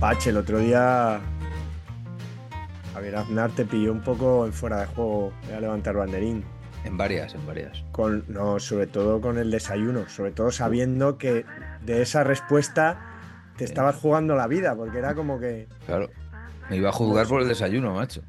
Pache, 0.00 0.30
el 0.30 0.38
otro 0.38 0.58
día. 0.58 1.20
Javier 2.94 3.16
Aznar 3.16 3.50
te 3.52 3.64
pilló 3.64 3.92
un 3.92 4.00
poco 4.00 4.46
en 4.46 4.52
fuera 4.52 4.80
de 4.80 4.86
juego. 4.86 5.32
Voy 5.46 5.54
a 5.54 5.60
levantar 5.60 5.94
banderín. 5.96 6.42
En 6.84 6.96
varias, 6.96 7.34
en 7.34 7.46
varias. 7.46 7.84
Con, 7.92 8.24
no, 8.28 8.58
sobre 8.58 8.86
todo 8.86 9.20
con 9.20 9.36
el 9.38 9.50
desayuno. 9.50 10.08
Sobre 10.08 10.32
todo 10.32 10.50
sabiendo 10.50 11.18
que 11.18 11.44
de 11.84 12.02
esa 12.02 12.24
respuesta 12.24 12.98
te 13.56 13.64
estabas 13.64 13.96
jugando 13.96 14.34
la 14.34 14.46
vida, 14.46 14.74
porque 14.74 14.98
era 14.98 15.14
como 15.14 15.38
que. 15.38 15.68
Claro. 15.86 16.08
Me 16.70 16.76
iba 16.76 16.88
a 16.88 16.92
juzgar 16.92 17.26
por 17.26 17.42
el 17.42 17.48
desayuno, 17.48 17.94
macho. 17.94 18.22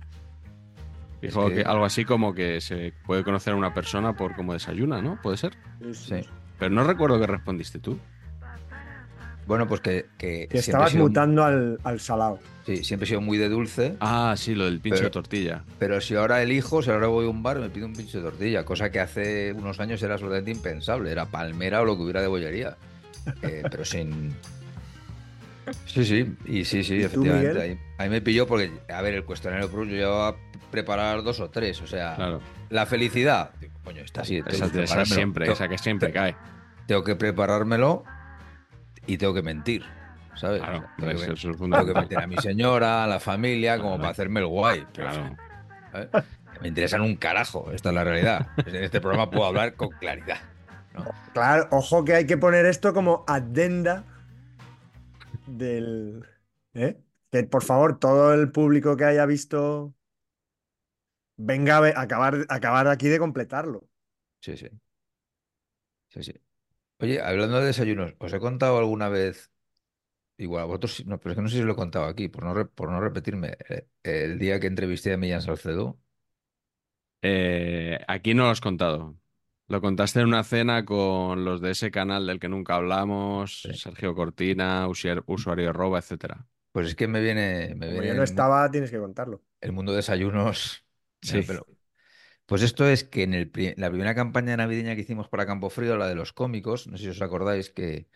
Dijo 1.21 1.47
Es 1.47 1.49
que- 1.53 1.63
que 1.63 1.69
algo 1.69 1.85
así 1.85 2.03
como 2.03 2.33
que 2.33 2.59
se 2.59 2.93
puede 3.05 3.23
conocer 3.23 3.53
a 3.53 3.55
una 3.55 3.73
persona 3.73 4.13
por 4.17 4.35
cómo 4.35 4.53
desayuna, 4.53 5.01
¿no? 5.01 5.19
¿Puede 5.21 5.37
ser? 5.37 5.53
Sí. 5.93 6.21
Pero 6.59 6.71
no 6.73 6.83
recuerdo 6.83 7.19
que 7.19 7.27
respondiste 7.27 7.79
tú. 7.79 7.97
Bueno, 9.51 9.67
pues 9.67 9.81
que. 9.81 10.05
Que, 10.17 10.47
estabas 10.51 10.91
sido- 10.91 11.03
mutando 11.03 11.43
al, 11.43 11.77
al 11.83 11.99
salado. 11.99 12.39
Sí, 12.65 12.83
siempre 12.85 13.03
he 13.05 13.09
sido 13.09 13.19
muy 13.21 13.37
de 13.37 13.49
dulce. 13.49 13.97
Ah, 13.99 14.33
sí, 14.37 14.55
lo 14.55 14.63
del 14.65 14.79
pincho 14.79 14.95
Pero- 14.99 15.07
de 15.09 15.11
tortilla. 15.11 15.63
Pero 15.77 15.99
si 15.99 16.15
ahora 16.15 16.41
elijo, 16.41 16.81
si 16.81 16.89
ahora 16.89 17.07
voy 17.07 17.25
a 17.25 17.29
un 17.29 17.43
bar, 17.43 17.59
me 17.59 17.69
pido 17.69 17.85
un 17.85 17.93
pincho 17.93 18.19
de 18.19 18.23
tortilla, 18.29 18.63
cosa 18.63 18.89
que 18.91 18.99
hace 19.01 19.51
unos 19.51 19.79
años 19.81 20.01
era 20.03 20.13
absolutamente 20.13 20.51
impensable. 20.51 21.11
Era 21.11 21.25
palmera 21.25 21.81
o 21.81 21.85
lo 21.85 21.97
que 21.97 22.03
hubiera 22.03 22.21
de 22.21 22.27
bollería. 22.27 22.77
Eh, 23.41 23.63
pero 23.69 23.83
sin. 23.83 24.33
Sí, 25.85 26.05
sí, 26.05 26.35
y 26.45 26.65
sí, 26.65 26.83
sí, 26.83 26.95
¿Y 26.95 26.99
tú, 27.01 27.05
efectivamente. 27.05 27.47
Miguel? 27.49 27.61
Ahí, 27.61 27.79
ahí 27.97 28.09
me 28.09 28.21
pilló 28.21 28.47
porque, 28.47 28.71
a 28.89 29.01
ver, 29.01 29.13
el 29.15 29.25
cuestionario 29.25 29.69
Plus 29.69 29.87
yo 29.89 29.95
llevaba 29.95 30.29
a 30.29 30.35
preparar 30.71 31.23
dos 31.23 31.39
o 31.39 31.49
tres. 31.49 31.81
O 31.81 31.87
sea, 31.87 32.15
Claro. 32.15 32.41
la 32.69 32.85
felicidad. 32.85 33.51
Digo, 33.59 33.73
coño, 33.83 34.01
está 34.01 34.21
así. 34.21 34.41
tengo 34.41 34.65
Esa, 34.65 34.81
esa 34.83 35.05
siempre, 35.05 35.45
Tengo- 35.45 35.53
esa 35.55 35.67
que 35.67 35.77
siempre 35.77 36.11
cae. 36.11 36.35
Tengo 36.87 37.03
que 37.03 37.15
preparármelo 37.15 38.03
y 39.07 39.17
tengo 39.17 39.33
que 39.33 39.41
mentir. 39.41 39.83
¿Sabes? 40.35 40.61
Claro, 40.61 40.77
O 40.77 40.81
sea, 40.81 40.95
tengo, 40.97 41.11
eso 41.11 41.25
que, 41.27 41.33
es 41.33 41.41
tengo 41.41 41.53
que 41.53 41.57
fundamental. 41.57 41.95
mentir 41.95 42.17
a 42.19 42.27
mi 42.27 42.37
señora, 42.37 43.03
a 43.03 43.07
la 43.07 43.19
familia, 43.19 43.77
como 43.77 43.89
Claro. 43.89 44.01
para 44.01 44.11
hacerme 44.11 44.39
el 44.39 44.47
guay. 44.47 44.85
Pero, 44.93 45.09
Claro. 45.09 45.35
¿sabes? 45.91 46.09
Me 46.61 46.67
interesan 46.67 47.01
un 47.01 47.15
carajo, 47.15 47.71
esta 47.71 47.89
es 47.89 47.95
la 47.95 48.03
realidad. 48.03 48.47
En 48.65 48.75
este 48.75 49.01
programa 49.01 49.29
puedo 49.29 49.45
hablar 49.45 49.75
con 49.75 49.89
claridad. 49.89 50.37
¿no? 50.93 51.05
Claro, 51.33 51.67
ojo 51.71 52.05
que 52.05 52.13
hay 52.13 52.25
que 52.27 52.37
poner 52.37 52.65
esto 52.65 52.93
como 52.93 53.23
adenda 53.27 54.03
del. 55.47 56.25
¿eh? 56.73 57.01
Que 57.31 57.43
por 57.43 57.63
favor, 57.63 57.97
todo 57.99 58.33
el 58.33 58.51
público 58.51 58.95
que 58.97 59.05
haya 59.05 59.25
visto. 59.25 59.93
Venga 61.37 61.77
a 61.77 62.01
acabar, 62.01 62.45
acabar 62.49 62.87
aquí 62.87 63.07
de 63.07 63.17
completarlo. 63.19 63.87
Sí, 64.41 64.55
sí. 64.57 64.69
Sí, 66.09 66.23
sí. 66.23 66.33
Oye, 67.01 67.19
hablando 67.21 67.59
de 67.59 67.65
desayunos, 67.67 68.13
¿os 68.19 68.31
he 68.33 68.39
contado 68.39 68.77
alguna 68.77 69.09
vez? 69.09 69.51
Igual 70.37 70.63
a 70.63 70.65
vosotros, 70.65 70.93
sí- 70.95 71.05
no, 71.05 71.19
pero 71.19 71.31
es 71.33 71.37
que 71.37 71.41
no 71.43 71.49
sé 71.49 71.57
si 71.57 71.63
lo 71.63 71.73
he 71.73 71.75
contado 71.75 72.05
aquí, 72.05 72.27
por 72.29 72.43
no, 72.45 72.53
re- 72.55 72.65
por 72.65 72.89
no 72.91 73.01
repetirme. 73.01 73.57
eh, 73.69 73.87
El 74.03 74.39
día 74.39 74.59
que 74.59 74.67
entrevisté 74.67 75.13
a 75.13 75.17
Millán 75.17 75.41
Salcedo, 75.43 75.99
Eh, 77.21 77.99
aquí 78.07 78.33
no 78.33 78.43
lo 78.43 78.49
has 78.49 78.61
contado. 78.61 79.17
Lo 79.67 79.79
contaste 79.81 80.19
en 80.19 80.27
una 80.27 80.43
cena 80.43 80.85
con 80.85 81.45
los 81.45 81.61
de 81.61 81.71
ese 81.71 81.91
canal 81.91 82.27
del 82.27 82.39
que 82.39 82.49
nunca 82.49 82.75
hablamos, 82.75 83.69
Sí. 83.69 83.71
Sergio 83.73 84.15
Cortina, 84.15 84.87
usuario, 84.87 85.23
usuario 85.27 85.69
arroba, 85.69 85.99
etcétera. 85.99 86.47
pues 86.71 86.87
es 86.87 86.95
que 86.95 87.07
me 87.07 87.21
viene, 87.21 87.73
me 87.75 87.87
Como 87.87 88.01
viene 88.01 88.07
yo 88.07 88.13
el 88.13 88.15
no 88.15 88.23
mu- 88.23 88.23
estaba, 88.23 88.69
tienes 88.71 88.89
que 88.91 88.99
contarlo. 88.99 89.43
el 89.61 89.71
mundo 89.71 89.91
de 89.91 89.97
desayunos. 89.97 90.85
Sí. 91.21 91.43
pelo. 91.43 91.67
Pues 92.51 92.63
esto 92.63 92.85
es 92.85 93.05
que 93.05 93.23
en 93.23 93.33
el 93.33 93.49
la 93.77 93.89
primera 93.89 94.13
campaña 94.13 94.57
navideña 94.57 94.93
que 94.93 95.03
hicimos 95.03 95.29
para 95.29 95.45
Campo 95.45 95.69
Frío, 95.69 95.95
la 95.95 96.09
de 96.09 96.15
los 96.15 96.33
cómicos, 96.33 96.85
no 96.85 96.97
sé 96.97 97.05
si 97.05 97.09
os 97.11 97.21
acordáis 97.21 97.69
que, 97.69 98.09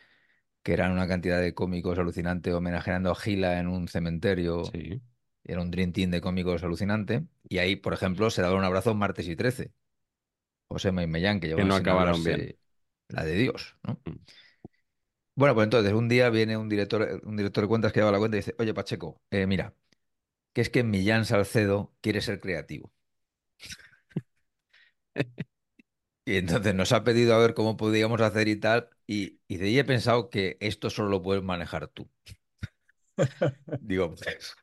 que 0.62 0.74
eran 0.74 0.92
una 0.92 1.08
cantidad 1.08 1.40
de 1.40 1.54
cómicos 1.54 1.98
alucinante 2.00 2.54
homenajeando 2.54 3.12
a 3.12 3.16
Gila 3.16 3.62
en 3.62 3.70
un 3.70 3.88
cementerio. 3.88 4.66
Sí. 4.66 5.02
Era 5.46 5.62
un 5.62 5.72
dream 5.72 5.94
team 5.94 6.12
de 6.12 6.20
cómicos 6.20 6.62
alucinante. 6.64 7.24
Y 7.48 7.60
ahí, 7.60 7.78
por 7.78 7.94
ejemplo, 7.94 8.30
se 8.30 8.42
daba 8.42 8.58
un 8.58 8.66
abrazo 8.66 8.94
martes 8.94 9.26
y 9.30 9.38
13. 9.38 9.72
José 10.68 10.90
y 10.90 11.08
Mellán, 11.08 11.40
que 11.40 11.48
llevaban 11.48 11.70
no 11.70 11.76
acabaron 11.76 12.22
bien. 12.22 12.58
La 13.08 13.24
de 13.24 13.36
Dios, 13.36 13.78
¿no? 13.84 14.02
Mm. 14.04 14.18
Bueno, 15.36 15.56
pues 15.56 15.64
entonces 15.64 15.94
un 15.94 16.10
día 16.10 16.30
viene 16.30 16.58
un 16.58 16.68
director, 16.68 17.22
un 17.24 17.38
director 17.38 17.64
de 17.64 17.68
cuentas 17.70 17.94
que 17.94 18.02
lleva 18.02 18.12
la 18.12 18.20
cuenta 18.20 18.36
y 18.36 18.42
dice, 18.42 18.54
oye, 18.60 18.74
Pacheco, 18.74 19.22
eh, 19.32 19.48
mira, 19.48 19.74
que 20.52 20.60
es 20.60 20.70
que 20.70 20.84
Millán 20.84 21.24
Salcedo 21.24 21.96
quiere 22.02 22.20
ser 22.20 22.42
creativo. 22.42 22.92
Y 26.26 26.38
entonces 26.38 26.74
nos 26.76 26.92
ha 26.92 27.04
pedido 27.04 27.36
a 27.36 27.40
ver 27.40 27.54
cómo 27.54 27.78
podíamos 27.78 28.22
hacer 28.22 28.48
y 28.48 28.56
tal. 28.60 28.90
Y, 29.08 29.40
y 29.48 29.58
de 29.58 29.68
ahí 29.68 29.80
he 29.80 29.84
pensado 29.86 30.30
que 30.30 30.58
esto 30.60 30.90
solo 30.90 31.10
lo 31.10 31.22
puedes 31.24 31.44
manejar 31.44 31.88
tú. 31.88 32.10
Digo, 33.80 34.10
pues, 34.16 34.56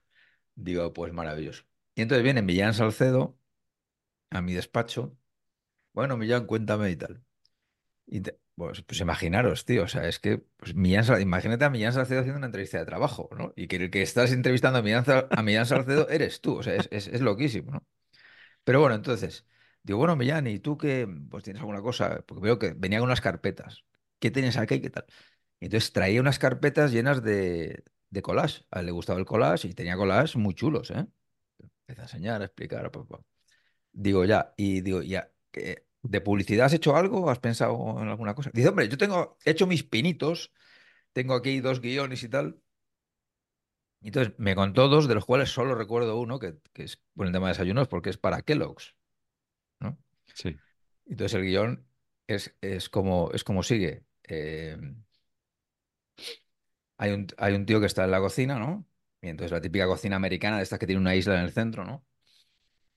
digo, 0.56 0.92
pues 0.92 1.12
maravilloso. 1.12 1.64
Y 1.96 2.02
entonces 2.02 2.24
viene 2.24 2.42
Millán 2.42 2.74
Salcedo 2.74 3.38
a 4.30 4.42
mi 4.42 4.54
despacho. 4.54 5.16
Bueno, 5.94 6.16
Millán, 6.18 6.46
cuéntame 6.46 6.90
y 6.92 6.96
tal. 6.96 7.24
Y 8.06 8.20
te- 8.22 8.38
pues, 8.56 8.82
pues 8.82 9.00
imaginaros, 9.00 9.64
tío, 9.66 9.84
o 9.84 9.88
sea, 9.88 10.08
es 10.08 10.19
que 10.20 10.38
pues, 10.58 10.74
Millán 10.74 11.04
imagínate 11.22 11.64
a 11.66 11.70
Millán 11.70 11.92
Salcedo 11.94 12.20
haciendo 12.20 12.38
una 12.38 12.46
entrevista 12.46 12.78
de 12.78 12.86
trabajo, 12.86 13.30
¿no? 13.38 13.52
Y 13.56 13.69
que 13.69 13.76
el 13.76 13.90
que 13.90 14.02
estás 14.02 14.32
entrevistando 14.32 14.78
a 14.80 14.82
Millán, 14.82 15.04
a 15.30 15.42
Millán 15.42 15.66
Salcedo 15.66 16.08
eres 16.10 16.40
tú, 16.40 16.58
o 16.58 16.62
sea, 16.64 16.76
es, 16.76 16.88
es, 16.92 17.08
es 17.08 17.20
loquísimo, 17.22 17.72
¿no? 17.72 17.86
Pero 18.64 18.80
bueno, 18.80 18.94
entonces, 18.96 19.46
digo, 19.82 19.98
bueno, 19.98 20.16
Millán, 20.16 20.47
¿y 20.47 20.59
tú 20.59 20.76
qué? 20.78 21.09
Pues 21.31 21.44
tienes 21.44 21.60
alguna 21.60 21.82
cosa, 21.82 22.22
porque 22.26 22.43
veo 22.43 22.59
que 22.59 22.72
venía 22.75 22.98
con 23.00 23.06
unas 23.09 23.20
carpetas. 23.20 23.84
¿Qué 24.19 24.31
tienes 24.31 24.56
aquí? 24.56 24.81
¿Qué 24.81 24.91
tal? 24.91 25.04
Y 25.60 25.66
entonces 25.66 25.93
traía 25.93 26.20
unas 26.20 26.38
carpetas 26.38 26.93
llenas 26.93 27.22
de, 27.22 27.84
de 28.10 28.22
collage. 28.22 28.65
A 28.70 28.81
él 28.81 28.87
le 28.87 28.93
gustaba 28.93 29.19
el 29.19 29.26
collage 29.26 29.69
y 29.69 29.75
tenía 29.75 29.97
collages 29.97 30.37
muy 30.37 30.54
chulos, 30.54 30.91
¿eh? 30.91 31.06
Empieza 31.87 32.03
a 32.03 32.04
enseñar, 32.06 32.43
a 32.43 32.47
explicar, 32.47 32.91
pa, 32.91 33.04
pa. 33.06 33.20
Digo, 33.93 34.25
ya, 34.25 34.54
y 34.56 34.81
digo, 34.82 35.03
ya, 35.03 35.31
¿qué- 35.50 35.87
¿de 36.03 36.20
publicidad 36.20 36.66
has 36.66 36.75
hecho 36.75 36.97
algo? 36.97 37.31
¿Has 37.31 37.38
pensado 37.41 38.00
en 38.00 38.09
alguna 38.09 38.34
cosa? 38.34 38.50
Dice, 38.54 38.69
hombre, 38.70 38.88
yo 38.88 38.99
tengo 38.99 39.38
he 39.44 39.53
hecho 39.53 39.66
mis 39.66 39.84
pinitos, 39.84 40.53
tengo 41.12 41.34
aquí 41.34 41.60
dos 41.60 41.81
guiones 41.81 42.22
y 42.25 42.28
tal. 42.31 42.60
Entonces 44.03 44.34
me 44.38 44.54
contó 44.54 44.88
dos, 44.88 45.08
de 45.08 45.14
los 45.14 45.25
cuales 45.25 45.49
solo 45.50 45.75
recuerdo 45.75 46.19
uno, 46.20 46.38
que, 46.38 46.56
que 46.75 46.82
es 46.85 47.00
por 47.14 47.26
el 47.26 47.32
tema 47.32 47.46
de 47.46 47.52
desayunos, 47.55 47.88
porque 47.88 48.11
es 48.11 48.19
para 48.19 48.43
Kellogg's. 48.43 48.94
Sí. 50.34 50.56
Entonces 51.06 51.34
el 51.34 51.44
guion 51.46 51.87
es, 52.26 52.55
es 52.61 52.88
como, 52.88 53.31
es 53.32 53.44
como 53.44 53.62
sigue. 53.62 54.05
Eh, 54.25 54.76
hay 56.99 57.12
un, 57.12 57.26
hay 57.38 57.55
un 57.55 57.67
tío 57.67 57.81
que 57.81 57.87
está 57.87 58.05
en 58.05 58.11
la 58.11 58.20
cocina, 58.20 58.58
¿no? 58.58 58.87
Y 59.20 59.29
entonces 59.29 59.52
la 59.52 59.61
típica 59.61 59.87
cocina 59.87 60.17
americana 60.17 60.56
de 60.58 60.62
estas 60.64 60.79
que 60.79 60.87
tiene 60.87 61.00
una 61.00 61.14
isla 61.14 61.34
en 61.38 61.44
el 61.44 61.52
centro, 61.52 61.84
¿no? 61.84 62.05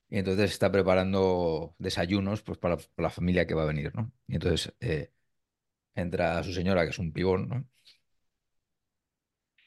Y 0.09 0.19
entonces 0.19 0.51
está 0.51 0.71
preparando 0.71 1.75
desayunos 1.79 2.41
pues, 2.43 2.57
para, 2.59 2.77
la 2.97 3.09
familia 3.09 3.45
que 3.47 3.53
va 3.55 3.63
a 3.63 3.65
venir, 3.65 3.93
¿no? 3.95 4.11
Y 4.27 4.35
entonces 4.35 4.73
eh, 4.79 5.11
entra 5.95 6.43
su 6.43 6.53
señora, 6.53 6.83
que 6.85 6.91
es 6.91 6.99
un 6.99 7.13
pibón, 7.13 7.49
¿no? 7.49 7.67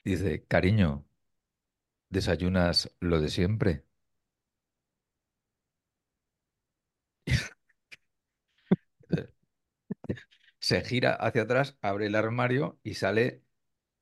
Dice, 0.04 0.44
cariño, 0.48 1.04
¿desayunas 2.10 2.94
lo 3.00 3.18
de 3.18 3.30
siempre? 3.30 3.84
Entonces, 9.10 9.34
se 10.68 10.82
gira 10.82 11.14
hacia 11.14 11.42
atrás, 11.42 11.78
abre 11.80 12.08
el 12.08 12.14
armario 12.14 12.78
y 12.82 12.92
sale 12.92 13.42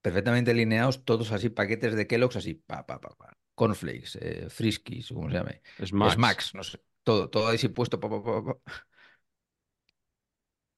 perfectamente 0.02 0.50
alineados, 0.50 1.04
todos 1.04 1.30
así, 1.30 1.48
paquetes 1.48 1.94
de 1.94 2.08
Kellogg's, 2.08 2.34
así, 2.34 2.54
pa, 2.54 2.84
pa, 2.84 3.00
pa, 3.00 3.10
pa. 3.10 3.38
Cornflakes, 3.54 4.18
eh, 4.20 4.50
Friskies, 4.50 5.10
como 5.10 5.30
se 5.30 5.36
llame. 5.36 5.62
Smacks. 5.84 6.14
Smacks, 6.14 6.54
no 6.56 6.64
sé. 6.64 6.80
Todo, 7.04 7.30
todo 7.30 7.46
ahí 7.46 7.56
sí 7.58 7.68
puesto, 7.68 8.00
pa, 8.00 8.10
pa, 8.10 8.20
pa, 8.20 8.44
pa. 8.44 8.82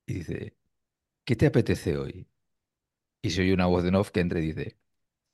Y 0.05 0.12
dice, 0.14 0.56
¿qué 1.25 1.37
te 1.37 1.46
apetece 1.46 1.99
hoy? 1.99 2.29
Y 3.23 3.31
se 3.31 3.43
oye 3.43 3.55
una 3.55 3.67
voz 3.67 3.84
de 3.84 3.96
off 3.96 4.11
que 4.11 4.20
entra 4.20 4.41
y 4.41 4.49
dice, 4.52 4.79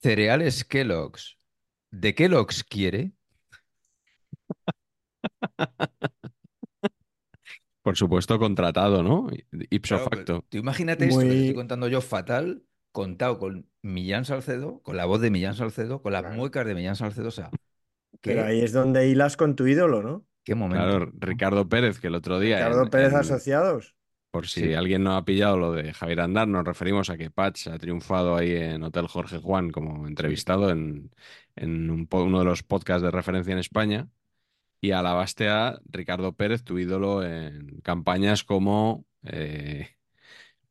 cereales 0.02 0.64
Kellogg's. 0.64 1.38
¿De 1.90 2.14
Kellogg's 2.14 2.64
quiere? 2.64 3.12
Por 7.84 7.96
supuesto, 7.96 8.38
contratado, 8.38 9.02
¿no? 9.02 9.28
Ipso 9.68 9.96
Claro, 9.96 10.10
facto. 10.10 10.44
tú 10.48 10.56
imagínate 10.56 11.04
esto 11.04 11.18
que 11.20 11.24
te 11.26 11.30
Muy- 11.30 11.40
estoy 11.42 11.54
contando 11.54 11.86
yo 11.86 12.00
fatal, 12.00 12.62
contado 12.92 13.38
con 13.38 13.68
Millán 13.82 14.24
Salcedo, 14.24 14.80
con 14.80 14.96
la 14.96 15.04
voz 15.04 15.20
de 15.20 15.30
Millán 15.30 15.54
Salcedo, 15.54 16.00
con 16.00 16.12
las 16.12 16.22
Claro. 16.22 16.36
muecas 16.36 16.66
de 16.66 16.74
Millán 16.74 16.96
Salcedo. 16.96 17.28
O 17.28 17.30
sea, 17.30 17.50
¿qué, 18.22 18.30
Pero 18.32 18.44
ahí 18.46 18.60
es 18.62 18.72
donde 18.72 19.06
hilas 19.08 19.36
con 19.36 19.54
tu 19.54 19.66
ídolo, 19.66 20.02
¿no? 20.02 20.26
qué 20.44 20.54
momento? 20.54 20.82
Claro. 20.84 21.12
Ricardo 21.18 21.68
Pérez, 21.68 22.00
que 22.00 22.06
el 22.08 22.14
otro 22.14 22.38
día. 22.40 22.56
Ricardo 22.58 22.82
en- 22.84 22.90
Pérez 22.90 23.12
en- 23.12 23.18
Asociados. 23.18 23.94
Por 24.30 24.46
si 24.48 24.60
Sí. 24.62 24.74
alguien 24.74 25.04
no 25.04 25.14
ha 25.16 25.24
pillado 25.24 25.56
lo 25.56 25.72
de 25.72 25.92
Javier 25.92 26.20
Andar, 26.20 26.48
nos 26.48 26.64
referimos 26.64 27.08
a 27.10 27.16
que 27.16 27.30
Patch 27.30 27.68
ha 27.68 27.78
triunfado 27.78 28.34
ahí 28.36 28.50
en 28.52 28.82
Hotel 28.82 29.06
Jorge 29.06 29.38
Juan 29.38 29.70
como 29.70 30.08
entrevistado 30.08 30.70
en, 30.70 31.10
en 31.54 31.88
un 31.90 32.08
uno 32.10 32.38
de 32.40 32.44
los 32.44 32.62
podcasts 32.62 33.02
de 33.02 33.10
referencia 33.12 33.52
en 33.52 33.58
España. 33.58 34.08
Y 34.84 34.90
alabaste 34.90 35.48
a 35.48 35.80
Ricardo 35.86 36.34
Pérez, 36.34 36.62
tu 36.62 36.78
ídolo, 36.78 37.24
en 37.24 37.80
campañas 37.80 38.44
como 38.44 39.06
eh, 39.22 39.96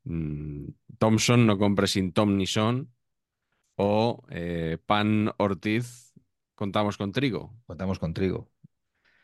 mm, 0.04 0.68
Thompson, 1.00 1.48
no 1.48 1.58
compres 1.58 1.94
sin 1.94 2.14
Tom 2.14 2.38
ni 2.38 2.46
Son, 2.46 2.94
o 3.76 4.24
eh, 4.30 4.78
Pan 4.86 5.32
Ortiz, 5.38 6.14
contamos 6.54 6.96
con 6.96 7.12
trigo. 7.12 7.56
Contamos 7.66 7.98
con 7.98 8.14
trigo. 8.14 8.52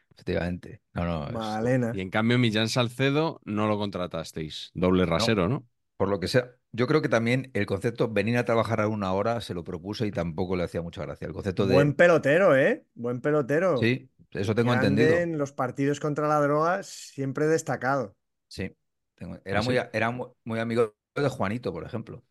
Efectivamente. 0.09 0.81
No, 0.93 1.05
no. 1.05 1.67
es-. 1.67 1.95
Y 1.95 2.01
en 2.01 2.09
cambio, 2.09 2.39
Millán 2.39 2.67
Salcedo 2.67 3.41
no 3.45 3.67
lo 3.67 3.77
contratasteis. 3.77 4.71
Doble 4.73 5.05
rasero, 5.05 5.47
¿no? 5.47 5.67
por 5.97 6.07
lo 6.07 6.19
que 6.21 6.29
sea, 6.29 6.55
yo 6.71 6.87
creo 6.87 7.01
que 7.01 7.09
también 7.09 7.49
el 7.53 7.65
concepto 7.65 8.07
venir 8.09 8.37
a 8.37 8.45
trabajar 8.45 8.81
a 8.81 8.87
una 8.87 9.11
hora 9.13 9.41
se 9.41 9.53
lo 9.53 9.63
propuso 9.63 10.05
y 10.05 10.11
tampoco 10.11 10.55
le 10.55 10.63
hacía 10.63 10.81
mucha 10.81 11.01
gracia. 11.03 11.27
El 11.27 11.33
concepto 11.33 11.65
de. 11.65 11.73
Buen 11.73 11.93
pelotero, 11.93 12.55
¿eh? 12.55 12.85
Buen 12.93 13.21
pelotero. 13.21 13.77
Sí, 13.77 14.09
eso 14.31 14.53
tengo 14.55 14.71
Grande 14.71 14.87
entendido. 14.87 15.17
en 15.19 15.37
los 15.37 15.51
partidos 15.51 15.99
contra 15.99 16.27
la 16.27 16.39
droga, 16.39 16.83
siempre 16.83 17.47
destacado. 17.47 18.15
Sí. 18.47 18.75
tengo- 19.15 19.39
Era, 19.43 19.59
¿Ah, 19.59 19.63
muy, 19.63 19.77
era 19.93 20.11
muy, 20.11 20.27
muy 20.45 20.59
amigo 20.59 20.95
de 21.15 21.27
Juanito, 21.29 21.73
por 21.73 21.83
ejemplo. 21.85 22.23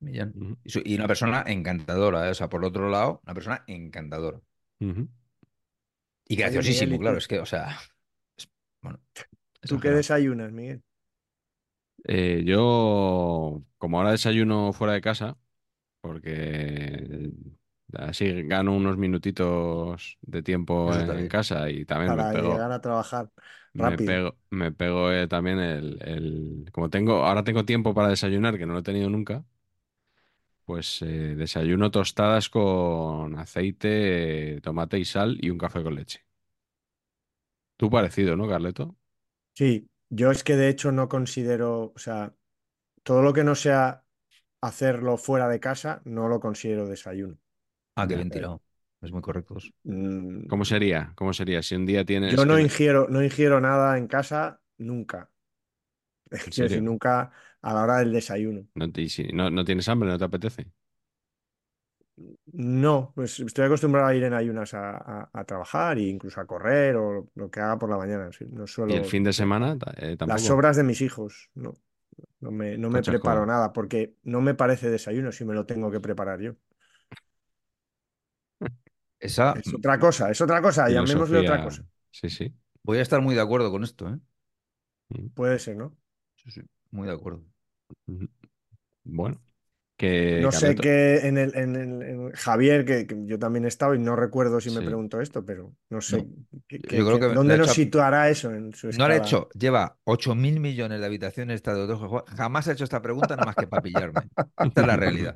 Millán. 0.00 0.32
Y, 0.62 0.70
su- 0.70 0.82
y 0.84 0.94
una 0.94 1.06
persona 1.06 1.42
encantadora, 1.46 2.26
¿eh? 2.28 2.30
O 2.30 2.34
sea, 2.34 2.48
por 2.48 2.64
otro 2.64 2.88
lado, 2.90 3.20
una 3.24 3.34
persona 3.34 3.64
encantadora. 3.66 4.40
Y 4.78 4.86
Oye, 6.34 6.42
graciosísimo, 6.42 6.92
Miguel, 6.92 6.96
¿y 6.96 7.00
claro, 7.02 7.18
es 7.18 7.28
que, 7.28 7.40
o 7.40 7.46
sea. 7.46 7.78
es- 8.36 8.48
bueno. 8.82 9.00
¿Tú 9.62 9.80
qué 9.80 9.90
desayunas, 9.90 10.52
Miguel? 10.52 10.82
Eh, 12.08 12.42
yo, 12.46 13.62
como 13.78 13.98
ahora 13.98 14.12
desayuno 14.12 14.72
fuera 14.72 14.92
de 14.94 15.00
casa, 15.00 15.36
porque 16.00 17.32
así 17.94 18.42
gano 18.44 18.74
unos 18.76 18.96
minutitos 18.98 20.18
de 20.22 20.42
tiempo 20.42 20.94
Eso 20.94 21.14
en 21.16 21.28
casa 21.28 21.70
y 21.70 21.84
también 21.86 22.14
me 22.14 22.24
Para 22.24 22.26
pego, 22.26 22.64
llegar 22.64 22.72
a 22.72 22.80
trabajar 22.80 23.30
me 23.72 23.98
rápido. 23.98 23.98
pego, 23.98 24.38
me 24.50 24.72
pego 24.72 25.12
eh, 25.12 25.28
también 25.28 25.58
el, 25.58 25.98
el- 26.02 26.70
como 26.72 26.90
tengo, 26.90 27.24
ahora 27.24 27.44
tengo 27.44 27.64
tiempo 27.64 27.94
para 27.94 28.08
desayunar, 28.08 28.58
que 28.58 28.66
no 28.66 28.72
lo 28.74 28.80
he 28.80 28.82
tenido 28.82 29.10
nunca, 29.10 29.44
pues 30.64 31.00
eh, 31.02 31.06
desayuno 31.36 31.90
tostadas 31.90 32.48
con 32.50 33.38
aceite, 33.38 34.60
tomate 34.62 34.98
y 34.98 35.04
sal 35.04 35.38
y 35.40 35.50
un 35.50 35.58
café 35.58 35.82
con 35.82 35.94
leche. 35.94 36.24
Tú 37.76 37.88
parecido, 37.90 38.36
¿no, 38.36 38.48
Carleto? 38.48 38.96
Sí, 39.54 39.88
yo 40.10 40.30
es 40.30 40.44
que 40.44 40.56
de 40.56 40.68
hecho 40.68 40.92
no 40.92 41.08
considero, 41.08 41.92
o 41.94 41.98
sea, 41.98 42.34
todo 43.04 43.22
lo 43.22 43.32
que 43.34 43.44
no 43.44 43.54
sea 43.56 44.04
hacerlo 44.62 45.18
fuera 45.18 45.48
de 45.48 45.60
casa, 45.60 46.02
no 46.04 46.28
lo 46.28 46.40
considero 46.40 46.88
desayuno. 46.88 47.38
Ah, 47.94 48.06
qué 48.06 48.14
bien 48.16 48.30
tirado. 48.30 48.62
Es 49.00 49.12
muy 49.12 49.22
correcto. 49.22 49.64
Mm, 49.84 50.46
¿Cómo 50.46 50.64
sería? 50.64 51.12
¿Cómo 51.16 51.32
sería? 51.32 51.62
Si 51.62 51.74
un 51.74 51.86
día 51.86 52.04
tienes 52.04 52.34
Yo 52.34 52.44
no 52.44 52.58
que- 52.58 52.60
ingiero, 52.60 53.08
no 53.08 53.22
ingiero 53.24 53.60
nada 53.60 53.96
en 53.98 54.06
casa 54.08 54.60
nunca. 54.78 55.30
Quiero 56.50 56.68
decir, 56.68 56.82
nunca 56.82 57.32
a 57.62 57.74
la 57.74 57.82
hora 57.84 57.98
del 57.98 58.12
desayuno. 58.12 58.66
no, 58.74 58.90
te- 58.92 59.08
si 59.08 59.24
no, 59.32 59.50
no 59.50 59.64
tienes 59.64 59.88
hambre, 59.88 60.08
no 60.10 60.18
te 60.18 60.24
apetece. 60.24 60.70
No, 62.52 63.12
pues 63.14 63.40
estoy 63.40 63.66
acostumbrado 63.66 64.06
a 64.06 64.14
ir 64.14 64.24
en 64.24 64.32
ayunas 64.32 64.72
a, 64.74 64.96
a- 64.96 65.30
a 65.32 65.44
trabajar 65.44 65.98
e 65.98 66.02
incluso 66.08 66.40
a 66.40 66.46
correr 66.46 66.96
o 66.96 67.28
lo 67.34 67.50
que 67.50 67.60
haga 67.60 67.78
por 67.78 67.90
la 67.90 67.98
mañana. 67.98 68.30
No 68.50 68.66
suelo... 68.66 68.94
Y 68.94 68.96
el 68.96 69.04
fin 69.04 69.22
de 69.24 69.32
semana 69.32 69.76
eh, 69.96 70.16
tampoco. 70.16 70.26
Las 70.26 70.42
sobras 70.42 70.76
de 70.76 70.82
mis 70.84 71.00
hijos, 71.02 71.50
no. 71.54 71.74
No 72.40 72.50
me, 72.50 72.78
no 72.78 72.88
me 72.90 73.02
preparo 73.02 73.44
nada 73.44 73.72
porque 73.72 74.14
no 74.24 74.40
me 74.40 74.54
parece 74.54 74.88
desayuno 74.90 75.32
si 75.32 75.44
me 75.44 75.54
lo 75.54 75.66
tengo 75.66 75.90
que 75.90 76.00
preparar 76.00 76.40
yo. 76.40 76.54
Esa, 79.20 79.54
Es 79.54 79.72
otra 79.74 79.98
cosa, 79.98 80.30
es 80.30 80.40
otra 80.40 80.60
cosa, 80.62 80.88
llamémosle 80.88 81.38
otra 81.38 81.56
Filosofía- 81.56 81.64
cosa. 81.64 81.84
Sí, 82.10 82.30
sí. 82.30 82.54
voy 82.82 82.98
a 82.98 83.02
estar 83.02 83.20
muy 83.20 83.34
de 83.34 83.40
acuerdo 83.42 83.70
con 83.70 83.84
esto, 83.84 84.08
¿eh? 84.08 84.18
Mm, 85.10 85.28
Puede 85.34 85.58
ser, 85.58 85.76
¿no? 85.76 85.96
Sí, 86.36 86.50
sí, 86.50 86.60
muy 86.90 87.06
de 87.06 87.14
acuerdo. 87.14 87.42
Bueno, 89.04 89.40
que 89.96 90.40
No 90.42 90.52
sé 90.52 90.74
qué 90.74 91.26
en 91.26 91.38
el, 91.38 91.56
en 91.56 91.76
el- 91.76 92.02
en 92.02 92.30
Javier, 92.32 92.84
que, 92.84 93.06
que 93.06 93.16
yo 93.26 93.38
también 93.38 93.64
he 93.64 93.68
estado 93.68 93.94
y 93.94 93.98
no 93.98 94.14
recuerdo 94.16 94.60
si 94.60 94.70
me 94.70 94.80
Sí. 94.80 94.86
preguntó 94.86 95.20
esto, 95.20 95.44
pero 95.44 95.72
no 95.90 96.00
sé 96.00 96.18
No. 96.18 96.24
qué- 96.68 96.78
Yo 96.78 96.88
qué- 96.88 96.96
creo 96.96 97.12
qué- 97.14 97.20
que 97.28 97.34
dónde 97.34 97.56
nos 97.56 97.68
hecho- 97.68 97.74
situará 97.74 98.28
eso 98.28 98.52
en 98.52 98.72
su 98.74 98.88
No 98.90 99.08
lo 99.08 99.14
ha 99.14 99.16
hecho, 99.16 99.48
lleva 99.58 99.96
8.000 100.04 100.60
millones 100.60 101.00
de 101.00 101.06
habitaciones 101.06 101.62
de. 101.62 101.96
Jamás 102.36 102.68
ha 102.68 102.72
hecho 102.72 102.84
esta 102.84 103.00
pregunta 103.00 103.36
nada 103.36 103.46
más 103.46 103.56
que 103.56 103.66
para 103.66 103.82
pillarme. 103.82 104.28
Esta 104.58 104.80
es 104.82 104.86
la 104.86 104.96
realidad. 104.96 105.34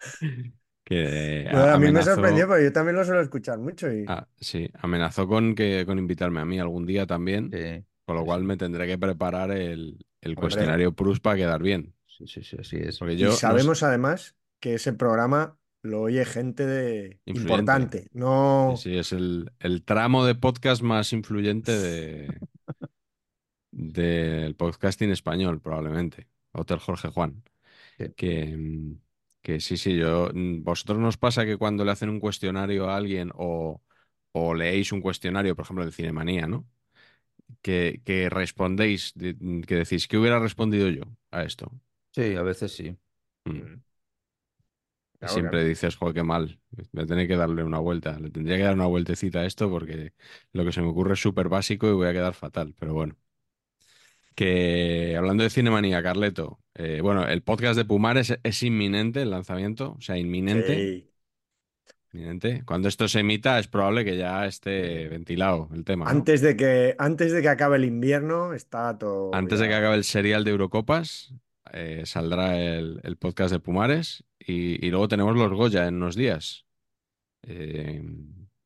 que 0.84 1.48
Bueno, 1.50 1.72
a 1.74 1.78
mí 1.78 1.90
me 1.90 2.02
sorprendió, 2.02 2.48
pero 2.48 2.62
yo 2.62 2.72
también 2.72 2.96
lo 2.96 3.04
suelo 3.04 3.20
escuchar 3.22 3.58
mucho 3.58 3.90
y 3.92 4.04
Ah, 4.06 4.26
sí, 4.38 4.68
amenazó 4.80 5.26
con 5.26 5.54
que 5.54 5.84
con 5.86 5.98
invitarme 5.98 6.40
a 6.40 6.44
mí 6.44 6.58
algún 6.58 6.84
día 6.86 7.06
también, 7.06 7.50
Sí, 7.52 7.84
con 8.04 8.16
lo 8.16 8.24
cual 8.24 8.44
me 8.44 8.56
tendré 8.56 8.86
que 8.86 8.98
preparar 8.98 9.50
el, 9.50 10.04
el 10.20 10.34
cuestionario 10.36 10.92
Prus 10.92 11.20
para 11.20 11.36
quedar 11.36 11.62
bien. 11.62 11.93
Sí, 12.18 12.26
sí, 12.26 12.42
sí, 12.42 12.56
así 12.58 12.76
es. 12.76 12.98
Porque 12.98 13.14
y 13.14 13.22
no 13.22 13.32
sabemos 13.32 13.82
además 13.82 14.36
que 14.60 14.74
ese 14.74 14.92
programa 14.92 15.58
lo 15.82 16.02
oye 16.02 16.24
gente 16.24 16.64
de 16.66 17.20
importante, 17.26 18.08
no 18.12 18.74
Sí, 18.76 18.90
sí, 18.90 18.96
es 18.98 19.12
el, 19.12 19.52
el 19.60 19.84
tramo 19.84 20.24
de 20.24 20.34
podcast 20.34 20.82
más 20.82 21.12
influyente 21.12 21.72
de 21.72 22.28
del 23.70 24.54
podcasting 24.56 25.10
español, 25.10 25.60
probablemente. 25.60 26.28
Hotel 26.52 26.78
Jorge 26.78 27.08
Juan. 27.08 27.42
Sí. 27.98 28.04
Que, 28.16 28.56
mm, 28.56 29.00
que 29.42 29.60
sí, 29.60 29.76
sí, 29.76 29.96
yo. 29.96 30.30
mm, 30.34 30.62
¿Vosotros 30.64 30.98
nos 30.98 31.16
pasa 31.16 31.44
que 31.44 31.56
cuando 31.58 31.84
le 31.84 31.92
hacen 31.92 32.08
un 32.10 32.20
cuestionario 32.20 32.88
a 32.88 32.96
alguien 32.96 33.30
o, 33.34 33.82
o 34.32 34.54
leéis 34.54 34.92
un 34.92 35.00
cuestionario, 35.02 35.56
por 35.56 35.64
ejemplo, 35.64 35.84
de 35.86 35.92
Cinemanía, 35.92 36.46
¿no? 36.46 36.66
Que, 37.62 38.02
que 38.04 38.28
respondéis, 38.30 39.14
que 39.66 39.74
decís, 39.76 40.08
¿qué 40.08 40.18
hubiera 40.18 40.38
respondido 40.40 40.88
yo 40.90 41.04
a 41.30 41.44
esto? 41.44 41.72
Sí, 42.14 42.36
a 42.36 42.42
veces 42.42 42.72
sí. 42.72 42.96
Mm. 43.44 43.80
Claro, 45.18 45.34
siempre 45.34 45.58
claro. 45.58 45.68
dices, 45.68 45.96
joder, 45.96 46.14
qué 46.14 46.22
mal, 46.22 46.60
voy 46.92 47.04
a 47.04 47.06
tener 47.06 47.26
que 47.26 47.36
darle 47.36 47.64
una 47.64 47.78
vuelta, 47.78 48.18
le 48.20 48.30
tendría 48.30 48.56
que 48.56 48.62
dar 48.62 48.74
una 48.74 48.86
vueltecita 48.86 49.40
a 49.40 49.46
esto 49.46 49.70
porque 49.70 50.12
lo 50.52 50.64
que 50.64 50.72
se 50.72 50.82
me 50.82 50.88
ocurre 50.88 51.14
es 51.14 51.20
súper 51.20 51.48
básico 51.48 51.88
y 51.88 51.92
voy 51.92 52.06
a 52.06 52.12
quedar 52.12 52.34
fatal, 52.34 52.74
pero 52.78 52.94
bueno. 52.94 53.16
Que 54.34 55.14
hablando 55.16 55.44
de 55.44 55.50
Cinemanía, 55.50 56.02
Carleto, 56.02 56.60
eh, 56.74 57.00
bueno, 57.00 57.26
el 57.26 57.42
podcast 57.42 57.76
de 57.76 57.84
Pumares 57.84 58.36
es, 58.42 58.62
inminente 58.62 59.22
el 59.22 59.30
lanzamiento, 59.30 59.94
o 59.96 60.00
sea, 60.00 60.18
inminente, 60.18 60.74
Sí. 60.74 61.10
inminente. 62.12 62.62
Cuando 62.66 62.88
esto 62.88 63.08
se 63.08 63.20
emita 63.20 63.58
es 63.58 63.68
probable 63.68 64.04
que 64.04 64.16
ya 64.16 64.46
esté 64.46 65.08
ventilado 65.08 65.68
el 65.72 65.84
tema, 65.84 66.04
¿no? 66.04 66.10
Antes 66.10 66.40
de 66.40 66.56
que, 66.56 66.96
antes 66.98 67.32
de 67.32 67.42
que 67.42 67.48
acabe 67.48 67.76
el 67.76 67.84
invierno 67.84 68.54
está 68.54 68.98
todo. 68.98 69.34
Antes 69.34 69.60
de 69.60 69.68
que 69.68 69.74
acabe 69.74 69.94
el 69.94 70.04
serial 70.04 70.44
de 70.44 70.50
Eurocopas, 70.50 71.32
eh, 71.74 72.06
saldrá 72.06 72.58
el, 72.60 73.00
el 73.04 73.18
podcast 73.18 73.52
de 73.52 73.60
Pumares 73.60 74.24
y, 74.40 74.84
y 74.86 74.90
luego 74.90 75.08
tenemos 75.08 75.36
los 75.36 75.52
Goya 75.52 75.88
en 75.88 75.96
unos 75.96 76.16
días. 76.16 76.66
Eh, 77.42 78.02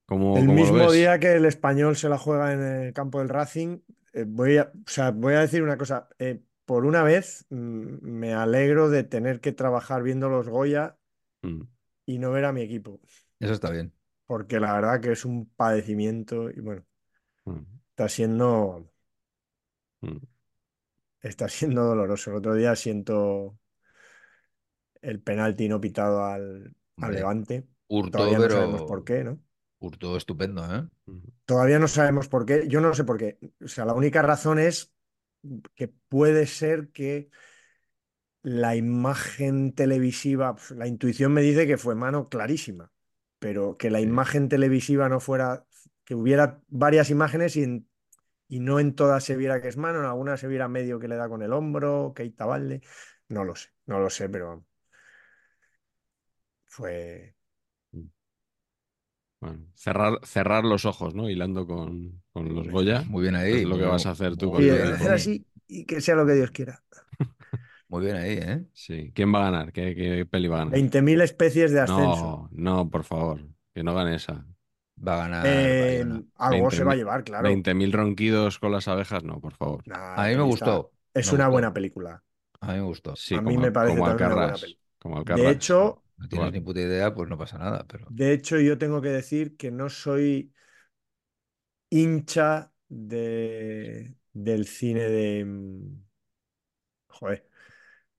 ¿cómo, 0.06 0.44
El 0.44 0.46
cómo 0.46 0.66
lo 0.66 0.74
mismo 0.74 0.74
ves? 0.74 0.92
día 0.92 1.18
que 1.18 1.34
el 1.34 1.44
español 1.46 1.96
se 1.96 2.08
la 2.08 2.18
juega 2.18 2.52
en 2.52 2.60
el 2.62 2.92
campo 2.94 3.18
del 3.18 3.28
Racing, 3.28 3.80
eh, 4.12 4.24
voy 4.26 4.58
a, 4.58 4.72
o 4.74 4.90
sea, 4.90 5.10
voy 5.10 5.34
a 5.34 5.40
decir 5.40 5.62
una 5.62 5.76
cosa. 5.78 6.08
eh, 6.18 6.42
por 6.64 6.84
una 6.84 7.02
vez 7.02 7.46
mm, 7.50 7.98
me 8.02 8.34
alegro 8.34 8.90
de 8.90 9.02
tener 9.04 9.40
que 9.40 9.52
trabajar 9.52 10.02
viendo 10.02 10.28
los 10.28 10.48
Goya 10.48 10.98
Mm, 11.42 11.68
y 12.06 12.18
no 12.18 12.30
ver 12.32 12.44
a 12.44 12.52
mi 12.52 12.62
equipo, 12.62 13.00
Eso 13.40 13.52
está 13.54 13.70
bien. 13.70 13.92
porque 14.26 14.60
la 14.60 14.72
verdad 14.74 15.00
que 15.00 15.12
es 15.12 15.24
un 15.24 15.46
padecimiento 15.56 16.50
y 16.50 16.60
bueno, 16.60 16.84
mm, 17.46 17.64
está 17.90 18.08
siendo, 18.08 18.88
mm. 20.02 20.18
Está 21.22 21.48
siendo 21.48 21.82
doloroso. 21.84 22.30
El 22.30 22.36
otro 22.36 22.54
día 22.54 22.74
siento 22.76 23.58
el 25.02 25.20
penalti 25.20 25.68
no 25.68 25.80
pitado 25.80 26.24
al, 26.24 26.74
al 26.98 27.14
Levante. 27.14 27.66
Hurtó, 27.88 28.18
Todavía 28.18 28.38
no 28.38 28.42
pero 28.44 28.54
sabemos 28.54 28.82
por 28.82 29.04
qué, 29.04 29.24
¿no? 29.24 29.38
Hurtó 29.80 30.16
estupendo, 30.16 30.64
¿eh? 30.74 30.88
Todavía 31.44 31.78
no 31.78 31.88
sabemos 31.88 32.28
por 32.28 32.44
qué. 32.44 32.66
Yo 32.68 32.80
no 32.80 32.94
sé 32.94 33.04
por 33.04 33.16
qué. 33.18 33.38
O 33.64 33.68
sea, 33.68 33.84
la 33.84 33.94
única 33.94 34.22
razón 34.22 34.58
es 34.58 34.92
que 35.74 35.88
puede 35.88 36.46
ser 36.46 36.90
que 36.90 37.30
la 38.42 38.76
imagen 38.76 39.74
televisiva, 39.74 40.56
la 40.76 40.86
intuición 40.86 41.32
me 41.32 41.42
dice 41.42 41.66
que 41.66 41.76
fue 41.78 41.94
mano 41.94 42.28
clarísima, 42.28 42.92
pero 43.38 43.76
que 43.76 43.90
la 43.90 43.98
Sí. 43.98 44.04
imagen 44.04 44.48
televisiva 44.48 45.08
no 45.08 45.20
fuera, 45.20 45.66
que 46.04 46.14
hubiera 46.14 46.62
varias 46.68 47.10
imágenes 47.10 47.56
y, 47.56 47.62
en- 47.64 47.87
y 48.48 48.60
no 48.60 48.80
en 48.80 48.94
todas 48.94 49.24
se 49.24 49.36
viera 49.36 49.60
que 49.62 49.68
es 49.68 49.76
mano, 49.76 50.00
en 50.00 50.06
algunas 50.06 50.40
se 50.40 50.48
viera 50.48 50.68
medio 50.68 50.98
que 51.00 51.08
le 51.08 51.16
da 51.16 51.28
con 51.28 51.42
el 51.42 51.52
hombro, 51.52 52.12
Keita 52.16 52.46
Valde. 52.46 52.82
No 53.28 53.44
lo 53.44 53.54
sé, 53.56 53.70
no 53.86 54.00
lo 54.00 54.10
sé, 54.10 54.28
pero 54.28 54.64
fue. 56.66 57.34
Bueno, 59.40 59.64
cerrar, 59.74 60.18
cerrar 60.24 60.64
los 60.64 60.84
ojos, 60.84 61.14
¿no? 61.14 61.30
Hilando 61.30 61.66
con, 61.66 62.22
con 62.32 62.54
los 62.54 62.68
Goya. 62.68 63.02
Muy 63.06 63.22
bien 63.22 63.36
ahí. 63.36 63.52
Es 63.54 63.62
lo 63.64 63.78
que 63.78 63.84
vas 63.84 64.06
a 64.06 64.10
hacer 64.10 64.36
tú 64.36 64.50
muy 64.50 64.50
con 64.50 64.68
el- 64.68 64.72
bien, 64.72 64.92
hacer 64.92 65.12
así 65.12 65.46
y 65.66 65.84
que 65.86 66.00
sea 66.00 66.14
lo 66.16 66.26
que 66.26 66.34
Dios 66.34 66.50
quiera. 66.50 66.82
Muy 67.88 68.04
bien 68.04 68.16
ahí, 68.16 68.32
¿eh? 68.40 68.66
Sí. 68.74 69.12
¿Quién 69.14 69.34
va 69.34 69.40
a 69.40 69.50
ganar? 69.50 69.72
¿Qué, 69.72 69.94
qué 69.94 70.26
peli 70.26 70.48
va 70.48 70.56
a 70.62 70.64
ganar? 70.64 70.76
20.000 70.76 71.20
especies 71.20 71.70
de 71.72 71.80
ascenso. 71.86 72.28
No, 72.28 72.48
no, 72.52 72.88
por 72.90 73.04
favor. 73.04 73.40
Que 73.74 73.82
no 73.82 73.94
gane 73.94 74.16
esa. 74.16 74.46
Va 75.06 75.14
a 75.14 75.18
ganar 75.28 75.46
Eh, 75.48 76.04
algo 76.36 76.70
se 76.70 76.84
va 76.84 76.92
a 76.92 76.94
20.000 76.94 76.96
llevar, 76.96 77.24
claro. 77.24 77.48
20.000 77.48 77.92
ronquidos 77.92 78.58
con 78.58 78.72
las 78.72 78.88
abejas, 78.88 79.24
no, 79.24 79.40
por 79.40 79.54
favor. 79.54 79.84
Nah, 79.84 80.14
A 80.22 80.28
mí 80.28 80.36
me 80.36 80.42
está- 80.42 80.44
gustó. 80.44 80.90
Es 81.14 81.26
me 81.26 81.32
una 81.32 81.44
gustó. 81.44 81.52
buena 81.52 81.72
película. 81.72 82.22
A 82.60 82.66
mí 82.72 82.74
me 82.74 82.82
gustó. 82.82 83.16
Sí, 83.16 83.34
A 83.36 83.40
mí 83.40 83.54
como, 83.54 83.60
me 83.60 83.72
parece 83.72 83.96
como 83.96 84.08
también 84.08 84.26
una 84.32 84.36
buena 84.36 84.58
peli. 84.58 84.78
Como 84.98 85.24
De 85.24 85.50
hecho, 85.50 86.02
No 86.16 86.28
tienes 86.28 86.52
ni 86.52 86.60
puta 86.60 86.80
idea, 86.80 87.14
pues 87.14 87.28
no 87.28 87.38
pasa 87.38 87.58
nada. 87.58 87.84
Pero 87.88 88.06
de 88.08 88.32
hecho, 88.32 88.58
yo 88.58 88.76
tengo 88.78 89.00
que 89.00 89.08
decir 89.10 89.56
que 89.56 89.70
no 89.70 89.88
soy 89.88 90.52
hincha 91.90 92.72
de, 92.88 94.14
del 94.32 94.66
cine 94.66 95.00
de. 95.08 95.44
mm, 95.44 96.02
Joder, 97.08 97.46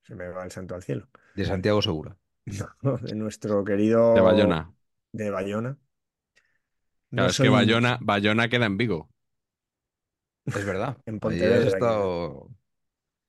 se 0.03 0.15
me 0.15 0.29
va 0.29 0.43
el 0.45 0.51
santo 0.51 0.75
al 0.75 0.83
cielo. 0.83 1.09
de 1.33 1.45
Santiago 1.45 1.81
Segura. 1.81 2.15
No, 2.81 2.97
de 2.97 3.15
nuestro 3.15 3.63
querido. 3.63 4.13
De 4.15 4.21
Bayona. 4.21 4.73
De 5.11 5.29
Bayona. 5.31 5.77
No 7.11 7.17
Claro, 7.21 7.29
es 7.29 7.35
soy 7.35 7.45
que. 7.45 7.49
Bayona, 7.49 7.97
Bayona 8.01 8.49
queda 8.49 8.65
en 8.65 8.77
Vigo. 8.77 9.09
Es 10.45 10.65
verdad. 10.65 10.97
En 11.05 11.19
Pontevedra, 11.19 11.67
estado. 11.67 12.49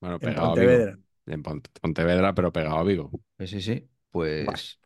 Bueno, 0.01 0.19
En 0.19 0.19
pegado 0.19 0.51
a 0.53 0.55
Pontevedra. 0.55 0.91
Vigo. 0.91 1.03
En 1.27 1.43
Pont- 1.43 1.69
Pontevedra, 1.81 2.33
pero 2.35 2.51
pegado 2.53 2.77
a 2.79 2.83
Vigo. 2.83 3.11
Sí, 3.39 3.47
sí, 3.47 3.61
sí. 3.61 3.89
Pues. 4.11 4.79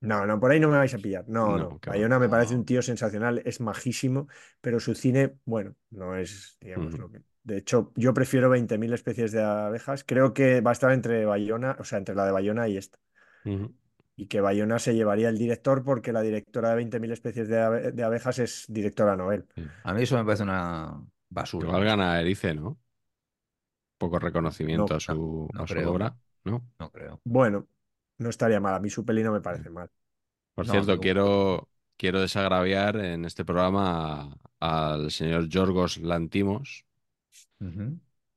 No, 0.00 0.24
no, 0.26 0.40
por 0.40 0.50
ahí 0.50 0.58
no 0.60 0.68
me 0.70 0.78
vais 0.78 0.94
a 0.94 0.98
pillar. 0.98 1.24
No, 1.28 1.58
No, 1.58 1.58
no. 1.58 1.68
va. 1.86 1.92
Bayona 1.92 2.18
me 2.18 2.28
parece 2.30 2.54
No. 2.54 2.60
un 2.60 2.64
tío 2.64 2.80
sensacional, 2.80 3.42
es 3.44 3.60
majísimo, 3.60 4.28
pero 4.62 4.80
su 4.80 4.94
cine, 4.94 5.36
bueno, 5.44 5.76
no 5.90 6.16
es, 6.16 6.56
digamos, 6.60 6.98
lo 6.98 7.10
que. 7.10 7.22
De 7.42 7.58
hecho, 7.58 7.92
yo 7.96 8.14
prefiero 8.14 8.48
20.000 8.50 8.92
especies 8.94 9.32
de 9.32 9.42
abejas. 9.42 10.04
Creo 10.04 10.32
que 10.32 10.60
va 10.62 10.70
a 10.70 10.72
estar 10.72 10.92
entre 10.92 11.24
Bayona, 11.26 11.76
o 11.78 11.84
sea, 11.84 11.98
entre 11.98 12.14
la 12.14 12.24
de 12.24 12.32
Bayona 12.32 12.68
y 12.68 12.76
esta. 12.78 12.98
Y 14.20 14.26
que 14.28 14.40
Bayona 14.40 14.78
se 14.78 14.94
llevaría 14.94 15.28
el 15.30 15.38
director 15.38 15.82
porque 15.84 16.12
la 16.12 16.20
directora 16.22 16.70
de 16.70 16.76
20.000 16.76 17.10
especies 17.12 17.48
de, 17.48 17.58
abe- 17.60 17.92
de 17.92 18.02
abejas 18.04 18.38
es 18.38 18.64
directora 18.68 19.16
Nobel. 19.16 19.46
A 19.82 19.94
mí 19.94 20.02
eso 20.02 20.16
me 20.16 20.24
parece 20.24 20.42
una 20.42 21.02
basura. 21.28 21.68
Igual 21.68 21.84
gana 21.84 22.20
Erice, 22.20 22.54
¿no? 22.54 22.78
Poco 23.98 24.18
reconocimiento 24.18 24.94
No, 24.94 24.96
a 24.96 25.00
su, 25.00 25.48
no 25.52 25.62
a 25.62 25.66
su 25.68 25.80
creo. 25.80 25.84
obra, 25.84 26.16
¿no? 26.44 26.66
No 26.80 26.90
creo. 26.90 27.22
Bueno, 27.24 27.68
no 28.18 28.30
estaría 28.30 28.60
mal. 28.60 28.74
A 28.74 28.80
mí 28.80 28.90
su 28.90 29.04
peli 29.04 29.22
no 29.22 29.32
me 29.32 29.40
parece 29.40 29.70
mal. 29.70 29.90
Por 30.54 30.66
No, 30.66 30.68
cierto, 30.68 31.00
quiero, 31.00 31.68
quiero 31.96 32.20
desagraviar 32.20 32.96
en 32.96 33.24
este 33.24 33.44
programa 33.44 34.36
al 34.60 35.10
señor 35.10 35.48
Yorgos 35.48 35.98
Lantimos, 35.98 36.84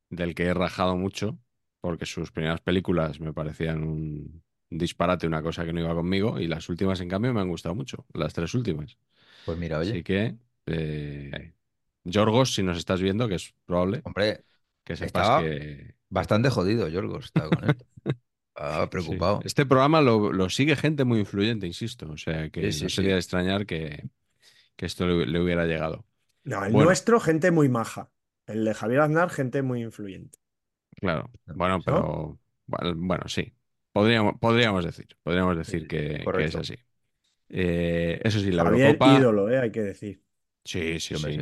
del 0.09 0.35
que 0.35 0.43
he 0.45 0.53
rajado 0.53 0.95
mucho, 0.97 1.37
porque 1.81 2.05
sus 2.05 2.31
primeras 2.31 2.61
películas 2.61 3.19
me 3.19 3.33
parecían 3.33 3.83
un 3.83 4.42
disparate, 4.77 5.27
una 5.27 5.41
cosa 5.43 5.65
que 5.65 5.73
no 5.73 5.79
iba 5.81 5.93
conmigo, 5.95 6.39
y 6.39 6.47
las 6.47 6.69
últimas, 6.69 6.99
en 7.01 7.09
cambio, 7.09 7.33
me 7.33 7.41
han 7.41 7.49
gustado 7.49 7.75
mucho, 7.75 8.05
las 8.13 8.33
tres 8.33 8.53
últimas. 8.53 8.97
Pues 9.43 9.57
mira, 9.57 9.79
oye. 9.79 9.93
Así 9.93 10.03
que, 10.03 10.37
eh, 10.67 11.53
Yorgos, 12.03 12.53
si 12.55 12.63
nos 12.63 12.77
estás 12.77 13.01
viendo, 13.01 13.27
que 13.29 13.35
es 13.35 13.53
probable, 13.65 14.03
Hombre, 14.03 14.45
que 14.83 14.95
sepas 14.97 15.29
estaba 15.29 15.31
que... 15.31 15.95
bastante 16.09 16.49
jodido, 16.49 16.87
Yorgos, 16.89 17.25
estaba 17.25 17.51
con 17.51 17.65
él. 17.65 17.77
Estaba 18.55 18.89
Sí. 18.97 19.17
preocupado. 19.19 19.41
Este 19.41 19.65
programa 19.65 20.01
lo, 20.01 20.31
lo 20.33 20.49
sigue 20.49 20.75
gente 20.75 21.03
muy 21.05 21.19
influyente, 21.19 21.67
insisto, 21.67 22.09
o 22.11 22.17
sea 22.17 22.49
que 22.49 22.61
Sí, 22.61 22.71
sí, 22.71 22.85
no 22.85 22.89
sería 22.89 23.13
de 23.13 23.19
extrañar 23.19 23.65
que, 23.65 24.09
que 24.77 24.85
esto 24.87 25.07
le, 25.07 25.25
le 25.27 25.41
hubiera 25.41 25.65
llegado. 25.67 26.05
No, 26.45 26.63
el 26.65 26.73
Bueno. 26.73 26.77
nuestro, 26.77 27.19
gente 27.19 27.51
muy 27.51 27.67
maja. 27.69 28.09
El 28.45 28.63
de 28.65 28.73
Javier 28.73 29.01
Aznar, 29.01 29.29
gente 29.29 29.61
muy 29.61 29.81
influyente. 29.83 30.39
Claro, 30.95 31.29
No, 31.45 31.55
bueno, 31.55 31.81
¿no? 31.85 32.13
pero 32.15 32.39
bueno, 32.95 33.27
sí. 33.27 33.53
Podríamos, 33.93 34.33
podríamos 34.39 34.83
decir, 34.85 35.07
podríamos 35.23 35.55
decir 35.57 35.81
sí, 35.81 35.87
que, 35.87 36.25
que 36.33 36.43
es 36.45 36.55
así. 36.55 36.75
Eh, 37.49 38.19
eso 38.23 38.39
sí, 38.39 38.51
la 38.51 38.63
Javier, 38.63 38.87
Eurocopa. 38.89 39.19
ídolo, 39.19 39.49
eh, 39.49 39.59
hay 39.59 39.71
que 39.71 39.81
decir. 39.81 40.23
Sí, 40.65 40.99
sí, 40.99 41.15
sí. 41.15 41.21
sí, 41.33 41.37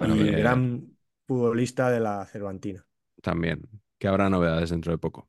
Y. 0.00 0.28
Eh, 0.28 0.32
gran 0.32 0.96
futbolista 1.26 1.90
de 1.90 2.00
la 2.00 2.24
Cervantina. 2.26 2.84
También. 3.22 3.62
Que 3.98 4.08
habrá 4.08 4.28
novedades 4.28 4.70
dentro 4.70 4.92
de 4.92 4.98
poco. 4.98 5.28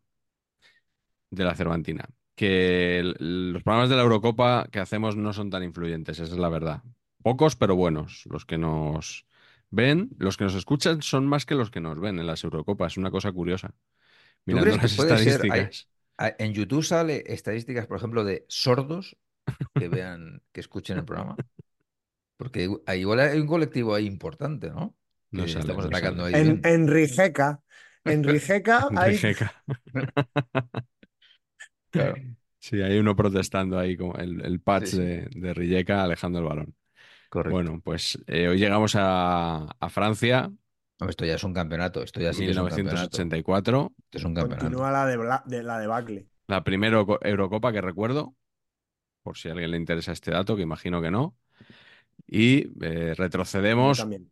De 1.31 1.43
la 1.43 1.55
Cervantina. 1.55 2.05
Que 2.36 3.00
el- 3.00 3.53
los 3.53 3.63
programas 3.63 3.89
de 3.89 3.95
la 3.95 4.01
Eurocopa 4.03 4.67
que 4.72 4.79
hacemos 4.79 5.15
no 5.15 5.34
son 5.34 5.50
tan 5.50 5.63
influyentes, 5.63 6.19
esa 6.19 6.34
es 6.34 6.39
la 6.39 6.50
verdad. 6.50 6.84
Pocos, 7.24 7.55
pero 7.55 7.75
buenos. 7.75 8.24
Los 8.29 8.45
que 8.45 8.57
nos 8.57 9.25
ven, 9.72 10.10
los 10.19 10.38
que 10.38 10.43
nos 10.43 10.55
escuchan 10.55 11.01
son 11.01 11.25
más 11.27 11.45
que 11.45 11.55
los 11.55 11.72
que 11.72 11.81
nos 11.81 12.00
ven 12.00 12.19
en 12.19 12.27
las 12.27 12.43
Eurocopas. 12.43 12.93
Es 12.93 12.98
una 12.98 13.12
cosa 13.12 13.31
curiosa. 13.31 13.74
Mirando 14.45 14.75
crees 14.75 14.77
que 14.79 14.84
las 14.84 14.95
puede 14.95 15.17
ser? 15.17 15.45
Hay- 15.50 15.60
estadísticas. 15.60 15.89
En 16.17 16.53
YouTube 16.53 16.84
sale 16.84 17.24
estadísticas, 17.27 17.88
por 17.88 17.98
ejemplo, 17.98 18.24
de 18.24 18.45
sordos 18.50 19.17
que 19.75 19.89
vean, 19.89 20.43
que 20.53 20.62
escuchen 20.62 20.98
el 20.98 21.05
programa. 21.05 21.41
Porque 22.38 22.67
igu- 22.67 22.84
ah, 22.88 22.95
igual 22.95 23.19
hay 23.19 23.39
un 23.39 23.48
colectivo 23.48 23.95
ahí 23.95 24.05
importante, 24.05 24.69
¿no? 24.69 24.95
No 25.31 25.48
sale, 25.48 25.60
estamos 25.62 25.86
no 25.86 25.88
atacando 25.88 26.24
sale. 26.24 26.25
ahí 26.25 26.34
En, 26.41 26.62
en 26.63 26.88
Rijeka, 26.88 27.62
en 28.05 28.24
Rijeka 28.24 28.91
hay... 28.95 29.12
Rijeka. 29.12 29.51
Claro. 31.89 32.15
Sí, 32.60 32.81
hay 32.81 32.98
uno 32.98 33.15
protestando 33.15 33.77
ahí, 33.77 33.95
como 33.95 34.15
el, 34.15 34.41
el 34.43 34.60
patch 34.62 34.89
Sí, 34.89 34.98
sí. 34.98 34.98
de, 34.98 35.27
de 35.31 35.53
Rijeka 35.53 36.03
alejando 36.03 36.39
el 36.39 36.45
balón. 36.45 36.75
Correcto. 37.29 37.53
Bueno, 37.53 37.81
pues 37.84 38.19
eh, 38.27 38.48
hoy 38.50 38.60
llegamos 38.60 38.95
a, 38.98 39.65
a 39.79 39.89
Francia, 39.89 40.51
Esto 41.00 41.25
ya 41.25 41.36
es 41.36 41.44
un 41.44 41.54
campeonato. 41.54 42.02
Esto 42.04 42.22
ya 42.22 42.32
sí 42.34 42.46
que 42.46 42.52
es 42.52 42.58
un 42.58 42.68
campeonato. 42.68 42.96
1984, 42.96 43.94
Esto 44.06 44.18
es 44.18 44.24
un 44.24 44.34
campeonato. 44.34 44.66
Continúa 44.66 44.92
la 44.92 45.06
de, 45.06 45.18
Bla- 45.18 45.44
de 45.46 45.64
la 45.64 45.80
de 45.80 45.88
Bacle. 45.88 46.28
la 46.48 46.64
primera 46.64 46.98
Euro- 46.98 47.20
Eurocopa 47.22 47.72
que 47.74 47.82
recuerdo, 47.82 48.36
por 49.24 49.38
si 49.38 49.50
a 49.50 49.52
alguien 49.54 49.72
le 49.72 49.78
interesa 49.78 50.12
este 50.12 50.32
dato, 50.32 50.56
que 50.56 50.62
imagino 50.62 51.02
que 51.02 51.12
no. 51.12 51.36
Y 52.28 52.70
eh, 52.86 53.14
retrocedemos, 53.16 53.98
también. 54.00 54.32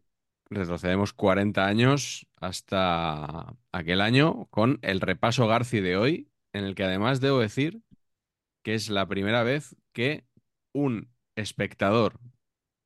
retrocedemos 0.49 1.13
40 1.13 1.65
años 1.65 2.27
hasta 2.39 3.55
aquel 3.71 4.01
año 4.01 4.45
con 4.51 4.79
el 4.83 5.01
repaso 5.01 5.47
Garci 5.47 5.79
de 5.81 5.97
hoy, 5.97 6.29
en 6.53 6.63
el 6.63 6.75
que 6.75 6.83
además 6.85 7.19
debo 7.19 7.39
decir 7.39 7.81
que 8.63 8.75
es 8.75 8.89
la 8.89 9.05
primera 9.07 9.43
vez 9.43 9.75
que 9.91 10.25
un 10.71 11.09
espectador 11.35 12.19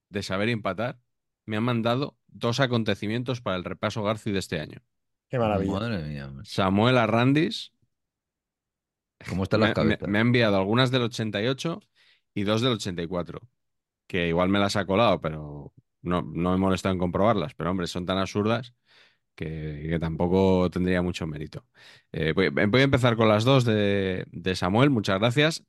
de 0.10 0.24
saber 0.24 0.50
empatar 0.50 1.00
me 1.46 1.58
ha 1.58 1.62
mandado 1.62 2.18
dos 2.40 2.60
acontecimientos 2.60 3.42
para 3.42 3.58
el 3.58 3.64
repaso 3.64 4.04
Garci 4.04 4.32
de 4.32 4.40
este 4.40 4.60
año. 4.60 4.82
Qué 5.30 5.40
maravilla. 5.40 5.72
Madre 5.74 6.04
mía. 6.04 6.32
Samuel 6.44 6.98
Arrandis 6.98 7.74
¿Cómo 9.30 9.44
están 9.44 9.60
me, 9.60 9.68
las 9.68 9.76
me- 9.76 9.76
cabezas? 9.76 10.10
me 10.10 10.18
ha 10.18 10.22
enviado 10.22 10.58
algunas 10.58 10.92
del 10.92 11.04
88 11.04 11.80
y 12.34 12.44
dos 12.44 12.62
del 12.62 12.74
84, 12.74 13.42
que 14.08 14.28
igual 14.30 14.50
me 14.50 14.60
las 14.60 14.76
ha 14.76 14.86
colado, 14.86 15.22
pero 15.22 15.74
no, 16.02 16.22
no 16.24 16.52
me 16.52 16.56
he 16.58 16.60
molestado 16.60 16.94
en 16.94 17.00
comprobarlas, 17.00 17.54
pero 17.56 17.72
hombre, 17.72 17.88
son 17.88 18.06
tan 18.06 18.18
absurdas 18.20 18.74
que, 19.36 19.88
que 19.90 20.00
tampoco 20.00 20.70
tendría 20.72 21.02
mucho 21.02 21.28
mérito. 21.28 21.66
Eh, 22.12 22.34
voy, 22.34 22.50
voy 22.50 22.82
a 22.82 22.86
empezar 22.86 23.16
con 23.18 23.30
las 23.30 23.46
dos 23.46 23.66
de, 23.66 24.26
de 24.32 24.56
Samuel, 24.56 24.90
muchas 24.92 25.20
gracias. 25.20 25.66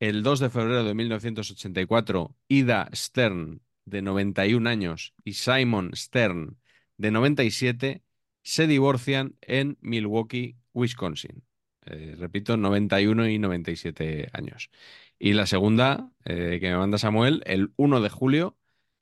El 0.00 0.22
2 0.22 0.40
de 0.40 0.50
febrero 0.50 0.84
de 0.84 0.94
1984, 0.94 2.36
Ida 2.48 2.90
Stern, 2.94 3.62
de 3.84 4.02
91 4.02 4.68
años, 4.68 5.14
y 5.24 5.34
Simon 5.34 5.92
Stern, 5.94 6.58
de 6.96 7.10
97, 7.10 8.02
se 8.42 8.66
divorcian 8.66 9.36
en 9.40 9.78
Milwaukee, 9.80 10.56
Wisconsin. 10.72 11.44
Eh, 11.86 12.14
repito, 12.18 12.56
91 12.56 13.28
y 13.28 13.38
97 13.38 14.28
años. 14.32 14.70
Y 15.18 15.32
la 15.32 15.46
segunda, 15.46 16.10
eh, 16.24 16.58
que 16.60 16.70
me 16.70 16.76
manda 16.76 16.98
Samuel, 16.98 17.42
el 17.46 17.72
1 17.76 18.00
de 18.00 18.08
julio, 18.08 18.56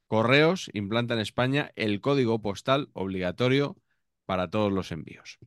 Correos 0.06 0.70
implanta 0.75 1.14
en 1.14 1.20
España 1.20 1.72
el 1.76 2.00
código 2.00 2.42
postal 2.42 2.90
obligatorio 2.94 3.76
para 4.26 4.50
todos 4.50 4.72
los 4.72 4.90
envíos. 4.92 5.38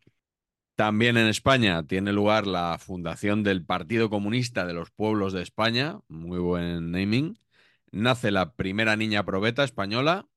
También 0.76 1.18
en 1.18 1.28
España 1.28 1.86
tiene 1.86 2.14
lugar 2.14 2.48
la 2.48 2.78
fundación 2.80 3.44
del 3.44 3.66
Partido 3.66 4.10
Comunista 4.10 4.66
de 4.66 4.74
los 4.74 4.90
Pueblos 4.90 5.34
de 5.34 5.42
España, 5.44 6.00
muy 6.08 6.40
buen 6.40 6.92
naming. 6.92 7.38
Nace 7.94 8.32
la 8.32 8.56
primera 8.56 8.96
niña 8.96 9.24
probeta 9.24 9.64
española. 9.64 10.28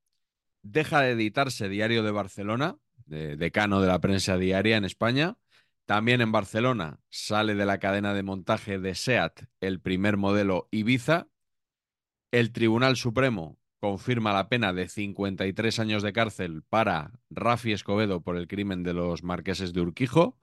Deja 0.61 1.01
de 1.01 1.13
editarse 1.13 1.71
Diario 1.71 2.03
de 2.03 2.11
Barcelona, 2.11 2.77
de- 3.07 3.37
decano 3.39 3.81
de 3.81 3.87
la 3.87 3.99
prensa 3.99 4.37
diaria 4.37 4.77
en 4.77 4.85
España. 4.85 5.39
También 5.87 6.21
en 6.21 6.33
Barcelona 6.33 7.01
sale 7.09 7.55
de 7.55 7.65
la 7.65 7.79
cadena 7.79 8.13
de 8.13 8.23
montaje 8.23 8.79
de 8.79 8.95
SEAT 8.95 9.45
el 9.63 9.81
primer 9.81 10.19
modelo 10.19 10.69
Ibiza. 10.71 11.29
El 12.31 12.53
Tribunal 12.53 12.97
Supremo 12.97 13.59
confirma 13.81 14.35
la 14.35 14.51
pena 14.51 14.75
de 14.75 14.89
53 14.89 15.79
años 15.79 16.03
de 16.03 16.13
cárcel 16.13 16.63
para 16.69 17.13
Rafi 17.31 17.73
Escobedo 17.73 18.21
por 18.21 18.37
el 18.37 18.49
crimen 18.49 18.83
de 18.83 18.93
los 18.93 19.23
marqueses 19.23 19.73
de 19.73 19.81
Urquijo, 19.81 20.39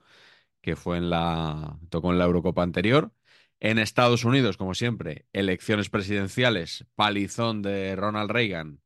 que 0.62 0.74
fue 0.76 0.96
en 0.98 1.10
la 1.10 1.78
tocó 1.90 2.10
en 2.12 2.18
la 2.18 2.24
Eurocopa 2.24 2.64
anterior. 2.64 3.12
En 3.60 3.78
Estados 3.78 4.24
Unidos, 4.24 4.56
como 4.56 4.74
siempre, 4.74 5.26
elecciones 5.32 5.88
presidenciales, 5.88 6.86
palizón 6.94 7.62
de 7.62 7.96
Ronald 7.96 8.30
Reagan 8.30 8.80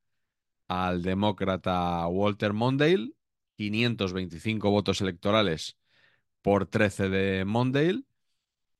al 0.68 1.02
demócrata 1.02 2.06
Walter 2.06 2.52
Mondale, 2.52 3.12
525 3.56 4.70
votos 4.70 5.00
electorales 5.00 5.78
por 6.42 6.66
13 6.66 7.08
de 7.08 7.44
Mondale. 7.44 8.04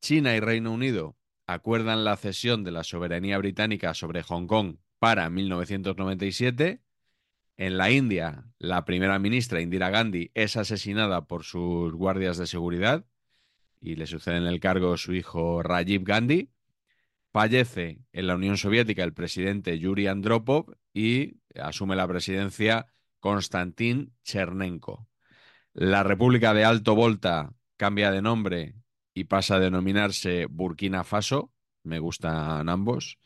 China 0.00 0.36
y 0.36 0.40
Reino 0.40 0.72
Unido 0.72 1.16
acuerdan 1.46 2.04
la 2.04 2.16
cesión 2.16 2.62
de 2.62 2.70
la 2.70 2.84
soberanía 2.84 3.38
británica 3.38 3.94
sobre 3.94 4.22
Hong 4.22 4.46
Kong 4.46 4.76
para 4.98 5.28
1997. 5.30 6.82
En 7.56 7.76
la 7.76 7.90
India, 7.90 8.44
la 8.58 8.84
primera 8.84 9.18
ministra 9.18 9.60
Indira 9.60 9.90
Gandhi 9.90 10.30
es 10.34 10.56
asesinada 10.56 11.26
por 11.26 11.42
sus 11.42 11.92
guardias 11.94 12.36
de 12.36 12.46
seguridad 12.46 13.04
y 13.80 13.96
le 13.96 14.06
sucede 14.06 14.36
en 14.36 14.46
el 14.46 14.60
cargo 14.60 14.96
su 14.96 15.14
hijo 15.14 15.62
Rajiv 15.62 16.04
Gandhi. 16.04 16.50
Fallece 17.32 18.00
en 18.12 18.26
la 18.26 18.34
Unión 18.34 18.56
Soviética 18.56 19.04
el 19.04 19.12
presidente 19.12 19.78
Yuri 19.78 20.06
Andropov 20.06 20.74
y 20.94 21.36
asume 21.54 21.94
la 21.94 22.08
presidencia 22.08 22.86
Konstantin 23.20 24.14
Chernenko. 24.22 25.08
La 25.72 26.02
República 26.02 26.54
de 26.54 26.64
Alto 26.64 26.94
Volta 26.94 27.52
cambia 27.76 28.10
de 28.10 28.22
nombre 28.22 28.74
y 29.14 29.24
pasa 29.24 29.56
a 29.56 29.60
denominarse 29.60 30.46
Burkina 30.46 31.04
Faso. 31.04 31.52
Me 31.82 31.98
gustan 31.98 32.68
ambos. 32.68 33.18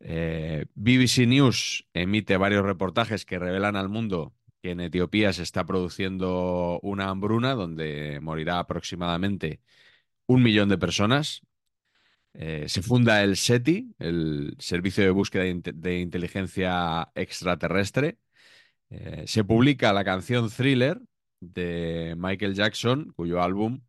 Eh, 0.00 0.66
BBC 0.74 1.26
News 1.26 1.86
emite 1.94 2.36
varios 2.36 2.64
reportajes 2.64 3.24
que 3.24 3.38
revelan 3.38 3.76
al 3.76 3.88
mundo 3.88 4.34
que 4.62 4.70
en 4.70 4.80
Etiopía 4.80 5.32
se 5.32 5.42
está 5.42 5.66
produciendo 5.66 6.78
una 6.82 7.08
hambruna 7.08 7.54
donde 7.54 8.20
morirá 8.22 8.60
aproximadamente 8.60 9.60
un 10.26 10.42
millón 10.42 10.68
de 10.68 10.78
personas. 10.78 11.42
Eh, 12.34 12.64
se 12.68 12.80
funda 12.80 13.22
el 13.22 13.36
SETI, 13.36 13.94
el 13.98 14.56
Servicio 14.58 15.04
de 15.04 15.10
Búsqueda 15.10 15.42
de, 15.42 15.50
Inte- 15.50 15.72
de 15.72 16.00
Inteligencia 16.00 17.10
Extraterrestre. 17.14 18.18
Eh, 18.88 19.24
se 19.26 19.42
publica 19.44 19.92
la 19.92 20.04
canción 20.04 20.48
Thriller 20.48 21.00
de 21.40 22.14
Michael 22.16 22.54
Jackson, 22.54 23.12
cuyo 23.16 23.42
álbum 23.42 23.80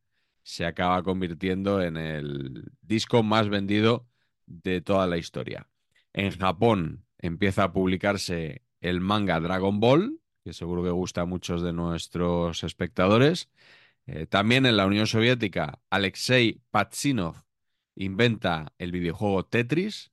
se 0.41 0.65
acaba 0.65 1.03
convirtiendo 1.03 1.81
en 1.81 1.97
el 1.97 2.65
disco 2.81 3.21
más 3.21 3.47
vendido 3.47 4.07
de 4.45 4.81
toda 4.81 5.07
la 5.07 5.17
historia. 5.17 5.69
En 6.13 6.31
Japón 6.37 7.05
empieza 7.19 7.63
a 7.63 7.73
publicarse 7.73 8.63
el 8.81 8.99
manga 8.99 9.39
Dragon 9.39 9.79
Ball, 9.79 10.19
que 10.43 10.53
seguro 10.53 10.83
que 10.83 10.89
gusta 10.89 11.21
a 11.21 11.25
muchos 11.25 11.61
de 11.61 11.73
nuestros 11.73 12.63
espectadores. 12.63 13.49
Eh, 14.05 14.27
también 14.27 14.65
en 14.65 14.77
la 14.77 14.85
Unión 14.85 15.07
Soviética, 15.07 15.79
Alexei 15.89 16.61
Patsinov 16.71 17.43
inventa 17.95 18.73
el 18.77 18.91
videojuego 18.91 19.45
Tetris. 19.45 20.11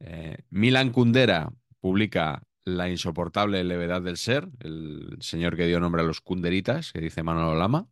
Eh, 0.00 0.38
Milan 0.50 0.90
Kundera 0.90 1.52
publica 1.80 2.42
La 2.64 2.88
insoportable 2.88 3.62
levedad 3.62 4.02
del 4.02 4.16
ser, 4.16 4.48
el 4.60 5.16
señor 5.20 5.56
que 5.56 5.66
dio 5.66 5.80
nombre 5.80 6.02
a 6.02 6.04
los 6.04 6.20
Kunderitas, 6.20 6.92
que 6.92 7.00
dice 7.00 7.22
Manolo 7.22 7.54
Lama. 7.56 7.88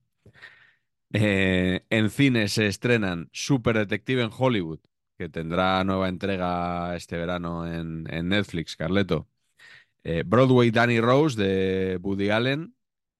Eh, 1.13 1.85
en 1.91 2.11
cine 2.11 2.49
se 2.49 2.67
estrenan 2.67 3.29
Super 3.33 3.77
Detective 3.77 4.23
en 4.23 4.31
Hollywood, 4.37 4.81
que 5.19 5.29
tendrá 5.29 5.85
nueva 5.85 6.09
entrega 6.09 6.97
este 6.97 7.19
verano 7.19 7.67
en, 7.67 8.07
en 8.11 8.29
Netflix, 8.31 8.77
Carleto. 8.77 9.29
Eh, 10.05 10.25
Broadway 10.27 10.71
Danny 10.71 11.01
Rose 11.01 11.41
de 11.43 11.99
Woody 12.03 12.31
Allen. 12.31 12.75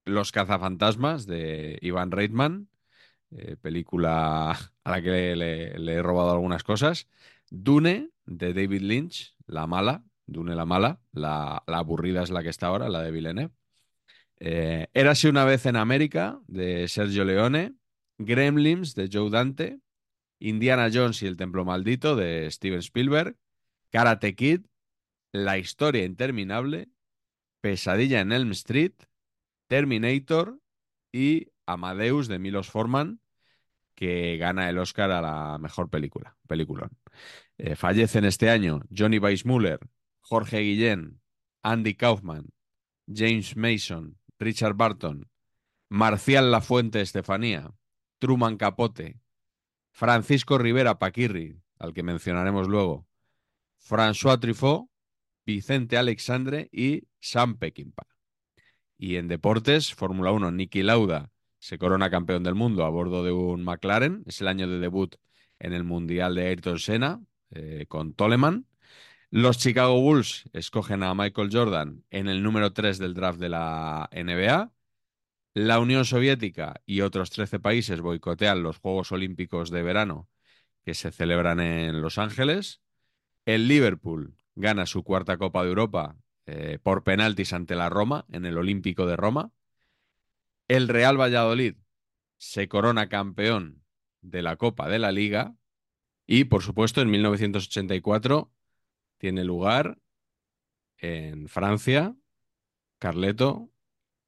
Los 0.05 0.31
cazafantasmas 0.33 1.25
de 1.25 1.79
Ivan 1.81 2.11
Reitman, 2.11 2.67
eh, 3.31 3.55
película 3.61 4.51
a 4.83 4.91
la 4.91 5.01
que 5.01 5.35
le, 5.35 5.93
he 5.93 6.01
robado 6.01 6.31
algunas 6.31 6.63
cosas. 6.63 7.07
Dune 7.49 8.09
de 8.25 8.53
David 8.53 8.81
Lynch, 8.81 9.35
la 9.47 9.65
mala. 9.65 10.03
Dune 10.25 10.55
la 10.55 10.65
mala. 10.65 10.99
La, 11.13 11.63
la 11.67 11.77
aburrida 11.77 12.23
es 12.23 12.31
la 12.31 12.43
que 12.43 12.49
está 12.49 12.67
ahora, 12.67 12.89
la 12.89 13.01
de 13.01 13.11
Villeneuve. 13.11 13.53
Eh, 14.39 14.87
Érase 14.93 15.29
una 15.29 15.45
vez 15.45 15.65
en 15.65 15.77
América, 15.77 16.39
de 16.47 16.87
Sergio 16.89 17.23
Leone. 17.23 17.75
Gremlins, 18.17 18.93
de 18.93 19.09
Joe 19.11 19.29
Dante. 19.29 19.79
Indiana 20.39 20.89
Jones 20.93 21.21
y 21.23 21.27
el 21.27 21.37
Templo 21.37 21.63
Maldito, 21.63 22.17
de 22.17 22.51
Steven 22.51 22.79
Spielberg. 22.79 23.37
Karate 23.89 24.35
Kid. 24.35 24.65
La 25.33 25.57
historia 25.57 26.05
interminable. 26.05 26.87
Pesadilla 27.59 28.21
en 28.21 28.31
Elm 28.31 28.51
Street. 28.51 28.93
Terminator. 29.67 30.61
Y 31.11 31.49
Amadeus, 31.65 32.27
de 32.27 32.39
Milos 32.39 32.69
Forman, 32.69 33.19
que 33.95 34.37
gana 34.37 34.69
el 34.69 34.77
Oscar 34.77 35.11
a 35.11 35.21
la 35.21 35.57
mejor 35.57 35.89
película. 35.89 36.35
Eh, 37.57 37.75
fallecen 37.75 38.25
este 38.25 38.49
año 38.49 38.81
Johnny 38.95 39.19
Weissmuller, 39.19 39.79
Jorge 40.21 40.59
Guillén, 40.59 41.21
Andy 41.61 41.93
Kaufman, 41.95 42.47
James 43.07 43.55
Mason, 43.55 44.17
Richard 44.39 44.73
Barton, 44.73 45.29
Marcial 45.89 46.51
Lafuente 46.51 47.01
Estefanía, 47.01 47.71
Truman 48.19 48.57
Capote, 48.57 49.19
Francisco 49.91 50.57
Rivera 50.57 50.97
Paquirri, 50.97 51.59
al 51.77 51.93
que 51.93 52.03
mencionaremos 52.03 52.67
luego, 52.67 53.07
François 53.77 54.39
Truffaut, 54.39 54.89
Vicente 55.45 55.97
Alexandre 55.97 56.69
y 56.71 57.03
Sam 57.19 57.57
Peckinpah. 57.57 58.07
Y 58.97 59.17
en 59.17 59.27
deportes, 59.27 59.93
Fórmula 59.93 60.31
1, 60.31 60.51
Niki 60.51 60.83
Lauda 60.83 61.31
se 61.59 61.77
corona 61.77 62.09
campeón 62.09 62.43
del 62.43 62.55
mundo 62.55 62.83
a 62.85 62.89
bordo 62.89 63.23
de 63.23 63.31
un 63.31 63.63
McLaren. 63.63 64.23
Es 64.25 64.41
el 64.41 64.49
año 64.49 64.67
de 64.67 64.79
debut 64.79 65.15
en 65.59 65.73
el 65.73 65.83
Mundial 65.83 66.35
de 66.35 66.47
Ayrton 66.47 66.79
Senna 66.79 67.21
eh, 67.51 67.85
con 67.87 68.13
Toleman. 68.13 68.67
Los 69.29 69.57
Chicago 69.57 69.99
Bulls 69.99 70.43
escogen 70.53 71.03
a 71.03 71.15
Michael 71.15 71.49
Jordan 71.51 72.03
en 72.11 72.27
el 72.27 72.43
número 72.43 72.73
3 72.73 72.97
del 72.99 73.13
draft 73.13 73.39
de 73.39 73.49
la 73.49 74.09
NBA. 74.11 74.71
La 75.53 75.79
Unión 75.79 76.05
Soviética 76.05 76.81
y 76.85 77.01
otros 77.01 77.29
13 77.31 77.59
países 77.59 78.01
boicotean 78.01 78.61
los 78.61 78.79
Juegos 78.79 79.11
Olímpicos 79.11 79.69
de 79.69 79.83
verano 79.83 80.29
que 80.83 80.93
se 80.93 81.11
celebran 81.11 81.59
en 81.61 82.01
Los 82.01 82.17
Ángeles. 82.17 82.81
El 83.45 83.67
Liverpool 83.67 84.35
gana 84.55 84.85
su 84.85 85.03
cuarta 85.03 85.37
Copa 85.37 85.63
de 85.63 85.69
Europa 85.69 86.17
eh, 86.45 86.79
por 86.81 87.03
penaltis 87.03 87.53
ante 87.53 87.75
la 87.75 87.89
Roma 87.89 88.25
en 88.31 88.45
el 88.45 88.57
Olímpico 88.57 89.05
de 89.05 89.15
Roma. 89.15 89.51
El 90.67 90.87
Real 90.87 91.19
Valladolid 91.19 91.75
se 92.37 92.67
corona 92.67 93.09
campeón 93.09 93.83
de 94.21 94.41
la 94.41 94.55
Copa 94.57 94.89
de 94.89 94.99
la 94.99 95.11
Liga. 95.11 95.55
Y, 96.25 96.45
por 96.45 96.63
supuesto, 96.63 97.01
en 97.01 97.09
1984 97.11 98.51
tiene 99.17 99.43
lugar 99.43 99.97
en 100.97 101.47
Francia, 101.47 102.15
Carleto, 102.99 103.69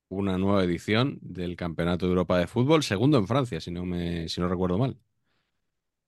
una 0.09 0.38
nueva 0.38 0.63
edición 0.63 1.17
del 1.21 1.55
Campeonato 1.55 2.05
de 2.05 2.11
Europa 2.11 2.38
de 2.38 2.47
Fútbol, 2.47 2.83
segundo 2.83 3.17
en 3.17 3.27
Francia, 3.27 3.59
si 3.59 3.71
no, 3.71 3.85
me, 3.85 4.27
si 4.29 4.41
no 4.41 4.47
recuerdo 4.47 4.77
mal. 4.77 4.97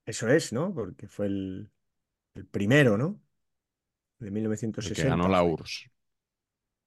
Eso 0.06 0.30
es, 0.30 0.54
¿no? 0.54 0.74
Porque 0.74 1.08
fue 1.08 1.28
el, 1.28 1.70
el 2.36 2.46
primero, 2.46 2.98
¿no? 2.98 3.20
De 4.20 4.28
El 4.28 4.34
1960. 4.34 5.02
que 5.04 5.10
ganó 5.10 5.28
la. 5.28 5.44
URSS. 5.44 5.92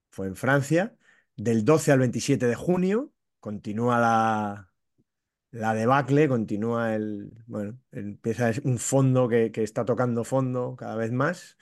Fue 0.09 0.27
en 0.27 0.35
Francia. 0.35 0.95
Del 1.35 1.63
12 1.63 1.91
al 1.91 1.99
27 1.99 2.45
de 2.45 2.55
junio 2.55 3.13
continúa 3.39 3.99
la, 3.99 4.71
la 5.51 5.73
debacle, 5.73 6.27
continúa 6.27 6.93
el. 6.95 7.31
Bueno, 7.47 7.79
empieza 7.91 8.51
un 8.63 8.77
fondo 8.77 9.27
que, 9.29 9.51
que 9.51 9.63
está 9.63 9.85
tocando 9.85 10.23
fondo 10.23 10.75
cada 10.75 10.95
vez 10.95 11.11
más. 11.11 11.57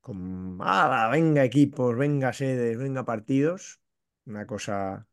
Con, 0.00 0.58
ah, 0.60 1.08
venga 1.12 1.44
equipos, 1.44 1.96
venga 1.96 2.32
sedes, 2.32 2.78
venga 2.78 3.04
partidos. 3.04 3.80
Una 4.26 4.46
cosa 4.46 5.06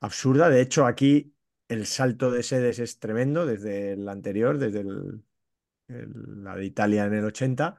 absurda. 0.00 0.48
De 0.50 0.60
hecho, 0.60 0.86
aquí 0.86 1.34
el 1.68 1.86
salto 1.86 2.30
de 2.30 2.42
sedes 2.42 2.78
es 2.78 2.98
tremendo 2.98 3.46
desde 3.46 3.92
el 3.92 4.08
anterior, 4.08 4.58
desde 4.58 4.80
el- 4.80 5.24
el- 5.88 6.44
la 6.44 6.56
de 6.56 6.64
Italia 6.64 7.04
en 7.06 7.14
el 7.14 7.24
80. 7.24 7.78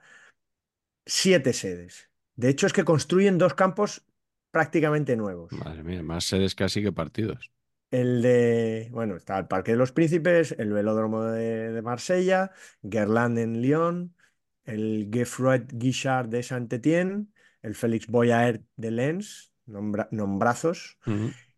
Siete 1.05 1.53
sedes. 1.53 2.09
De 2.35 2.49
hecho, 2.49 2.67
es 2.67 2.73
que 2.73 2.85
construyen 2.85 3.37
dos 3.37 3.53
campos 3.53 4.05
prácticamente 4.51 5.15
nuevos. 5.15 5.51
Madre 5.53 5.83
mía, 5.83 6.03
más 6.03 6.25
sedes 6.25 6.55
casi 6.55 6.81
que 6.81 6.91
partidos. 6.91 7.51
el 7.91 8.21
de, 8.21 8.87
bueno, 8.91 9.15
está 9.17 9.37
el 9.37 9.47
Parque 9.47 9.71
de 9.71 9.77
los 9.77 9.91
Príncipes, 9.91 10.55
el 10.57 10.71
Velódromo 10.71 11.23
de, 11.23 11.71
de 11.71 11.81
Marsella, 11.81 12.51
Guerlain 12.81 13.37
en 13.37 13.61
Lyon, 13.61 14.15
el 14.63 15.09
Geoffroy 15.11 15.65
Guichard 15.67 16.29
de 16.29 16.41
Saint-Étienne, 16.41 17.27
el 17.61 17.75
Félix 17.75 18.07
Boyaert 18.07 18.63
de 18.77 18.91
Lens, 18.91 19.53
nombra- 19.65 20.07
nombrazos, 20.11 20.97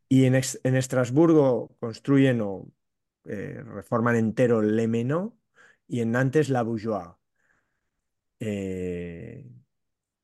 y 0.10 0.26
en, 0.26 0.36
en 0.36 0.76
Estrasburgo 0.76 1.76
construyen 1.80 2.42
o 2.42 2.68
eh, 3.26 3.62
reforman 3.64 4.16
entero 4.16 4.62
Le 4.62 4.88
Menot 4.88 5.36
y 5.88 6.02
en 6.02 6.12
Nantes 6.12 6.50
La 6.50 6.64
Bourgeois. 6.64 7.10
Eh, 8.46 9.46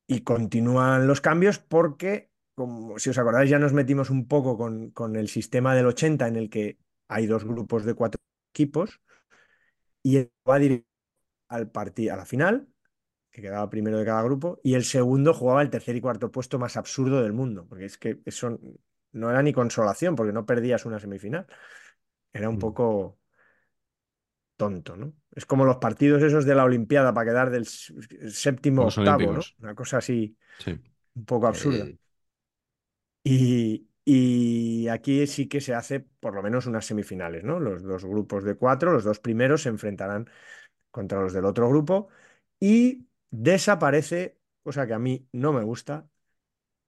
y 0.06 0.20
continúan 0.22 1.06
los 1.06 1.20
cambios 1.20 1.58
porque, 1.58 2.30
como 2.54 2.98
si 2.98 3.10
os 3.10 3.18
acordáis, 3.18 3.50
ya 3.50 3.58
nos 3.58 3.72
metimos 3.72 4.10
un 4.10 4.28
poco 4.28 4.58
con, 4.58 4.90
con 4.90 5.16
el 5.16 5.28
sistema 5.28 5.74
del 5.74 5.86
80 5.86 6.28
en 6.28 6.36
el 6.36 6.50
que 6.50 6.78
hay 7.08 7.26
dos 7.26 7.44
grupos 7.44 7.84
de 7.84 7.94
cuatro 7.94 8.20
equipos 8.54 9.00
y 10.02 10.16
él 10.18 10.32
va 10.48 10.58
al 11.48 11.70
partido 11.70 12.14
a 12.14 12.16
la 12.16 12.26
final, 12.26 12.68
que 13.30 13.42
quedaba 13.42 13.70
primero 13.70 13.98
de 13.98 14.04
cada 14.04 14.22
grupo, 14.22 14.60
y 14.62 14.74
el 14.74 14.84
segundo 14.84 15.34
jugaba 15.34 15.62
el 15.62 15.70
tercer 15.70 15.96
y 15.96 16.00
cuarto 16.00 16.32
puesto 16.32 16.58
más 16.58 16.76
absurdo 16.76 17.22
del 17.22 17.32
mundo, 17.32 17.66
porque 17.68 17.86
es 17.86 17.98
que 17.98 18.20
eso 18.26 18.58
no 19.12 19.30
era 19.30 19.42
ni 19.42 19.52
consolación, 19.52 20.16
porque 20.16 20.32
no 20.32 20.46
perdías 20.46 20.86
una 20.86 21.00
semifinal. 21.00 21.46
Era 22.32 22.48
un 22.50 22.56
Mm. 22.56 22.60
poco 22.60 23.18
tonto, 24.56 24.96
¿no? 24.96 25.12
Es 25.32 25.46
como 25.46 25.64
los 25.64 25.76
partidos 25.78 26.22
esos 26.22 26.44
de 26.44 26.54
la 26.54 26.64
Olimpiada 26.64 27.14
para 27.14 27.30
quedar 27.30 27.50
del 27.50 27.66
séptimo 27.66 28.86
octavo, 28.86 29.32
¿no? 29.32 29.40
Una 29.60 29.74
cosa 29.74 29.98
así 29.98 30.36
Sí. 30.58 30.78
un 31.14 31.24
poco 31.26 31.46
absurda. 31.48 31.86
Eh, 31.86 31.98
Y, 33.22 33.88
y 34.04 34.88
aquí 34.88 35.26
sí 35.26 35.48
que 35.48 35.60
se 35.60 35.74
hace 35.74 36.00
por 36.00 36.34
lo 36.34 36.42
menos 36.42 36.66
unas 36.66 36.86
semifinales, 36.86 37.44
¿no? 37.44 37.60
Los 37.60 37.82
dos 37.82 38.04
grupos 38.04 38.44
de 38.44 38.56
cuatro, 38.56 38.92
los 38.92 39.04
dos 39.04 39.20
primeros 39.20 39.62
se 39.62 39.68
enfrentarán 39.68 40.28
contra 40.90 41.20
los 41.22 41.32
del 41.32 41.44
otro 41.46 41.68
grupo 41.68 42.08
y 42.60 43.06
desaparece, 43.30 44.38
cosa 44.62 44.86
que 44.86 44.94
a 44.94 44.98
mí 44.98 45.28
no 45.32 45.52
me 45.52 45.64
gusta, 45.64 46.08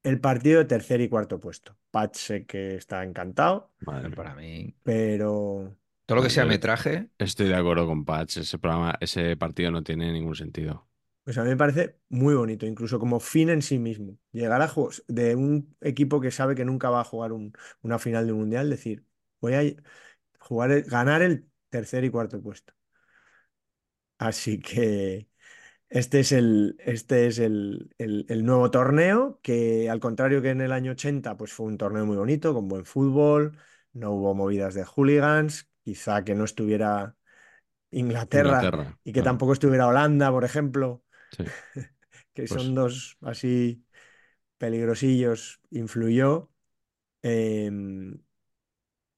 el 0.02 0.20
partido 0.20 0.60
de 0.60 0.66
tercer 0.66 1.00
y 1.00 1.08
cuarto 1.08 1.40
puesto. 1.40 1.76
Patch 1.90 2.16
sé 2.16 2.46
que 2.46 2.76
está 2.76 3.04
encantado, 3.04 3.72
Madre 3.80 4.10
para 4.10 4.34
mí, 4.34 4.74
pero 4.82 5.76
todo 6.06 6.16
lo 6.16 6.22
que 6.22 6.30
sea 6.30 6.46
metraje, 6.46 7.10
Estoy 7.18 7.48
de 7.48 7.54
acuerdo 7.56 7.86
con 7.86 8.04
Patch. 8.04 8.38
Ese 8.38 8.58
programa, 8.58 8.96
ese 9.00 9.36
partido 9.36 9.70
no 9.70 9.82
tiene 9.82 10.12
ningún 10.12 10.34
sentido. 10.36 10.88
pues 11.24 11.38
a 11.38 11.42
mí 11.44 11.50
me 11.50 11.56
parece 11.56 11.98
muy 12.08 12.34
bonito, 12.34 12.66
incluso 12.66 12.98
como 12.98 13.20
fin 13.20 13.48
en 13.50 13.62
sí 13.62 13.78
mismo. 13.78 14.18
Llegar 14.32 14.60
a 14.62 14.68
juegos 14.68 15.04
de 15.08 15.36
un 15.36 15.76
equipo 15.80 16.20
que 16.20 16.30
sabe 16.32 16.54
que 16.56 16.64
nunca 16.64 16.90
va 16.90 17.00
a 17.00 17.04
jugar 17.04 17.32
un- 17.32 17.52
una 17.82 17.98
final 17.98 18.26
de 18.26 18.32
un 18.32 18.40
mundial, 18.40 18.68
decir, 18.70 19.04
voy 19.40 19.54
a 19.54 19.62
jugar, 20.40 20.72
el- 20.72 20.82
ganar 20.84 21.22
el 21.22 21.48
tercer 21.70 22.04
y 22.04 22.10
cuarto 22.10 22.42
puesto. 22.42 22.74
Así 24.18 24.60
que 24.60 25.28
este 25.90 26.20
es 26.20 26.32
el, 26.32 26.76
este 26.80 27.26
es 27.28 27.38
el, 27.40 27.94
el- 27.98 28.26
el 28.30 28.44
nuevo 28.46 28.70
torneo, 28.70 29.40
que 29.42 29.90
al 29.90 30.00
contrario 30.00 30.42
que 30.42 30.50
en 30.50 30.62
el 30.62 30.72
año 30.72 30.92
80, 30.92 31.36
pues 31.38 31.52
fue 31.54 31.66
un 31.66 31.78
torneo 31.78 32.06
muy 32.06 32.16
bonito, 32.18 32.54
con 32.54 32.68
buen 32.68 32.84
fútbol, 32.86 33.58
no 33.94 34.12
hubo 34.12 34.34
movidas 34.34 34.74
de 34.74 34.84
hooligans, 34.84 35.70
quizá 35.84 36.24
que 36.24 36.34
no 36.34 36.44
estuviera 36.44 37.16
Inglaterra 37.90 38.58
Inglaterra. 38.64 38.98
y 39.04 39.12
que 39.12 39.20
claro. 39.20 39.24
tampoco 39.30 39.52
estuviera 39.52 39.86
Holanda, 39.86 40.30
por 40.30 40.44
ejemplo, 40.44 41.02
Sí. 41.32 41.44
que 42.34 42.44
Pues- 42.46 42.50
son 42.50 42.74
dos 42.74 43.16
así 43.22 43.84
peligrosillos, 44.58 45.60
influyó. 45.70 46.50
em, 47.22 48.18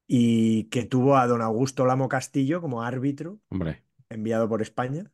y 0.07 0.65
que 0.69 0.85
tuvo 0.85 1.17
a 1.17 1.27
don 1.27 1.41
Augusto 1.43 1.87
Lamo 1.87 2.09
Castillo 2.09 2.61
como 2.61 2.83
árbitro 2.83 3.41
Hombre, 3.49 3.85
enviado 4.11 4.49
por 4.49 4.61
España, 4.63 5.11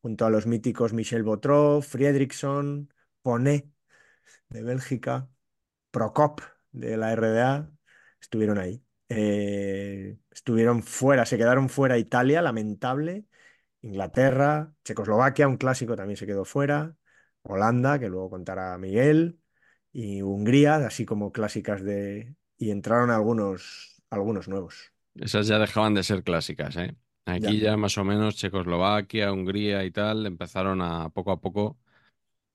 junto 0.00 0.24
a 0.24 0.30
los 0.30 0.46
míticos 0.46 0.92
Michel 0.94 1.22
Botrov, 1.22 1.82
Friedrichson, 1.82 2.92
Ponet 3.22 3.68
de 4.48 4.62
Bélgica, 4.62 5.28
Prokop 5.90 6.40
de 6.72 6.96
la 6.96 7.12
RDA, 7.12 7.70
estuvieron 8.20 8.58
ahí. 8.58 8.82
Eh, 9.08 10.18
estuvieron 10.30 10.82
fuera, 10.82 11.26
se 11.26 11.38
quedaron 11.38 11.68
fuera 11.68 11.98
Italia, 11.98 12.42
lamentable, 12.42 13.24
Inglaterra, 13.82 14.72
Checoslovaquia, 14.84 15.48
un 15.48 15.58
clásico 15.58 15.96
también 15.96 16.16
se 16.18 16.26
quedó 16.26 16.44
fuera, 16.44 16.96
Holanda, 17.42 17.98
que 18.00 18.08
luego 18.08 18.30
contará 18.30 18.78
Miguel, 18.78 19.40
y 19.92 20.22
Hungría, 20.22 20.76
así 20.78 21.06
como 21.06 21.32
clásicas 21.32 21.82
de... 21.84 22.36
Y 22.58 22.70
entraron 22.70 23.10
algunos, 23.10 24.02
algunos 24.10 24.48
nuevos. 24.48 24.92
esas 25.14 25.46
ya 25.46 25.58
dejaban 25.58 25.94
de 25.94 26.02
ser 26.02 26.22
clásicas, 26.22 26.76
¿eh? 26.76 26.96
Aquí 27.24 27.58
Ya. 27.58 27.60
ya 27.60 27.76
más 27.76 27.98
o 27.98 28.04
menos 28.04 28.36
Checoslovaquia, 28.36 29.32
Hungría 29.32 29.84
y 29.84 29.90
tal 29.90 30.26
empezaron 30.26 30.80
a 30.82 31.08
poco 31.10 31.32
a 31.32 31.40
poco 31.40 31.78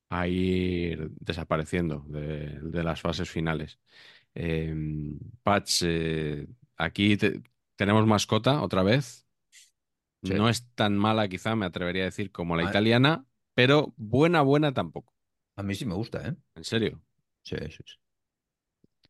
a 0.10 0.28
ir 0.28 1.12
desapareciendo 1.20 2.06
de, 2.08 2.60
de 2.62 2.84
las 2.84 3.02
fases 3.02 3.30
finales. 3.30 3.80
Eh, 4.36 4.74
Patch, 5.44 5.84
eh, 5.86 6.48
aquí 6.78 7.18
te- 7.18 7.42
tenemos 7.76 8.06
mascota 8.08 8.62
otra 8.62 8.84
vez. 8.84 9.26
Sí. 10.24 10.34
No 10.36 10.50
es 10.50 10.68
tan 10.76 10.98
mala 10.98 11.28
quizá, 11.28 11.56
me 11.56 11.66
atrevería 11.66 12.04
a 12.04 12.06
decir, 12.06 12.32
como 12.32 12.56
la 12.56 12.64
Ah. 12.68 12.70
italiana, 12.70 13.26
pero 13.56 13.94
buena, 13.98 14.42
buena 14.42 14.74
tampoco. 14.74 15.14
a 15.56 15.64
mí 15.64 15.76
sí 15.76 15.86
me 15.86 15.94
gusta, 15.96 16.28
¿eh? 16.28 16.36
En 16.56 16.64
serio. 16.64 17.02
Sí, 17.44 17.56
sí, 17.70 17.84
sí. 17.86 17.96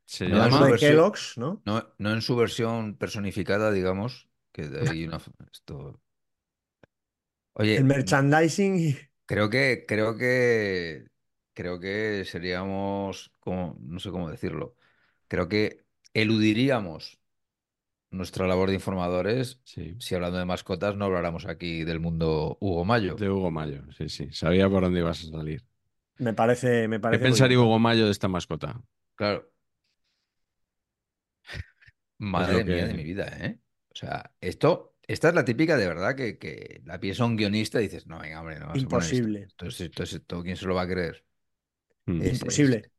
Se 0.05 0.27
No, 0.27 0.41
Algo 0.41 0.45
llama... 0.45 0.57
su 0.57 0.63
de 0.65 0.71
versión- 0.71 0.91
Kellogg's, 0.91 1.37
¿no? 1.37 1.61
No, 1.65 1.93
no 1.97 2.13
en 2.13 2.21
su 2.21 2.35
versión 2.35 2.95
personificada, 2.97 3.71
digamos, 3.71 4.29
que 4.51 4.67
de 4.67 4.89
ahí 4.89 5.05
una... 5.05 5.19
Esto... 5.51 6.01
Oye, 7.53 7.77
El 7.77 7.85
merchandising 7.85 8.97
creo 9.25 9.49
que, 9.49 9.85
creo 9.87 10.17
que, 10.17 11.05
creo 11.53 11.79
que 11.79 12.23
seríamos, 12.25 13.33
como, 13.39 13.77
no 13.81 13.99
sé 13.99 14.09
cómo 14.11 14.29
decirlo, 14.29 14.75
creo 15.31 15.47
que 15.47 15.85
eludiríamos 16.13 17.17
nuestra 18.11 18.47
labor 18.47 18.67
de 18.67 18.75
informadores 18.75 19.61
Sí. 19.63 19.95
si 19.99 20.15
hablando 20.15 20.37
de 20.37 20.43
mascotas 20.45 20.97
no 20.97 21.05
habláramos 21.05 21.45
aquí 21.45 21.85
del 21.85 22.01
mundo 22.01 22.57
Hugo 22.59 22.83
Mayo. 22.83 23.15
De 23.15 23.29
Hugo 23.29 23.49
Mayo, 23.49 23.81
sí, 23.97 24.09
sí. 24.09 24.27
Sabía 24.33 24.69
por 24.69 24.83
dónde 24.83 24.99
ibas 24.99 25.23
a 25.23 25.31
salir. 25.31 25.63
Me 26.17 26.33
parece, 26.33 26.89
me 26.89 26.97
¿Qué 26.97 26.99
parece 26.99 27.21
muy 27.23 27.29
pensaría 27.29 27.57
bien. 27.57 27.67
Hugo 27.69 27.79
Mayo 27.79 28.05
de 28.05 28.11
esta 28.11 28.27
mascota? 28.27 28.81
Claro. 29.15 29.49
Madre 32.17 32.65
que- 32.65 32.73
mía 32.73 32.87
de 32.87 32.93
mi 32.93 33.03
vida, 33.03 33.25
¿eh? 33.39 33.57
O 33.93 33.95
sea, 33.95 34.31
esto, 34.41 34.95
esta 35.07 35.29
es 35.29 35.35
la 35.35 35.45
típica 35.45 35.77
de 35.77 35.87
verdad 35.87 36.15
que, 36.15 36.37
que 36.37 36.81
la 36.85 36.99
piensa 36.99 37.25
un 37.25 37.37
guionista 37.37 37.79
y 37.79 37.85
dices, 37.85 38.05
no, 38.07 38.19
venga, 38.19 38.41
hombre, 38.41 38.59
no 38.59 38.67
vas 38.67 38.83
a 38.83 38.87
poner 38.89 39.11
esto. 39.13 39.15
Imposible. 39.15 39.39
Entonces, 39.43 39.81
entonces, 39.81 40.15
¿esto 40.21 40.43
quién 40.43 40.57
se 40.57 40.65
lo 40.65 40.75
va 40.75 40.83
a 40.83 40.87
creer? 40.87 41.25
Mm. 42.05 42.21
Es- 42.21 42.33
Imposible. 42.41 42.91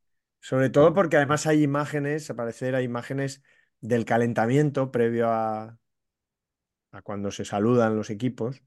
Sobre 0.42 0.68
todo 0.70 0.94
porque 0.94 1.16
además 1.18 1.46
hay 1.48 1.64
imágenes, 1.64 2.28
al 2.30 2.36
parecer 2.36 2.74
hay 2.76 2.84
imágenes 2.84 3.42
del 3.80 4.04
calentamiento 4.06 4.92
previo 4.92 5.30
a, 5.30 5.78
a 6.92 7.02
cuando 7.02 7.30
se 7.30 7.44
saludan 7.44 7.96
los 7.96 8.10
equipos, 8.10 8.62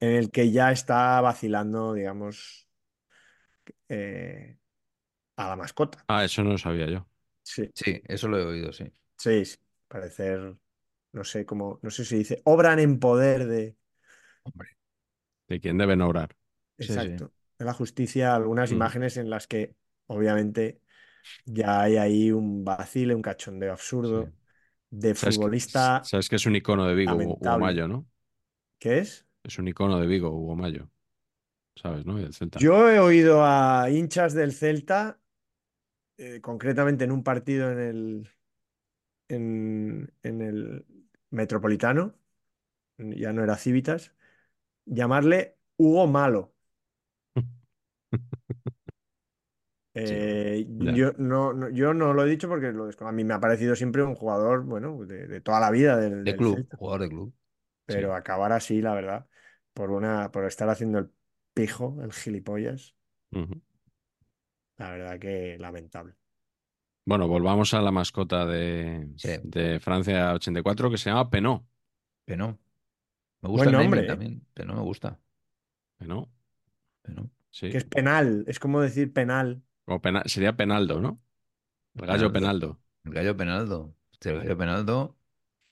en 0.00 0.10
el 0.12 0.30
que 0.32 0.52
ya 0.52 0.72
está 0.72 1.20
vacilando, 1.22 1.94
digamos, 1.94 2.68
eh, 3.88 4.58
a 5.36 5.48
la 5.50 5.56
mascota. 5.56 6.08
Ah, 6.08 6.24
eso 6.24 6.42
no 6.42 6.50
lo 6.52 6.58
sabía 6.58 6.86
yo. 6.88 7.06
Sí, 7.42 7.72
Sí, 7.74 8.02
eso 8.06 8.28
lo 8.28 8.38
he 8.40 8.44
oído, 8.46 8.72
sí. 8.72 8.92
sí, 9.18 9.44
sí. 9.44 9.56
Parecer, 9.88 10.56
no 11.12 11.24
sé 11.24 11.46
cómo, 11.46 11.78
no 11.82 11.90
sé 11.90 12.04
si 12.04 12.16
dice, 12.18 12.42
obran 12.44 12.78
en 12.80 12.98
poder 13.00 13.46
de, 13.46 13.76
Hombre, 14.44 14.68
¿De 15.48 15.60
quién 15.60 15.78
deben 15.78 16.02
obrar? 16.02 16.36
Sí, 16.78 17.00
sí. 17.00 17.10
exacto, 17.10 17.32
de 17.58 17.64
la 17.64 17.72
justicia, 17.74 18.34
algunas 18.34 18.70
Mm. 18.70 18.72
imágenes 18.72 19.16
en 19.16 19.30
las 19.30 19.46
que 19.46 19.74
obviamente 20.06 20.80
ya 21.44 21.82
hay 21.82 21.96
ahí 21.96 22.32
un 22.32 22.64
vacile, 22.64 23.14
un 23.14 23.22
cachondeo 23.22 23.72
absurdo 23.72 24.32
Sí. 24.32 24.32
de 24.90 25.14
¿Sabes 25.14 25.38
que, 25.38 25.50
futbolista. 25.50 26.10
sabes 26.10 26.28
que 26.28 26.36
es 26.36 26.46
un 26.46 26.56
icono 26.56 26.86
de 26.86 26.94
Vigo, 26.94 27.16
Hugo-. 27.18 27.58
Mayo, 27.58 27.88
¿no? 27.88 28.06
¿Qué 28.78 28.98
es? 29.00 29.26
Es 29.44 29.58
un 29.58 29.68
icono 29.68 29.98
de 29.98 30.06
Vigo, 30.06 30.30
Hugo 30.30 30.56
Mayo. 30.56 30.90
¿Sabes, 31.76 32.06
no? 32.06 32.20
Y 32.20 32.32
Celta. 32.32 32.64
Yo 32.64 32.88
he 32.90 32.98
oído 32.98 33.44
a 33.44 33.88
hinchas 33.90 34.32
del 34.34 34.52
Celta, 34.52 35.20
eh, 36.18 36.40
concretamente 36.42 37.04
en 37.04 37.12
un 37.12 37.24
partido 37.24 37.70
en 37.72 37.80
el, 37.80 38.30
en, 39.28 40.12
en 40.22 40.42
el 40.42 40.86
Metropolitano, 41.30 42.14
ya 42.98 43.32
no 43.32 43.44
era 43.44 43.56
Civitas, 43.58 44.14
llamarle 44.86 45.58
Hugo 45.78 46.06
Malo. 46.08 46.54
Eh, 49.98 50.66
yo, 50.68 51.12
no, 51.18 51.52
no- 51.54 51.70
yo 51.70 51.94
no 51.94 52.12
lo 52.12 52.24
he 52.24 52.30
dicho 52.30 52.48
porque 52.48 52.72
lo 52.72 52.90
a 53.06 53.12
mí 53.12 53.24
me 53.24 53.34
ha 53.34 53.40
parecido 53.40 53.74
siempre 53.76 54.02
un 54.02 54.14
jugador, 54.14 54.64
bueno, 54.64 55.04
de, 55.06 55.26
de 55.26 55.40
toda 55.40 55.58
la 55.60 55.70
vida 55.70 55.96
del, 55.96 56.26
De 56.26 56.34
del 56.34 56.36
club, 56.36 56.68
Celta. 56.68 56.78
jugador 56.78 57.00
de 57.00 57.08
club. 57.08 57.34
Pero 57.84 58.14
Sí. 58.14 58.14
acabar 58.14 58.52
así, 58.52 58.82
la 58.82 58.94
verdad, 58.94 59.28
por 59.72 59.90
una, 59.90 60.30
por 60.32 60.44
estar 60.44 60.68
haciendo 60.68 60.98
el 60.98 61.10
pijo, 61.54 61.98
el 62.02 62.12
gilipollas, 62.12 62.94
la 64.78 64.90
verdad 64.90 65.18
que 65.18 65.56
lamentable. 65.58 66.14
Bueno, 67.04 67.28
volvamos 67.28 67.72
a 67.74 67.80
la 67.82 67.92
mascota 67.92 68.44
de, 68.46 69.08
Sí, 69.16 69.30
de 69.42 69.78
Francia 69.80 70.32
84 70.34 70.90
que 70.90 70.98
se 70.98 71.08
llama 71.10 71.30
Penot. 71.30 71.64
pero 72.24 72.58
Me 73.42 73.48
gusta 73.48 73.68
Buen 73.68 73.70
el 73.70 73.76
nombre, 73.76 74.04
¿eh? 74.04 74.04
también, 74.04 74.46
pero 74.54 74.68
no 74.68 74.74
me 74.76 74.82
gusta. 74.82 75.18
Penot, 75.98 76.30
Pero 77.02 77.30
sí. 77.50 77.68
Que 77.68 77.78
es 77.78 77.84
penal, 77.84 78.44
es 78.48 78.58
como 78.60 78.80
decir 78.80 79.12
penal. 79.12 79.62
Pena- 80.02 80.22
sería 80.26 80.56
Penaldo, 80.56 81.00
¿no? 81.00 81.22
El 81.94 82.06
gallo 82.06 82.32
Penaldo. 82.32 82.80
El 83.04 83.12
gallo 83.14 83.36
penaldo. 83.36 83.96
Hostia, 84.12 84.32
el 84.32 84.38
gallo 84.40 84.58
penaldo. 84.58 85.18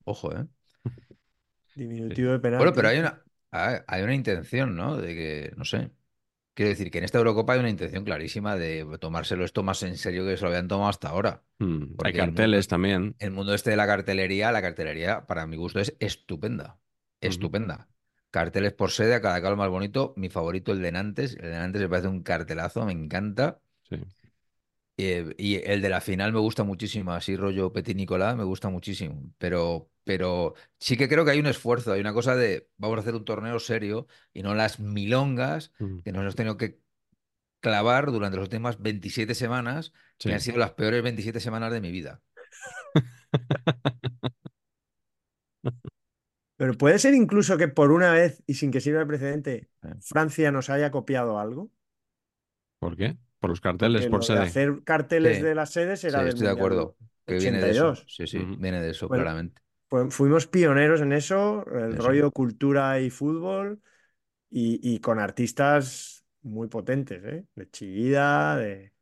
Ojo, 0.05 0.33
¿eh? 0.33 0.47
Diminutivo 1.75 2.33
de 2.33 2.39
penal. 2.39 2.59
Bueno, 2.59 2.73
pero 2.75 2.89
hay 2.89 2.99
una, 2.99 3.23
hay 3.51 4.03
una 4.03 4.15
intención, 4.15 4.77
¿no? 4.77 4.97
De 4.97 5.15
que, 5.15 5.53
no 5.57 5.65
sé. 5.65 5.91
Quiero 6.55 6.71
decir 6.71 6.91
que 6.91 6.99
en 6.99 7.05
esta 7.05 7.19
Eurocopa 7.19 7.55
hay 7.55 7.61
una 7.61 7.71
intención 7.71 8.05
clarísima 8.05 8.57
de 8.57 8.87
tomárselo 9.01 9.45
esto 9.45 9.63
más 9.65 9.83
en 9.83 9.97
serio 9.97 10.25
que 10.25 10.37
se 10.37 10.43
lo 10.43 10.49
habían 10.49 10.69
tomado 10.69 10.89
hasta 10.89 11.09
ahora. 11.09 11.43
Mm, 11.59 11.97
Porque 11.97 12.09
Hay 12.11 12.13
el 12.13 12.19
carteles 12.27 12.67
mundo- 12.67 12.71
también. 12.71 13.17
El 13.19 13.31
mundo 13.33 13.55
este 13.55 13.71
de 13.71 13.77
la 13.77 13.87
cartelería, 13.87 14.53
la 14.53 14.63
cartelería, 14.63 15.27
para 15.27 15.47
mi 15.47 15.57
gusto, 15.57 15.81
es 15.81 15.97
estupenda. 16.01 16.79
Estupenda. 17.21 17.89
Carteles 18.31 18.73
por 18.73 18.91
sede, 18.93 19.15
a 19.15 19.21
cada 19.21 19.41
cual 19.41 19.57
más 19.57 19.69
bonito. 19.71 20.15
Mi 20.17 20.29
favorito, 20.29 20.73
el 20.73 20.83
de 20.83 20.93
Nantes. 20.93 21.35
El 21.35 21.43
de 21.51 21.59
Nantes 21.59 21.83
me 21.83 21.89
parece 21.89 22.09
un 22.09 22.23
cartelazo, 22.23 22.85
me 22.87 22.93
encanta. 22.93 23.61
Sí. 23.89 23.97
Eh, 24.97 25.35
y 25.39 25.57
el 25.57 25.83
de 25.83 25.89
la 25.89 26.01
final 26.01 26.33
me 26.33 26.39
gusta 26.39 26.63
muchísimo, 26.63 27.13
así 27.13 27.37
rollo 27.37 27.73
Petit 27.73 27.97
Nicolás, 27.97 28.37
me 28.37 28.45
gusta 28.45 28.69
muchísimo. 28.71 29.23
Pero, 29.39 29.91
pero 30.05 30.55
sí 30.79 30.97
que 30.97 31.09
creo 31.09 31.25
que 31.25 31.33
hay 31.33 31.41
un 31.41 31.47
esfuerzo, 31.47 31.93
hay 31.93 32.01
una 32.01 32.13
cosa 32.15 32.37
de 32.37 32.69
vamos 32.77 32.99
a 32.99 33.01
hacer 33.01 33.15
un 33.15 33.25
torneo 33.25 33.59
serio 33.59 34.07
y 34.33 34.43
no 34.43 34.55
las 34.55 34.79
milongas 34.81 35.73
Mm, 35.79 35.99
que 36.05 36.13
nos 36.13 36.23
hemos 36.23 36.37
tenido 36.37 36.57
que 36.57 36.81
clavar 37.61 38.13
durante 38.13 38.37
las 38.39 38.45
últimas 38.47 38.81
27 38.83 39.35
semanas, 39.35 39.93
sí. 40.19 40.29
que 40.29 40.35
han 40.35 40.41
sido 40.43 40.59
las 40.59 40.73
peores 40.73 41.03
27 41.03 41.41
semanas 41.41 41.73
de 41.73 41.81
mi 41.81 41.91
vida. 41.93 42.23
Pero 46.57 46.75
puede 46.75 46.99
ser 46.99 47.15
incluso 47.15 47.57
que 47.59 47.69
por 47.69 47.91
una 47.93 48.13
vez 48.13 48.43
y 48.47 48.55
sin 48.55 48.71
que 48.71 48.81
sirva 48.81 49.01
de 49.01 49.07
precedente, 49.07 49.69
Eh. 49.83 49.95
Francia 50.01 50.53
nos 50.53 50.71
haya 50.71 50.91
copiado 50.91 51.39
algo. 51.39 51.71
¿Por 52.79 52.97
qué? 52.97 53.17
Por 53.45 53.51
los 53.51 53.61
carteles, 53.61 54.07
por 54.07 54.21
lo 54.21 54.27
de 54.27 54.27
sede. 54.27 54.41
hacer 54.41 54.83
carteles 54.85 55.37
Sí. 55.39 55.43
de 55.45 55.55
las 55.55 55.71
sedes 55.71 56.05
era 56.05 56.19
Sí, 56.19 56.25
del 56.25 56.29
estoy 56.31 56.47
de 56.47 56.53
acuerdo. 56.53 56.97
Que 57.27 57.39
viene 57.39 57.59
de 57.61 57.71
eso. 57.71 57.95
82. 57.95 58.07
Sí, 58.07 58.27
sí, 58.27 58.39
viene 58.59 58.81
de 58.81 58.91
eso, 58.91 59.09
Bueno, 59.09 59.25
claramente. 59.25 59.63
Fu- 59.89 60.11
Fuimos 60.11 60.47
pioneros 60.47 61.01
en 61.01 61.13
eso, 61.13 61.65
el 61.73 61.97
rollo 61.97 62.31
cultura 62.31 63.01
y 63.01 63.11
fútbol, 63.11 63.81
y, 64.51 64.81
y 64.83 65.01
con 65.01 65.19
artistas 65.21 66.25
muy 66.43 66.69
potentes, 66.69 67.25
¿eh? 67.25 67.47
De 67.55 67.71
Chillida, 67.71 68.57
de 68.57 68.93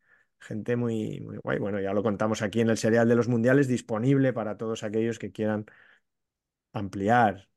gente 0.40 0.76
muy, 0.76 1.20
muy 1.20 1.38
guay. 1.38 1.58
Bueno, 1.58 1.80
ya 1.80 1.92
lo 1.94 2.02
contamos 2.02 2.42
aquí 2.42 2.60
en 2.60 2.70
el 2.70 2.78
serial 2.78 3.08
de 3.08 3.16
los 3.16 3.28
mundiales, 3.28 3.68
disponible 3.68 4.32
para 4.32 4.56
todos 4.58 4.82
aquellos 4.84 5.18
que 5.18 5.32
quieran 5.32 5.66
ampliar 6.74 7.48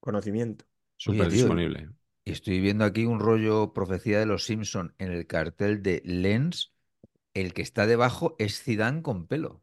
conocimiento. 0.00 0.66
Súper 0.96 1.30
disponible. 1.30 1.88
Y 2.26 2.32
estoy 2.32 2.60
viendo 2.60 2.84
aquí 2.84 3.06
un 3.06 3.18
rollo 3.18 3.72
profecía 3.72 4.18
de 4.18 4.26
los 4.26 4.44
Simpson 4.44 4.94
en 4.98 5.10
el 5.12 5.26
cartel 5.26 5.82
de 5.82 6.02
Lens. 6.04 6.74
El 7.34 7.54
que 7.54 7.62
está 7.62 7.86
debajo 7.86 8.36
es 8.38 8.62
Zidane 8.62 9.02
con 9.02 9.26
pelo. 9.28 9.62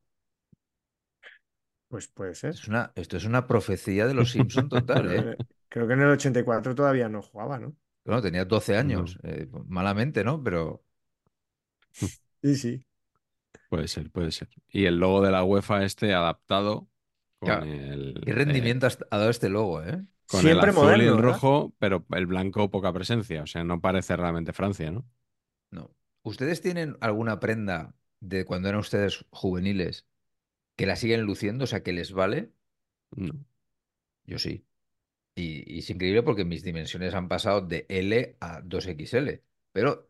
Pues 1.89 2.07
puede 2.07 2.33
ser. 2.35 2.59
Es 2.59 2.67
una, 2.69 2.93
esto 2.95 3.17
es 3.17 3.25
una 3.25 3.45
profecía 3.47 4.07
de 4.07 4.13
los 4.13 4.31
Simpson 4.31 4.69
total, 4.69 5.11
¿eh? 5.11 5.29
eh, 5.33 5.41
Creo 5.69 5.87
que 5.87 5.93
en 5.93 6.01
el 6.01 6.09
84 6.11 6.75
todavía 6.75 7.09
no 7.09 7.21
jugaba, 7.21 7.59
¿no? 7.59 7.75
Bueno, 8.03 8.21
tenía 8.21 8.45
12 8.45 8.75
años, 8.77 9.17
eh, 9.23 9.47
malamente, 9.67 10.23
¿no? 10.23 10.41
Pero 10.43 10.83
Sí, 12.43 12.55
sí. 12.55 12.85
Puede 13.69 13.87
ser, 13.87 14.11
puede 14.11 14.31
ser. 14.31 14.49
Y 14.69 14.85
el 14.85 14.97
logo 14.97 15.21
de 15.21 15.31
la 15.31 15.43
UEFA 15.43 15.83
este 15.85 16.13
adaptado 16.13 16.89
con 17.39 17.63
Claro, 17.63 17.63
el, 17.63 18.15
qué 18.25 18.33
eh, 18.33 18.33
rendimiento 18.33 18.87
has- 18.87 18.99
ha 19.11 19.17
dado 19.17 19.29
este 19.31 19.49
logo, 19.49 19.83
¿eh? 19.83 20.05
Con 20.31 20.41
Siempre 20.41 20.71
el 20.71 20.75
azul 20.77 21.01
y 21.01 21.05
el 21.05 21.15
¿verdad? 21.15 21.21
rojo, 21.21 21.73
pero 21.79 22.05
el 22.11 22.25
blanco 22.27 22.69
poca 22.71 22.93
presencia. 22.93 23.43
O 23.43 23.47
sea, 23.47 23.63
no 23.63 23.81
parece 23.81 24.15
realmente 24.17 24.53
Francia, 24.53 24.91
¿no? 24.91 25.05
No. 25.71 25.95
¿Ustedes 26.23 26.61
tienen 26.61 26.97
alguna 27.01 27.39
prenda 27.39 27.95
de 28.19 28.45
cuando 28.45 28.69
eran 28.69 28.81
ustedes 28.81 29.25
juveniles 29.31 30.07
que 30.77 30.85
la 30.87 30.97
siguen 30.97 31.23
luciendo, 31.23 31.65
o 31.65 31.67
sea, 31.67 31.83
que 31.83 31.93
les 31.93 32.13
vale? 32.13 32.53
No. 33.15 33.33
Yo 34.25 34.39
sí. 34.39 34.65
Y, 35.35 35.75
y 35.75 35.79
es 35.79 35.89
increíble 35.89 36.23
porque 36.23 36.45
mis 36.45 36.63
dimensiones 36.63 37.13
han 37.13 37.29
pasado 37.29 37.61
de 37.61 37.85
L 37.89 38.37
a 38.41 38.61
2XL. 38.63 39.43
Pero, 39.71 40.09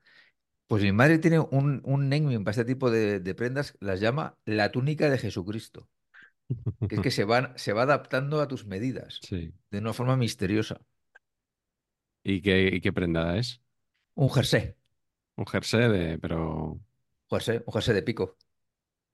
pues 0.68 0.84
mi 0.84 0.94
madre 0.94 1.20
tiene 1.20 1.40
un, 1.40 1.82
un 1.86 2.10
naming 2.10 2.44
para 2.46 2.52
este 2.54 2.66
tipo 2.66 2.92
de, 2.92 3.20
de 3.22 3.36
prendas, 3.36 3.78
las 3.82 4.00
llama 4.02 4.40
la 4.46 4.72
túnica 4.72 5.10
de 5.10 5.20
Jesucristo. 5.20 5.90
Que 6.88 6.96
es 6.96 7.02
que 7.02 7.12
se 7.12 7.24
van, 7.26 7.54
se 7.58 7.74
va 7.74 7.84
adaptando 7.84 8.42
a 8.42 8.48
tus 8.48 8.66
medidas 8.66 9.20
Sí. 9.22 9.54
de 9.70 9.78
una 9.80 9.94
forma 9.94 10.16
misteriosa. 10.18 10.82
¿Y 12.24 12.42
qué, 12.42 12.70
y 12.74 12.82
qué 12.82 12.94
prenda 12.94 13.38
es? 13.38 13.62
Un 14.16 14.30
jersey, 14.30 14.76
Un 15.36 15.46
jersey 15.48 15.90
de, 15.90 16.20
pero, 16.20 16.80
jersey, 17.30 17.62
un 17.66 17.74
jersey 17.74 17.96
de 17.96 18.04
pico. 18.04 18.38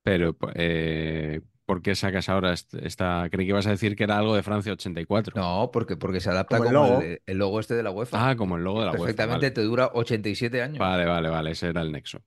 pero 0.01 0.37
eh, 0.55 1.41
¿por 1.65 1.81
qué 1.81 1.95
sacas 1.95 2.27
ahora 2.29 2.53
est- 2.53 2.73
esta? 2.75 3.27
Creí 3.29 3.45
que 3.45 3.51
ibas 3.51 3.67
a 3.67 3.71
decir 3.71 3.95
que 3.95 4.03
era 4.03 4.17
algo 4.17 4.35
de 4.35 4.43
Francia 4.43 4.73
84. 4.73 5.33
No, 5.39 5.69
porque, 5.71 5.95
porque 5.95 6.19
se 6.19 6.29
adapta 6.29 6.57
Como 6.57 6.69
el 6.69 6.73
logo. 6.73 6.99
de- 6.99 7.21
el 7.25 7.37
logo 7.37 7.59
este 7.59 7.75
de 7.75 7.83
la 7.83 7.91
UEFA. 7.91 8.29
Ah, 8.29 8.35
como 8.35 8.57
el 8.57 8.63
logo 8.63 8.79
de 8.79 8.85
la 8.87 8.91
UEFA. 8.91 9.03
Perfectamente 9.03 9.45
Vale. 9.47 9.51
te 9.51 9.61
dura 9.61 9.91
87 9.93 10.61
años. 10.61 10.79
Vale, 10.79 11.05
vale, 11.05 11.29
vale, 11.29 11.51
ese 11.51 11.67
era 11.67 11.81
el 11.81 11.91
nexo. 11.91 12.19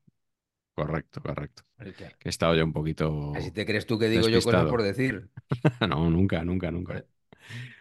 Correcto, 0.86 1.20
correcto. 1.22 1.62
Que- 1.96 2.14
he 2.24 2.28
estado 2.28 2.54
yo 2.54 2.64
un 2.64 2.72
poquito. 2.72 3.32
Así 3.34 3.50
te 3.50 3.64
crees 3.66 3.86
tú 3.86 3.98
que 3.98 4.08
digo 4.08 4.28
yo 4.28 4.42
cosas 4.42 4.66
por 4.66 4.82
decir. 4.82 5.28
No, 5.88 6.10
nunca, 6.10 6.44
nunca, 6.44 6.70
nunca. 6.70 7.04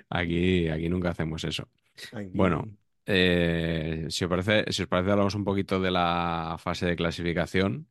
Aquí, 0.09 0.67
aquí 0.69 0.89
nunca 0.89 1.09
hacemos 1.09 1.43
eso. 1.43 1.67
Aquí- 2.13 2.31
Bueno, 2.33 2.65
eh, 3.05 4.05
si 4.09 4.23
os 4.25 4.29
parece, 4.29 4.65
si 4.71 4.83
os 4.83 4.87
parece, 4.87 5.11
hablamos 5.11 5.35
un 5.35 5.43
poquito 5.43 5.79
de 5.79 5.91
la 5.91 6.55
fase 6.59 6.85
de 6.85 6.95
clasificación. 6.95 7.87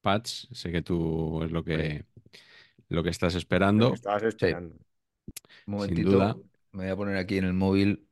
Patch, 0.00 0.46
sé 0.52 0.72
que 0.72 0.82
tú 0.82 1.42
es 1.44 1.50
lo 1.50 1.62
que, 1.62 2.06
lo 2.88 3.02
que 3.02 3.10
estás 3.10 3.34
lo 3.34 3.38
esperando. 3.38 3.88
que 3.90 3.94
estabas 3.96 4.22
esperando. 4.22 4.76
Un 5.66 5.74
momentito. 5.74 6.10
duda. 6.10 6.36
Me 6.72 6.84
voy 6.84 6.88
a 6.92 6.96
poner 6.96 7.16
aquí 7.16 7.38
en 7.38 7.44
el 7.44 7.52
móvil. 7.52 8.06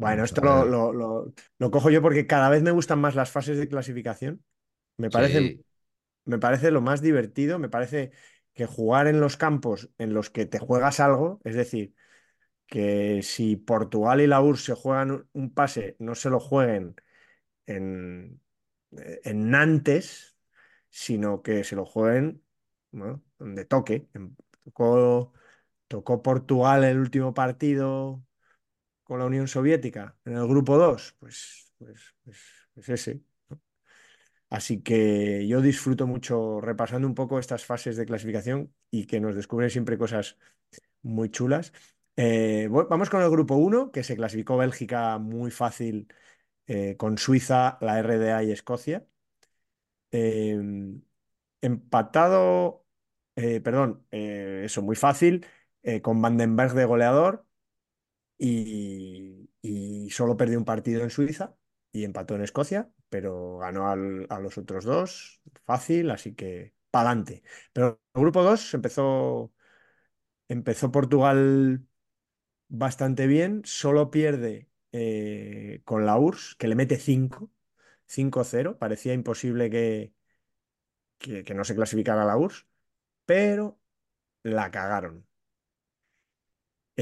Bueno, 0.00 0.24
esto 0.24 0.40
lo, 0.42 0.64
lo- 0.64 0.92
lo- 0.92 1.32
lo 1.58 1.70
cojo 1.70 1.90
yo 1.90 2.00
porque 2.02 2.26
cada 2.26 2.48
vez 2.48 2.62
me 2.62 2.70
gustan 2.70 3.00
más 3.00 3.14
las 3.14 3.30
fases 3.30 3.58
de 3.58 3.68
clasificación. 3.68 4.42
Me 4.98 5.10
parece, 5.10 5.42
Sí, 5.42 5.64
me 6.24 6.38
parece 6.38 6.70
lo 6.72 6.80
más 6.82 7.02
divertido. 7.02 7.58
Me 7.58 7.68
parece 7.70 8.12
que 8.54 8.66
jugar 8.66 9.06
en 9.08 9.20
los 9.20 9.36
campos 9.36 9.90
en 9.98 10.14
los 10.14 10.30
que 10.30 10.46
te 10.46 10.58
juegas 10.60 11.00
algo, 11.00 11.40
es 11.44 11.54
decir, 11.56 11.94
que 12.66 13.22
si 13.22 13.56
Portugal 13.56 14.20
y 14.20 14.26
la 14.28 14.40
URSS 14.42 14.66
se 14.66 14.74
juegan 14.74 15.28
un- 15.34 15.54
pase, 15.54 15.96
no 16.00 16.14
se 16.16 16.30
lo 16.30 16.40
jueguen 16.40 16.96
en, 17.66 18.40
en 19.24 19.50
Nantes, 19.50 20.36
sino 20.90 21.42
que 21.42 21.64
se 21.64 21.76
lo 21.76 21.84
jueguen, 21.86 22.42
bueno, 22.92 23.22
donde 23.38 23.64
toque. 23.64 24.08
En- 24.14 24.36
Tocó, 24.64 25.32
tocó 25.88 26.22
Portugal 26.22 26.84
el 26.84 26.98
último 27.00 27.34
partido 27.34 28.22
con 29.10 29.18
la 29.18 29.26
Unión 29.26 29.48
Soviética 29.48 30.16
en 30.24 30.34
el 30.36 30.46
grupo 30.46 30.78
2, 30.78 31.16
pues, 31.18 31.72
pues, 31.78 32.14
pues, 32.22 32.38
pues 32.72 32.88
ese. 32.90 33.20
Así 34.48 34.82
que 34.82 35.48
yo 35.48 35.60
disfruto 35.60 36.06
mucho 36.06 36.60
repasando 36.60 37.08
un 37.08 37.16
poco 37.16 37.40
estas 37.40 37.64
fases 37.64 37.96
de 37.96 38.06
clasificación 38.06 38.72
y 38.88 39.06
que 39.06 39.18
nos 39.18 39.34
descubren 39.34 39.68
siempre 39.68 39.98
cosas 39.98 40.38
muy 41.02 41.28
chulas. 41.28 41.72
Eh, 42.14 42.68
vamos 42.70 43.10
con 43.10 43.20
el 43.22 43.30
grupo 43.30 43.56
1, 43.56 43.90
que 43.90 44.04
se 44.04 44.14
clasificó 44.14 44.56
Bélgica 44.56 45.18
muy 45.18 45.50
fácil 45.50 46.06
eh, 46.68 46.96
con 46.96 47.18
Suiza, 47.18 47.78
la 47.80 47.98
RDA 47.98 48.44
y 48.44 48.52
Escocia. 48.52 49.08
Eh, 50.12 50.56
empatado, 51.60 52.86
eh, 53.34 53.60
perdón, 53.60 54.06
eso 54.10 54.82
muy 54.82 54.94
fácil, 54.96 55.46
con 56.02 56.22
Vandenberg 56.22 56.74
de 56.74 56.84
goleador 56.84 57.49
y, 58.40 60.08
solo 60.10 60.36
perdió 60.36 60.58
un 60.58 60.64
partido 60.64 61.02
en 61.02 61.10
Suiza 61.10 61.56
y 61.92 62.04
empató 62.04 62.34
en 62.34 62.42
Escocia, 62.42 62.90
pero 63.08 63.58
ganó 63.58 63.88
al- 63.90 64.26
a 64.30 64.40
los 64.40 64.58
otros 64.58 64.84
dos 64.84 65.40
fácil, 65.64 66.10
así 66.10 66.34
que 66.34 66.74
pa'lante. 66.90 67.42
Pero 67.72 68.00
el 68.14 68.20
grupo 68.22 68.42
2 68.42 68.74
empezó, 68.74 69.52
empezó 70.48 70.92
Portugal 70.92 71.86
bastante 72.68 73.26
bien, 73.26 73.62
solo 73.64 74.10
pierde 74.10 74.70
eh, 74.92 75.82
con 75.84 76.06
la 76.06 76.18
URSS, 76.18 76.56
que 76.58 76.68
le 76.68 76.76
mete 76.76 76.98
5, 76.98 77.50
5-0, 78.06 78.78
parecía 78.78 79.14
imposible 79.14 79.70
que, 79.70 80.14
que, 81.18 81.44
que 81.44 81.54
no 81.54 81.64
se 81.64 81.74
clasificara 81.74 82.24
la 82.24 82.36
URSS, 82.36 82.66
pero 83.26 83.78
la 84.44 84.70
cagaron. 84.72 85.26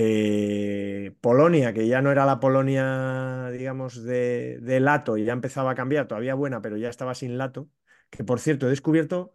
Eh, 0.01 1.17
Polonia, 1.21 1.73
que 1.75 1.89
ya 1.89 2.03
no 2.03 2.13
era 2.13 2.25
la 2.27 2.39
Polonia, 2.41 3.49
digamos, 3.51 4.03
de, 4.05 4.59
de 4.61 4.81
Lato 4.81 5.17
y 5.17 5.25
ya 5.25 5.33
empezaba 5.33 5.73
a 5.73 5.75
cambiar, 5.75 6.07
todavía 6.07 6.35
buena, 6.35 6.63
pero 6.63 6.77
ya 6.77 6.89
estaba 6.89 7.15
sin 7.15 7.37
Lato, 7.39 7.69
Que 8.11 8.23
por 8.25 8.39
cierto, 8.41 8.67
he 8.67 8.71
descubierto 8.71 9.35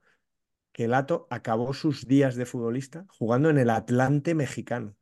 que 0.73 0.87
Lato 0.87 1.27
acabó 1.31 1.73
sus 1.73 2.07
días 2.07 2.35
de 2.35 2.45
futbolista 2.47 3.05
jugando 3.09 3.49
en 3.51 3.57
el 3.59 3.69
Atlante 3.71 4.35
mexicano. 4.35 4.95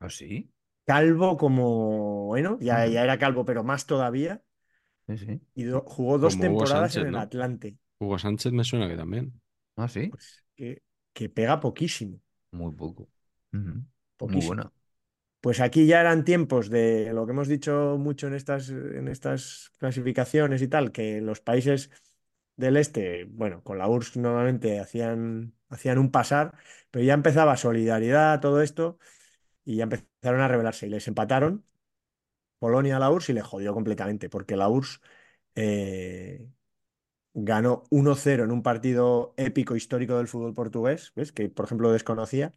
¿Ah, 0.00 0.10
sí? 0.10 0.50
Calvo 0.86 1.36
como, 1.36 2.26
bueno, 2.26 2.58
ya, 2.60 2.86
ya 2.86 3.02
era 3.04 3.18
calvo, 3.18 3.44
pero 3.44 3.62
más 3.64 3.86
todavía. 3.86 4.42
Sí, 5.08 5.18
sí. 5.18 5.40
Y 5.54 5.64
do- 5.64 5.82
jugó 5.86 6.18
dos 6.18 6.38
Como 6.38 6.40
temporadas 6.40 6.96
Sánchez, 6.96 6.96
en 6.98 7.06
el 7.06 7.16
¿no? 7.16 7.18
Atlante. 7.18 7.78
Hugo 8.00 8.18
Sánchez 8.18 8.52
me 8.52 8.64
suena 8.64 8.88
que 8.88 8.96
también. 8.96 9.40
¿Ah, 9.76 9.88
sí? 9.88 10.04
Pues 10.10 10.44
que, 10.56 10.82
que 11.12 11.28
pega 11.28 11.58
poquísimo, 11.60 12.20
Muy 12.52 12.72
poco. 12.74 13.08
Poquísimo. 14.26 14.46
buena. 14.46 14.72
Pues 15.40 15.60
aquí 15.60 15.86
ya 15.86 16.00
eran 16.00 16.24
tiempos 16.24 16.70
de 16.70 17.12
lo 17.12 17.26
que 17.26 17.32
hemos 17.32 17.48
dicho 17.48 17.96
mucho 17.98 18.28
en 18.28 18.34
estas, 18.34 18.70
en 18.70 19.08
estas 19.08 19.72
clasificaciones 19.78 20.62
y 20.62 20.68
tal, 20.68 20.92
que 20.92 21.20
los 21.20 21.40
países 21.40 21.90
del 22.56 22.76
este, 22.76 23.24
bueno, 23.24 23.62
con 23.64 23.78
la 23.78 23.88
URSS 23.88 24.18
normalmente 24.18 24.78
hacían, 24.80 25.54
hacían 25.68 25.98
un 25.98 26.10
pasar, 26.12 26.54
pero 26.90 27.04
ya 27.04 27.14
empezaba 27.14 27.56
solidaridad, 27.56 28.40
todo 28.40 28.62
esto, 28.62 28.98
y 29.64 29.76
ya 29.76 29.84
empezaron 29.84 30.40
a 30.40 30.48
rebelarse 30.48 30.86
y 30.86 30.90
les 30.90 31.08
empataron 31.08 31.64
Polonia 32.58 32.96
a 32.96 33.00
la 33.00 33.10
URSS 33.10 33.30
y 33.30 33.34
le 33.34 33.42
jodió 33.42 33.74
completamente, 33.74 34.28
porque 34.30 34.56
la 34.56 34.68
URSS 34.68 35.00
eh, 35.56 36.48
ganó 37.34 37.84
1-0 37.90 38.44
en 38.44 38.50
un 38.52 38.62
partido 38.62 39.34
épico 39.36 39.76
histórico 39.76 40.16
del 40.18 40.28
fútbol 40.28 40.54
portugués, 40.54 41.12
¿ves? 41.16 41.32
Que 41.32 41.48
por 41.48 41.64
ejemplo 41.66 41.92
desconocía. 41.92 42.54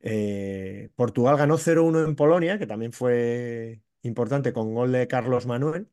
Eh, 0.00 0.90
Portugal 0.96 1.36
ganó 1.36 1.58
0-1 1.58 2.04
en 2.04 2.16
Polonia, 2.16 2.58
que 2.58 2.66
también 2.66 2.92
fue 2.92 3.82
importante 4.02 4.52
con 4.52 4.74
gol 4.74 4.92
de 4.92 5.06
Carlos 5.08 5.46
Manuel, 5.46 5.88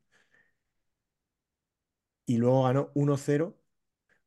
y 2.26 2.36
luego 2.38 2.64
ganó 2.64 2.90
1-0 2.94 3.56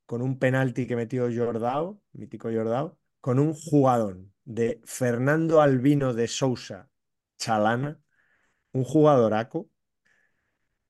con 0.05 0.21
un 0.21 0.39
penalti 0.39 0.87
que 0.87 0.95
metió 0.95 1.29
Jordao, 1.33 2.01
mítico 2.13 2.49
Jordao, 2.51 2.99
con 3.21 3.39
un 3.39 3.53
jugadón 3.53 4.33
de 4.45 4.81
Fernando 4.85 5.61
Albino 5.61 6.13
de 6.13 6.27
Sousa 6.27 6.89
Chalana, 7.37 8.01
un 8.73 8.83
jugadoraco. 8.83 9.69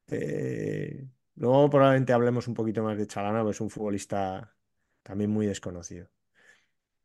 Eh, 0.07 1.07
luego 1.35 1.69
probablemente 1.69 2.13
hablemos 2.13 2.47
un 2.47 2.53
poquito 2.53 2.83
más 2.83 2.97
de 2.97 3.07
Chalana, 3.07 3.39
porque 3.39 3.51
es 3.51 3.61
un 3.61 3.69
futbolista 3.69 4.55
también 5.03 5.29
muy 5.31 5.45
desconocido. 5.47 6.09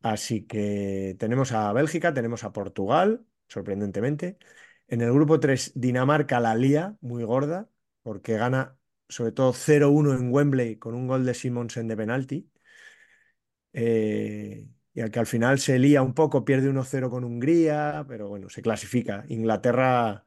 Así 0.03 0.47
que 0.47 1.17
tenemos 1.19 1.53
a 1.53 1.73
Bélgica, 1.73 2.15
tenemos 2.15 2.45
a 2.45 2.53
Portugal, 2.53 3.27
sorprendentemente. 3.49 4.39
En 4.89 5.01
el 5.01 5.13
grupo 5.13 5.41
3, 5.41 5.73
Dinamarca 5.75 6.41
la 6.41 6.55
lía, 6.55 6.97
muy 7.01 7.25
gorda, 7.25 7.69
porque 8.03 8.37
gana 8.37 8.79
sobre 9.09 9.33
todo 9.33 9.53
0-1 9.53 10.15
en 10.15 10.33
Wembley 10.33 10.77
con 10.79 10.95
un 10.95 11.07
gol 11.07 11.25
de 11.25 11.35
Simonsen 11.35 11.89
de 11.89 11.97
penalti. 11.97 12.51
Eh, 13.73 14.69
y 14.95 15.01
al 15.01 15.11
que 15.11 15.19
al 15.19 15.27
final 15.27 15.59
se 15.59 15.79
lía 15.79 16.03
un 16.03 16.15
poco, 16.15 16.45
pierde 16.45 16.71
1-0 16.71 17.11
con 17.11 17.25
Hungría, 17.25 18.05
pero 18.09 18.29
bueno, 18.29 18.49
se 18.49 18.63
clasifica. 18.63 19.25
Inglaterra 19.29 20.27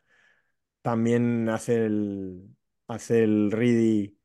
también 0.81 1.49
hace 1.49 1.85
el, 1.85 2.55
hace 2.87 3.23
el 3.23 3.51
Ridi 3.51 4.17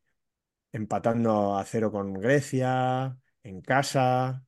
empatando 0.73 1.57
a 1.57 1.65
0 1.65 1.93
con 1.93 2.15
Grecia, 2.15 3.19
en 3.43 3.61
casa 3.63 4.45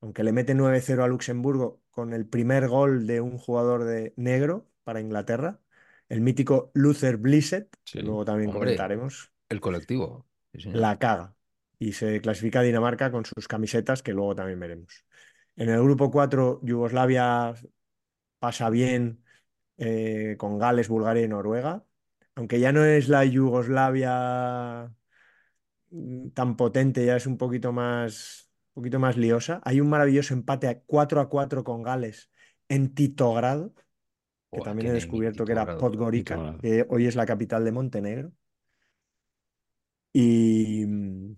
aunque 0.00 0.24
le 0.24 0.32
mete 0.32 0.54
9-0 0.54 1.04
a 1.04 1.08
Luxemburgo 1.08 1.82
con 1.90 2.12
el 2.12 2.26
primer 2.26 2.68
gol 2.68 3.06
de 3.06 3.20
un 3.20 3.38
jugador 3.38 3.84
de 3.84 4.14
negro 4.16 4.66
para 4.84 5.00
Inglaterra, 5.00 5.60
el 6.08 6.20
mítico 6.20 6.70
Luther 6.74 7.16
Blissett, 7.16 7.68
Sí. 7.84 8.00
luego 8.00 8.24
también 8.24 8.50
Hombre, 8.50 8.60
comentaremos, 8.60 9.32
el 9.48 9.60
colectivo. 9.60 10.26
Sí, 10.52 10.70
la 10.72 10.98
caga 10.98 11.34
y 11.78 11.92
se 11.92 12.20
clasifica 12.20 12.60
a 12.60 12.62
Dinamarca 12.62 13.10
con 13.10 13.24
sus 13.24 13.48
camisetas, 13.48 14.02
que 14.02 14.12
luego 14.12 14.34
también 14.34 14.60
veremos. 14.60 15.04
En 15.56 15.68
el 15.68 15.82
grupo 15.82 16.10
4, 16.10 16.60
Yugoslavia 16.62 17.54
pasa 18.38 18.70
bien 18.70 19.22
eh, 19.78 20.36
con 20.38 20.58
Gales, 20.58 20.88
Bulgaria 20.88 21.24
y 21.24 21.28
Noruega, 21.28 21.84
aunque 22.34 22.60
ya 22.60 22.72
no 22.72 22.84
es 22.84 23.08
la 23.08 23.24
Yugoslavia 23.24 24.92
mm, 25.90 26.30
tan 26.30 26.56
potente, 26.56 27.04
ya 27.06 27.16
es 27.16 27.26
un 27.26 27.38
poquito 27.38 27.72
más, 27.72 28.49
un 28.74 28.82
poquito 28.82 28.98
más 28.98 29.16
liosa. 29.16 29.60
Hay 29.64 29.80
un 29.80 29.88
maravilloso 29.88 30.34
empate 30.34 30.68
a 30.68 30.80
4 30.80 31.20
a 31.20 31.28
4 31.28 31.64
con 31.64 31.82
Gales 31.82 32.30
en 32.68 32.94
Titogrado, 32.94 33.74
que 34.52 34.60
también 34.60 34.88
he 34.88 34.92
descubierto 34.92 35.44
que 35.44 35.52
era. 35.52 35.76
Podgorica, 35.76 36.56
que 36.60 36.86
hoy 36.88 37.06
es 37.06 37.16
la 37.16 37.26
capital 37.26 37.64
de 37.64 37.72
Montenegro. 37.72 38.32
Y, 40.12 40.84
mm, 40.86 41.36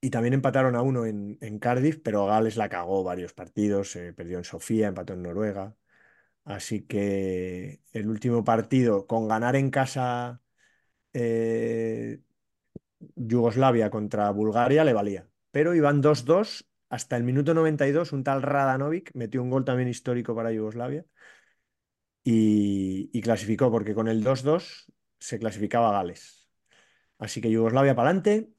y 0.00 0.10
también 0.10 0.34
empataron 0.34 0.76
a 0.76 0.82
uno 0.82 1.06
en, 1.06 1.38
en 1.40 1.58
Cardiff, 1.58 2.00
pero 2.02 2.26
Gales 2.26 2.56
la 2.56 2.68
cagó 2.68 3.02
varios 3.04 3.32
partidos, 3.34 3.96
eh, 3.96 4.12
perdió 4.12 4.38
en 4.38 4.44
Sofía, 4.44 4.88
empató 4.88 5.14
en 5.14 5.22
Noruega. 5.22 5.76
Así 6.44 6.82
que 6.82 7.82
el 7.92 8.08
último 8.08 8.44
partido, 8.44 9.06
con 9.06 9.28
ganar 9.28 9.56
en 9.56 9.70
casa 9.70 10.42
eh, 11.12 12.20
Yugoslavia 13.16 13.90
contra 13.90 14.30
Bulgaria 14.30 14.84
le 14.84 14.92
valía. 14.92 15.28
Pero 15.56 15.74
iban 15.74 16.02
2-2 16.02 16.66
hasta 16.90 17.16
el 17.16 17.22
minuto 17.24 17.54
92. 17.54 18.12
Un 18.12 18.22
tal 18.22 18.42
Radanovic 18.42 19.10
metió 19.14 19.42
un 19.42 19.48
gol 19.48 19.64
también 19.64 19.88
histórico 19.88 20.34
para 20.34 20.52
Yugoslavia 20.52 21.06
y, 22.22 23.08
y 23.10 23.22
clasificó, 23.22 23.70
porque 23.70 23.94
con 23.94 24.06
el 24.06 24.22
2-2 24.22 24.84
se 25.18 25.38
clasificaba 25.38 25.92
Gales. 25.92 26.46
Así 27.16 27.40
que 27.40 27.50
Yugoslavia 27.50 27.94
para 27.94 28.10
adelante. 28.10 28.50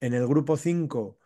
En 0.00 0.14
el 0.14 0.26
grupo 0.26 0.56
5, 0.56 1.18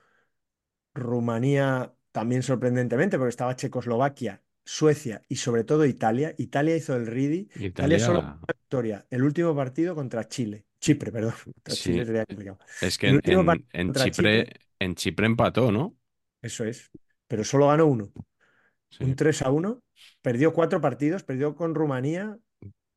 Rumanía 0.93 1.95
también 2.11 2.43
sorprendentemente, 2.43 3.17
porque 3.17 3.31
estaba 3.31 3.55
Checoslovaquia, 3.55 4.43
Suecia 4.65 5.23
y 5.29 5.37
sobre 5.37 5.63
todo 5.63 5.87
Italia. 5.87 6.35
Italia 6.37 6.75
hizo 6.75 6.97
el 6.97 7.07
Ridi. 7.07 7.49
Italia 7.55 8.01
solo 8.01 8.19
una 8.19 8.41
victoria. 8.49 9.07
El 9.09 9.23
último 9.23 9.55
partido 9.55 9.95
contra 9.95 10.27
Chile. 10.27 10.67
Chipre, 10.81 11.13
perdón. 11.13 11.35
Contra 11.45 11.75
Chile 11.75 12.01
sí. 12.01 12.07
sería 12.07 12.27
complicado. 12.27 12.59
Es 12.81 12.99
que 12.99 13.09
El 13.09 13.21
en, 13.73 13.93
Chipre, 13.93 14.49
en 14.83 14.95
Chipre 14.95 15.27
empató, 15.27 15.73
¿no? 15.73 15.97
eso 16.41 16.65
es. 16.65 16.91
Pero 17.29 17.45
solo 17.45 17.69
ganó 17.69 17.87
uno. 17.87 18.13
Sí. 18.91 19.05
Un 19.05 19.17
3 19.17 19.43
a 19.43 19.51
1. 19.51 19.83
Perdió 20.23 20.53
cuatro 20.53 20.81
partidos. 20.81 21.25
Perdió 21.25 21.55
con 21.57 21.75
Rumanía. 21.75 22.39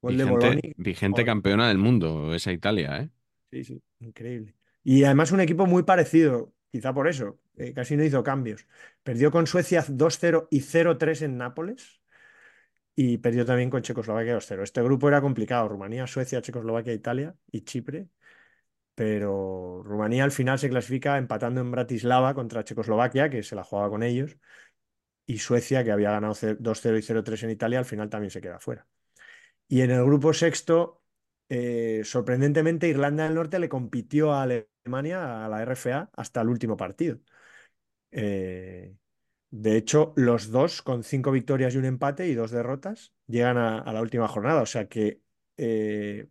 Gol 0.01 0.17
de 0.17 0.25
Vigente, 0.25 0.31
Boloni. 0.31 0.61
vigente 0.77 1.23
Joder, 1.23 1.25
campeona 1.25 1.67
del 1.67 1.77
mundo, 1.77 2.33
esa 2.35 2.51
Italia, 2.51 2.99
¿eh? 3.01 3.09
Sí, 3.51 3.63
sí. 3.63 3.81
Increíble. 3.99 4.55
Y 4.83 5.03
además 5.03 5.31
un 5.31 5.39
equipo 5.41 5.65
muy 5.65 5.83
parecido. 5.83 6.53
Quizá 6.71 6.93
por 6.93 7.07
eso. 7.07 7.39
eh, 7.57 7.73
casi 7.73 7.95
no 7.95 8.03
hizo 8.03 8.23
cambios. 8.23 8.67
Perdió 9.03 9.31
con 9.31 9.47
Suecia 9.47 9.83
2-0 9.87 10.47
y 10.51 10.61
0-3 10.61 11.21
en 11.23 11.37
Nápoles. 11.37 12.01
Y 12.95 13.17
perdió 13.17 13.45
también 13.45 13.69
con 13.69 13.81
Checoslovaquia 13.81 14.35
2-0. 14.35 14.63
Este 14.63 14.81
grupo 14.83 15.07
era 15.09 15.21
complicado. 15.21 15.67
Rumanía, 15.67 16.07
Suecia, 16.07 16.41
Checoslovaquia, 16.41 16.93
Italia 16.93 17.35
y 17.51 17.61
Chipre. 17.61 18.07
Pero 18.95 19.83
Rumanía 19.83 20.23
al 20.23 20.31
final 20.31 20.59
se 20.59 20.69
clasifica 20.69 21.17
empatando 21.17 21.61
en 21.61 21.71
Bratislava 21.71 22.33
contra 22.33 22.63
Checoslovaquia, 22.63 23.29
que 23.29 23.43
se 23.43 23.55
la 23.55 23.63
jugaba 23.63 23.89
con 23.89 24.03
ellos. 24.03 24.37
Y 25.25 25.39
Suecia, 25.39 25.83
que 25.83 25.91
había 25.91 26.11
ganado 26.11 26.33
2-0 26.33 26.97
y 26.97 27.01
0-3 27.01 27.43
en 27.43 27.49
Italia, 27.51 27.79
al 27.79 27.85
final 27.85 28.09
también 28.09 28.31
se 28.31 28.41
queda 28.41 28.59
fuera. 28.59 28.87
Y 29.67 29.81
en 29.81 29.91
el 29.91 30.05
grupo 30.05 30.33
sexto, 30.33 31.03
eh, 31.49 32.01
sorprendentemente, 32.03 32.87
Irlanda 32.87 33.25
del 33.25 33.35
Norte 33.35 33.59
le 33.59 33.69
compitió 33.69 34.33
a 34.33 34.43
Alemania, 34.43 35.45
a 35.45 35.49
la 35.49 35.61
RFA, 35.63 36.09
hasta 36.15 36.41
el 36.41 36.49
último 36.49 36.77
partido. 36.77 37.19
Eh, 38.11 38.95
de 39.51 39.77
hecho, 39.77 40.13
los 40.17 40.51
dos, 40.51 40.81
con 40.81 41.03
cinco 41.03 41.31
victorias 41.31 41.75
y 41.75 41.77
un 41.77 41.85
empate 41.85 42.27
y 42.27 42.35
dos 42.35 42.51
derrotas, 42.51 43.13
llegan 43.27 43.57
a, 43.57 43.91
la 43.93 44.01
última 44.01 44.27
jornada. 44.27 44.61
O 44.61 44.65
sea 44.65 44.87
que 44.87 45.21
eh, 45.57 46.27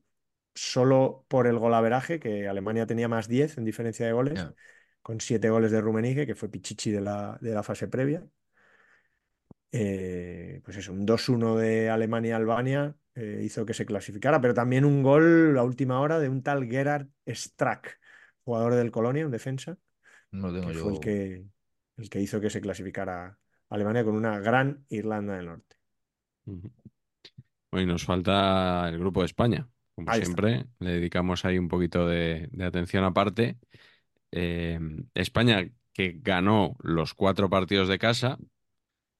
solo 0.54 1.24
por 1.28 1.46
el 1.46 1.58
golaveraje, 1.58 2.20
que 2.20 2.48
Alemania 2.48 2.86
tenía 2.86 3.08
más 3.08 3.28
10 3.28 3.58
en 3.58 3.64
diferencia 3.64 4.06
de 4.06 4.12
goles, 4.12 4.50
con 5.02 5.20
siete 5.20 5.50
goles 5.50 5.70
de 5.72 5.80
Rummenigge, 5.80 6.26
que 6.26 6.34
fue 6.34 6.50
Pichichi 6.50 6.90
de 6.90 7.00
la, 7.00 7.38
de 7.40 7.54
la 7.54 7.62
fase 7.62 7.88
previa. 7.88 8.24
Eh, 9.72 10.60
pues 10.64 10.76
eso, 10.76 10.92
un 10.92 11.04
2-1 11.04 11.56
de 11.56 11.90
Alemania-Albania 11.90 12.94
eh, 13.16 13.40
hizo 13.44 13.66
que 13.66 13.74
se 13.74 13.84
clasificara, 13.84 14.40
pero 14.40 14.54
también 14.54 14.84
un 14.84 15.02
gol 15.02 15.58
a 15.58 15.64
última 15.64 16.00
hora 16.00 16.20
de 16.20 16.28
un 16.28 16.42
tal 16.42 16.68
Gerard 16.68 17.08
Strack, 17.26 17.98
jugador 18.44 18.74
del 18.74 18.92
Colonia, 18.92 19.26
un 19.26 19.32
defensa, 19.32 19.76
No 20.30 20.52
tengo 20.52 20.68
que 20.68 20.74
fue 20.74 20.92
el 20.92 21.00
que, 21.00 21.44
el 21.96 22.08
que 22.08 22.20
hizo 22.20 22.40
que 22.40 22.50
se 22.50 22.60
clasificara 22.60 23.36
Alemania 23.68 24.04
con 24.04 24.14
una 24.14 24.38
gran 24.38 24.84
Irlanda 24.88 25.34
del 25.36 25.46
Norte. 25.46 25.76
Ujú. 26.46 26.70
Hoy 27.70 27.86
nos 27.86 28.04
falta 28.04 28.88
el 28.88 28.98
grupo 28.98 29.20
de 29.20 29.26
España. 29.26 29.68
Como 29.94 30.12
Ahí 30.12 30.20
está. 30.22 30.38
siempre, 30.42 30.66
le 30.80 30.90
dedicamos 30.92 31.44
ahí 31.44 31.58
un 31.58 31.68
poquito 31.68 32.06
de, 32.06 32.48
de 32.52 32.64
atención 32.64 33.04
aparte. 33.04 33.58
Eh, 34.32 34.80
España 35.14 35.70
que 35.92 36.18
ganó 36.22 36.76
los 36.80 37.14
cuatro 37.14 37.50
partidos 37.50 37.88
de 37.88 37.98
casa, 37.98 38.38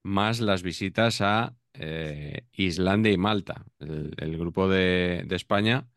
más 0.03 0.41
las 0.41 0.63
visitas 0.63 1.21
a 1.21 1.57
eh, 1.75 2.47
Islandia 2.53 3.13
y 3.13 3.19
Malta. 3.19 3.67
El, 3.79 4.15
el 4.19 4.39
grupo 4.39 4.69
de, 4.69 5.25
de 5.27 5.37
España 5.37 5.89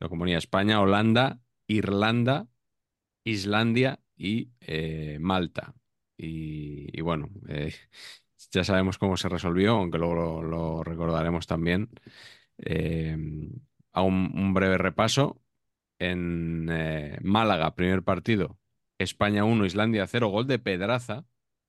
lo 0.00 0.08
componía 0.08 0.38
España, 0.38 0.80
Holanda, 0.80 1.40
Irlanda, 1.68 2.48
Islandia 3.24 4.00
y 4.16 4.50
eh, 4.60 5.18
Malta. 5.20 5.74
Y, 6.16 6.88
y 6.98 7.02
bueno, 7.02 7.30
ya 8.52 8.64
sabemos 8.64 8.98
cómo 8.98 9.16
se 9.16 9.28
resolvió, 9.28 9.72
aunque 9.74 9.98
luego 9.98 10.14
lo, 10.14 10.42
lo 10.42 10.84
recordaremos 10.84 11.46
también. 11.46 11.90
Hago 13.96 14.08
un, 14.08 14.32
un 14.36 14.54
breve 14.54 14.78
repaso. 14.78 15.42
En 16.00 16.68
eh, 16.70 17.18
Málaga, 17.22 17.74
primer 17.76 18.02
partido, 18.04 18.58
España 18.98 19.44
1, 19.44 19.66
Islandia 19.66 20.06
0, 20.08 20.28
gol 20.30 20.46
de 20.48 20.58
Pedraza, 20.60 21.26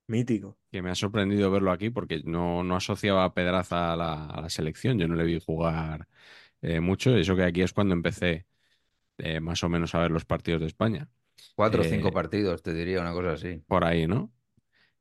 Mítico. 0.08 0.58
que 0.70 0.82
me 0.82 0.90
ha 0.90 0.94
sorprendido 0.94 1.50
verlo 1.50 1.70
aquí 1.72 1.90
porque 1.90 2.22
no, 2.24 2.62
no 2.64 2.76
asociaba 2.76 3.24
a 3.24 3.34
Pedraza 3.34 3.92
a 3.92 3.96
la, 3.96 4.26
a 4.26 4.40
la 4.42 4.50
selección. 4.50 4.98
Yo 4.98 5.08
no 5.08 5.14
le 5.16 5.24
vi 5.24 5.40
jugar 5.40 6.08
eh, 6.62 6.80
mucho. 6.80 7.16
Eso 7.16 7.36
que 7.36 7.44
aquí 7.44 7.62
es 7.62 7.72
cuando 7.72 7.94
empecé 7.94 8.46
eh, 9.18 9.40
más 9.40 9.64
o 9.64 9.68
menos 9.70 9.94
a 9.94 10.00
ver 10.00 10.10
los 10.12 10.24
partidos 10.26 10.60
de 10.62 10.68
España. 10.68 11.10
Cuatro 11.58 11.82
o 11.82 11.84
Eh, 11.84 11.90
cinco 11.92 12.10
partidos, 12.18 12.62
te 12.62 12.72
diría, 12.72 13.02
una 13.02 13.12
cosa 13.12 13.32
así. 13.34 13.62
por 13.66 13.84
ahí, 13.84 14.06
¿no? 14.06 14.32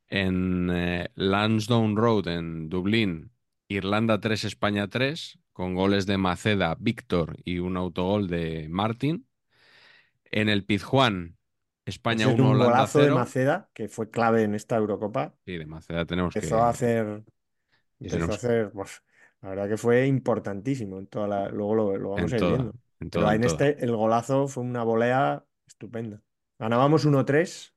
En 0.10 0.70
eh, 0.72 1.10
Lansdowne 1.16 1.96
Road, 1.96 2.28
en 2.30 2.70
Dublín, 2.70 3.34
Irlanda 3.70 4.20
3, 4.22 4.46
España 4.46 4.90
3, 4.90 5.40
con 5.58 5.74
goles 5.74 6.06
de 6.06 6.18
Maceda, 6.20 6.76
Víctor 6.80 7.36
y 7.44 7.58
un 7.58 7.78
autogol 7.78 8.28
de 8.28 8.68
Martin. 8.70 9.28
En 10.32 10.48
el 10.50 10.64
Pizjuán, 10.66 11.38
España 11.86 12.28
Ese 12.28 12.34
es 12.34 12.40
1, 12.40 12.52
un 12.52 12.58
golazo 12.60 13.02
de 13.02 13.12
0. 13.12 13.12
Maceda, 13.12 13.70
que 13.74 13.88
fue 13.90 14.10
clave 14.10 14.44
en 14.44 14.56
esta 14.56 14.76
Eurocopa. 14.78 15.36
Sí, 15.46 15.58
de 15.58 15.66
Maceda 15.66 16.06
tenemos 16.06 16.38
que... 16.38 16.46
Empezó 16.46 16.58
a 16.64 16.70
hacer, 16.70 17.24
empezó 18.00 18.32
a 18.32 18.36
hacer, 18.36 18.72
pues, 18.74 19.04
la 19.42 19.50
verdad 19.50 19.70
que 19.70 19.78
fue 19.78 20.08
importantísimo 20.08 21.00
en 21.00 21.08
toda 21.08 21.28
la, 21.28 21.50
luego 21.50 21.76
lo, 21.76 21.98
lo 21.98 22.10
vamos 22.12 22.32
en 22.32 22.34
a 22.34 22.38
ir 22.38 22.44
toda, 22.44 22.48
viendo. 22.48 22.76
en 23.00 23.10
Pero 23.12 23.32
en 23.32 23.44
toda. 23.44 23.44
este, 23.44 23.84
el 23.84 23.96
golazo 23.96 24.48
fue 24.48 24.64
una 24.64 24.84
volea 24.84 25.46
estupenda. 25.68 26.22
Ganábamos 26.60 27.06
1-3 27.06 27.74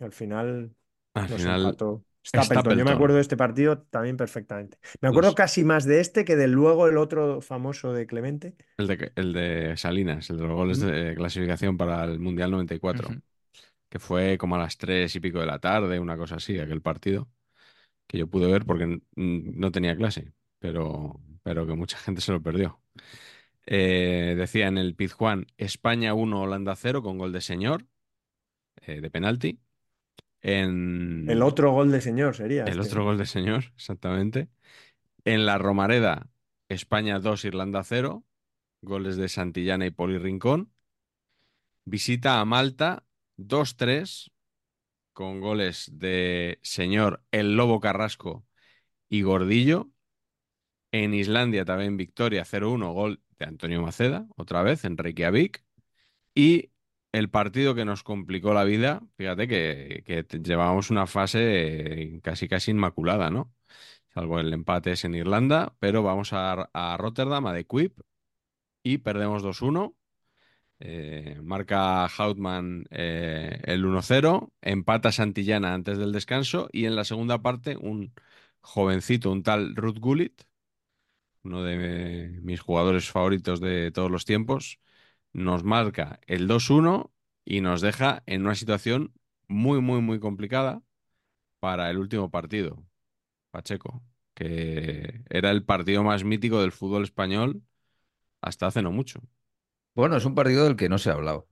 y 0.00 0.04
al 0.04 0.12
final 0.12 0.76
Al 1.14 1.28
nos 1.28 1.46
final, 1.46 1.46
empató 1.46 2.04
Stapleton. 2.26 2.76
Yo 2.78 2.84
me 2.84 2.90
acuerdo 2.90 3.16
de 3.16 3.22
este 3.22 3.36
partido 3.36 3.78
también 3.78 4.16
perfectamente. 4.16 4.78
Me 5.00 5.08
acuerdo 5.08 5.30
Pues- 5.30 5.36
casi 5.36 5.64
más 5.64 5.84
de 5.84 6.00
este 6.00 6.24
que 6.24 6.36
del 6.36 6.52
luego 6.52 6.88
el 6.88 6.96
otro 6.98 7.40
famoso 7.40 7.92
de 7.92 8.06
Clemente. 8.06 8.54
el 8.78 8.86
de, 8.88 9.12
el 9.14 9.32
de 9.32 9.76
Salinas, 9.76 10.28
el 10.30 10.38
de 10.38 10.46
los 10.46 10.54
goles 10.56 10.80
de 10.80 11.14
clasificación 11.14 11.76
para 11.76 12.04
el 12.04 12.18
Mundial 12.18 12.50
94, 12.50 13.08
Ujú. 13.08 13.20
que 13.88 13.98
fue 13.98 14.36
como 14.38 14.56
a 14.56 14.58
las 14.58 14.76
tres 14.78 15.14
y 15.16 15.20
pico 15.20 15.38
de 15.40 15.46
la 15.46 15.58
tarde, 15.60 16.00
una 16.00 16.16
cosa 16.16 16.36
así, 16.36 16.58
aquel 16.58 16.82
partido, 16.82 17.28
que 18.06 18.18
yo 18.18 18.26
pude 18.28 18.50
ver 18.50 18.64
porque 18.66 19.00
no 19.16 19.70
tenía 19.72 19.96
clase, 19.96 20.32
pero, 20.58 21.20
pero 21.42 21.66
que 21.66 21.74
mucha 21.74 21.98
gente 21.98 22.20
se 22.20 22.32
lo 22.32 22.42
perdió. 22.42 22.80
Eh, 23.66 24.34
decía 24.36 24.68
en 24.68 24.78
el 24.78 24.94
Pizjuán, 24.94 25.46
España 25.56 26.14
1, 26.14 26.42
Holanda 26.42 26.76
0, 26.76 27.02
con 27.02 27.18
gol 27.18 27.32
de 27.32 27.40
señor, 27.40 27.86
eh, 28.82 29.00
de 29.00 29.10
penalti. 29.10 29.60
En 30.42 31.26
El 31.28 31.42
otro 31.42 31.72
gol 31.72 31.90
de 31.90 32.00
señor 32.00 32.36
sería 32.36 32.64
el 32.64 32.80
este. 32.80 32.82
otro 32.82 33.04
gol 33.04 33.18
de 33.18 33.26
señor, 33.26 33.64
exactamente. 33.74 34.48
En 35.24 35.46
la 35.46 35.58
Romareda, 35.58 36.28
España 36.68 37.18
2, 37.18 37.44
Irlanda 37.46 37.82
0, 37.82 38.24
goles 38.82 39.16
de 39.16 39.28
Santillana 39.28 39.86
y 39.86 39.90
Poli 39.90 40.18
Rincón. 40.18 40.72
Visita 41.84 42.40
a 42.40 42.44
Malta 42.44 43.04
2-3, 43.36 44.30
con 45.12 45.40
goles 45.40 45.90
de 45.92 46.58
señor 46.62 47.22
El 47.30 47.56
Lobo 47.56 47.80
Carrasco 47.80 48.44
y 49.08 49.22
Gordillo. 49.22 49.90
En 50.92 51.14
Islandia 51.14 51.64
también 51.64 51.96
victoria 51.96 52.44
0-1, 52.44 52.92
gol 52.92 53.22
de 53.38 53.46
Antonio 53.46 53.82
Maceda, 53.82 54.26
otra 54.36 54.62
vez 54.62 54.84
en 54.84 54.96
Reykjavik. 54.96 55.64
Y 56.34 56.70
el 57.16 57.30
partido 57.30 57.74
que 57.74 57.84
nos 57.84 58.02
complicó 58.02 58.52
la 58.54 58.64
vida, 58.64 59.02
fíjate 59.16 59.48
que, 59.48 60.02
que 60.06 60.26
una 60.90 61.06
fase 61.06 62.16
eh, 62.16 62.20
casi 62.22 62.48
casi 62.48 62.72
inmaculada, 62.72 63.30
¿no? 63.30 63.52
Salvo 64.14 64.40
el 64.40 64.52
empate 64.52 64.92
es 64.92 65.04
en 65.04 65.14
Irlanda, 65.14 65.74
pero 65.78 66.02
vamos 66.02 66.32
a, 66.32 66.70
a 66.72 66.96
Rotterdam, 66.98 67.46
a 67.46 67.54
The 67.54 67.66
Quip, 67.66 68.00
y 68.82 68.98
perdemos 68.98 69.42
2-1. 69.42 69.96
Eh, 70.80 71.40
marca 71.42 72.08
Houtman 72.08 72.86
eh, 72.90 73.60
el 73.64 73.84
1-0, 73.84 74.52
empata 74.62 75.12
Santillana 75.12 75.74
antes 75.74 75.98
del 75.98 76.12
descanso 76.12 76.68
y 76.72 76.86
en 76.86 76.96
la 76.96 77.04
segunda 77.04 77.42
parte 77.42 77.76
un 77.78 78.14
jovencito, 78.60 79.32
un 79.32 79.42
tal 79.42 79.76
Ruth 79.76 79.98
Gullit, 80.00 80.42
uno 81.44 81.62
de 81.62 82.38
mis 82.42 82.60
jugadores 82.60 83.10
favoritos 83.10 83.60
de 83.60 83.90
todos 83.92 84.10
los 84.10 84.24
tiempos, 84.24 84.80
nos 85.36 85.64
marca 85.64 86.20
el 86.26 86.48
2-1 86.48 87.12
y 87.44 87.60
nos 87.60 87.80
deja 87.80 88.22
en 88.26 88.42
una 88.42 88.54
situación 88.54 89.14
muy, 89.48 89.80
muy, 89.80 90.00
muy 90.02 90.20
complicada 90.20 90.82
para 91.60 91.90
el 91.90 91.98
último 91.98 92.30
partido, 92.30 92.84
Pacheco, 93.52 94.02
que 94.34 95.22
era 95.30 95.50
el 95.52 95.64
partido 95.64 96.04
más 96.04 96.24
mítico 96.24 96.60
del 96.60 96.72
fútbol 96.72 97.04
español 97.04 97.62
hasta 98.42 98.66
hace 98.68 98.82
no 98.82 98.92
mucho. 98.92 99.20
Bueno, 99.94 100.16
es 100.16 100.24
un 100.24 100.34
partido 100.34 100.64
del 100.64 100.76
que 100.76 100.88
no 100.88 100.98
se 100.98 101.10
ha 101.10 101.14
hablado. 101.14 101.48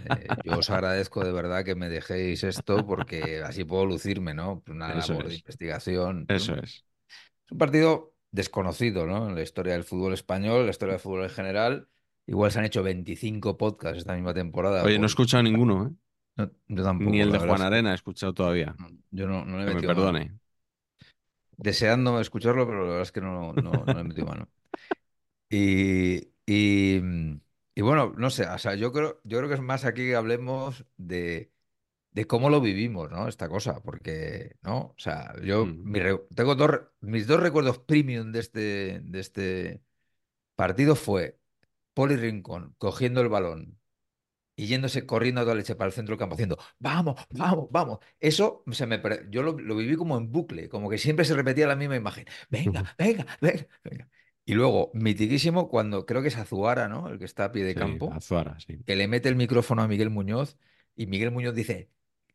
Eh, 0.00 0.38
yo 0.44 0.58
os 0.58 0.70
agradezco 0.70 1.24
de 1.24 1.32
verdad 1.32 1.64
que 1.64 1.74
me 1.74 1.88
dejéis 1.88 2.44
esto 2.44 2.86
porque 2.86 3.42
así 3.42 3.64
puedo 3.64 3.86
lucirme, 3.86 4.34
¿no? 4.34 4.62
Una 4.68 4.94
Eso 4.94 5.14
labor 5.14 5.28
de 5.28 5.34
es. 5.34 5.36
investigación. 5.36 6.26
Eso 6.28 6.54
¿no? 6.54 6.62
es. 6.62 6.84
Es 7.46 7.52
un 7.52 7.58
partido 7.58 8.14
desconocido, 8.30 9.06
¿no? 9.06 9.28
En 9.28 9.34
la 9.34 9.42
historia 9.42 9.74
del 9.74 9.84
fútbol 9.84 10.14
español, 10.14 10.60
en 10.60 10.66
la 10.66 10.70
historia 10.72 10.94
del 10.94 11.00
fútbol 11.02 11.24
en 11.24 11.30
general. 11.30 11.88
Igual 12.28 12.52
se 12.52 12.58
han 12.60 12.64
hecho 12.66 12.82
25 12.84 13.56
podcasts 13.58 13.98
esta 13.98 14.14
misma 14.14 14.34
temporada. 14.34 14.84
Oye, 14.84 14.98
no 14.98 15.04
he 15.04 15.06
por- 15.06 15.08
escuchado 15.08 15.42
ninguno, 15.42 15.86
¿eh? 15.88 15.90
No, 16.36 16.50
yo 16.68 16.82
tampoco. 16.84 17.16
Ni 17.16 17.20
el 17.20 17.32
de 17.32 17.38
Juan 17.38 17.62
Arena 17.62 17.92
he 17.92 17.94
escuchado 17.94 18.34
todavía. 18.34 18.76
Yo 19.10 19.26
no, 19.26 19.44
no 19.44 19.58
le 19.58 19.64
he 19.64 19.66
Que 19.66 19.70
me 19.72 19.76
metido 19.76 19.92
mano. 19.92 20.08
perdone. 20.10 20.38
Deseando 21.56 22.20
escucharlo, 22.20 22.66
pero 22.66 22.80
la 22.82 22.86
verdad 22.88 23.02
es 23.02 23.12
que 23.12 23.20
no, 23.20 23.52
no, 23.52 23.84
no 23.84 23.94
le 23.96 24.00
he 24.00 24.04
metido 24.04 24.26
mano. 24.26 24.48
Y, 25.50 26.32
y, 26.46 27.00
y 27.74 27.82
bueno, 27.82 28.12
no 28.16 28.30
sé, 28.30 28.46
o 28.46 28.58
sea, 28.58 28.74
yo 28.74 28.92
creo, 28.92 29.20
yo 29.24 29.38
creo 29.38 29.48
que 29.48 29.54
es 29.54 29.60
más 29.62 29.84
aquí 29.84 30.02
que 30.06 30.16
hablemos 30.16 30.84
de, 30.98 31.52
de 32.12 32.26
cómo 32.26 32.50
lo 32.50 32.60
vivimos, 32.60 33.10
¿no? 33.10 33.28
Esta 33.28 33.48
cosa, 33.48 33.82
porque, 33.82 34.56
¿no? 34.62 34.78
O 34.80 34.94
sea, 34.98 35.34
yo 35.42 35.66
Mm. 35.66 35.82
mi 35.84 36.00
tengo 36.34 36.54
dos, 36.56 36.70
mis 37.00 37.26
dos 37.26 37.40
recuerdos 37.40 37.78
premium 37.80 38.32
de 38.32 38.40
este, 38.40 39.00
de 39.02 39.20
este 39.20 39.82
partido 40.56 40.96
fue 40.96 41.38
Poli 41.98 42.14
Rincón 42.14 42.76
cogiendo 42.78 43.20
el 43.20 43.28
balón 43.28 43.76
y 44.54 44.66
yéndose 44.66 45.04
corriendo 45.04 45.40
a 45.40 45.44
toda 45.44 45.56
leche 45.56 45.74
para 45.74 45.88
el 45.88 45.92
centro 45.92 46.12
del 46.12 46.18
campo 46.20 46.34
haciendo, 46.34 46.56
vamos, 46.78 47.16
vamos, 47.30 47.66
vamos. 47.72 47.98
Eso 48.20 48.62
se 48.70 48.86
me, 48.86 49.02
yo 49.30 49.42
lo, 49.42 49.58
lo 49.58 49.74
viví 49.74 49.96
como 49.96 50.16
en 50.16 50.30
bucle, 50.30 50.68
como 50.68 50.88
que 50.88 50.98
siempre 50.98 51.24
se 51.24 51.34
repetía 51.34 51.66
la 51.66 51.74
misma 51.74 51.96
imagen. 51.96 52.26
Venga, 52.50 52.94
venga, 52.96 53.26
venga, 53.40 53.66
venga. 53.82 54.08
Y 54.44 54.54
luego, 54.54 54.92
mitiquísimo, 54.94 55.68
cuando 55.68 56.06
creo 56.06 56.22
que 56.22 56.28
es 56.28 56.36
Azuara, 56.36 56.88
¿no? 56.88 57.08
El 57.08 57.18
que 57.18 57.24
está 57.24 57.46
a 57.46 57.52
pie 57.52 57.64
de 57.64 57.72
Sí, 57.72 57.78
campo, 57.80 58.12
Azuara, 58.12 58.58
sí. 58.60 58.78
que 58.86 58.94
le 58.94 59.08
mete 59.08 59.28
el 59.28 59.34
micrófono 59.34 59.82
a 59.82 59.88
Miguel 59.88 60.10
Muñoz 60.10 60.56
y 60.94 61.06
Miguel 61.08 61.32
Muñoz 61.32 61.54
dice, 61.56 61.90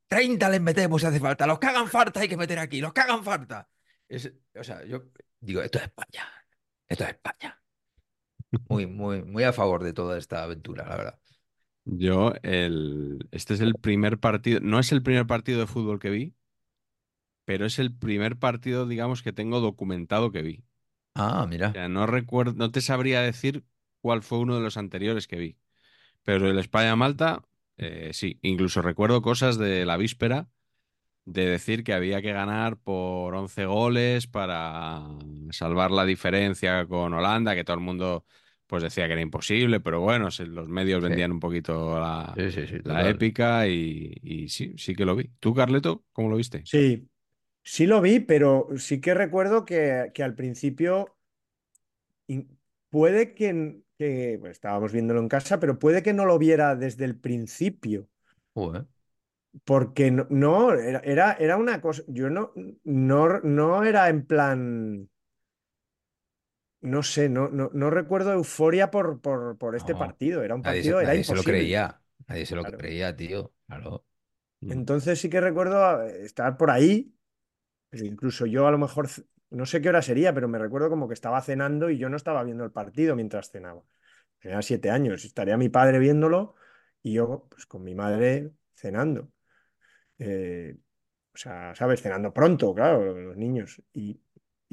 30 0.07 0.49
les 0.49 0.61
metemos 0.61 1.01
si 1.01 1.07
hace 1.07 1.22
falta, 1.22 1.47
los 1.47 1.57
que 1.57 1.68
hagan 1.68 1.88
falta 1.88 2.20
hay 2.20 2.28
que 2.28 2.38
meter 2.38 2.59
aquí, 2.59 2.82
los 2.82 2.91
que 2.91 2.99
hagan 3.01 3.24
falta. 3.24 3.70
Es- 4.09 4.34
o 4.55 4.64
sea, 4.64 4.84
yo 4.86 5.05
digo, 5.39 5.61
esto 5.61 5.78
es 5.78 5.86
España, 5.86 6.28
esto 6.89 7.05
es 7.05 7.09
España. 7.11 7.62
Muy, 8.69 8.87
muy, 8.87 9.23
muy 9.23 9.43
a 9.43 9.53
favor 9.53 9.83
de 9.83 9.93
toda 9.93 10.17
esta 10.17 10.43
aventura, 10.43 10.85
la 10.87 10.97
verdad. 10.97 11.19
Yo, 11.85 12.33
el... 12.43 13.27
este 13.31 13.53
es 13.55 13.59
el 13.61 13.75
primer 13.77 14.19
partido, 14.19 14.59
no 14.61 14.79
es 14.79 14.91
el 14.91 15.03
primer 15.03 15.27
partido 15.27 15.59
de 15.59 15.67
fútbol 15.67 15.99
que 15.99 16.09
vi, 16.09 16.33
pero 17.45 17.65
es 17.65 17.79
el 17.79 17.93
primer 17.95 18.37
partido, 18.39 18.87
digamos, 18.87 19.21
que 19.23 19.33
tengo 19.33 19.59
documentado 19.59 20.31
que 20.31 20.41
vi. 20.41 20.63
Ah, 21.15 21.45
O 21.47 21.47
mira. 21.47 21.79
sea, 21.79 21.89
no 21.89 22.05
recuerdo, 22.07 22.53
no 22.55 22.71
te 22.71 22.81
sabría 22.81 23.21
decir 23.21 23.65
cuál 24.01 24.21
fue 24.23 24.39
uno 24.39 24.55
de 24.55 24.61
los 24.61 24.77
anteriores 24.77 25.27
que 25.27 25.37
vi. 25.37 25.57
Pero 26.23 26.49
el 26.49 26.59
España-Malta, 26.59 27.43
eh, 27.77 28.11
sí, 28.13 28.39
incluso 28.43 28.81
recuerdo 28.81 29.21
cosas 29.21 29.57
de 29.57 29.85
la 29.85 29.97
víspera 29.97 30.49
de 31.25 31.45
decir 31.47 31.83
que 31.83 31.93
había 31.93 32.21
que 32.21 32.33
ganar 32.33 32.77
por 32.77 33.35
11 33.35 33.65
goles 33.65 34.27
para 34.27 35.03
salvar 35.51 35.91
la 35.91 36.05
diferencia 36.05 36.87
con 36.87 37.13
Holanda, 37.13 37.55
que 37.55 37.63
todo 37.63 37.75
el 37.77 37.83
mundo 37.83 38.25
pues 38.68 38.84
decía 38.84 39.07
que 39.07 39.14
era 39.14 39.22
imposible, 39.22 39.80
pero 39.80 40.01
bueno, 40.01 40.32
se- 40.32 40.45
los 40.45 40.68
medios 40.68 41.01
Sí. 41.07 41.14
vendían 41.14 41.32
un 41.32 41.39
poquito 41.39 41.99
la, 41.99 42.38
Sí, 42.38 42.51
sí, 42.51 42.68
sí, 42.68 42.82
la 42.84 43.07
total. 43.07 43.09
épica 43.09 43.68
y, 43.68 44.14
y 44.24 44.49
sí, 44.49 44.74
sí 44.78 44.95
que 44.95 45.05
lo 45.05 45.16
vi. 45.16 45.30
¿Tú, 45.39 45.53
Carleto, 45.53 46.05
cómo 46.14 46.30
lo 46.30 46.38
viste? 46.38 46.70
Sí, 46.72 47.09
sí 47.64 47.88
lo 47.88 48.01
vi, 48.01 48.20
pero 48.22 48.68
sí 48.78 49.01
que 49.01 49.14
recuerdo 49.16 49.66
que, 49.66 50.11
que 50.14 50.24
al 50.24 50.36
principio 50.36 51.18
in- 52.28 52.47
puede 52.89 53.34
que, 53.36 53.82
que 53.97 54.39
estábamos 54.49 54.91
viéndolo 54.91 55.20
en 55.22 55.30
casa, 55.30 55.59
pero 55.59 55.80
puede 55.80 56.03
que 56.03 56.14
no 56.14 56.26
lo 56.26 56.38
viera 56.39 56.76
desde 56.76 57.05
el 57.05 57.18
principio, 57.20 58.09
Joder. 58.55 58.88
porque 59.66 60.11
no, 60.11 60.26
no, 60.30 60.74
era, 60.74 60.99
era, 60.99 61.34
era 61.34 61.57
una 61.57 61.82
cosa, 61.82 62.03
yo 62.07 62.30
no, 62.30 62.51
no, 62.84 63.39
no 63.41 63.84
era 63.84 64.09
en 64.09 64.26
plan, 64.26 65.09
no 66.84 67.03
sé, 67.03 67.29
no, 67.29 67.49
no, 67.49 67.69
no 67.73 67.89
recuerdo 67.89 68.34
euforia 68.34 68.91
por, 68.91 69.21
por, 69.21 69.57
por 69.57 69.75
este 69.75 69.93
No, 69.93 69.99
partido, 69.99 70.43
era 70.43 70.55
un 70.55 70.63
Nadie 70.63 70.84
partido, 70.84 71.01
era 71.01 71.13
nadie 71.13 71.23
se 71.23 71.36
lo 71.36 71.43
creía. 71.43 72.01
Nadie 72.27 72.45
se 72.45 72.55
lo 72.55 72.63
Claro. 72.63 72.77
creía, 72.77 73.15
tío. 73.15 73.53
Claro. 73.67 74.05
Mm. 74.61 74.69
Entonces 74.69 75.19
sí 75.19 75.29
que 75.29 75.41
recuerdo 75.41 76.03
eh, 76.03 76.25
estar 76.25 76.57
por 76.57 76.71
ahí, 76.71 77.13
pero 77.89 78.05
incluso 78.05 78.45
yo 78.47 78.67
a 78.67 78.71
lo 78.71 78.77
mejor, 78.79 79.09
no 79.51 79.65
sé 79.65 79.81
qué 79.81 79.89
hora 79.89 80.01
sería, 80.01 80.34
pero 80.34 80.47
me 80.49 80.59
recuerdo 80.59 80.89
como 80.89 81.07
que 81.07 81.15
estaba 81.15 81.41
cenando 81.41 81.89
y 81.89 81.97
yo 81.97 82.09
no 82.09 82.17
estaba 82.17 82.43
viendo 82.43 82.63
el 82.65 82.71
partido 82.71 83.15
mientras 83.15 83.51
cenaba. 83.51 83.84
Tenía 84.39 84.61
siete 84.61 84.91
años, 84.91 85.25
estaría 85.25 85.57
mi 85.57 85.69
padre 85.69 85.99
viéndolo 85.99 86.55
y 87.03 87.13
yo 87.15 87.47
pues 87.49 87.65
con 87.67 87.84
mi 87.84 87.95
madre 87.95 88.51
cenando. 88.75 89.29
Eh, 90.19 90.77
o 91.34 91.38
sea, 91.38 91.75
¿sabes? 91.75 92.01
Cenando 92.01 92.34
pronto, 92.34 92.73
claro, 92.75 93.13
los 93.19 93.38
niños. 93.38 93.81
Y, 93.93 94.21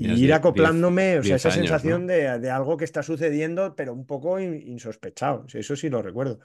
y 0.01 0.25
ir 0.25 0.33
acoplándome, 0.35 1.19
o 1.19 1.25
sea, 1.25 1.37
diez 1.37 1.39
esa 1.39 1.51
años, 1.55 1.85
sensación 1.91 2.07
¿no? 2.07 2.09
de, 2.09 2.39
de 2.41 2.51
algo 2.51 2.77
que 2.79 2.85
está 2.87 3.03
sucediendo, 3.03 3.77
pero 3.77 3.93
un 3.95 4.07
poco 4.07 4.41
in- 4.41 4.67
insospechado. 4.69 5.47
Eso 5.55 5.77
sí 5.77 5.91
lo 5.91 6.03
recuerdo. 6.03 6.41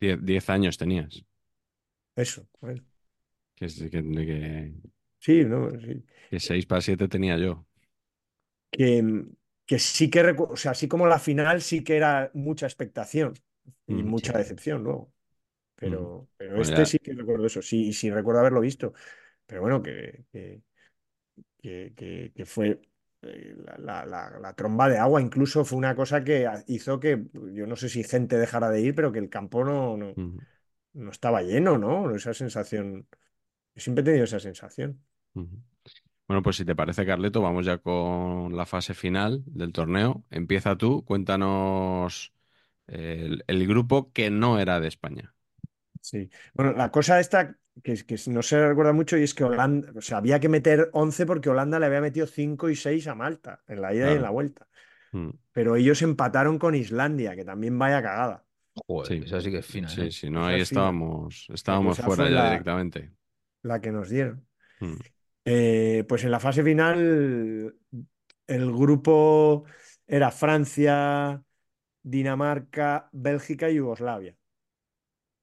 Die- 0.00 0.16
diez 0.16 0.48
años 0.48 0.78
tenías. 0.78 1.22
Eso, 2.14 2.46
bueno. 2.60 2.84
Que, 3.56 3.66
que, 3.68 3.88
que, 3.90 4.74
Sí, 5.20 5.44
¿no? 5.44 5.70
Sí. 5.80 6.04
que 6.30 6.38
seis 6.40 6.66
para 6.66 6.80
siete 6.86 7.08
tenía 7.08 7.36
yo. 7.38 7.66
que, 8.70 9.24
que 9.66 9.78
sí 9.78 10.10
que, 10.10 10.20
o 10.38 10.56
sea, 10.56 10.72
así 10.72 10.88
como 10.88 11.06
la 11.06 11.18
final 11.18 11.62
sí 11.62 11.82
que 11.84 11.96
era 11.96 12.30
mucha 12.34 12.66
expectación 12.66 13.34
y 13.86 14.02
Mm, 14.02 14.04
mucha 14.04 14.32
Sí. 14.32 14.38
decepción 14.38 14.82
luego. 14.84 15.12
mm. 15.82 16.06
Pero, 16.06 16.28
pero 16.36 16.56
Bueno, 16.56 16.62
este 16.62 16.86
ya, 16.86 16.86
sí 16.86 16.98
que 17.00 17.14
recuerdo 17.14 17.46
eso, 17.46 17.62
sí, 17.62 17.92
sí 17.92 18.10
recuerdo 18.10 18.40
haberlo 18.40 18.60
visto. 18.60 18.94
Pero 19.46 19.62
bueno, 19.62 19.82
que, 19.82 20.26
que, 20.32 20.62
que, 21.62 21.92
que- 21.96 22.32
que 22.34 22.46
fue 22.46 22.80
eh, 23.22 23.56
la, 23.64 23.76
la- 23.78 24.06
la- 24.06 24.38
la 24.40 24.54
tromba 24.54 24.88
de 24.88 24.98
agua, 24.98 25.20
incluso 25.22 25.64
fue 25.64 25.78
una 25.78 25.94
cosa 25.96 26.22
que 26.24 26.48
hizo 26.68 27.00
que, 27.00 27.24
yo 27.52 27.66
no 27.66 27.76
sé 27.76 27.88
si 27.88 28.04
gente 28.04 28.36
dejara 28.38 28.70
de 28.70 28.80
ir, 28.82 28.94
pero 28.94 29.12
que 29.12 29.18
el 29.18 29.30
campo 29.30 29.64
no, 29.64 29.96
no, 29.96 30.16
no 30.94 31.10
estaba 31.10 31.42
lleno, 31.42 31.78
¿no? 31.78 32.14
Esa 32.14 32.34
sensación, 32.34 33.08
yo 33.76 33.82
siempre 33.82 34.02
he 34.02 34.06
tenido 34.06 34.24
esa 34.24 34.40
sensación. 34.40 35.04
Bueno, 36.28 36.42
pues 36.42 36.56
si 36.56 36.64
te 36.64 36.74
parece, 36.74 37.06
Carleto, 37.06 37.40
vamos 37.40 37.66
ya 37.66 37.78
con 37.78 38.56
la 38.56 38.66
fase 38.66 38.94
final 38.94 39.42
del 39.46 39.72
torneo. 39.72 40.24
Empieza 40.30 40.76
tú, 40.76 41.04
cuéntanos 41.04 42.32
el, 42.88 43.44
el 43.48 43.68
grupo 43.68 44.12
que 44.12 44.30
no 44.30 44.58
era 44.60 44.80
de 44.80 44.88
España. 44.88 45.34
Sí. 46.00 46.30
Bueno, 46.54 46.72
la 46.72 46.90
cosa 46.90 47.18
esta 47.20 47.56
que, 47.82 47.92
es- 47.92 48.04
que 48.04 48.16
no 48.30 48.42
se 48.42 48.66
recuerda 48.68 48.92
mucho 48.92 49.16
y 49.18 49.22
es 49.24 49.34
que 49.34 49.44
Holanda, 49.44 49.92
o 49.96 50.00
sea, 50.00 50.18
había 50.18 50.40
que 50.40 50.48
meter 50.48 50.90
11 50.92 51.26
porque 51.26 51.50
Holanda 51.50 51.78
le 51.78 51.86
había 51.86 52.00
metido 52.00 52.26
5 52.26 52.68
y 52.70 52.76
6 52.76 53.06
a 53.06 53.14
Malta 53.14 53.62
en 53.68 53.80
la 53.82 53.94
ida 53.94 54.10
y 54.12 54.16
en 54.16 54.22
la 54.22 54.30
vuelta. 54.30 54.68
Mm, 55.12 55.30
Pero 55.52 55.76
ellos 55.76 56.02
empataron 56.02 56.58
con 56.58 56.74
Islandia, 56.74 57.36
que 57.36 57.44
también 57.44 57.78
vaya 57.78 58.02
cagada. 58.02 58.44
Joder, 58.88 59.18
Sí, 59.20 59.22
esa 59.24 59.40
sí 59.40 59.50
que 59.50 59.58
es 59.58 59.66
fina, 59.66 59.94
sí, 59.94 60.10
¿eh? 60.10 60.12
sí, 60.12 60.30
no, 60.30 60.46
Esa 60.46 60.46
ahí 60.46 60.60
es 60.60 60.70
estábamos, 60.70 61.46
estábamos 61.52 61.98
fuera 62.00 62.28
fue 62.28 62.30
ya 62.30 62.42
la, 62.42 62.44
directamente. 62.44 63.12
la 63.62 63.80
que 63.80 63.92
nos 63.92 64.08
dieron. 64.10 64.46
Mm, 64.80 65.00
Eh, 65.44 66.04
pues 66.08 66.24
en 66.24 66.30
la 66.32 66.40
fase 66.40 66.62
final 66.64 67.76
el 68.46 68.72
grupo 68.72 69.64
era 70.06 70.30
Francia, 70.30 71.42
Dinamarca, 72.02 73.08
Bélgica 73.12 73.70
y 73.70 73.76
Yugoslavia. 73.76 74.36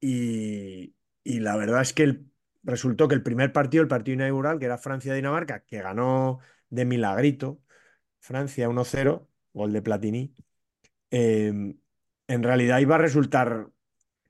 Y, 0.00 0.94
y 1.24 1.40
la 1.40 1.56
verdad 1.56 1.82
es 1.82 1.92
que 1.94 2.20
resultó 2.62 3.08
que 3.08 3.14
el 3.16 3.22
primer 3.22 3.52
partido, 3.52 3.82
el 3.82 3.88
partido 3.88 4.14
inaugural, 4.16 4.58
que 4.58 4.66
era 4.66 4.78
Francia-Dinamarca, 4.78 5.64
que 5.64 5.82
ganó 5.82 6.40
de 6.70 6.84
milagrito, 6.84 7.62
Francia 8.20 8.68
1-0, 8.68 9.28
gol 9.54 9.72
de 9.72 9.82
Platini, 9.82 10.34
eh, 11.10 11.76
en 12.28 12.42
realidad 12.42 12.80
iba 12.80 12.96
a 12.96 12.98
resultar 12.98 13.68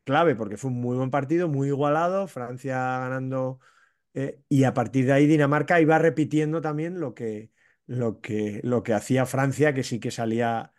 clave 0.04 0.36
porque 0.36 0.56
fue 0.58 0.70
un 0.70 0.80
muy 0.80 0.96
buen 0.96 1.10
partido, 1.10 1.48
muy 1.48 1.68
igualado, 1.68 2.28
Francia 2.28 2.76
ganando 3.00 3.60
eh, 4.14 4.42
y 4.48 4.64
a 4.64 4.74
partir 4.74 5.06
de 5.06 5.12
ahí 5.14 5.26
Dinamarca 5.26 5.80
iba 5.80 5.98
repitiendo 5.98 6.60
también 6.60 7.00
lo 7.00 7.14
que, 7.14 7.52
lo 7.86 8.20
que, 8.20 8.60
lo 8.64 8.82
que 8.84 8.94
hacía 8.94 9.26
Francia, 9.26 9.74
que 9.74 9.84
sí 9.84 10.00
que 10.00 10.10
salía 10.12 10.73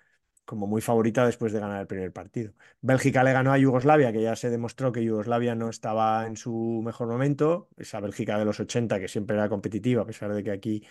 como 0.46 0.68
muy 0.68 0.82
favorita 0.82 1.26
después 1.26 1.54
de 1.54 1.60
ganar 1.60 1.82
el 1.82 1.88
primer 1.88 2.14
partido. 2.14 2.54
Bélgica 2.82 3.24
le 3.24 3.34
ganó 3.34 3.52
a 3.52 3.58
Yugoslavia, 3.58 4.12
que 4.14 4.22
ya 4.22 4.36
se 4.36 4.50
demostró 4.50 4.92
que 4.92 5.04
Yugoslavia 5.04 5.56
no 5.56 5.70
estaba 5.70 6.28
en 6.28 6.38
su 6.38 6.82
mejor 6.86 7.08
momento, 7.08 7.70
esa 7.78 8.00
Bélgica 8.00 8.38
de 8.40 8.46
los 8.46 8.60
80 8.60 9.00
que 9.00 9.08
siempre 9.08 9.36
era 9.36 9.50
competitiva, 9.50 10.04
a 10.04 10.06
pesar 10.06 10.34
de 10.34 10.44
que 10.44 10.52
aquí 10.52 10.86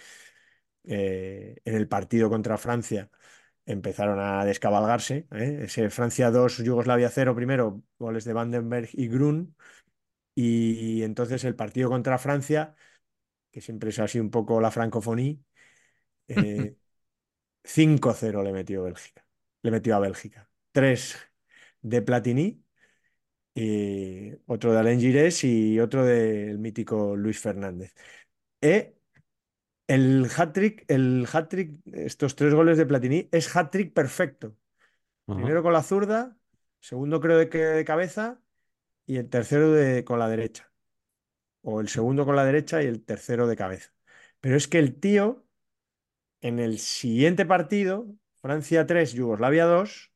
eh, 0.84 1.56
en 1.64 1.74
el 1.74 1.88
partido 1.88 2.28
contra 2.30 2.58
Francia 2.58 3.10
empezaron 3.66 4.20
a 4.20 4.44
descabalgarse. 4.44 5.26
¿eh? 5.32 5.60
Ese 5.64 5.90
Francia 5.90 6.30
2, 6.30 6.58
Yugoslavia 6.58 7.10
0 7.10 7.34
primero, 7.34 7.82
goles 7.98 8.24
de 8.24 8.32
Vandenberg 8.34 8.88
y 8.92 9.08
Grun. 9.08 9.56
Y 10.34 11.02
entonces 11.02 11.44
el 11.44 11.56
partido 11.56 11.90
contra 11.90 12.18
Francia, 12.18 12.74
que 13.50 13.60
siempre 13.60 13.90
es 13.90 13.98
así 14.00 14.20
un 14.20 14.30
poco 14.30 14.60
la 14.60 14.70
francofonía, 14.70 15.36
eh, 16.28 16.76
5-0 17.64 18.42
le 18.42 18.52
metió 18.52 18.84
Bélgica. 18.84 19.23
Le 19.64 19.70
metió 19.70 19.96
a 19.96 19.98
Bélgica. 19.98 20.48
3 20.72 21.16
de 21.80 22.02
Platini, 22.02 22.64
y 23.54 24.32
otro 24.46 24.72
de 24.72 24.78
Alain 24.78 25.00
Girés 25.00 25.44
y 25.44 25.78
otro 25.80 26.04
del 26.04 26.58
mítico 26.58 27.16
Luis 27.16 27.38
Fernández. 27.40 27.94
E 28.60 28.96
el 29.86 30.28
hat-trick, 30.36 30.84
el 30.88 31.26
hat-trick, 31.32 31.80
estos 31.92 32.36
tres 32.36 32.54
goles 32.54 32.78
de 32.78 32.86
Platini, 32.86 33.28
es 33.32 33.54
hat-trick 33.54 33.94
perfecto. 33.94 34.56
ajá. 35.26 35.36
Primero 35.36 35.62
con 35.62 35.72
la 35.72 35.82
zurda, 35.82 36.36
segundo 36.80 37.20
creo 37.20 37.38
de, 37.38 37.48
que 37.48 37.58
de 37.58 37.84
cabeza 37.84 38.40
y 39.06 39.16
el 39.16 39.28
tercero 39.30 39.72
de, 39.72 40.04
con 40.04 40.18
la 40.18 40.28
derecha. 40.28 40.70
O 41.62 41.80
el 41.80 41.88
segundo 41.88 42.26
con 42.26 42.36
la 42.36 42.44
derecha 42.44 42.82
y 42.82 42.86
el 42.86 43.04
tercero 43.04 43.46
de 43.46 43.56
cabeza. 43.56 43.94
Pero 44.40 44.56
es 44.56 44.68
que 44.68 44.78
el 44.78 44.98
tío, 45.00 45.46
en 46.40 46.58
el 46.58 46.78
siguiente 46.78 47.46
partido, 47.46 48.06
Francia 48.44 48.84
3, 48.84 49.14
Yugoslavia 49.14 49.64
2, 49.64 50.12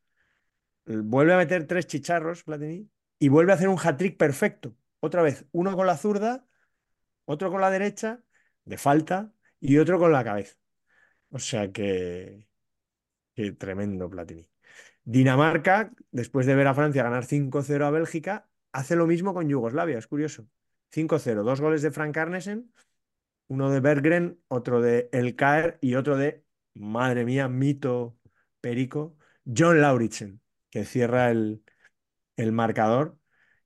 vuelve 0.85 1.33
a 1.33 1.39
meter 1.39 1.67
tres 1.67 1.87
chicharros, 1.87 2.45
Platini, 2.45 2.91
y 3.19 3.31
vuelve 3.31 3.53
a 3.53 3.55
hacer 3.55 3.69
un 3.69 3.79
hat-trick 3.83 4.19
perfecto. 4.19 4.77
Otra 5.01 5.23
vez, 5.23 5.47
uno 5.53 5.75
con 5.75 5.87
la 5.87 5.97
zurda, 5.97 6.47
otro 7.25 7.51
con 7.51 7.63
la 7.63 7.71
derecha, 7.71 8.21
de 8.67 8.77
falta, 8.77 9.33
y 9.61 9.79
otro 9.79 9.99
con 9.99 10.13
la 10.13 10.25
cabeza. 10.25 10.57
O 11.31 11.39
sea 11.39 11.73
que, 11.73 12.47
que 13.35 13.53
tremendo 13.53 14.11
Platini. 14.11 14.51
Dinamarca, 15.05 15.91
después 16.11 16.45
de 16.45 16.55
ver 16.55 16.67
a 16.67 16.75
Francia 16.75 17.03
ganar 17.03 17.25
5-0 17.25 17.83
a 17.87 17.91
Bélgica, 17.91 18.47
hace 18.73 18.95
lo 18.95 19.07
mismo 19.07 19.33
con 19.33 19.49
Yugoslavia, 19.49 19.97
es 19.97 20.07
curioso. 20.07 20.47
5-0, 20.91 21.45
dos 21.45 21.63
goles 21.63 21.81
de 21.81 21.93
Frank 21.93 22.15
Arnesen, 22.19 22.71
uno 23.47 23.71
de 23.71 23.81
Berggren, 23.81 24.39
otro 24.49 24.83
de 24.83 25.09
El 25.13 25.35
Caer 25.35 25.79
y 25.81 25.95
otro 25.95 26.19
de, 26.19 26.45
madre 26.79 27.25
mía, 27.25 27.49
mito 27.49 28.18
perico, 28.69 29.17
John 29.47 29.81
Lauritsen, 29.81 30.41
que 30.71 30.85
cierra 30.85 31.31
el, 31.31 31.63
el 32.37 32.53
marcador. 32.53 33.19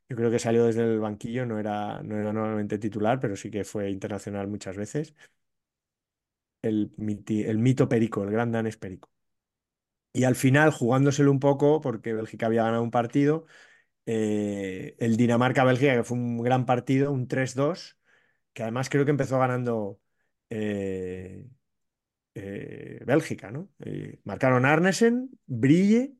Yo 0.08 0.16
creo 0.16 0.30
que 0.30 0.38
salió 0.38 0.66
desde 0.66 0.82
el 0.84 1.00
banquillo, 1.00 1.46
no 1.46 1.58
era, 1.58 2.02
no 2.02 2.16
era 2.18 2.32
normalmente 2.32 2.78
titular, 2.78 3.20
pero 3.20 3.36
sí 3.36 3.50
que 3.50 3.64
fue 3.64 3.90
internacional 3.90 4.48
muchas 4.48 4.76
veces. 4.76 5.14
El, 6.62 6.92
mito 6.98 7.88
perico, 7.88 8.22
el 8.24 8.30
gran 8.30 8.50
danés 8.52 8.76
perico. 8.76 9.10
Y 10.12 10.24
al 10.24 10.36
final, 10.36 10.70
jugándoselo 10.70 11.30
un 11.30 11.40
poco, 11.40 11.80
porque 11.80 12.12
Bélgica 12.12 12.46
había 12.46 12.64
ganado 12.64 12.82
un 12.82 12.90
partido, 12.90 13.46
eh, 14.06 14.96
el 15.00 15.16
Dinamarca-Bélgica, 15.16 15.94
que 15.96 16.04
fue 16.04 16.18
un 16.18 16.42
gran 16.42 16.66
partido, 16.66 17.12
un 17.12 17.28
3-2, 17.28 17.98
que 18.54 18.62
además 18.64 18.90
creo 18.90 19.04
que 19.06 19.12
empezó 19.12 19.38
ganando 19.38 20.00
eh, 20.50 21.46
eh, 22.34 23.00
Bélgica, 23.06 23.50
¿no? 23.50 23.70
Eh, 23.80 24.20
marcaron 24.24 24.64
Arnesen, 24.64 25.30
Brille, 25.46 26.14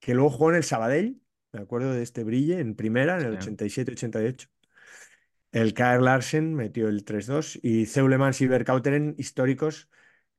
que 0.00 0.14
luego 0.14 0.30
jugó 0.30 0.50
en 0.50 0.56
el 0.56 0.64
Sabadell, 0.64 1.20
me 1.52 1.60
acuerdo 1.60 1.92
de 1.92 2.02
este 2.02 2.24
Brille, 2.24 2.60
en 2.60 2.74
primera, 2.74 3.20
en 3.20 3.26
el 3.26 3.42
Sí. 3.42 3.50
87-88. 3.50 4.48
El 5.52 5.72
K.R. 5.72 6.02
Larsen 6.02 6.54
metió 6.54 6.88
el 6.88 7.04
3-2 7.04 7.58
y 7.62 7.86
Zeulemans 7.86 8.40
y 8.40 8.48
Vercauteren 8.48 9.14
históricos 9.18 9.88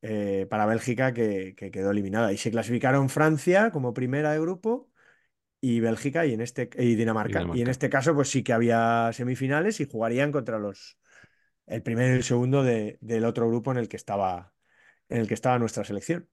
eh, 0.01 0.45
para 0.49 0.65
Bélgica 0.65 1.13
que, 1.13 1.55
que 1.55 1.71
quedó 1.71 1.91
eliminada. 1.91 2.33
Y 2.33 2.37
se 2.37 2.51
clasificaron 2.51 3.09
Francia 3.09 3.71
como 3.71 3.93
primera 3.93 4.33
de 4.33 4.39
grupo 4.41 4.91
y 5.61 5.79
Bélgica 5.79 6.25
y, 6.25 6.33
en 6.33 6.41
este, 6.41 6.69
y 6.77 6.95
Dinamarca. 6.95 7.39
Y 7.55 7.61
en 7.61 7.69
este 7.69 7.89
caso, 7.89 8.13
pues 8.13 8.29
sí 8.29 8.43
que 8.43 8.51
había 8.53 9.09
semifinales 9.13 9.79
y 9.79 9.85
jugarían 9.89 10.31
contra 10.33 10.59
los 10.59 10.99
el 11.65 11.81
primero 11.81 12.13
y 12.13 12.17
el 12.17 12.23
segundo 12.23 12.61
de- 12.63 12.97
del 13.01 13.25
otro 13.25 13.47
grupo 13.47 13.71
en 13.71 13.77
el 13.77 13.87
que 13.87 13.95
estaba, 13.97 14.53
en 15.09 15.19
el 15.19 15.27
que 15.27 15.33
estaba 15.33 15.59
nuestra 15.59 15.83
selección. 15.83 16.29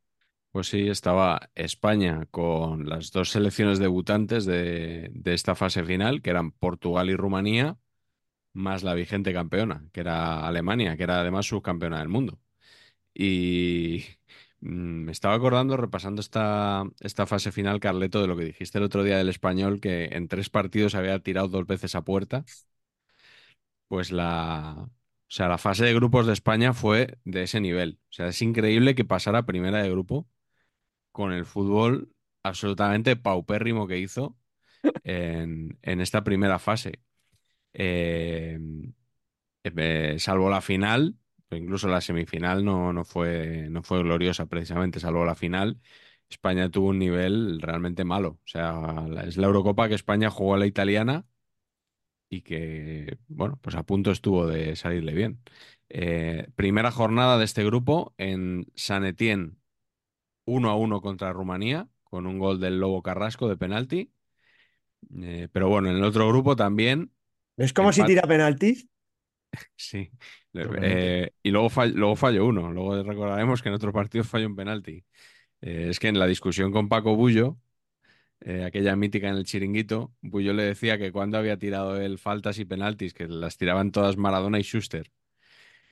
Pues 0.52 0.68
sí, 0.68 0.88
estaba 0.88 1.50
España 1.54 2.26
con 2.30 2.86
las 2.88 3.10
dos 3.10 3.30
selecciones 3.30 3.78
debutantes 3.78 4.44
de, 4.44 5.10
esta 5.24 5.54
fase 5.54 5.82
final, 5.82 6.20
que 6.20 6.28
eran 6.30 6.52
Portugal 6.52 7.08
y 7.08 7.16
Rumanía, 7.16 7.78
más 8.54 8.82
la 8.82 8.94
vigente 8.94 9.32
campeona, 9.34 9.88
que 9.92 10.00
era 10.00 10.46
Alemania, 10.46 10.96
que 10.96 11.04
era 11.04 11.20
además 11.20 11.46
subcampeona 11.46 12.00
del 12.00 12.08
mundo. 12.08 12.40
Y 13.14 14.04
mm, 14.60 15.04
me 15.06 15.12
estaba 15.12 15.34
acordando, 15.34 15.76
repasando 15.76 16.20
esta, 16.20 16.84
esta 17.00 17.26
fase 17.26 17.52
final, 17.52 17.80
Carleto, 17.80 18.20
de 18.22 18.28
lo 18.28 18.36
que 18.36 18.44
dijiste 18.44 18.78
el 18.78 18.84
otro 18.84 19.04
día 19.04 19.18
del 19.18 19.28
español, 19.30 19.80
que 19.80 20.06
en 20.06 20.28
tres 20.28 20.50
partidos 20.50 20.94
había 20.94 21.18
tirado 21.20 21.48
dos 21.48 21.66
veces 21.66 21.94
a 21.94 22.04
puerta. 22.04 22.44
pues 23.88 24.10
la, 24.12 24.88
o 25.32 25.34
sea, 25.34 25.48
la 25.48 25.56
fase 25.56 25.86
de 25.86 25.94
grupos 25.94 26.26
de 26.26 26.34
España 26.34 26.74
fue 26.74 27.18
de 27.24 27.44
ese 27.44 27.58
nivel. 27.58 27.98
O 28.10 28.12
sea, 28.12 28.28
es 28.28 28.42
increíble 28.42 28.94
que 28.94 29.06
pasara 29.06 29.46
primera 29.46 29.82
de 29.82 29.90
grupo 29.90 30.28
con 31.12 31.32
el 31.32 31.46
fútbol 31.46 32.12
absolutamente 32.42 33.16
paupérrimo 33.16 33.86
que 33.88 33.98
hizo 33.98 34.36
en, 35.04 35.78
en 35.82 36.00
esta 36.02 36.22
primera 36.24 36.58
fase. 36.58 37.00
Eh, 37.72 38.58
eh, 39.64 40.16
salvo 40.18 40.50
la 40.50 40.60
final, 40.60 41.16
incluso 41.50 41.88
la 41.88 42.02
semifinal 42.02 42.62
no, 42.62 42.92
no 42.92 43.04
fue, 43.06 43.68
no 43.70 43.82
fue 43.82 44.02
gloriosa 44.02 44.46
precisamente, 44.46 45.00
salvo 45.00 45.24
la 45.24 45.34
final. 45.34 45.80
España 46.28 46.70
tuvo 46.70 46.88
un 46.88 46.98
nivel 46.98 47.58
realmente 47.62 48.04
malo. 48.04 48.40
O 48.44 48.46
sea, 48.46 49.06
es 49.26 49.38
la 49.38 49.46
Eurocopa 49.46 49.88
que 49.88 49.94
España 49.94 50.28
jugó 50.28 50.54
a 50.56 50.58
la 50.58 50.66
italiana 50.66 51.24
y 52.32 52.42
que, 52.42 53.18
bueno, 53.28 53.58
pues 53.62 53.76
a 53.76 53.82
punto 53.84 54.10
estuvo 54.10 54.46
de 54.46 54.74
salirle 54.76 55.12
bien. 55.14 55.42
Eh, 55.90 56.48
primera 56.56 56.90
jornada 56.90 57.36
de 57.38 57.44
este 57.44 57.62
grupo 57.64 58.14
en 58.18 58.66
San 58.74 59.04
Etienne, 59.04 59.56
1 60.46 60.70
a 60.70 60.76
1 60.76 61.02
contra 61.02 61.32
Rumanía, 61.32 61.88
con 62.04 62.26
un 62.26 62.38
gol 62.40 62.60
del 62.60 62.80
Lobo 62.80 63.02
Carrasco 63.02 63.48
de 63.48 63.56
penalti. 63.58 64.12
Eh, 65.20 65.48
pero 65.52 65.68
bueno, 65.68 65.90
en 65.90 65.96
el 65.96 66.04
otro 66.04 66.28
grupo 66.28 66.56
también, 66.56 67.12
¿Es 67.56 67.72
como 67.72 67.92
si 67.92 68.04
tira 68.04 68.22
penaltis? 68.32 68.78
sí. 69.76 70.10
Eh, 70.54 71.30
y 71.42 71.50
luego, 71.50 71.68
fall- 71.70 71.92
luego 71.94 72.16
falló 72.16 72.46
uno. 72.46 72.70
Luego 72.72 73.02
recordaremos 73.02 73.62
que 73.62 73.68
en 73.68 73.74
otros 73.74 73.92
partidos 73.92 74.28
falló 74.28 74.46
un 74.48 74.56
penalti. 74.56 75.04
Eh, 75.62 75.88
es 75.90 76.00
que 76.00 76.08
en 76.08 76.18
la 76.18 76.26
discusión 76.26 76.72
con 76.72 76.88
Paco 76.88 77.16
Bullo, 77.16 77.58
eh, 78.44 78.64
aquella 78.64 78.96
mítica 78.96 79.28
en 79.28 79.36
el 79.36 79.44
chiringuito, 79.44 80.12
Bullo 80.20 80.52
le 80.52 80.64
decía 80.64 80.98
que 80.98 81.12
cuando 81.12 81.38
había 81.38 81.58
tirado 81.58 82.00
él 82.00 82.18
faltas 82.18 82.58
y 82.58 82.64
penaltis, 82.64 83.14
que 83.14 83.28
las 83.28 83.56
tiraban 83.56 83.92
todas 83.92 84.16
Maradona 84.16 84.58
y 84.58 84.62
Schuster. 84.62 85.10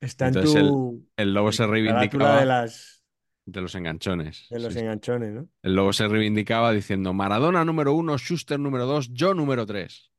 Está 0.00 0.28
en 0.28 0.36
Entonces 0.36 0.62
tu 0.62 1.06
el 1.16 1.34
lobo 1.34 1.52
se 1.52 1.66
reivindicaba 1.66 2.40
de 2.40 2.46
las 2.46 3.04
de 3.46 3.60
los 3.60 3.74
enganchones. 3.74 4.46
de 4.50 4.60
los 4.60 4.72
sí. 4.72 4.80
enganchones, 4.80 5.32
¿no? 5.32 5.48
El 5.62 5.74
lobo 5.74 5.92
se 5.92 6.08
reivindicaba 6.08 6.72
diciendo 6.72 7.12
Maradona 7.12 7.64
número 7.64 7.92
uno, 7.94 8.16
Schuster 8.18 8.58
número 8.58 8.86
dos, 8.86 9.10
yo 9.12 9.34
número 9.34 9.66
tres. 9.66 10.10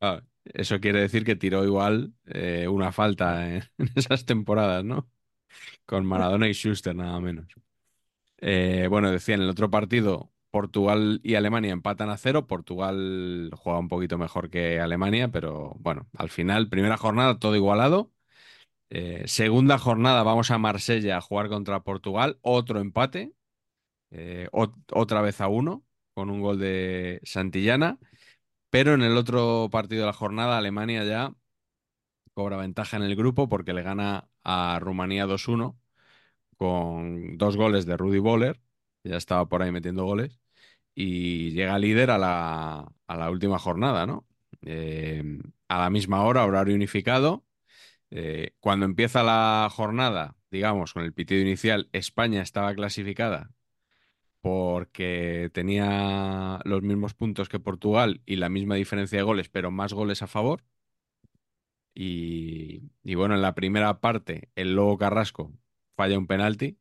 Ah, 0.00 0.22
eso 0.44 0.80
quiere 0.80 1.00
decir 1.00 1.24
que 1.24 1.36
tiró 1.36 1.64
igual 1.64 2.12
eh, 2.26 2.66
una 2.68 2.92
falta 2.92 3.48
en, 3.48 3.62
en 3.78 3.90
esas 3.94 4.24
temporadas, 4.24 4.84
¿no? 4.84 5.10
Con 5.86 6.06
Maradona 6.06 6.48
y 6.48 6.52
Schuster 6.52 6.94
nada 6.94 7.20
menos. 7.20 7.46
Eh, 8.38 8.86
bueno, 8.88 9.10
decía 9.10 9.34
en 9.34 9.42
el 9.42 9.50
otro 9.50 9.70
partido, 9.70 10.32
Portugal 10.50 11.20
y 11.22 11.34
Alemania 11.36 11.72
empatan 11.72 12.10
a 12.10 12.16
cero. 12.18 12.46
Portugal 12.46 13.50
juega 13.56 13.78
un 13.78 13.88
poquito 13.88 14.18
mejor 14.18 14.50
que 14.50 14.80
Alemania, 14.80 15.28
pero 15.30 15.74
bueno, 15.80 16.08
al 16.16 16.30
final, 16.30 16.68
primera 16.68 16.96
jornada, 16.96 17.38
todo 17.38 17.56
igualado. 17.56 18.12
Eh, 18.90 19.24
segunda 19.26 19.78
jornada, 19.78 20.22
vamos 20.22 20.50
a 20.50 20.58
Marsella 20.58 21.18
a 21.18 21.20
jugar 21.20 21.48
contra 21.48 21.82
Portugal, 21.84 22.38
otro 22.42 22.80
empate, 22.80 23.34
eh, 24.10 24.48
ot- 24.52 24.74
otra 24.92 25.22
vez 25.22 25.40
a 25.40 25.48
uno, 25.48 25.84
con 26.14 26.30
un 26.30 26.40
gol 26.42 26.58
de 26.60 27.20
Santillana. 27.24 27.98
Pero 28.70 28.94
en 28.94 29.02
el 29.02 29.16
otro 29.16 29.68
partido 29.72 30.02
de 30.02 30.06
la 30.08 30.12
jornada, 30.14 30.58
Alemania 30.58 31.04
ya 31.04 31.34
cobra 32.34 32.56
ventaja 32.56 32.96
en 32.96 33.02
el 33.02 33.16
grupo 33.16 33.48
porque 33.48 33.72
le 33.72 33.82
gana 33.82 34.28
a 34.44 34.78
Rumanía 34.80 35.26
2-1 35.26 35.78
con 36.58 37.38
dos 37.38 37.56
goles 37.56 37.86
de 37.86 37.96
Rudy 37.96 38.18
Boller, 38.20 38.60
ya 39.08 39.16
estaba 39.16 39.48
por 39.48 39.62
ahí 39.62 39.72
metiendo 39.72 40.04
goles, 40.04 40.40
y 40.94 41.52
llega 41.52 41.78
líder 41.78 42.10
a 42.10 42.18
la, 42.18 42.92
a 43.06 43.16
la 43.16 43.30
última 43.30 43.58
jornada, 43.58 44.06
¿no? 44.06 44.26
Eh, 44.62 45.22
a 45.68 45.78
la 45.80 45.90
misma 45.90 46.24
hora, 46.24 46.44
horario 46.46 46.74
unificado. 46.74 47.44
Eh, 48.10 48.52
cuando 48.60 48.86
empieza 48.86 49.22
la 49.22 49.68
jornada, 49.72 50.36
digamos, 50.50 50.94
con 50.94 51.04
el 51.04 51.12
pitido 51.14 51.42
inicial, 51.42 51.88
España 51.92 52.42
estaba 52.42 52.74
clasificada 52.74 53.50
porque 54.40 55.50
tenía 55.52 56.60
los 56.64 56.82
mismos 56.82 57.14
puntos 57.14 57.48
que 57.48 57.60
Portugal 57.60 58.22
y 58.26 58.36
la 58.36 58.48
misma 58.48 58.76
diferencia 58.76 59.18
de 59.18 59.24
goles, 59.24 59.48
pero 59.48 59.70
más 59.70 59.92
goles 59.92 60.22
a 60.22 60.26
favor. 60.28 60.64
Y, 61.94 62.82
y 63.02 63.14
bueno, 63.16 63.34
en 63.34 63.42
la 63.42 63.54
primera 63.54 64.00
parte, 64.00 64.50
el 64.54 64.74
Lobo 64.74 64.98
Carrasco 64.98 65.52
falla 65.96 66.18
un 66.18 66.26
penalti 66.26 66.78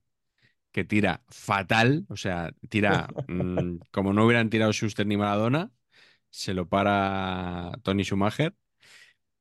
que 0.77 0.83
tira 0.85 1.23
fatal, 1.29 2.05
o 2.09 2.15
sea, 2.17 2.53
tira 2.69 3.15
mm, 3.27 3.77
como 3.91 4.13
no 4.13 4.25
hubieran 4.25 4.51
tirado 4.51 4.71
Schuster 4.73 5.07
ni 5.07 5.17
Maradona, 5.17 5.71
se 6.31 6.53
lo 6.53 6.69
para 6.69 7.73
Tony 7.83 8.03
Schumacher. 8.05 8.55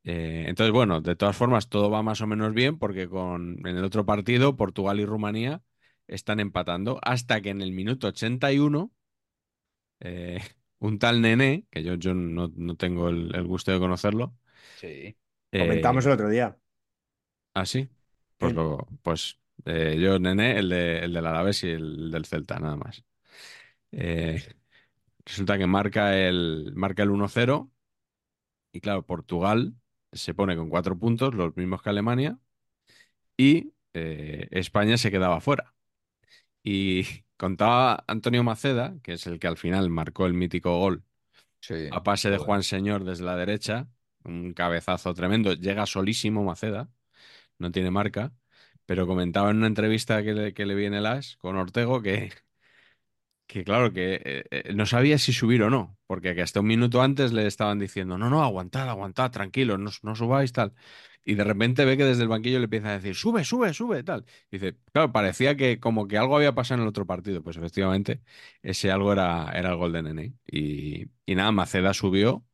Eh, 0.05 0.45
entonces, 0.49 0.72
bueno, 0.72 1.01
de 1.01 1.16
todas 1.16 1.37
formas, 1.37 1.68
todo 1.68 1.91
va 1.91 2.03
más 2.03 2.20
o 2.22 2.26
menos 2.28 2.55
bien 2.55 2.78
porque 2.78 3.09
con, 3.09 3.59
en 3.66 3.76
el 3.78 3.84
otro 3.84 4.07
partido, 4.07 4.57
Portugal 4.57 5.01
y 5.01 5.07
Rumanía 5.07 5.62
están 6.09 6.41
empatando 6.41 7.01
hasta 7.03 7.41
que 7.43 7.51
en 7.51 7.62
el 7.62 7.72
minuto 7.72 8.09
81, 8.09 8.93
eh, 10.01 10.41
un 10.80 10.99
tal 10.99 11.22
Nené, 11.22 11.66
que 11.70 11.82
yo, 11.84 11.95
yo 11.97 12.14
no, 12.14 12.53
no 12.57 12.76
tengo 12.76 13.09
el, 13.11 13.34
el 13.37 13.45
gusto 13.47 13.72
de 13.72 13.78
conocerlo, 13.80 14.37
Sí. 14.74 15.16
eh, 15.53 15.57
Comentamos 15.57 16.07
el 16.07 16.12
otro 16.12 16.28
día. 16.28 16.57
¿Ah, 17.55 17.66
sí? 17.66 17.89
Pues, 18.39 18.53
Sí. 18.53 18.55
lo, 18.55 18.87
pues 19.03 19.39
eh, 19.67 19.99
yo, 20.01 20.19
Nené, 20.19 20.59
el, 20.59 20.69
de, 20.71 21.01
el 21.01 21.12
del 21.12 21.27
Alavés 21.27 21.64
y 21.64 21.71
el 21.71 22.11
del 22.11 22.25
Celta, 22.27 22.59
nada 22.59 22.77
más. 22.77 23.05
Eh, 23.93 24.43
resulta 25.27 25.59
que 25.59 25.67
marca 25.67 26.17
el, 26.19 26.73
marca 26.77 27.03
el 27.05 27.11
1-0 27.11 27.73
y 28.73 28.81
claro, 28.81 29.07
Portugal 29.07 29.75
se 30.12 30.35
pone 30.35 30.57
con 30.57 30.71
cuatro 30.71 30.99
puntos, 30.99 31.35
los 31.35 31.57
mismos 31.57 31.83
que 31.83 31.91
Alemania, 31.91 32.39
y 33.37 33.73
eh, 33.95 34.49
España 34.51 34.97
se 34.99 35.11
quedaba 35.11 35.41
fuera. 35.41 35.75
Y 36.62 37.05
contaba 37.37 38.05
Antonio 38.09 38.45
Maceda, 38.45 38.97
que 39.03 39.14
es 39.14 39.27
el 39.27 39.39
que 39.39 39.49
al 39.49 39.57
final 39.57 39.91
marcó 39.91 40.27
el 40.27 40.35
mítico 40.35 40.79
gol 40.81 41.05
Sí. 41.61 41.75
a 41.91 42.03
pase 42.05 42.31
de. 42.31 42.39
Juan 42.39 42.62
Señor 42.64 43.05
desde 43.05 43.25
la 43.25 43.37
derecha, 43.37 43.89
un 44.25 44.55
cabezazo 44.55 45.14
tremendo, 45.14 45.55
llega 45.55 45.87
solísimo 45.87 46.45
Maceda, 46.45 46.91
no 47.59 47.71
tiene 47.73 47.91
marca, 47.91 48.35
pero 48.87 49.07
comentaba 49.07 49.51
en 49.51 49.59
una 49.59 49.66
entrevista 49.68 50.22
que 50.22 50.32
le, 50.34 50.55
que 50.55 50.66
le 50.66 50.74
vi 50.74 50.87
en 50.87 50.95
el 50.95 51.07
As 51.07 51.37
con 51.39 51.57
Ortego 51.57 52.03
que, 52.03 52.30
que 53.47 53.64
claro, 53.64 53.93
que 53.93 54.14
eh, 54.24 54.45
eh, 54.51 54.72
no 54.74 54.87
sabía 54.87 55.18
si 55.18 55.32
subir 55.32 55.62
o 55.62 55.70
no, 55.70 55.97
porque 56.07 56.34
que 56.34 56.43
hasta 56.43 56.61
un 56.61 56.66
minuto 56.66 57.01
antes 57.03 57.32
le 57.32 57.47
estaban 57.47 57.78
diciendo, 57.78 58.18
no, 58.18 58.28
no, 58.30 58.43
aguantad, 58.43 58.89
aguantad, 58.89 59.30
tranquilo, 59.30 59.78
no, 59.78 59.91
no 60.03 60.14
subáis, 60.16 60.53
tal. 60.53 60.74
Y 61.24 61.34
de 61.34 61.45
repente 61.45 61.84
ve 61.84 61.97
que 61.97 62.05
desde 62.05 62.22
el 62.22 62.28
banquillo 62.28 62.59
le 62.59 62.64
empieza 62.64 62.89
a 62.91 62.93
decir, 62.95 63.14
sube, 63.16 63.45
sube, 63.45 63.72
sube, 63.74 64.03
tal. 64.05 64.24
Y 64.51 64.59
dice, 64.59 64.78
claro, 64.93 65.12
parecía 65.12 65.57
que 65.57 65.80
como 65.80 66.07
que 66.09 66.18
algo 66.18 66.37
había 66.37 66.55
pasado 66.55 66.76
en 66.78 66.82
el 66.82 66.89
otro 66.89 67.07
partido. 67.07 67.43
Pues 67.43 67.57
efectivamente, 67.57 68.22
ese 68.62 68.91
algo 68.93 69.12
era, 69.12 69.51
era 69.53 69.70
el 69.70 69.76
gol 69.76 69.93
de 69.93 70.03
Nene. 70.05 70.34
Y, 70.47 71.07
y 71.26 71.34
nada, 71.34 71.51
Maceda 71.53 71.95
subió 71.95 72.45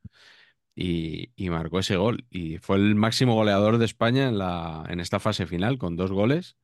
y, 0.75 1.31
y 1.35 1.49
marcó 1.49 1.79
ese 1.79 1.97
gol. 1.97 2.25
Y 2.29 2.57
fue 2.59 2.77
el 2.77 2.95
máximo 2.95 3.35
goleador 3.35 3.77
de 3.77 3.85
España 3.85 4.27
en, 4.27 4.37
la, 4.37 4.85
en 4.89 4.99
esta 4.99 5.19
fase 5.19 5.45
final, 5.47 5.77
con 5.77 5.95
dos 5.95 6.11
goles. 6.11 6.57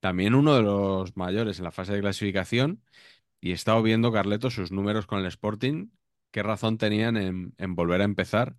También 0.00 0.34
uno 0.34 0.56
de 0.56 0.62
los 0.62 1.16
mayores 1.16 1.58
en 1.58 1.64
la 1.64 1.72
fase 1.72 1.92
de 1.94 2.00
clasificación. 2.00 2.82
Y 3.40 3.52
he 3.52 3.54
estado 3.54 3.82
viendo, 3.82 4.12
Carleto, 4.12 4.50
sus 4.50 4.72
números 4.72 5.06
con 5.06 5.20
el 5.20 5.26
Sporting. 5.26 5.90
¿Qué 6.32 6.42
razón 6.42 6.78
tenían 6.78 7.16
en, 7.16 7.54
en 7.58 7.74
volver 7.76 8.00
a 8.02 8.04
empezar? 8.04 8.56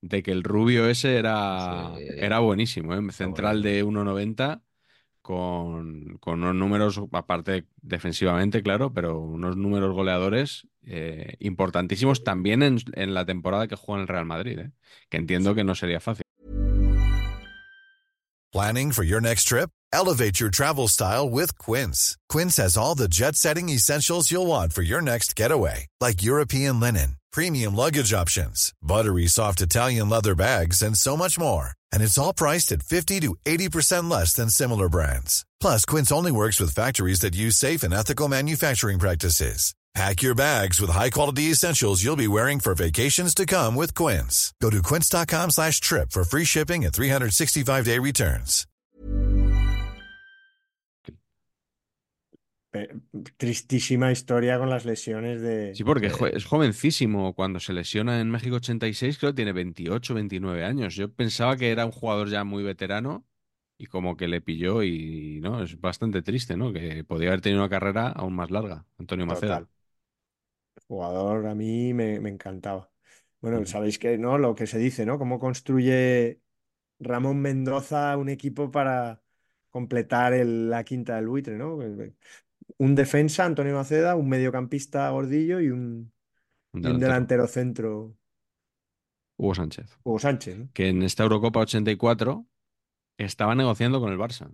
De 0.00 0.22
que 0.22 0.32
el 0.32 0.42
rubio 0.44 0.88
ese 0.88 1.16
era, 1.18 1.94
Sí. 1.96 2.04
era 2.16 2.38
buenísimo, 2.40 2.94
¿eh? 2.94 3.12
Central 3.12 3.62
de 3.62 3.82
1,90 3.84 4.62
con, 5.22 6.18
con 6.18 6.42
unos 6.42 6.54
números, 6.56 7.00
aparte 7.12 7.66
defensivamente, 7.80 8.62
claro, 8.62 8.92
pero 8.92 9.18
unos 9.20 9.56
números 9.56 9.94
goleadores 9.94 10.68
eh, 10.86 11.36
importantísimos 11.40 12.24
también 12.24 12.62
en, 12.62 12.78
en 12.94 13.14
la 13.14 13.24
temporada 13.24 13.66
que 13.66 13.76
jugó 13.76 13.96
en 13.96 14.02
el 14.02 14.08
Real 14.08 14.24
Madrid, 14.24 14.58
¿eh? 14.58 14.70
Que 15.08 15.16
entiendo 15.16 15.54
que 15.54 15.64
no 15.64 15.74
sería 15.74 16.00
fácil. 16.00 16.24
Planning 18.52 18.92
for 18.92 19.02
your 19.02 19.20
next 19.20 19.48
trip? 19.48 19.68
Elevate 19.92 20.38
your 20.38 20.48
travel 20.48 20.86
style 20.86 21.28
with 21.28 21.58
Quince. 21.58 22.16
Quince 22.28 22.56
has 22.58 22.76
all 22.76 22.94
the 22.94 23.08
jet 23.08 23.34
setting 23.34 23.68
essentials 23.68 24.30
you'll 24.30 24.46
want 24.46 24.72
for 24.72 24.82
your 24.82 25.02
next 25.02 25.34
getaway, 25.34 25.86
like 26.00 26.22
European 26.22 26.78
linen, 26.78 27.16
premium 27.32 27.74
luggage 27.74 28.12
options, 28.12 28.72
buttery 28.80 29.26
soft 29.26 29.60
Italian 29.60 30.08
leather 30.08 30.36
bags, 30.36 30.82
and 30.82 30.96
so 30.96 31.16
much 31.16 31.36
more. 31.36 31.70
And 31.92 32.00
it's 32.00 32.16
all 32.16 32.32
priced 32.32 32.70
at 32.70 32.82
50 32.82 33.22
to 33.22 33.34
80% 33.44 34.08
less 34.08 34.34
than 34.34 34.50
similar 34.50 34.88
brands. 34.88 35.44
Plus, 35.60 35.84
Quince 35.84 36.12
only 36.12 36.30
works 36.30 36.60
with 36.60 36.74
factories 36.74 37.20
that 37.20 37.34
use 37.34 37.56
safe 37.56 37.82
and 37.82 37.92
ethical 37.92 38.28
manufacturing 38.28 39.00
practices. 39.00 39.74
Pack 39.94 40.22
your 40.22 40.34
bags 40.34 40.80
with 40.80 40.90
high-quality 40.90 41.52
essentials 41.52 42.02
you'll 42.02 42.16
be 42.16 42.26
wearing 42.26 42.58
for 42.58 42.74
vacations 42.74 43.32
to 43.34 43.46
come 43.46 43.76
with 43.76 43.94
Quince. 43.94 44.52
Go 44.60 44.68
to 44.70 44.82
quince.com 44.82 45.50
slash 45.50 45.78
trip 45.78 46.10
for 46.10 46.24
free 46.24 46.44
shipping 46.44 46.84
and 46.84 46.92
365-day 46.92 48.00
returns. 48.00 48.66
pe- 52.74 52.88
tristísima 53.36 54.10
historia 54.10 54.58
con 54.58 54.68
las 54.68 54.84
lesiones 54.84 55.40
de... 55.40 55.74
Sí, 55.76 55.84
porque 55.84 56.08
es 56.32 56.44
jovencísimo. 56.44 57.32
Cuando 57.34 57.60
se 57.60 57.72
lesiona 57.72 58.20
en 58.20 58.30
México 58.30 58.56
86, 58.56 59.18
creo 59.18 59.30
que 59.30 59.36
tiene 59.36 59.52
28, 59.52 60.12
29 60.12 60.64
años. 60.64 60.96
Yo 60.96 61.08
pensaba 61.12 61.56
que 61.56 61.70
era 61.70 61.86
un 61.86 61.92
jugador 61.92 62.28
ya 62.28 62.42
muy 62.42 62.64
veterano 62.64 63.24
y 63.78 63.86
como 63.86 64.16
que 64.16 64.26
le 64.26 64.40
pilló 64.40 64.82
y 64.82 65.38
no, 65.40 65.62
es 65.62 65.80
bastante 65.80 66.22
triste, 66.22 66.56
¿no? 66.56 66.72
Que 66.72 67.04
podía 67.04 67.28
haber 67.28 67.40
tenido 67.40 67.62
una 67.62 67.70
carrera 67.70 68.08
aún 68.08 68.34
más 68.34 68.50
larga, 68.50 68.86
Antonio 68.98 69.26
Maceda. 69.26 69.60
Total. 69.60 69.73
Jugador 70.88 71.46
a 71.46 71.54
mí 71.54 71.94
me, 71.94 72.20
me 72.20 72.30
encantaba. 72.30 72.90
Bueno, 73.40 73.60
Mm. 73.60 73.66
sabéis 73.66 73.98
que, 73.98 74.18
¿no? 74.18 74.38
Lo 74.38 74.54
que 74.54 74.66
se 74.66 74.78
dice, 74.78 75.06
¿no? 75.06 75.18
Cómo 75.18 75.38
construye 75.38 76.40
Ramón 77.00 77.40
Mendoza 77.40 78.16
un 78.18 78.28
equipo 78.30 78.70
para 78.70 79.22
completar 79.70 80.34
el- 80.34 80.70
la 80.70 80.84
quinta 80.84 81.16
del 81.16 81.28
buitre, 81.28 81.56
¿no? 81.56 81.78
Un 82.78 82.94
defensa, 82.94 83.44
Antonio 83.44 83.74
Maceda, 83.74 84.16
un 84.16 84.28
mediocampista 84.28 85.10
Gordillo 85.10 85.60
y 85.60 85.70
un, 85.70 86.12
Un 86.74 86.82
y 86.82 86.90
un 86.90 86.98
delantero. 86.98 87.00
delantero 87.00 87.46
centro, 87.48 88.16
Hugo 89.36 89.54
Sánchez. 89.54 89.98
Hugo 90.02 90.18
Sánchez, 90.18 90.56
¿no? 90.58 90.68
Que 90.74 90.88
en 90.90 91.02
esta 91.02 91.24
Eurocopa 91.24 91.60
84 91.60 92.46
estaba 93.18 93.54
negociando 93.56 94.00
con 94.00 94.12
el 94.12 94.18
Barça. 94.18 94.50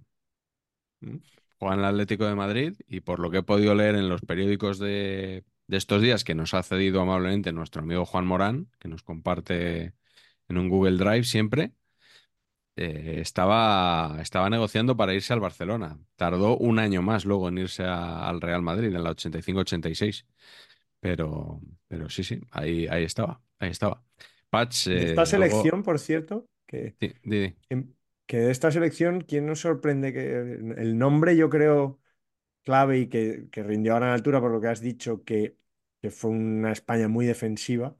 Mm. 1.02 1.20
Juega 1.58 1.74
en 1.74 1.80
el 1.80 1.86
Atlético 1.86 2.24
de 2.26 2.34
Madrid 2.34 2.74
y 2.88 3.00
por 3.00 3.18
lo 3.20 3.30
que 3.30 3.38
he 3.38 3.42
podido 3.42 3.74
leer 3.74 3.94
en 3.96 4.08
los 4.08 4.22
periódicos 4.22 4.78
de, 4.78 5.44
de 5.70 5.76
estos 5.78 6.02
días 6.02 6.24
que 6.24 6.34
nos 6.34 6.54
ha 6.54 6.62
cedido 6.64 7.00
amablemente 7.00 7.52
nuestro 7.52 7.82
amigo 7.82 8.04
Juan 8.06 8.26
Morán, 8.26 8.70
que 8.80 8.88
nos 8.88 9.02
comparte 9.02 9.94
en 10.48 10.58
un 10.58 10.68
Google 10.68 10.98
Drive 10.98 11.24
siempre, 11.24 11.72
eh, 12.76 13.18
estaba, 13.20 14.18
estaba 14.20 14.48
negociando 14.50 14.96
para 14.96 15.14
irse 15.14 15.32
al 15.32 15.40
Barcelona. 15.40 15.98
Tardó 16.16 16.56
un 16.56 16.78
año 16.78 17.02
más 17.02 17.24
luego 17.24 17.48
en 17.48 17.58
irse 17.58 17.84
a- 17.84 18.28
al 18.28 18.40
Real 18.40 18.62
Madrid, 18.62 18.94
en 18.94 19.02
la 19.02 19.10
85-86. 19.10 20.26
Pero, 21.00 21.60
pero 21.88 22.08
sí, 22.10 22.24
sí, 22.24 22.40
ahí, 22.50 22.86
ahí 22.88 23.04
estaba, 23.04 23.42
ahí 23.58 23.70
estaba. 23.70 24.02
Patch, 24.50 24.88
eh, 24.88 25.12
esta 25.12 25.26
selección, 25.26 25.82
por 25.82 25.98
cierto, 25.98 26.46
que, 26.66 26.96
Sí, 27.00 27.12
que, 27.68 27.84
que 28.26 28.38
de 28.38 28.50
esta 28.50 28.70
selección, 28.70 29.22
¿quién 29.22 29.46
nos 29.46 29.60
sorprende? 29.60 30.12
Que 30.12 30.36
el 30.78 30.98
nombre 30.98 31.36
yo 31.36 31.50
creo 31.50 31.99
clave 32.64 32.98
y 33.00 33.08
que, 33.08 33.48
que 33.50 33.62
rindió 33.62 33.94
a 33.94 33.98
gran 34.00 34.12
altura 34.12 34.40
por 34.40 34.50
lo 34.52 34.60
que 34.60 34.68
has 34.68 34.80
dicho, 34.80 35.24
que, 35.24 35.56
que 36.02 36.10
fue 36.10 36.30
una 36.30 36.72
España 36.72 37.08
muy 37.08 37.26
defensiva, 37.26 37.96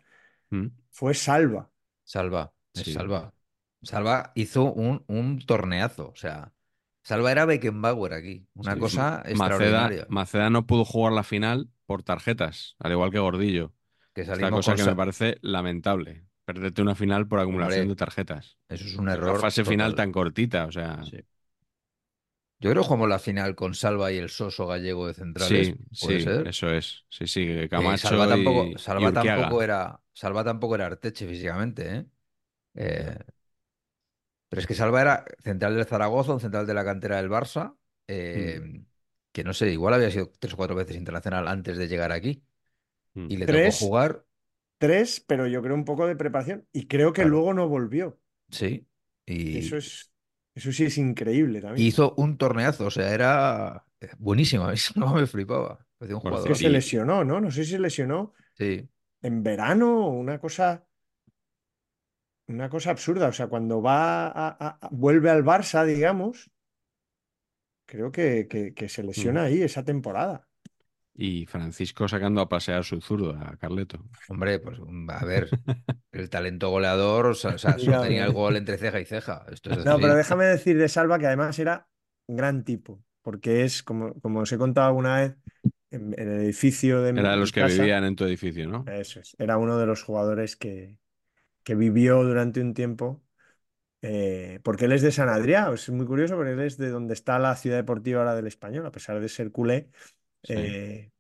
Mm, 0.51 0.69
fue 0.91 1.15
Salva. 1.15 1.71
Salva, 2.05 2.53
es 2.75 2.85
Sí. 2.85 2.93
Salva. 2.93 3.33
Salva 3.83 4.33
hizo 4.35 4.73
un, 4.73 5.05
un 5.09 5.39
torneazo. 5.47 6.11
O 6.11 6.17
sea, 6.17 6.53
Salva 7.03 7.33
era 7.33 7.45
Beckenbauer 7.47 8.13
aquí. 8.15 8.47
Una 8.55 8.75
sí, 8.75 8.81
cosa 8.81 9.23
Maceda, 9.31 9.31
extraordinaria. 9.31 10.07
Maceda 10.09 10.51
no 10.51 10.67
pudo 10.67 10.85
jugar 10.85 11.13
la 11.13 11.23
final 11.25 11.71
por 11.87 12.03
tarjetas, 12.03 12.77
al 12.79 12.93
igual 12.93 13.11
que 13.11 13.19
Gordillo. 13.19 13.75
que 14.15 14.25
Esta 14.39 14.51
salimos 14.51 14.67
cosa 14.67 14.77
que 14.77 14.85
Sa- 14.85 14.91
me 14.91 14.97
parece 14.97 15.39
lamentable. 15.43 16.27
Perderte 16.45 16.83
una 16.83 16.95
final 16.95 17.29
por 17.29 17.39
acumulación 17.41 17.83
Hombre, 17.83 17.89
de 17.89 17.97
tarjetas. 17.97 18.59
Eso 18.69 18.85
es 18.87 18.97
un 18.97 19.05
Una 19.05 19.13
error. 19.15 19.41
fase 19.41 19.65
final 19.65 19.95
tan 19.95 20.13
cortita, 20.13 20.67
o 20.67 20.73
sea. 20.73 21.13
Yo 22.61 22.71
creo 22.71 22.83
que 22.83 22.89
jugamos 22.89 23.09
la 23.09 23.19
final 23.19 23.55
con 23.57 23.75
Salva 23.75 24.13
y 24.13 24.19
el 24.19 24.29
Soso 24.29 24.67
gallego 24.67 25.07
de 25.07 25.15
centrales. 25.15 25.69
Sí, 25.69 25.75
Puede 25.99 26.21
sí, 26.21 26.25
ser. 26.25 26.49
eso 26.49 26.71
es. 26.71 27.05
Sí, 27.09 27.27
sí, 27.27 27.47
que 27.47 27.69
Que 27.69 27.69
Camacho 27.69 27.99
Salva 27.99 28.27
y, 28.27 28.29
tampoco, 28.29 28.79
Salva 28.79 29.13
tampoco 29.13 29.63
era, 29.63 30.01
Salva 30.13 30.45
tampoco 30.45 30.75
era 30.75 30.87
Arteche 30.87 31.27
físicamente, 31.27 31.97
¿eh? 31.97 32.07
Eh, 32.75 33.19
pero 34.49 34.61
es 34.61 34.67
que 34.67 34.75
Salva 34.75 35.01
era 35.01 35.25
central 35.43 35.77
del 35.77 35.87
Zaragoza, 35.87 36.33
un 36.35 36.41
central 36.41 36.67
de 36.67 36.75
la 36.75 36.85
cantera 36.85 37.17
del 37.17 37.31
Barça, 37.31 37.77
eh, 38.09 38.83
que 39.33 39.45
no 39.45 39.55
sé, 39.55 39.71
igual 39.73 39.95
había 39.95 40.11
sido 40.11 40.33
tres 40.39 40.55
o 40.55 40.57
cuatro 40.57 40.75
veces 40.77 40.97
internacional 40.97 41.47
antes 41.49 41.79
de 41.79 41.87
llegar 41.89 42.11
aquí. 42.13 42.45
Mm. 43.15 43.29
Y 43.29 43.37
le 43.39 43.49
tocó 43.49 43.57
Tres. 43.57 43.79
jugar, 43.79 44.25
Tres, 44.79 45.21
pero 45.27 45.47
yo 45.47 45.63
creo 45.63 45.75
un 45.77 45.85
poco 45.85 46.07
de 46.07 46.17
preparación. 46.17 46.67
Y 46.73 46.87
creo 46.89 47.13
que 47.13 47.23
Claro. 47.23 47.31
luego 47.31 47.55
no 47.55 47.69
volvió. 47.69 48.19
sí. 48.51 48.87
Y 49.27 49.59
Eso 49.59 49.77
es, 49.77 50.10
eso 50.61 50.73
sí 50.73 50.85
es 50.85 50.99
increíble 50.99 51.61
también. 51.61 51.87
hizo 51.87 52.15
un 52.17 52.37
torneazo, 52.37 52.87
o 52.87 52.91
sea, 52.91 53.13
era 53.15 53.85
eh, 54.01 54.11
buenísimo. 54.19 54.65
A 54.67 54.69
mí 54.69 54.75
eso 54.75 54.93
no 54.97 55.15
me 55.15 55.27
flipaba. 55.27 55.87
Un 56.01 56.21
jugador. 56.21 56.49
que 56.49 56.55
se 56.55 56.71
lesionó, 56.71 57.25
¿no? 57.25 57.41
No 57.41 57.51
sé 57.51 57.65
si 57.65 57.73
se 57.73 57.79
lesionó 57.79 58.33
Sí. 58.55 58.89
en 59.23 59.43
verano 59.43 60.07
o 60.07 60.11
una 60.11 60.39
cosa, 60.39 60.87
una 62.49 62.69
cosa 62.69 62.91
absurda. 62.91 63.29
O 63.29 63.33
sea, 63.33 63.49
cuando 63.49 63.83
va 63.83 64.27
a- 64.29 64.49
a- 64.49 64.79
a- 64.81 64.89
vuelve 64.91 65.31
al 65.31 65.45
Barça, 65.45 65.85
digamos, 65.85 66.51
creo 67.87 68.11
que, 68.13 68.49
que- 68.49 68.73
que 68.75 68.89
se 68.89 69.03
lesiona 69.03 69.43
ahí 69.45 69.63
esa 69.63 69.85
temporada. 69.85 70.49
Y 71.23 71.45
Francisco 71.45 72.09
sacando 72.09 72.41
a 72.41 72.49
pasear 72.49 72.83
su 72.83 72.99
zurdo 73.03 73.33
a 73.39 73.55
Carleto. 73.59 73.99
Hombre, 74.31 74.59
pues 74.59 74.79
a 75.09 75.25
ver, 75.27 75.51
el 76.13 76.31
talento 76.31 76.71
goleador, 76.71 77.27
o 77.27 77.35
sea, 77.35 77.57
o 77.57 77.59
sea, 77.59 77.79
solo 77.79 78.01
tenía 78.01 78.25
el 78.25 78.33
gol 78.33 78.57
entre 78.57 78.79
ceja 78.79 79.01
y 79.01 79.05
ceja. 79.05 79.45
Esto 79.53 79.71
es 79.71 79.77
No, 79.85 79.85
decir, 79.85 80.01
pero 80.01 80.15
déjame 80.15 80.47
decir 80.47 80.79
de 80.79 80.89
Salva 80.89 81.19
que 81.19 81.27
además 81.27 81.59
era 81.59 81.87
un 82.27 82.37
gran 82.37 82.65
tipo, 82.65 83.03
porque 83.21 83.65
es, 83.65 83.83
como, 83.83 84.15
como 84.21 84.41
os 84.41 84.53
he 84.53 84.57
contado 84.57 84.87
alguna 84.87 85.21
vez, 85.21 85.37
en, 85.91 86.15
en 86.19 86.29
el 86.29 86.41
edificio 86.41 87.03
de 87.03 87.13
mi 87.13 87.21
Era 87.21 87.33
de 87.33 87.37
los 87.37 87.53
que 87.53 87.65
vivían 87.65 88.05
en 88.05 88.17
tu 88.17 88.25
edificio, 88.25 88.67
¿no? 88.67 88.85
Eso 88.87 89.21
es. 89.21 89.37
Era 89.39 89.59
uno 89.59 89.77
de 89.77 89.85
los 89.85 90.03
jugadores 90.03 90.57
que, 90.57 90.97
que 91.65 91.75
vivió 91.75 92.23
durante 92.25 92.61
un 92.61 92.75
tiempo, 92.75 93.23
eh, 94.03 94.61
porque 94.63 94.87
él 94.87 94.93
es 94.93 95.03
de 95.03 95.13
San 95.13 95.29
Adrià, 95.29 95.73
es 95.73 95.91
muy 95.91 96.07
curioso, 96.07 96.37
porque 96.37 96.53
él 96.53 96.61
es 96.61 96.79
de 96.79 96.89
donde 96.91 97.15
está 97.15 97.39
la 97.39 97.57
ciudad 97.57 97.77
deportiva 97.77 98.21
ahora 98.21 98.35
del 98.35 98.47
Español, 98.47 98.87
a 98.87 98.93
pesar 98.93 99.21
de 99.21 99.29
ser 99.29 99.51
culé. 99.53 99.91
Eh, 100.49 101.11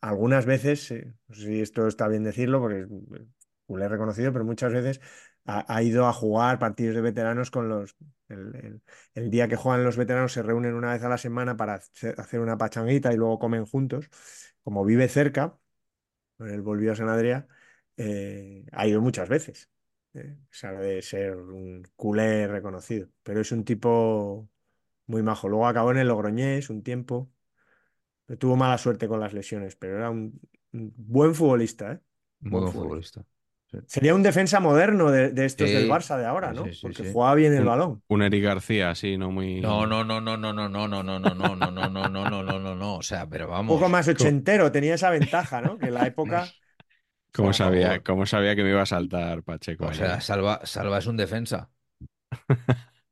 algunas 0.00 0.46
veces, 0.46 0.90
eh, 0.90 1.12
no 1.28 1.34
sé 1.34 1.42
si 1.42 1.60
esto 1.60 1.86
está 1.86 2.08
bien 2.08 2.24
decirlo, 2.24 2.60
porque 2.60 2.80
es 2.80 2.86
eh, 2.86 3.26
culé 3.66 3.88
reconocido, 3.88 4.32
pero 4.32 4.44
muchas 4.44 4.72
veces 4.72 5.00
ha, 5.46 5.82
ido 5.82 6.06
a 6.06 6.12
jugar 6.12 6.58
partidos 6.58 6.94
de 6.94 7.00
veteranos 7.02 7.50
con 7.50 7.68
los... 7.68 7.96
El, 8.28 9.30
día 9.30 9.48
que 9.48 9.56
juegan 9.56 9.84
los 9.84 9.96
veteranos 9.96 10.32
se 10.32 10.42
reúnen 10.42 10.74
una 10.74 10.92
vez 10.92 11.02
a 11.02 11.08
la 11.08 11.18
semana 11.18 11.56
para 11.56 11.74
hacer 11.74 12.40
una 12.40 12.56
pachanguita 12.56 13.12
y 13.12 13.16
luego 13.16 13.38
comen 13.38 13.66
juntos. 13.66 14.08
Como 14.62 14.84
vive 14.84 15.08
cerca, 15.08 15.58
él 16.40 16.62
volvió 16.62 16.92
a 16.92 16.96
San 16.96 17.08
Adrià, 17.08 17.46
eh, 17.96 18.66
ha 18.72 18.86
ido 18.86 19.00
muchas 19.00 19.28
veces. 19.28 19.70
eh, 20.14 20.36
sabe 20.50 20.86
de 20.86 21.02
ser 21.02 21.36
un 21.36 21.82
culé 21.96 22.46
reconocido, 22.48 23.08
pero 23.22 23.40
es 23.40 23.52
un 23.52 23.64
tipo 23.64 24.48
muy 25.06 25.22
majo. 25.22 25.48
Luego 25.48 25.66
acabó 25.68 25.92
en 25.92 25.98
el 25.98 26.08
Logroñés 26.08 26.70
un 26.70 26.82
tiempo. 26.82 27.30
Tuvo 28.38 28.56
mala 28.56 28.78
suerte 28.78 29.08
con 29.08 29.20
las 29.20 29.32
lesiones, 29.34 29.76
pero 29.76 29.98
era 29.98 30.10
un, 30.10 30.40
un 30.72 30.92
buen 30.96 31.34
futbolista, 31.34 31.92
¿eh? 31.92 32.00
muy 32.40 32.52
buen 32.52 32.62
buen 32.62 32.72
futbolista. 32.72 33.12
futbolista. 33.12 33.24
Sí. 33.70 33.78
Sería 33.86 34.14
un 34.14 34.22
defensa 34.22 34.60
moderno 34.60 35.10
de, 35.10 35.30
de 35.32 35.44
estos 35.46 35.66
Sí, 35.68 35.74
del 35.74 35.88
Barça 35.88 36.18
de 36.18 36.26
ahora, 36.26 36.52
sí, 36.52 36.54
¿no? 36.54 36.64
sí, 36.72 36.74
sí, 36.74 36.92
Porque 36.92 37.04
sí. 37.04 37.04
jugaba 37.04 37.34
bien 37.36 37.54
el 37.54 37.64
Un- 37.64 37.66
balón. 37.66 38.02
Un 38.08 38.22
Eric 38.22 38.44
García, 38.44 38.90
así, 38.90 39.16
no 39.18 39.30
muy. 39.30 39.62
No, 39.62 39.86
no, 39.86 40.04
no, 40.04 40.20
no, 40.20 40.36
no, 40.36 40.52
no, 40.52 40.68
no, 40.68 40.88
no, 40.88 41.02
no, 41.02 41.18
no, 41.18 41.30
no, 41.30 41.54
no, 41.54 41.70
no, 41.70 41.88
no, 41.88 42.08
no, 42.08 42.08
no, 42.28 42.42
no, 42.42 42.58
no, 42.60 42.74
no. 42.74 42.96
O 42.96 43.02
sea, 43.02 43.28
pero 43.28 43.48
Un 43.56 43.64
vamos. 43.64 43.66
poco 43.66 43.88
más 43.88 44.06
ochentero, 44.08 44.70
tenía 44.72 44.94
esa 44.94 45.10
ventaja, 45.10 45.60
¿no? 45.62 45.78
Que 45.78 45.86
en 45.88 45.94
la 45.94 46.06
época. 46.06 46.54
¿Cómo 47.32 47.52
o 47.52 47.58
sea, 47.58 47.68
sabía, 47.68 48.02
cómo 48.02 48.26
sabía 48.26 48.54
que 48.56 48.62
me 48.62 48.70
iba 48.70 48.82
a 48.82 48.86
saltar 48.86 49.42
Pacheco? 49.42 49.86
O 49.86 49.92
sea, 49.92 50.20
eh? 50.20 50.20
Salva, 50.20 50.60
Salva 50.64 50.98
es 50.98 51.06
un 51.06 51.16
defensa. 51.16 51.70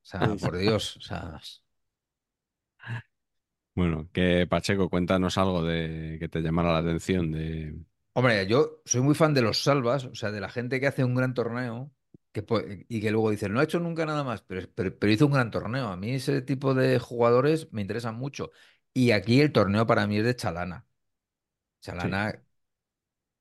O 0.02 0.04
sea, 0.04 0.20
Sí, 0.20 0.38
sí. 0.38 0.50
por 0.50 0.56
Dios. 0.58 0.96
O 0.96 1.00
sea, 1.00 1.40
Bueno, 3.74 4.08
que 4.12 4.46
Pacheco, 4.46 4.90
cuéntanos 4.90 5.38
algo 5.38 5.64
de 5.64 6.18
que 6.20 6.28
te 6.28 6.40
llamara 6.40 6.72
la 6.72 6.78
atención 6.78 7.32
de. 7.32 7.74
hombre, 8.12 8.46
yo 8.46 8.82
soy 8.84 9.00
muy 9.00 9.14
fan 9.14 9.34
de 9.34 9.42
los 9.42 9.62
salvas, 9.62 10.04
o 10.04 10.14
sea, 10.14 10.30
de 10.30 10.40
la 10.40 10.50
gente 10.50 10.80
que 10.80 10.86
hace 10.86 11.04
un 11.04 11.14
gran 11.14 11.34
torneo 11.34 11.90
que, 12.32 12.44
y 12.88 13.00
que 13.00 13.10
luego 13.10 13.30
dice, 13.30 13.48
no 13.48 13.60
ha 13.60 13.64
hecho 13.64 13.80
nunca 13.80 14.06
nada 14.06 14.24
más, 14.24 14.42
pero, 14.42 14.68
pero, 14.74 14.98
pero 14.98 15.12
hizo 15.12 15.26
un 15.26 15.32
gran 15.32 15.50
torneo. 15.50 15.88
A 15.88 15.96
mí 15.96 16.14
ese 16.14 16.42
tipo 16.42 16.74
de 16.74 16.98
jugadores 16.98 17.72
me 17.72 17.82
interesan 17.82 18.16
mucho. 18.16 18.50
Y 18.94 19.12
aquí 19.12 19.40
el 19.40 19.52
torneo 19.52 19.86
para 19.86 20.06
mí 20.06 20.18
es 20.18 20.24
de 20.24 20.36
Chalana. 20.36 20.86
Chalana, 21.80 22.42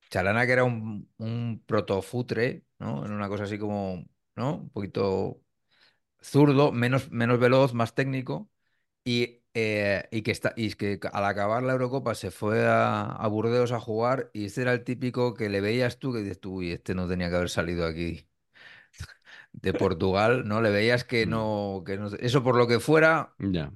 Chalana 0.09 0.45
que 0.45 0.51
era 0.53 0.63
un, 0.63 1.09
un 1.17 1.63
protofutre, 1.65 2.65
¿no? 2.79 3.05
Era 3.05 3.13
una 3.15 3.29
cosa 3.29 3.43
así 3.45 3.57
como, 3.57 4.05
¿no? 4.35 4.57
Un 4.57 4.69
poquito 4.69 5.41
zurdo, 6.21 6.71
menos, 6.71 7.11
menos 7.11 7.39
veloz, 7.39 7.73
más 7.73 7.95
técnico. 7.95 8.49
Y, 9.05 9.40
eh, 9.53 10.07
y 10.11 10.21
que 10.23 10.31
está, 10.31 10.53
y 10.55 10.73
que 10.73 10.99
al 11.13 11.25
acabar 11.25 11.63
la 11.63 11.73
Eurocopa 11.73 12.15
se 12.15 12.31
fue 12.31 12.65
a, 12.67 13.03
a 13.11 13.27
Burdeos 13.27 13.71
a 13.71 13.79
jugar 13.79 14.29
y 14.33 14.45
este 14.45 14.61
era 14.63 14.73
el 14.73 14.83
típico 14.83 15.33
que 15.33 15.49
le 15.49 15.61
veías 15.61 15.99
tú 15.99 16.13
que 16.13 16.19
dices 16.19 16.39
tú, 16.39 16.55
uy, 16.57 16.71
este 16.71 16.95
no 16.95 17.07
tenía 17.07 17.29
que 17.29 17.35
haber 17.35 17.49
salido 17.49 17.85
aquí 17.85 18.27
de 19.53 19.73
Portugal, 19.73 20.47
¿no? 20.47 20.61
Le 20.61 20.69
veías 20.71 21.03
que 21.03 21.25
Mm. 21.25 21.29
no, 21.31 21.83
que 21.85 21.97
no, 21.97 22.07
eso 22.19 22.43
por 22.43 22.55
lo 22.55 22.67
que 22.67 22.79
fuera, 22.79 23.35
Ya. 23.39 23.71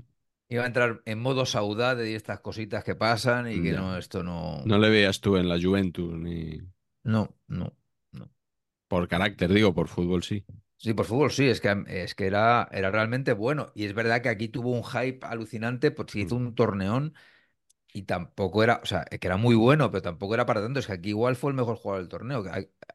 iba 0.50 0.64
a 0.64 0.68
entrar 0.68 1.02
en 1.06 1.20
modo 1.22 1.46
saudade 1.48 2.12
y 2.12 2.16
estas 2.16 2.40
cositas 2.42 2.84
que 2.84 2.96
pasan 2.96 3.48
y 3.52 3.62
que 3.64 3.74
Ya. 3.74 3.80
no, 3.80 3.98
esto 3.98 4.24
no, 4.24 4.66
No 4.66 4.78
le 4.80 4.90
veías 4.90 5.22
tú 5.22 5.38
en 5.38 5.50
la 5.50 5.60
Juventus, 5.62 6.14
ni. 6.18 6.60
no, 7.04 7.36
no, 7.48 7.72
no. 8.12 8.30
Por 8.88 9.08
carácter, 9.08 9.54
digo, 9.54 9.76
por 9.76 9.88
fútbol 9.88 10.24
sí. 10.24 10.44
Sí, 10.86 10.94
por 10.94 11.06
fútbol 11.08 11.32
sí, 11.32 11.48
es 11.50 11.62
que, 11.62 11.84
es 11.88 12.14
que 12.16 12.28
era, 12.28 12.68
era 12.72 12.92
realmente 12.92 13.34
bueno. 13.34 13.72
Y 13.74 13.86
es 13.86 13.94
verdad 13.96 14.22
que 14.22 14.30
aquí 14.30 14.50
tuvo 14.50 14.72
un 14.72 14.84
hype 14.84 15.26
alucinante, 15.26 15.90
porque 15.92 16.12
se 16.14 16.20
hizo 16.20 16.36
un 16.36 16.54
torneón 16.54 17.16
y 17.94 18.04
tampoco 18.04 18.64
era, 18.64 18.82
o 18.84 18.86
sea, 18.88 19.06
es 19.12 19.20
que 19.20 19.28
era 19.28 19.38
muy 19.38 19.56
bueno, 19.56 19.92
pero 19.92 20.02
tampoco 20.04 20.36
era 20.36 20.46
para 20.46 20.62
tanto. 20.62 20.80
Es 20.80 20.88
que 20.88 20.94
aquí 20.94 21.10
igual 21.10 21.36
fue 21.38 21.52
el 21.52 21.58
mejor 21.58 21.78
jugador 21.78 22.04
del 22.04 22.10
torneo. 22.10 22.44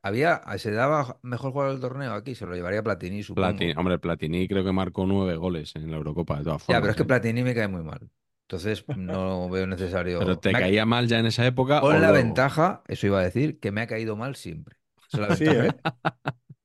Había, 0.03 0.43
se 0.59 0.73
daba 0.73 1.21
mejor 1.23 1.53
jugador 1.53 1.75
del 1.75 1.83
torneo 1.83 2.15
aquí, 2.15 2.35
se 2.37 2.47
lo 2.47 2.55
llevaría 2.57 2.83
Platini, 2.85 3.23
supongo. 3.25 3.65
Platini, 3.65 3.73
hombre, 3.77 3.99
Platini 3.99 4.47
creo 4.49 4.63
que 4.65 4.71
marcó 4.73 5.05
nueve 5.07 5.37
goles 5.37 5.75
en 5.77 5.91
la 5.91 5.97
Eurocopa, 5.97 6.39
de 6.39 6.45
todas 6.45 6.63
Ya, 6.69 6.81
formas. 6.81 6.81
pero 6.81 6.91
es 6.93 6.97
que 6.97 7.05
¿eh? 7.05 7.05
Platini 7.05 7.43
me 7.43 7.55
cae 7.55 7.69
muy 7.69 7.83
mal. 7.83 8.11
Entonces 8.43 8.87
no 8.95 9.49
veo 9.51 9.67
necesario. 9.67 10.19
Pero 10.19 10.39
te 10.39 10.55
Me 10.55 10.59
ha- 10.59 10.63
caía 10.63 10.87
mal 10.87 11.09
ya 11.09 11.19
en 11.19 11.27
esa 11.27 11.47
época. 11.47 11.85
Con 11.85 12.01
o 12.01 12.01
la 12.01 12.11
luego? 12.11 12.13
ventaja, 12.13 12.83
eso 12.89 13.07
iba 13.07 13.21
a 13.21 13.23
decir, 13.25 13.59
que 13.61 13.73
me 13.73 13.81
ha 13.83 13.87
caído 13.87 14.17
mal 14.17 14.37
siempre. 14.37 14.77
Esa 15.09 15.17
es 15.17 15.21
la 15.23 15.29
Sí, 15.35 15.45
¿eh? 15.47 15.73
que- 15.73 15.83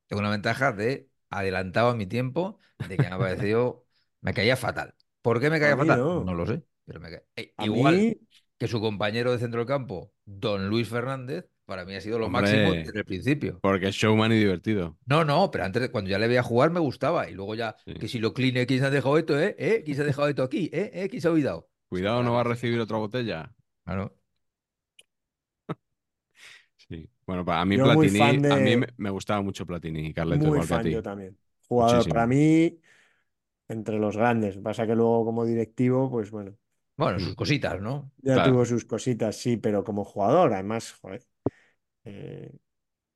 Tengo 0.07 0.21
una 0.21 0.31
ventaja 0.31 0.71
de 0.73 1.09
adelantado 1.39 1.89
a 1.89 1.95
mi 1.95 2.05
tiempo, 2.07 2.59
de 2.87 2.97
que 2.97 3.07
me 3.07 3.15
ha 3.15 3.17
parecido, 3.19 3.85
me 4.21 4.33
caía 4.33 4.55
fatal. 4.57 4.95
¿Por 5.21 5.39
qué 5.39 5.49
me 5.49 5.59
caía 5.59 5.77
fatal? 5.77 5.99
no. 5.99 6.23
No 6.23 6.33
lo 6.33 6.45
sé, 6.45 6.63
pero 6.85 6.99
me 6.99 7.09
Eh, 7.35 7.53
A 7.57 7.65
Igual 7.65 7.95
mí, 7.97 8.15
que 8.57 8.67
su 8.67 8.79
compañero 8.81 9.31
de 9.31 9.39
centro 9.39 9.59
del 9.61 9.67
campo, 9.67 10.13
don 10.25 10.69
Luis 10.69 10.87
Fernández, 10.89 11.49
para 11.65 11.85
mí 11.85 11.95
ha 11.95 12.01
sido 12.01 12.19
lo 12.19 12.27
Hombre. 12.27 12.41
máximo 12.41 12.71
desde 12.73 12.99
el 12.99 13.05
principio. 13.05 13.59
Porque 13.61 13.87
es 13.89 13.95
showman 13.95 14.31
y 14.31 14.39
divertido. 14.39 14.97
No, 15.05 15.23
no, 15.23 15.51
pero 15.51 15.63
antes, 15.65 15.89
cuando 15.89 16.09
ya 16.09 16.19
le 16.19 16.27
veía 16.27 16.43
jugar, 16.43 16.71
me 16.71 16.79
gustaba. 16.79 17.29
Y 17.29 17.33
luego 17.33 17.55
ya, 17.55 17.75
Sí. 17.85 17.93
que 17.99 18.07
si 18.07 18.19
lo 18.19 18.33
cline, 18.33 18.65
¿quién 18.65 18.79
se 18.79 18.85
ha 18.85 18.89
dejado 18.89 19.17
esto, 19.17 19.39
eh? 19.39 19.55
¿Eh? 19.59 19.81
¿Quién 19.85 19.95
se 19.97 20.03
ha 20.03 20.05
dejado 20.05 20.27
esto 20.27 20.43
aquí? 20.43 20.69
¿Eh? 20.73 20.91
¿Eh? 20.93 21.09
¿Quién 21.09 21.21
se 21.21 21.27
ha 21.27 21.31
olvidado? 21.31 21.69
Cuidado, 21.89 22.21
no 22.23 22.33
va 22.33 22.41
a 22.41 22.43
recibir 22.43 22.79
otra 22.79 22.97
botella. 22.97 23.55
Claro. 23.83 24.15
Sí. 26.77 27.09
Bueno, 27.27 27.43
pa- 27.45 27.61
a 27.61 27.65
mí 27.65 27.77
Yo 27.77 27.89
muy 27.89 28.07
Platini, 28.09 28.09
fan 28.09 28.41
de- 28.41 28.49
a 28.49 28.59
mí 28.59 28.75
me, 28.77 29.09
gustaba 29.09 29.41
mucho 29.41 29.65
Platini, 29.65 30.13
Carleto, 30.13 30.47
muy 30.47 30.49
igual 30.49 30.67
que 30.67 30.75
a 30.75 30.79
fan 30.79 30.87
ti. 30.87 30.91
yo 30.91 31.01
también. 31.03 31.37
Jugador, 31.67 32.07
Muchísimo. 32.07 32.07
para 32.07 32.27
mí, 32.27 32.79
entre 33.69 33.99
los 33.99 34.17
grandes. 34.17 34.57
Pasa 34.59 34.87
que 34.87 34.95
luego 34.95 35.25
como 35.25 35.45
directivo, 35.45 36.09
pues 36.11 36.31
bueno, 36.31 36.57
Bueno, 36.97 37.19
sus 37.19 37.35
cositas, 37.35 37.79
¿no? 37.81 38.11
ya 38.17 38.41
Claro. 38.41 38.41
tuvo 38.41 38.65
sus 38.65 38.85
cositas, 38.85 39.35
sí, 39.37 39.57
pero 39.57 39.83
como 39.83 40.03
jugador, 40.05 40.53
además, 40.53 40.93
joder, 41.01 41.23
eh, 42.05 42.51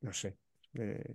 no 0.02 0.12
sé. 0.12 0.38
eh, 0.74 1.14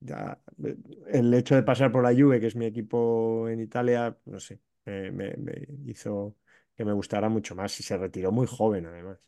ya, 0.00 0.40
eh, 0.64 0.76
el 1.08 1.34
hecho 1.34 1.54
de 1.56 1.62
pasar 1.64 1.92
por 1.92 2.02
la 2.04 2.12
Juve, 2.14 2.40
que 2.40 2.48
es 2.48 2.56
mi 2.56 2.66
equipo 2.66 3.48
en 3.48 3.60
Italia, 3.60 4.18
no 4.26 4.40
sé, 4.40 4.60
eh, 4.86 5.10
me, 5.12 5.34
me 5.38 5.66
hizo 5.86 6.36
que 6.76 6.84
me 6.84 6.92
gustara 6.94 7.28
mucho 7.30 7.54
más 7.56 7.78
y 7.80 7.82
se 7.84 7.96
retiró 7.98 8.32
muy 8.32 8.46
joven, 8.48 8.86
además. 8.86 9.18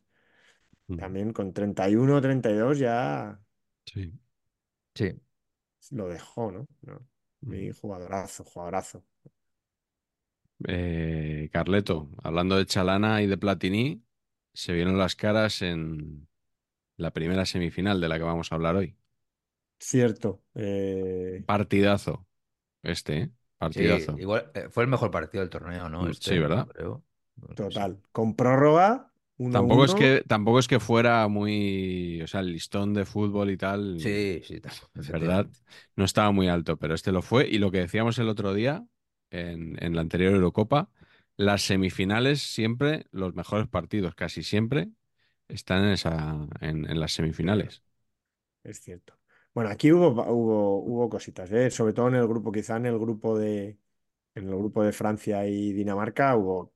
También 0.96 1.32
con 1.32 1.52
31 1.52 2.20
32 2.20 2.78
ya 2.78 3.40
Sí. 3.86 4.12
Sí. 4.94 5.14
lo 5.90 6.08
dejó, 6.08 6.50
¿no? 6.52 6.66
No, 6.82 7.06
Mi 7.46 7.70
jugadorazo, 7.72 8.44
jugadorazo. 8.44 9.04
Eh, 10.68 11.50
Carleto, 11.52 12.10
hablando 12.22 12.56
de 12.56 12.66
Chalana 12.66 13.22
y 13.22 13.26
de 13.26 13.36
Platini, 13.38 14.04
se 14.52 14.72
vieron 14.72 14.98
las 14.98 15.16
caras 15.16 15.62
en 15.62 16.28
la 16.96 17.12
primera 17.12 17.46
semifinal 17.46 18.00
de 18.00 18.08
la 18.08 18.18
que 18.18 18.24
vamos 18.24 18.52
a 18.52 18.56
hablar 18.56 18.76
hoy. 18.76 18.98
Cierto. 19.78 20.42
eh, 20.54 21.44
Partidazo. 21.46 22.26
Este, 22.82 23.18
¿eh? 23.22 23.32
Sí, 23.70 23.82
Partidazo. 23.82 24.16
igual 24.16 24.50
eh, 24.54 24.68
fue 24.70 24.84
el 24.84 24.90
mejor 24.90 25.10
partido 25.10 25.40
del 25.42 25.50
torneo, 25.50 25.88
¿no? 25.88 26.06
Mm, 26.06 26.08
Este, 26.08 26.36
sí, 26.36 26.38
¿verdad? 26.38 26.68
creo. 26.68 27.04
Total. 27.54 28.02
Con 28.12 28.36
prórroga, 28.36 29.12
1-1. 29.38 29.50
Tampoco 29.50 29.84
es 29.84 29.94
que, 29.94 30.24
tampoco 30.26 30.58
es 30.58 30.66
que 30.68 30.80
fuera 30.80 31.28
muy, 31.28 32.20
o 32.22 32.26
sea, 32.26 32.40
el 32.40 32.52
listón 32.52 32.92
de 32.92 33.04
fútbol 33.04 33.50
y 33.50 33.56
tal, 33.56 34.20
Sí, 34.22 34.42
sí, 34.44 34.60
ta- 34.60 34.72
¿verdad? 34.94 35.48
No 35.96 36.04
estaba 36.04 36.32
muy 36.32 36.48
alto, 36.48 36.76
pero 36.78 36.94
este 36.94 37.12
lo 37.12 37.22
fue. 37.22 37.48
Y 37.48 37.58
lo 37.58 37.70
que 37.70 37.78
decíamos 37.80 38.18
el 38.18 38.28
otro 38.28 38.54
día, 38.54 38.86
en, 39.30 39.82
en 39.84 39.94
la 39.96 40.02
anterior 40.02 40.34
Eurocopa, 40.34 40.90
las 41.36 41.62
semifinales 41.62 42.42
siempre, 42.42 43.06
los 43.12 43.34
mejores 43.34 43.68
partidos, 43.68 44.14
casi 44.16 44.42
siempre, 44.42 44.90
están 45.48 45.84
en, 45.84 45.90
esa, 45.92 46.48
en, 46.60 46.90
en 46.90 47.00
las 47.00 47.12
semifinales. 47.12 47.82
Es 48.62 48.80
cierto. 48.80 49.18
Bueno, 49.52 49.70
aquí 49.70 49.92
hubo, 49.92 50.08
hubo, 50.10 50.78
hubo 50.82 51.08
cositas, 51.08 51.50
¿eh? 51.52 51.70
Sobre 51.70 51.92
todo 51.92 52.08
en 52.08 52.14
el 52.16 52.26
grupo, 52.26 52.50
quizá 52.52 52.76
en 52.76 52.86
el 52.86 52.98
grupo 52.98 53.38
de, 53.38 53.78
en 54.36 54.48
el 54.48 54.56
grupo 54.56 54.84
de 54.84 54.92
Francia 54.92 55.46
y 55.48 55.72
Dinamarca 55.74 56.36
hubo 56.36 56.73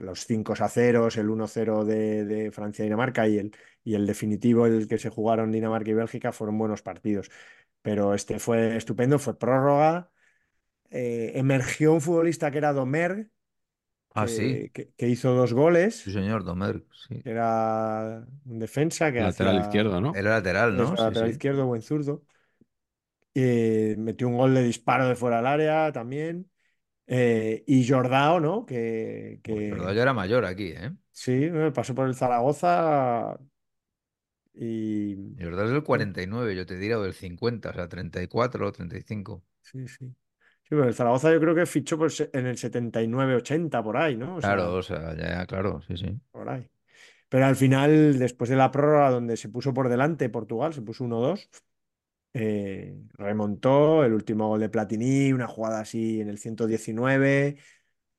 los 0.00 0.26
5 0.26 0.54
a 0.58 0.68
0, 0.68 1.08
el 1.14 1.30
1-0 1.30 1.84
de, 1.84 2.24
de 2.24 2.50
Francia 2.52 2.82
y 2.84 2.86
Dinamarca 2.86 3.28
y 3.28 3.38
el, 3.38 3.56
y 3.84 3.94
el 3.94 4.06
definitivo, 4.06 4.66
el 4.66 4.88
que 4.88 4.98
se 4.98 5.10
jugaron 5.10 5.52
Dinamarca 5.52 5.90
y 5.90 5.94
Bélgica, 5.94 6.32
fueron 6.32 6.58
buenos 6.58 6.82
partidos. 6.82 7.30
Pero 7.82 8.14
este 8.14 8.38
fue 8.38 8.76
estupendo, 8.76 9.18
fue 9.18 9.38
prórroga. 9.38 10.10
eh, 10.90 11.32
emergió 11.36 11.92
un 11.94 12.00
futbolista 12.02 12.50
que 12.50 12.58
era 12.58 12.72
Domergue, 12.72 13.30
Ah, 14.14 14.26
sí. 14.26 14.70
que, 14.72 14.92
que- 14.96 15.08
hizo 15.08 15.34
dos 15.34 15.52
goles, 15.52 16.02
Sí, 16.04 16.12
señor, 16.12 16.44
Domer. 16.44 16.84
Sí. 17.06 17.22
que 17.22 17.30
era 17.30 18.26
un 18.46 18.58
defensa 18.58 19.12
que 19.12 19.20
Lateral 19.22 19.60
izquierdo, 19.60 20.00
¿no? 20.00 20.14
Era 20.14 20.30
lateral, 20.30 20.76
¿no? 20.76 20.96
Sí, 20.96 21.02
lateral 21.02 21.28
sí. 21.28 21.32
izquierdo, 21.32 21.66
buen 21.66 21.82
zurdo. 21.82 22.22
Eh, 23.34 23.94
metió 23.98 24.28
un 24.28 24.36
gol 24.38 24.54
de 24.54 24.62
disparo 24.62 25.08
de 25.08 25.14
fuera 25.16 25.36
del 25.38 25.46
área 25.46 25.92
también. 25.92 26.50
Eh, 27.06 27.64
y 27.66 27.86
Jordao, 27.88 28.40
¿no? 28.40 28.66
Que, 28.66 29.40
que 29.42 29.70
Pero 29.70 29.92
ya 29.92 30.02
era 30.02 30.12
mayor 30.12 30.44
aquí, 30.44 30.68
¿eh? 30.76 30.92
sí, 31.12 31.48
pasó 31.74 31.94
por 31.94 32.06
el 32.06 32.14
Zaragoza 32.14 33.38
y 34.54 35.14
verdad 35.44 35.66
es 35.66 35.70
del 35.72 35.82
49, 35.82 36.54
yo 36.56 36.66
te 36.66 36.76
diría, 36.76 36.98
o 36.98 37.02
del 37.02 37.14
50, 37.14 37.70
o 37.70 37.72
sea, 37.74 37.88
34 37.88 38.66
o 38.66 38.72
35. 38.72 39.42
sí, 39.60 39.86
sí. 39.88 40.06
Sí, 40.62 40.70
pero 40.70 40.84
el 40.88 40.94
Zaragoza 40.94 41.32
yo 41.32 41.38
creo 41.40 41.54
que 41.54 41.64
fichó 41.66 41.96
por 41.96 42.10
en 42.32 42.46
el 42.46 42.56
79-80 42.56 43.82
por 43.84 43.96
ahí, 43.96 44.16
¿no? 44.16 44.36
O 44.36 44.42
sea, 44.42 44.50
Claro, 44.54 44.74
o 44.74 44.82
sea, 44.82 45.14
ya, 45.16 45.46
claro, 45.46 45.80
sí, 45.82 45.96
sí. 45.96 46.20
por 46.30 46.48
ahí. 46.48 46.68
Pero 47.28 47.46
al 47.46 47.56
final, 47.56 48.18
después 48.18 48.50
de 48.50 48.56
la 48.56 48.70
prórroga, 48.70 49.10
donde 49.10 49.36
se 49.36 49.48
puso 49.48 49.74
por 49.74 49.88
delante 49.88 50.28
Portugal, 50.30 50.74
se 50.74 50.82
puso 50.82 51.04
1-2, 51.04 51.50
eh, 52.36 52.96
remontó 53.14 54.04
el 54.04 54.12
último 54.14 54.48
gol 54.48 54.60
de 54.60 54.68
Platini, 54.68 55.32
una 55.32 55.46
jugada 55.48 55.80
así 55.80 56.20
en 56.20 56.28
el 56.28 56.38
119, 56.38 57.58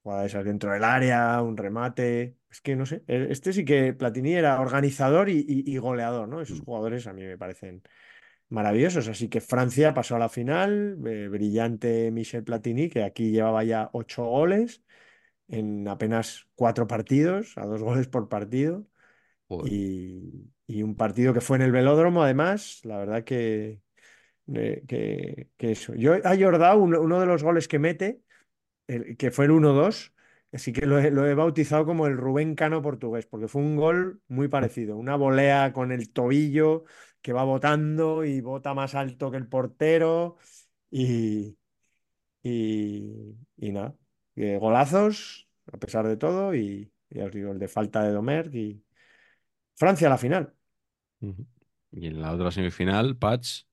jugada 0.04 0.26
esas 0.26 0.46
dentro 0.46 0.72
del 0.74 0.84
área, 0.84 1.42
un 1.44 1.58
remate. 1.58 2.38
Es 2.50 2.62
que 2.62 2.76
no 2.76 2.86
sé, 2.86 3.04
e- 3.08 3.28
este 3.32 3.54
sí 3.54 3.66
que 3.66 3.94
Platini 3.94 4.34
era 4.36 4.60
organizador 4.62 5.30
y, 5.30 5.40
y- 5.48 5.64
y 5.74 5.78
goleador, 5.78 6.28
¿no? 6.30 6.42
Esos 6.42 6.62
jugadores 6.62 7.08
a 7.08 7.14
mí 7.14 7.24
me 7.24 7.38
parecen 7.38 7.84
maravillosos. 8.50 9.08
Así 9.08 9.30
que 9.30 9.42
Francia 9.42 9.94
pasó 9.94 10.16
a 10.16 10.20
la 10.20 10.30
final, 10.30 11.00
eh, 11.08 11.28
brillante 11.30 12.12
Michel 12.12 12.44
Platini, 12.44 12.90
que 12.90 13.04
aquí 13.04 13.32
llevaba 13.32 13.64
ya 13.64 13.90
ocho 13.94 14.26
goles 14.26 14.84
en 15.50 15.88
apenas 15.88 16.48
cuatro 16.56 16.88
partidos, 16.88 17.58
a 17.58 17.66
dos 17.66 17.82
goles 17.84 18.08
por 18.08 18.30
partido. 18.30 18.88
Y, 19.62 20.52
y 20.68 20.84
un 20.84 20.96
partido 20.96 21.34
que 21.34 21.42
fue 21.42 21.58
en 21.58 21.64
el 21.64 21.72
velódromo, 21.72 22.24
además, 22.24 22.82
la 22.86 22.98
verdad 22.98 23.24
que, 23.24 23.82
eh, 24.56 24.84
que, 24.88 25.50
que 25.58 25.72
eso. 25.72 25.94
Yo 25.96 26.14
a 26.16 26.36
Jordao, 26.38 26.78
uno, 26.80 27.02
uno 27.02 27.20
de 27.20 27.26
los 27.26 27.44
goles 27.44 27.68
que 27.68 27.80
mete, 27.80 28.22
el- 28.88 29.18
que 29.18 29.32
fue 29.32 29.46
el 29.46 29.52
1-2, 29.52 30.14
así 30.54 30.74
que 30.74 30.86
lo 30.86 31.00
he, 31.00 31.12
lo 31.12 31.26
he 31.28 31.34
bautizado 31.36 31.86
como 31.86 32.08
el 32.08 32.18
Rubén 32.18 32.56
Cano 32.56 32.82
portugués, 32.82 33.26
porque 33.28 33.48
fue 33.48 33.62
un 33.62 33.76
gol 33.78 34.22
muy 34.28 34.48
parecido. 34.48 34.98
Una 34.98 35.16
volea 35.16 35.74
con 35.74 35.92
el 35.92 36.12
tobillo 36.12 36.86
que 37.22 37.34
va 37.34 37.44
botando 37.44 38.24
y 38.26 38.42
bota 38.42 38.74
más 38.74 38.96
alto 38.96 39.32
que 39.32 39.38
el 39.38 39.48
portero. 39.48 40.38
Y, 40.92 41.58
y, 42.44 43.36
y 43.58 43.72
nada, 43.72 43.96
eh, 44.36 44.58
golazos, 44.60 45.48
a 45.72 45.78
pesar 45.78 46.08
de 46.08 46.18
todo, 46.18 46.56
y 46.56 46.92
ya 47.10 47.26
os 47.26 47.32
digo, 47.32 47.52
el 47.52 47.60
de 47.60 47.68
falta 47.68 48.04
de 48.04 48.12
Domer 48.14 48.54
y 48.56 48.84
Francia 49.76 50.08
a 50.08 50.12
la 50.12 50.18
final. 50.18 50.54
Y 51.92 52.08
en 52.08 52.22
la 52.22 52.34
otra 52.34 52.52
semifinal, 52.52 53.18
Patch 53.18 53.64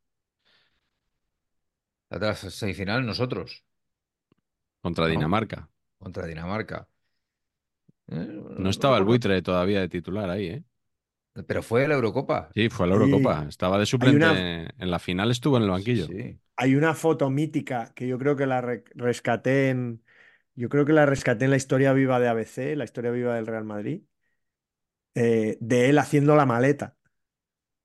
La 2.15 2.31
otra 2.31 2.51
semifinal, 2.59 3.05
nosotros, 3.05 3.63
contra 4.83 5.07
¿no? 5.07 5.09
Dinamarca. 5.09 5.69
Contra 5.99 6.27
Dinamarca. 6.27 6.89
Eh, 8.09 8.43
No 8.57 8.71
estaba 8.71 8.99
el 8.99 9.05
buitre 9.05 9.43
todavía 9.43 9.81
de 9.81 9.89
titular 9.89 10.31
ahí, 10.31 10.47
¿eh? 10.49 10.65
Pero 11.47 11.63
fue 11.63 11.87
la 11.89 11.95
Eurocopa. 11.95 12.55
Sí, 12.55 12.69
fue 12.71 12.87
a 12.87 12.89
la 12.89 12.95
Sí. 12.95 12.95
Eurocopa. 12.95 13.47
Estaba 13.49 13.79
de 13.79 13.87
suplente. 13.87 14.29
una- 14.29 14.49
En 14.79 14.91
la 14.91 14.99
final 15.01 15.31
estuvo 15.31 15.57
en 15.57 15.65
el 15.65 15.71
Sí, 15.73 15.97
banquillo. 15.97 16.15
sí. 16.17 16.41
Hay 16.57 16.77
una 16.77 16.95
foto 16.95 17.31
mítica 17.31 17.93
que 17.95 18.07
yo 18.07 18.19
creo 18.19 18.37
que 18.37 18.47
la 18.47 18.61
re- 18.61 18.85
rescaté 18.95 19.71
en, 19.71 20.05
yo 20.55 20.69
creo 20.69 20.85
que 20.87 20.93
la 20.93 21.07
rescaté 21.07 21.45
en 21.47 21.51
la 21.51 21.57
historia 21.57 21.93
viva 21.93 22.21
de 22.21 22.29
ABC, 22.29 22.77
la 22.77 22.85
historia 22.85 23.11
viva 23.11 23.35
del 23.35 23.47
Real 23.47 23.65
Madrid, 23.65 24.03
eh, 25.15 25.57
de 25.61 25.89
él 25.91 25.99
haciendo 25.99 26.37
la 26.37 26.47
maleta 26.47 26.97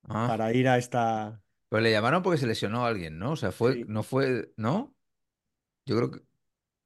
Ah, 0.10 0.30
para 0.30 0.54
ir 0.54 0.68
a 0.68 0.78
esta. 0.78 1.42
Pero 1.70 1.82
le 1.82 1.92
llamaron 1.92 2.24
porque 2.24 2.38
se 2.40 2.48
lesionó 2.48 2.86
a 2.86 2.90
alguien, 2.90 3.20
¿no? 3.20 3.32
O 3.34 3.36
sea, 3.36 3.52
fue, 3.52 3.78
Sí. 3.78 3.86
no 3.88 4.04
fue, 4.04 4.52
¿no? 4.58 4.96
Yo 5.86 5.98
creo 5.98 6.12
que, 6.12 6.22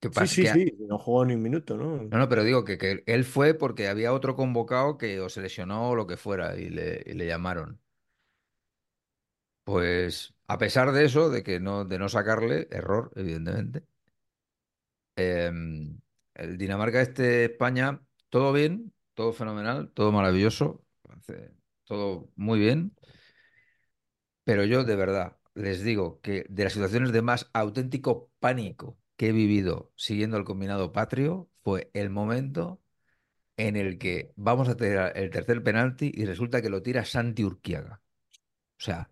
que 0.02 0.12
Sí, 0.12 0.28
sí, 0.28 0.46
que 0.46 0.48
sí, 0.48 0.72
no 0.88 0.98
jugó 1.00 1.26
ni 1.26 1.34
un 1.34 1.42
minuto, 1.42 1.76
¿no? 1.78 2.10
No, 2.12 2.20
no, 2.20 2.30
pero 2.30 2.44
digo 2.44 2.64
que, 2.64 2.78
que 2.78 3.04
él 3.08 3.26
fue 3.26 3.54
porque 3.56 3.88
había 3.88 4.14
otro 4.14 4.36
convocado 4.36 4.98
que 5.00 5.20
o 5.20 5.30
se 5.30 5.42
lesionó 5.42 5.90
o 5.90 5.96
lo 5.96 6.06
que 6.08 6.16
fuera 6.18 6.56
y 6.60 6.70
le, 6.70 7.02
y 7.06 7.14
le 7.14 7.26
llamaron. 7.26 7.82
Pues 9.66 10.34
a 10.48 10.58
pesar 10.58 10.92
de 10.94 11.06
eso, 11.06 11.30
de 11.30 11.44
que 11.44 11.60
no, 11.60 11.86
de 11.86 12.00
no 12.00 12.10
sacarle, 12.10 12.68
error, 12.72 13.12
evidentemente. 13.16 13.86
em, 15.16 16.00
el 16.36 16.58
Dinamarca 16.58 17.02
este 17.02 17.46
España, 17.46 18.02
todo 18.30 18.54
bien, 18.54 18.94
todo 19.14 19.34
fenomenal, 19.34 19.92
todo 19.94 20.12
maravilloso, 20.12 20.84
todo 21.86 22.30
muy 22.36 22.60
bien, 22.60 22.96
pero 24.44 24.66
yo 24.66 24.84
de 24.84 24.96
verdad 24.96 25.38
les 25.56 25.84
digo 25.84 26.20
que 26.22 26.46
de 26.50 26.64
las 26.64 26.74
situaciones 26.74 27.12
de 27.12 27.22
más 27.22 27.50
auténtico 27.54 28.32
pánico 28.40 28.98
que 29.18 29.30
he 29.30 29.32
vivido 29.32 29.92
siguiendo 29.96 30.38
el 30.38 30.44
combinado 30.46 30.92
patrio 30.92 31.50
fue 31.64 31.92
el 31.94 32.10
momento 32.10 32.82
en 33.58 33.76
el 33.78 33.98
que 34.00 34.34
vamos 34.36 34.70
a 34.70 34.78
tener 34.78 35.14
el 35.18 35.30
tercer 35.32 35.64
penalti 35.64 36.12
y 36.14 36.26
resulta 36.26 36.62
que 36.62 36.70
lo 36.70 36.82
tira 36.84 37.06
Santi 37.06 37.44
Urquiaga. 37.44 38.02
O 38.80 38.84
sea, 38.84 39.12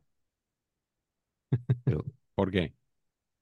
pero, 1.83 2.05
¿Por 2.35 2.51
qué? 2.51 2.73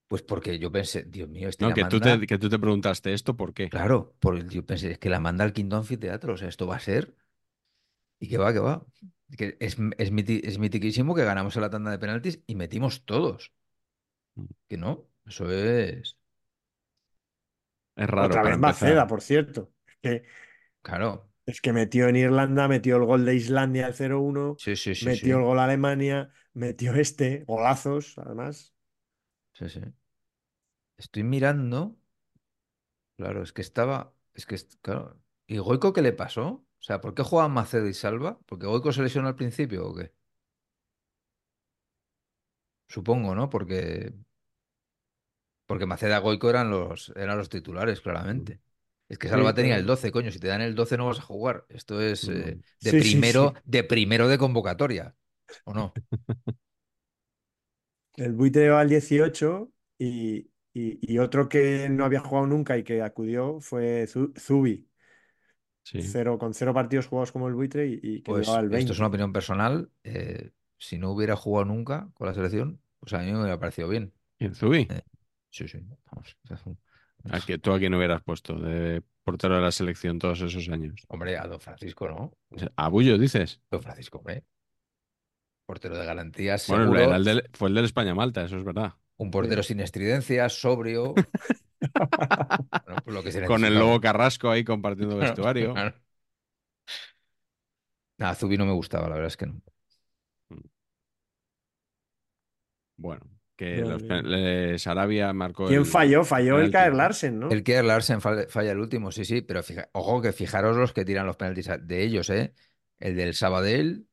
pues 0.08 0.24
porque 0.24 0.58
yo 0.60 0.72
pensé, 0.72 1.04
Dios 1.04 1.30
mío, 1.30 1.50
este 1.50 1.66
No, 1.66 1.70
la 1.70 1.76
que 1.76 1.86
tú 1.86 2.00
te, 2.00 2.26
que 2.26 2.38
tú 2.38 2.50
te 2.50 2.60
preguntaste 2.60 3.14
esto, 3.14 3.36
¿por 3.38 3.54
qué? 3.54 3.70
Claro, 3.70 4.16
por, 4.20 4.48
yo 4.50 4.66
pensé, 4.66 4.92
es 4.92 5.00
que 5.00 5.10
la 5.10 5.20
manda 5.20 5.44
al 5.44 5.54
quinto 5.54 5.76
anfiteatro, 5.78 6.34
o 6.34 6.38
sea, 6.38 6.50
esto 6.50 6.68
va 6.68 6.76
a 6.78 6.80
ser. 6.80 7.16
Y 8.20 8.28
que 8.30 8.38
va, 8.38 8.54
que 8.54 8.60
va. 8.60 8.86
Que 9.38 9.58
es, 9.60 9.78
es, 9.98 10.12
miti- 10.12 10.42
es 10.44 10.58
mitiquísimo 10.60 11.16
que 11.16 11.24
ganamos 11.24 11.56
en 11.56 11.62
la 11.64 11.70
tanda 11.70 11.92
de 11.92 12.00
penaltis 12.00 12.42
y 12.48 12.56
metimos 12.56 13.06
todos. 13.06 13.54
Que 14.68 14.78
no, 14.78 15.08
eso 15.26 15.50
es. 15.52 16.18
Es 17.96 18.10
raro 18.10 18.36
Otra 18.36 18.44
vez 18.44 18.58
Maceda, 18.58 19.08
por 19.08 19.22
cierto. 19.22 19.72
Es 19.88 19.96
que, 20.02 20.24
Claro, 20.82 21.30
es 21.46 21.62
que 21.62 21.74
metió 21.74 22.08
en 22.08 22.16
Irlanda, 22.16 22.68
metió 22.68 22.98
el 22.98 23.06
gol 23.06 23.26
de 23.26 23.36
Islandia 23.36 23.88
al 23.88 23.94
0-1, 23.94 24.62
sí, 24.76 24.76
sí, 24.76 24.96
sí, 24.96 25.10
metió 25.10 25.38
el 25.38 25.44
gol 25.44 25.60
a 25.60 25.66
Alemania, 25.66 26.32
metió 26.54 26.94
este, 26.96 27.44
golazos, 27.46 28.18
además. 28.18 28.74
Sí, 29.54 29.70
sí. 29.70 29.82
Estoy 30.98 31.24
mirando. 31.24 31.98
Claro, 33.18 33.44
es 33.44 33.54
que 33.54 33.62
estaba. 33.62 34.14
Es 34.34 34.46
que, 34.46 34.58
claro. 34.82 35.22
¿Y 35.48 35.58
Goico 35.58 35.94
qué 35.94 36.02
le 36.02 36.14
pasó? 36.14 36.66
O 36.80 36.84
sea, 36.84 37.00
¿por 37.02 37.14
qué 37.16 37.24
juegan 37.24 37.52
Macedo 37.54 37.88
y 37.88 37.94
Salva? 37.94 38.40
¿Porque 38.46 38.66
Goico 38.68 38.92
se 38.92 39.02
lesionó 39.04 39.28
al 39.30 39.36
principio 39.36 39.88
o 39.88 39.96
qué? 39.96 40.14
Supongo, 42.88 43.36
¿no? 43.36 43.50
Porque, 43.50 44.14
porque 45.66 45.86
Maceda 45.86 46.18
y 46.20 46.22
Goico 46.22 46.50
eran 46.50 46.70
los, 46.72 47.14
eran 47.16 47.38
los 47.38 47.50
titulares, 47.50 48.02
claramente. 48.02 48.62
Es 49.08 49.18
que 49.18 49.28
Sí, 49.28 49.30
Salva 49.30 49.54
tenía 49.54 49.76
el 49.78 49.82
pero- 49.82 49.88
12, 49.88 50.12
coño. 50.12 50.32
Si 50.32 50.40
te 50.40 50.48
dan 50.48 50.62
el 50.62 50.76
12 50.76 50.98
no 50.98 51.08
vas 51.08 51.20
a 51.20 51.22
jugar. 51.24 51.66
Esto 51.70 52.02
es 52.02 52.28
eh, 52.28 52.60
de 52.82 52.92
Sí, 52.92 53.00
primero, 53.00 53.54
sí. 53.54 53.60
de 53.66 53.84
primero 53.84 54.28
de 54.28 54.38
convocatoria. 54.38 55.16
¿O 55.64 55.74
no? 55.74 55.94
El 58.18 58.34
buitre 58.34 58.68
el 58.68 58.90
18 58.90 59.72
y, 59.98 60.52
y- 60.74 61.00
y 61.14 61.18
otro 61.20 61.48
que 61.50 61.90
no 61.90 62.06
había 62.06 62.20
jugado 62.20 62.48
nunca 62.48 62.78
y 62.78 62.84
que 62.84 63.02
acudió 63.02 63.60
fue 63.62 64.06
Zu- 64.08 64.34
Zubi, 64.40 64.89
Sí. 65.92 66.02
cero, 66.04 66.38
con 66.38 66.54
cero 66.54 66.74
partidos 66.74 67.08
jugados 67.08 67.32
como 67.32 67.48
el 67.48 67.54
buitre 67.56 67.88
y, 67.88 68.00
y 68.02 68.22
que 68.22 68.32
Pues 68.32 68.46
llevaba 68.48 68.64
el 68.66 68.74
esto 68.76 68.94
es 68.94 69.00
una 69.00 69.08
20. 69.10 69.16
opinión 69.16 69.34
personal. 69.34 69.90
eh, 70.04 70.52
si 70.78 70.98
no 70.98 71.12
hubiera 71.12 71.36
jugado 71.36 71.66
nunca 71.66 72.10
con 72.14 72.28
la 72.28 72.34
selección, 72.34 72.82
pues 73.00 73.12
a 73.14 73.20
mí 73.20 73.32
me 73.32 73.40
hubiera 73.40 73.60
parecido 73.60 73.90
bien. 73.90 74.14
¿Y 74.38 74.50
Zubi? 74.50 74.88
Eh, 74.90 75.02
Sí, 75.52 75.68
sí. 75.68 75.80
Vamos. 76.12 76.38
¿A 77.32 77.40
que 77.42 77.58
tú 77.58 77.74
a 77.74 77.80
quién 77.80 77.94
hubieras 77.96 78.22
puesto 78.22 78.54
de 78.60 79.02
portero 79.24 79.56
de 79.56 79.62
la 79.62 79.72
selección 79.72 80.20
todos 80.20 80.40
esos 80.42 80.70
años? 80.70 81.02
Hombre, 81.08 81.38
a 81.38 81.48
Don 81.48 81.60
Francisco, 81.60 82.08
¿no? 82.08 82.34
¿A 82.76 82.88
Bullo 82.88 83.18
dices? 83.18 83.60
Don 83.72 83.82
Francisco, 83.82 84.20
hombre. 84.20 84.46
Portero 85.66 85.98
de 85.98 86.06
garantías, 86.06 86.68
Bueno, 86.68 86.84
seguro. 86.86 87.16
el 87.16 87.24
del- 87.24 87.50
fue 87.54 87.70
el 87.70 87.76
del 87.76 87.86
España-Malta, 87.86 88.44
eso 88.44 88.58
es 88.58 88.64
verdad. 88.64 88.94
Un 89.20 89.30
portero 89.32 89.62
sin 89.64 89.80
estridencias, 89.82 90.54
sobrio. 90.62 91.14
Bueno, 92.86 93.02
pues 93.04 93.14
lo 93.14 93.24
que 93.24 93.32
se 93.32 93.46
Con 93.46 93.64
el. 93.66 93.78
Lobo 93.78 94.02
Carrasco 94.02 94.50
ahí 94.50 94.64
compartiendo 94.64 95.16
Claro, 95.16 95.32
vestuario. 95.32 95.74
claro. 95.74 95.96
Nada, 98.20 98.36
Zubi 98.36 98.58
no 98.58 98.66
me 98.68 98.74
gustaba, 98.74 99.08
la 99.10 99.16
verdad 99.16 99.28
es 99.28 99.38
que 99.38 99.48
no. 99.48 99.62
Bueno, 102.98 103.22
que 103.56 103.84
los 103.86 104.02
le- 104.04 104.78
Sarabia 104.80 105.34
marcó 105.34 105.70
¿Quién 105.70 105.82
el- 105.82 105.86
falló? 105.86 106.24
Falló 106.26 106.60
el 106.60 106.72
Kaer 106.72 106.94
¿no? 106.94 106.98
Larsen, 106.98 107.40
¿no? 107.40 107.50
El 107.50 107.64
Kier 107.64 107.86
Larsen 107.86 108.22
falla, 108.22 108.72
el 108.72 108.80
último, 108.80 109.12
sí, 109.12 109.26
sí, 109.26 109.42
pero 109.42 109.64
fija- 109.64 109.90
ojo 109.94 110.22
que 110.22 110.34
fijaros 110.34 110.78
los 110.78 110.94
que 110.94 111.06
tiran 111.06 111.26
los 111.26 111.38
penaltis 111.38 111.70
de 111.82 112.04
ellos, 112.04 112.30
¿eh? 112.30 112.54
El 113.00 113.16
del 113.16 113.34
Sabadell, 113.34 114.08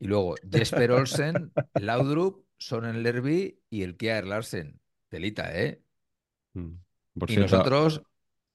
y 0.00 0.06
luego 0.08 0.36
Jesper 0.50 0.92
Olsen, 0.92 1.54
Laudrup, 1.74 2.46
Sonen 2.60 3.02
Lerby 3.02 3.60
y 3.70 3.82
el 3.82 3.96
Kier 3.96 4.24
Larsen. 4.26 4.80
Delita, 5.10 5.52
¿eh? 5.60 5.82
Mm. 6.54 6.74
Por 7.18 7.26
Y 7.26 7.30
cierto, 7.30 7.38
nosotros, 7.38 8.02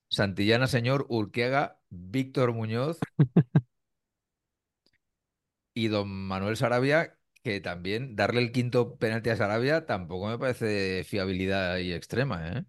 Santillana, 0.10 0.68
señor 0.68 1.06
Urquiaga, 1.10 1.80
Víctor 1.90 2.54
Muñoz 2.54 3.00
y 5.74 5.88
don 5.90 6.10
Manuel 6.10 6.58
Sarabia, 6.58 7.18
que 7.44 7.60
también 7.62 8.16
darle 8.16 8.42
el 8.42 8.52
quinto 8.52 8.98
penalti 8.98 9.30
a 9.30 9.36
Sarabia 9.38 9.86
tampoco 9.86 10.28
me 10.28 10.40
parece 10.40 11.04
fiabilidad 11.06 11.78
y 11.78 11.94
extrema, 11.94 12.48
¿eh? 12.60 12.66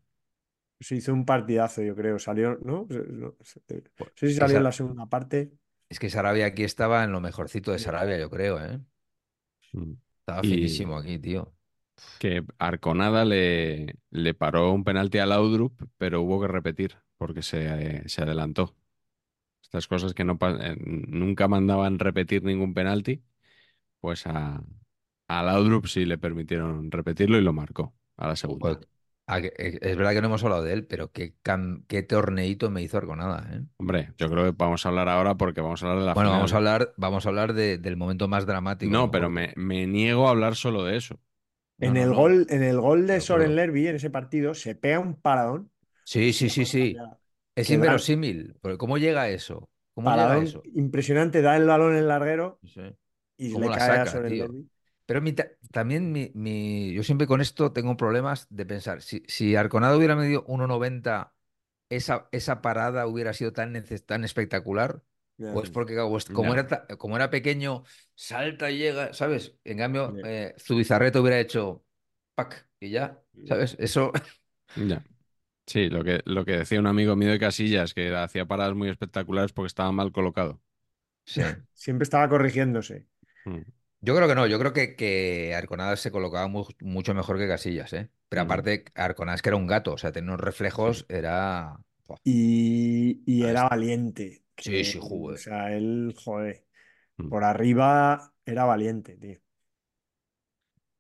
Se 0.80 0.97
hizo 0.97 1.12
un 1.12 1.24
partidazo, 1.24 1.82
yo 1.82 1.97
creo. 1.97 2.18
Salió, 2.18 2.59
¿no? 2.62 2.87
Se- 2.91 3.03
no 3.09 3.34
sé 3.43 3.61
Pues, 3.97 4.11
si 4.14 4.34
salió 4.34 4.59
en 4.59 4.64
la 4.64 4.72
segunda 4.72 5.07
parte. 5.07 5.53
Es 5.89 5.99
que 5.99 6.11
Sarabia 6.11 6.47
aquí 6.47 6.62
estaba 6.64 7.03
en 7.05 7.11
lo 7.12 7.20
mejorcito 7.20 7.72
de 7.72 7.78
Sarabia, 7.80 8.18
yo 8.18 8.30
creo, 8.30 8.61
¿eh? 8.64 8.80
mm, 9.74 9.93
Estaba 10.27 10.45
finísimo 10.45 10.97
aquí, 10.99 11.18
tío. 11.18 11.55
que 12.18 12.45
Arconada 12.59 13.24
le, 13.24 13.97
le 14.11 14.35
paró 14.35 14.72
un 14.72 14.85
penalti 14.85 15.18
a 15.18 15.27
Laudrup, 15.27 15.81
pero 15.99 16.22
hubo 16.22 16.41
que 16.41 16.49
repetir 16.49 16.97
porque 17.18 17.43
se, 17.43 18.09
se 18.09 18.22
adelantó. 18.22 18.74
Estas 19.62 19.89
cosas 19.89 20.14
que 20.14 20.24
no 20.24 20.39
eh, 20.43 20.77
nunca 20.87 21.49
mandaban 21.49 21.99
repetir 21.99 22.45
ningún 22.45 22.74
penalti, 22.74 23.24
pues 24.01 24.27
a, 24.27 24.62
a 25.29 25.43
Laudrup 25.45 25.87
sí 25.89 26.07
le 26.07 26.18
permitieron 26.18 26.91
repetirlo 26.91 27.39
y 27.39 27.43
lo 27.43 27.53
marcó 27.55 27.95
a 28.16 28.29
la 28.29 28.37
segunda. 28.37 28.81
Es 29.83 29.97
verdad 29.97 30.12
que 30.12 30.20
no 30.20 30.29
hemos 30.29 30.45
hablado 30.45 30.62
de 30.62 30.72
él, 30.72 30.87
pero 30.87 31.11
qué, 31.12 31.35
cam- 31.43 31.85
qué 31.89 32.03
torneito 32.03 32.70
me 32.70 32.83
hizo 32.83 32.99
Arconada, 32.99 33.49
¿eh? 33.55 33.64
Hombre, 33.79 34.12
yo 34.18 34.29
creo 34.31 34.45
que 34.45 34.51
vamos 34.53 34.85
a 34.85 34.89
hablar 34.91 35.09
ahora 35.09 35.37
porque 35.37 35.61
vamos 35.62 35.83
a 35.83 35.87
hablar 35.87 36.01
de 36.01 36.07
la 36.07 36.14
Bueno, 36.14 36.31
final. 36.31 36.31
vamos 36.31 36.53
a 36.53 36.57
hablar, 36.57 36.95
vamos 36.97 37.27
a 37.27 37.29
hablar 37.29 37.53
de- 37.55 37.79
del 37.79 37.97
momento 37.97 38.27
más 38.29 38.47
dramático. 38.47 38.95
No, 38.95 39.11
pero 39.11 39.29
me, 39.31 39.53
me 39.57 39.87
niego 39.87 40.27
a 40.29 40.31
hablar 40.31 40.55
solo 40.57 40.85
de 40.85 40.97
eso. 40.97 41.20
No, 41.79 41.95
En 41.95 41.97
no, 41.97 42.05
el 42.05 42.12
no. 42.12 42.18
gol, 42.18 42.47
en 42.51 42.62
el 42.62 42.79
gol 42.83 43.07
de 43.07 43.18
Pero, 43.22 43.22
Soren 43.22 43.57
Lerby, 43.57 43.89
en 43.89 43.97
ese 43.97 44.11
partido, 44.11 44.53
se 44.55 44.74
pega 44.74 44.99
un 45.01 45.14
paradón. 45.18 45.70
Sí, 46.05 46.33
sí, 46.33 46.49
sí, 46.51 46.64
sí. 46.66 47.05
Es 47.55 47.70
inverosímil. 47.72 48.57
Pero 48.62 48.79
¿cómo 48.79 48.99
llega 48.99 49.22
a 49.22 49.29
eso? 49.31 49.70
¿Cómo 49.95 50.12
llega 50.12 50.35
a 50.35 50.39
Paradón 50.39 50.43
eso? 50.43 50.66
impresionante, 50.74 51.43
da 51.43 51.57
el 51.57 51.66
balón 51.66 51.93
en 51.93 51.99
el 51.99 52.09
larguero 52.09 52.61
Sí. 52.64 52.83
y 53.39 53.51
¿Cómo 53.51 53.59
le 53.59 53.70
la 53.70 53.79
cae 53.79 53.99
a 53.99 54.07
Soren 54.07 54.24
tío? 54.27 54.37
Lerby. 54.39 54.70
Pero 55.07 55.22
mi 55.22 55.32
ta- 55.32 55.48
también 55.72 56.12
mi, 56.12 56.32
mi- 56.34 56.92
yo 56.94 57.02
siempre 57.04 57.26
con 57.26 57.40
esto 57.40 57.72
tengo 57.72 57.96
problemas 57.96 58.46
de 58.50 58.66
pensar, 58.66 59.02
si, 59.02 59.22
si 59.28 59.57
Arconada 59.57 59.96
hubiera 59.96 60.16
medido 60.16 60.44
1,90, 60.48 61.34
esa, 61.88 62.28
esa 62.32 62.62
parada 62.62 63.07
hubiera 63.07 63.32
sido 63.32 63.52
tan, 63.52 63.74
tan 64.07 64.24
espectacular, 64.24 65.02
Ya, 65.38 65.54
o 65.54 65.62
es 65.62 65.70
porque 65.70 65.96
como, 66.32 66.54
era, 66.54 66.66
ta- 66.66 66.86
como 66.98 67.16
era 67.16 67.30
pequeño, 67.30 67.84
salta 68.14 68.70
y 68.70 68.78
llega, 68.78 69.12
¿sabes? 69.14 69.57
En 69.64 69.78
cambio, 69.78 70.18
eh, 70.22 70.54
Zubizarreta 70.59 71.20
hubiera 71.20 71.38
hecho 71.40 71.84
pac 72.34 72.68
y 72.80 72.90
ya, 72.90 73.22
¿sabes? 73.44 73.76
Eso, 73.78 74.12
Ya. 74.74 75.04
Sí, 75.66 75.88
lo 75.90 76.04
que, 76.04 76.22
lo 76.26 76.44
que 76.44 76.52
decía 76.59 76.80
un 76.80 76.86
amigo 76.88 77.16
mío 77.16 77.30
de 77.30 77.38
Casillas, 77.40 77.94
que 77.94 78.14
hacía 78.16 78.46
paradas 78.46 78.76
muy 78.76 78.88
espectaculares 78.90 79.52
porque 79.52 79.68
estaba 79.68 79.92
mal 79.92 80.12
colocado. 80.12 80.61
sí. 81.24 81.42
Siempre 81.74 82.04
estaba 82.04 82.28
corrigiéndose. 82.28 83.07
Mm. 83.46 83.62
Yo 84.01 84.14
creo 84.14 84.28
que 84.28 84.34
no, 84.34 84.47
yo 84.47 84.59
creo 84.59 84.72
que, 84.72 84.94
que 84.94 85.55
Arconada 85.55 85.97
se 85.97 86.11
colocaba 86.12 86.47
mu- 86.49 86.66
mucho 86.80 87.14
mejor 87.14 87.38
que 87.38 87.49
Casillas, 87.49 87.92
¿eh? 87.92 88.11
Pero 88.28 88.42
aparte, 88.42 88.84
Arconada 88.94 89.34
es 89.36 89.42
que 89.42 89.49
era 89.49 89.57
un 89.57 89.66
gato, 89.66 89.94
o 89.94 89.99
sea, 89.99 90.12
tenía 90.12 90.30
unos 90.30 90.40
reflejos, 90.40 91.07
era... 91.09 91.76
Buah. 92.07 92.18
Y, 92.24 93.22
y 93.26 93.42
Ah, 93.44 93.51
era 93.51 93.64
es- 93.64 93.70
valiente. 93.70 94.44
Sí, 94.59 94.70
que- 94.70 94.84
sí, 94.84 94.99
joder. 95.01 95.34
O 95.36 95.38
sea, 95.38 95.72
él, 95.76 96.14
joder, 96.24 96.64
Mm. 97.18 97.28
por 97.30 97.44
arriba 97.44 98.32
era 98.44 98.64
valiente, 98.64 99.16
tío. 99.16 99.38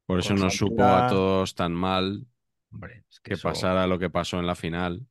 Por 0.06 0.18
eso 0.20 0.30
Con 0.30 0.40
nos 0.40 0.52
su 0.54 0.66
supo 0.66 0.82
a 0.84 1.06
altura- 1.06 1.08
todos 1.08 1.54
tan 1.54 1.72
mal 1.72 2.26
Hombre, 2.72 3.04
es 3.10 3.20
que 3.20 3.30
que 3.30 3.34
eso- 3.34 3.48
pasara 3.48 3.86
lo 3.86 3.98
que 3.98 4.10
pasó 4.10 4.38
en 4.38 4.46
la 4.46 4.54
final. 4.54 5.06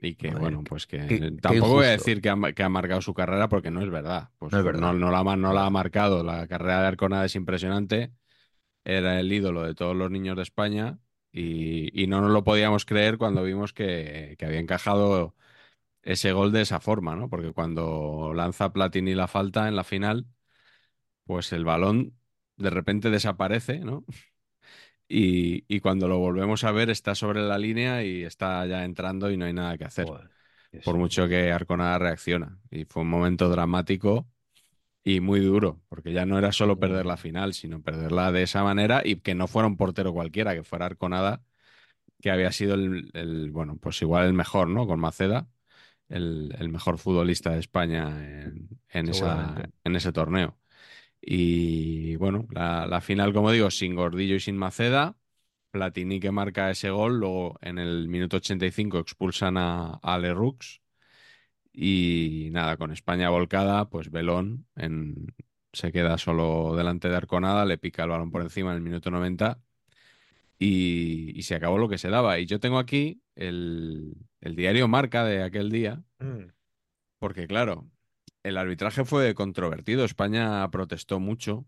Y 0.00 0.14
que, 0.14 0.34
bueno, 0.36 0.64
pues 0.66 0.86
que 0.86 1.12
qué- 1.14 1.32
qué 1.44 1.60
tampoco 1.60 1.74
voy 1.74 1.86
a 1.86 1.90
decir 1.90 2.20
que 2.22 2.30
ha, 2.30 2.36
que 2.54 2.62
ha 2.62 2.68
marcado 2.68 3.00
su 3.02 3.14
carrera 3.14 3.48
porque 3.48 3.70
no 3.70 3.82
es 3.82 3.90
verdad. 3.90 4.30
Pues 4.38 4.52
No 4.52 4.58
es 4.58 4.64
verdad. 4.64 4.80
No, 4.80 4.92
no 4.94 5.10
la, 5.10 5.36
no 5.36 5.52
la 5.52 5.66
ha 5.66 5.70
marcado. 5.70 6.22
La 6.24 6.46
carrera 6.46 6.82
de 6.82 6.86
Arconada 6.88 7.24
es 7.26 7.34
impresionante. 7.36 8.12
Era 8.84 9.20
el 9.20 9.32
ídolo 9.32 9.62
de 9.64 9.74
todos 9.74 9.96
los 9.96 10.10
niños 10.10 10.36
de 10.36 10.42
España 10.44 10.98
y, 11.32 12.02
y 12.02 12.06
no 12.08 12.20
nos 12.22 12.30
lo 12.32 12.44
podíamos 12.44 12.84
creer 12.86 13.18
cuando 13.18 13.42
vimos 13.44 13.72
que, 13.72 14.36
que 14.38 14.46
había 14.46 14.60
encajado 14.60 15.36
ese 16.02 16.32
gol 16.32 16.52
de 16.52 16.62
esa 16.62 16.80
forma, 16.80 17.16
¿no? 17.16 17.30
Porque 17.30 17.52
cuando 17.52 18.32
lanza 18.34 18.72
Platini 18.72 19.14
la 19.14 19.28
falta 19.28 19.68
en 19.68 19.76
la 19.76 19.84
final, 19.84 20.26
pues 21.24 21.52
el 21.52 21.64
balón 21.64 22.18
de 22.56 22.70
repente 22.70 23.10
desaparece, 23.10 23.80
¿no? 23.80 24.04
Y, 25.08 25.64
y 25.74 25.80
cuando 25.80 26.06
lo 26.08 26.18
volvemos 26.18 26.64
a 26.64 26.72
ver 26.72 26.90
está 26.90 27.14
sobre 27.14 27.40
la 27.42 27.58
línea 27.58 28.04
y 28.04 28.24
está 28.24 28.66
ya 28.66 28.84
entrando 28.84 29.30
y 29.30 29.36
no 29.36 29.46
hay 29.46 29.52
nada 29.54 29.78
que 29.78 29.84
hacer. 29.84 30.06
Joder. 30.06 30.30
Por 30.84 30.96
mucho 30.96 31.26
que 31.28 31.50
Arconada 31.50 31.98
reacciona. 31.98 32.58
Y 32.70 32.84
fue 32.84 33.02
un 33.02 33.08
momento 33.10 33.48
dramático 33.48 34.28
y 35.04 35.20
muy 35.20 35.40
duro, 35.40 35.80
porque 35.88 36.12
ya 36.12 36.26
no 36.26 36.38
era 36.38 36.52
solo 36.52 36.78
perder 36.78 37.06
la 37.06 37.16
final, 37.16 37.54
sino 37.54 37.82
perderla 37.82 38.32
de 38.32 38.42
esa 38.42 38.62
manera 38.62 39.02
y 39.04 39.16
que 39.16 39.34
no 39.34 39.46
fuera 39.48 39.68
un 39.68 39.76
portero 39.76 40.12
cualquiera, 40.12 40.54
que 40.54 40.64
fuera 40.64 40.86
Arconada, 40.86 41.42
que 42.20 42.30
había 42.30 42.52
sido 42.52 42.74
el, 42.74 43.10
el, 43.14 43.50
bueno, 43.50 43.76
pues 43.78 44.02
igual 44.02 44.26
el 44.26 44.34
mejor, 44.34 44.68
¿no? 44.68 44.86
Con 44.86 45.00
Maceda, 45.00 45.48
el, 46.08 46.54
el 46.58 46.68
mejor 46.70 46.98
futbolista 46.98 47.50
de 47.52 47.60
España 47.60 48.08
en, 48.44 48.68
en 48.90 49.08
esa, 49.08 49.18
Seguramente. 49.18 49.70
en 49.84 49.96
ese 49.96 50.12
torneo. 50.12 50.58
Y 51.20 52.16
bueno, 52.16 52.46
la, 52.50 52.86
la 52.86 53.00
final, 53.00 53.32
como 53.32 53.50
digo, 53.52 53.70
sin 53.70 53.94
Gordillo 53.94 54.36
y 54.36 54.40
sin 54.40 54.56
Maceda. 54.56 55.16
Platini 55.70 56.20
que 56.20 56.30
marca 56.32 56.70
ese 56.70 56.90
gol, 56.90 57.18
luego 57.20 57.58
en 57.62 57.78
el 57.78 58.08
minuto 58.08 58.38
85 58.38 58.98
expulsan 59.00 59.56
a, 59.58 59.94
a 60.02 60.18
Lerroux 60.18 60.80
y 61.72 62.48
nada, 62.52 62.76
con 62.76 62.92
España 62.92 63.30
volcada, 63.30 63.88
pues 63.88 64.10
Belón 64.10 64.66
en- 64.76 65.34
se 65.72 65.92
queda 65.92 66.18
solo 66.18 66.74
delante 66.76 67.08
de 67.08 67.16
Arconada, 67.16 67.64
le 67.66 67.78
pica 67.78 68.04
el 68.04 68.10
balón 68.10 68.30
por 68.30 68.42
encima 68.42 68.70
en 68.70 68.76
el 68.78 68.82
minuto 68.82 69.10
90 69.10 69.60
y, 70.58 71.32
y 71.38 71.42
se 71.42 71.54
acabó 71.54 71.78
lo 71.78 71.88
que 71.88 71.98
se 71.98 72.08
daba. 72.10 72.38
Y 72.38 72.46
yo 72.46 72.60
tengo 72.60 72.78
aquí 72.78 73.22
el, 73.36 74.14
el 74.40 74.56
diario 74.56 74.88
Marca 74.88 75.24
de 75.24 75.42
aquel 75.42 75.70
día, 75.70 76.02
Mm. 76.20 76.50
porque 77.18 77.46
claro, 77.46 77.90
el 78.42 78.56
arbitraje 78.56 79.04
fue 79.04 79.34
controvertido, 79.34 80.04
España 80.04 80.68
protestó 80.70 81.20
mucho, 81.20 81.66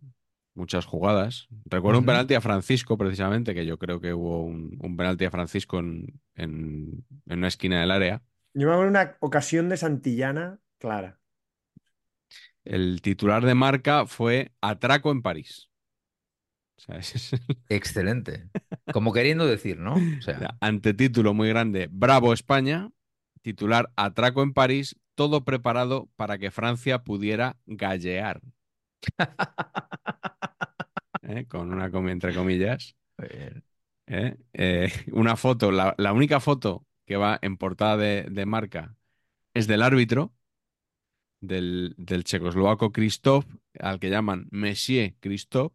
muchas 0.55 0.87
jugadas. 0.87 1.49
Recuerdo 1.67 2.01
un 2.01 2.07
penalti 2.07 2.35
a 2.35 2.41
Francisco, 2.41 2.97
precisamente, 2.99 3.55
que 3.55 3.67
yo 3.67 3.79
creo 3.79 4.01
que 4.01 4.15
hubo 4.15 4.45
un, 4.45 4.79
un 4.81 4.97
penalti 4.97 5.25
a 5.25 5.31
Francisco 5.31 5.79
en, 5.79 6.21
en 6.35 7.05
en 7.27 7.39
una 7.39 7.49
esquina 7.49 7.81
del 7.81 7.91
área. 7.93 8.23
Yo 8.55 8.67
me 8.69 8.73
acuerdo 8.75 8.91
una 8.91 9.17
ocasión 9.21 9.69
de 9.69 9.77
Santillana 9.77 10.61
clara. 10.79 11.19
El 12.65 13.03
titular 13.03 13.45
de 13.45 13.55
marca 13.55 14.07
fue 14.07 14.53
Atraco 14.63 15.11
en 15.11 15.21
París. 15.23 15.69
O 16.77 16.81
sea, 16.81 16.97
ese 16.99 17.19
es 17.19 17.33
el 17.35 17.41
Excelente. 17.69 18.51
Como 18.91 19.13
queriendo 19.13 19.47
decir, 19.47 19.79
¿no? 19.79 20.11
O 20.19 20.21
sea, 20.23 20.47
antetítulo 20.61 21.35
muy 21.35 21.49
grande. 21.49 21.89
Bravo 21.91 22.33
España. 22.33 22.91
Titular 23.43 23.93
Atraco 23.97 24.43
en 24.43 24.53
París. 24.53 24.97
Todo 25.21 25.45
preparado 25.51 25.97
para 26.19 26.39
que 26.41 26.51
Francia 26.59 26.97
pudiera 27.09 27.49
gallear. 27.67 28.37
¿Eh? 31.23 31.47
Con 31.49 31.73
una 31.73 31.91
comi 31.91 32.11
entre 32.13 32.35
comillas. 32.35 32.97
eh, 34.07 34.37
¿Eh? 34.53 34.93
Una 35.13 35.37
foto, 35.37 35.71
la, 35.71 35.95
la 35.99 36.13
única 36.13 36.41
foto 36.41 36.87
que 37.07 37.17
va 37.17 37.39
en 37.43 37.57
portada 37.57 37.97
de, 37.97 38.27
de 38.31 38.47
marca 38.47 38.97
es 39.55 39.69
del 39.69 39.83
árbitro, 39.83 40.35
del, 41.41 41.95
del 41.99 42.25
checoslovaco 42.25 42.93
Christoph, 42.93 43.47
al 43.79 43.99
que 44.01 44.11
llaman 44.11 44.47
Monsieur 44.51 45.15
Christoph. 45.21 45.73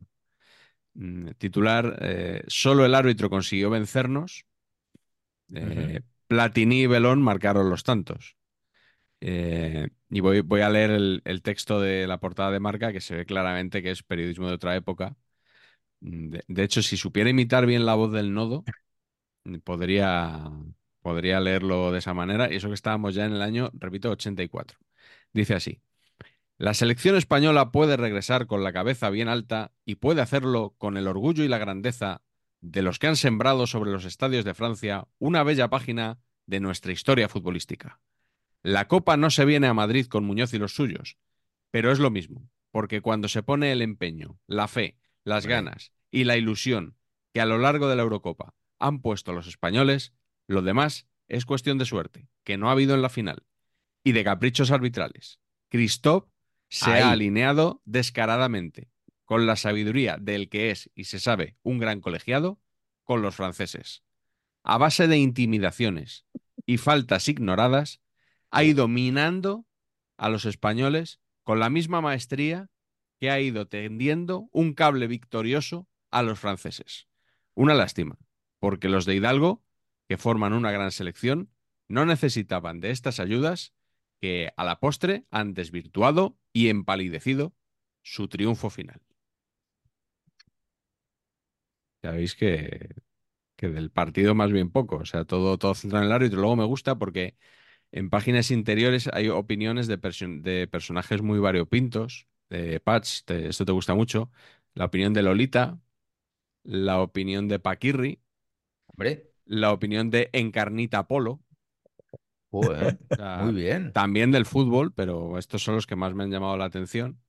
Mm, 0.96 1.32
Titular, 1.38 1.98
eh, 2.02 2.44
solo 2.48 2.86
el 2.86 2.96
árbitro 2.96 3.30
consiguió 3.30 3.70
vencernos. 3.70 4.46
Eh, 5.54 6.02
Platini 6.28 6.82
y 6.84 6.88
Belón 6.88 7.22
marcaron 7.22 7.70
los 7.70 7.84
tantos. 7.84 8.35
Eh, 9.22 9.90
y 10.10 10.20
voy, 10.20 10.62
a 10.62 10.70
leer 10.70 10.92
el, 10.92 11.22
el 11.26 11.42
texto 11.42 11.80
de 11.80 12.08
la 12.08 12.20
portada 12.20 12.52
de 12.52 12.60
marca, 12.60 12.92
que 12.94 13.02
se 13.02 13.16
ve 13.16 13.26
claramente 13.26 13.82
que 13.82 13.92
es 13.92 14.04
periodismo 14.04 14.48
de 14.48 14.54
otra 14.56 14.76
época. 14.76 15.16
Mm, 16.02 16.30
De, 16.32 16.44
de 16.48 16.64
hecho, 16.64 16.84
si 16.84 16.98
supiera 16.98 17.30
imitar 17.30 17.66
bien 17.66 17.86
la 17.86 17.96
voz 17.96 18.12
del 18.14 18.34
nodo, 18.34 18.66
mm, 19.46 19.58
podría, 19.60 20.52
podría 21.02 21.40
leerlo 21.40 21.92
de 21.92 22.00
esa 22.00 22.14
manera. 22.14 22.52
Y 22.52 22.58
eso 22.58 22.70
que 22.70 22.76
estábamos 22.76 23.16
ya 23.16 23.26
en 23.26 23.34
el 23.34 23.42
año, 23.42 23.72
repito, 23.76 24.12
84. 24.12 24.80
Dice 25.34 25.56
así. 25.56 25.82
La 26.58 26.74
selección 26.74 27.16
española 27.16 27.72
puede 27.72 27.98
regresar 27.98 28.48
con 28.48 28.64
la 28.64 28.74
cabeza 28.74 29.10
bien 29.10 29.28
alta 29.30 29.74
y 29.86 29.96
puede 29.96 30.22
hacerlo 30.22 30.76
con 30.78 30.98
el 30.98 31.08
orgullo 31.08 31.44
y 31.44 31.48
la 31.48 31.58
grandeza 31.58 32.22
de 32.62 32.82
los 32.82 33.00
que 33.00 33.08
han 33.08 33.16
sembrado 33.18 33.68
sobre 33.68 33.92
los 33.92 34.06
estadios 34.06 34.46
de 34.46 34.54
Francia 34.54 35.08
una 35.20 35.44
bella 35.44 35.70
página 35.70 36.20
de 36.46 36.60
nuestra 36.62 36.92
historia 36.94 37.30
futbolística. 37.30 38.00
La 38.66 38.88
Copa 38.88 39.16
no 39.16 39.30
se 39.30 39.46
viene 39.46 39.68
a 39.68 39.76
Madrid 39.76 40.08
con 40.08 40.26
Muñoz 40.26 40.56
y 40.56 40.58
los 40.58 40.74
suyos, 40.74 41.20
pero 41.70 41.92
es 41.92 42.00
lo 42.00 42.10
mismo, 42.10 42.50
porque 42.72 43.00
cuando 43.00 43.28
se 43.28 43.44
pone 43.44 43.72
el 43.72 43.84
empeño, 43.84 44.40
la 44.48 44.68
fe, 44.68 44.98
las 45.24 45.46
ganas 45.46 45.92
y 46.10 46.24
la 46.24 46.36
ilusión 46.36 46.98
que 47.32 47.42
a 47.42 47.46
lo 47.46 47.60
largo 47.60 47.88
de 47.88 47.96
la 47.96 48.02
Eurocopa 48.02 48.56
han 48.80 49.04
puesto 49.04 49.34
los 49.34 49.46
españoles, 49.46 50.16
lo 50.48 50.64
demás 50.64 51.06
es 51.28 51.46
cuestión 51.46 51.78
de 51.78 51.86
suerte, 51.86 52.28
que 52.44 52.58
no 52.58 52.68
ha 52.68 52.72
habido 52.72 52.96
en 52.96 53.04
la 53.04 53.10
final, 53.10 53.44
y 54.04 54.14
de 54.14 54.24
caprichos 54.24 54.72
arbitrales. 54.72 55.40
Christoph 55.70 56.26
se 56.68 56.90
Ahí. 56.90 57.04
ha 57.04 57.12
alineado 57.12 57.84
descaradamente 57.86 58.90
con 59.26 59.46
la 59.46 59.58
sabiduría 59.58 60.18
del 60.20 60.50
que 60.50 60.72
es 60.72 60.90
y 60.96 61.04
se 61.04 61.20
sabe 61.20 61.56
un 61.62 61.78
gran 61.78 62.02
colegiado 62.02 62.60
con 63.04 63.22
los 63.22 63.36
franceses. 63.36 64.02
A 64.64 64.80
base 64.80 65.08
de 65.08 65.20
intimidaciones 65.20 66.26
y 66.66 66.78
faltas 66.78 67.30
ignoradas, 67.30 68.02
ha 68.52 68.64
ido 68.64 68.88
minando 68.88 69.66
a 70.18 70.30
los 70.30 70.46
españoles 70.46 71.20
con 71.44 71.60
la 71.60 71.70
misma 71.70 72.02
maestría 72.02 72.70
que 73.20 73.30
ha 73.30 73.40
ido 73.40 73.68
tendiendo 73.68 74.50
un 74.52 74.74
cable 74.74 75.08
victorioso 75.08 75.88
a 76.12 76.24
los 76.24 76.40
franceses. 76.40 77.08
Una 77.54 77.74
lástima, 77.74 78.18
porque 78.60 78.90
los 78.90 79.06
de 79.06 79.16
Hidalgo, 79.16 79.64
que 80.08 80.18
forman 80.18 80.54
una 80.54 80.72
gran 80.72 80.92
selección, 80.92 81.52
no 81.88 82.06
necesitaban 82.06 82.80
de 82.80 82.92
estas 82.92 83.20
ayudas 83.20 83.74
que 84.20 84.52
a 84.58 84.64
la 84.64 84.80
postre 84.80 85.26
han 85.30 85.54
desvirtuado 85.54 86.38
y 86.52 86.70
empalidecido 86.70 87.54
su 88.02 88.28
triunfo 88.28 88.70
final. 88.70 89.02
Ya 92.04 92.12
veis 92.12 92.36
que, 92.36 92.96
que 93.56 93.70
del 93.70 93.92
partido 93.92 94.36
más 94.36 94.52
bien 94.52 94.72
poco, 94.72 94.98
o 94.98 95.06
sea, 95.06 95.26
todo, 95.26 95.58
todo 95.58 95.74
centrado 95.74 96.04
en 96.04 96.10
el 96.10 96.16
árbitro. 96.16 96.40
Luego 96.40 96.56
me 96.56 96.66
gusta 96.66 96.98
porque 96.98 97.36
en 97.96 98.12
páginas 98.12 98.52
interiores 98.52 99.10
hay 99.14 99.30
opiniones 99.30 99.88
de, 99.88 100.00
perso- 100.02 100.42
de 100.42 100.68
personajes 100.68 101.24
muy 101.24 101.40
variopintos. 101.40 102.28
De 102.50 102.80
Patch, 102.82 103.24
te- 103.26 103.48
esto 103.50 103.66
te 103.66 103.74
gusta 103.74 103.96
mucho. 103.96 104.32
La 104.76 104.86
opinión 104.88 105.14
de 105.14 105.24
Lolita, 105.24 105.80
la 106.64 107.02
opinión 107.02 107.48
de 107.50 107.60
Paquirri, 107.60 108.22
hombre, 108.88 109.32
la 109.46 109.74
opinión 109.74 110.10
de 110.12 110.30
Encarnita 110.34 111.08
Polo. 111.08 111.42
joder, 112.52 112.98
O 113.12 113.16
sea, 113.16 113.38
muy 113.40 113.54
bien. 113.54 113.94
También 113.94 114.32
del 114.32 114.46
fútbol, 114.46 114.94
pero 114.94 115.38
estos 115.38 115.64
son 115.64 115.76
los 115.76 115.88
que 115.88 115.96
más 115.96 116.14
me 116.14 116.24
han 116.24 116.32
llamado 116.32 116.58
la 116.58 116.66
atención. 116.66 117.22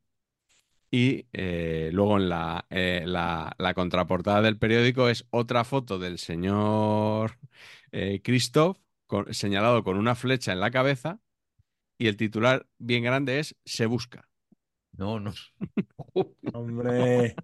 Y 0.90 1.26
eh, 1.32 1.90
luego 1.92 2.16
en 2.16 2.28
la, 2.28 2.66
eh, 2.70 3.02
la, 3.06 3.54
la 3.58 3.74
contraportada 3.74 4.40
del 4.42 4.58
periódico 4.58 5.08
es 5.08 5.26
otra 5.30 5.64
foto 5.64 5.98
del 5.98 6.18
señor 6.18 7.38
eh, 7.92 8.20
Christoph 8.22 8.78
con- 9.07 9.33
señalado 9.34 9.84
con 9.84 9.96
una 9.96 10.14
flecha 10.14 10.53
en 10.53 10.61
la 10.61 10.70
cabeza 10.70 11.20
y 11.99 12.08
el 12.08 12.16
titular 12.16 12.66
bien 12.78 13.03
grande 13.04 13.38
es 13.41 13.57
Se 13.64 13.87
busca. 13.87 14.28
No, 14.92 15.20
no. 15.20 15.33
Hombre, 16.54 17.34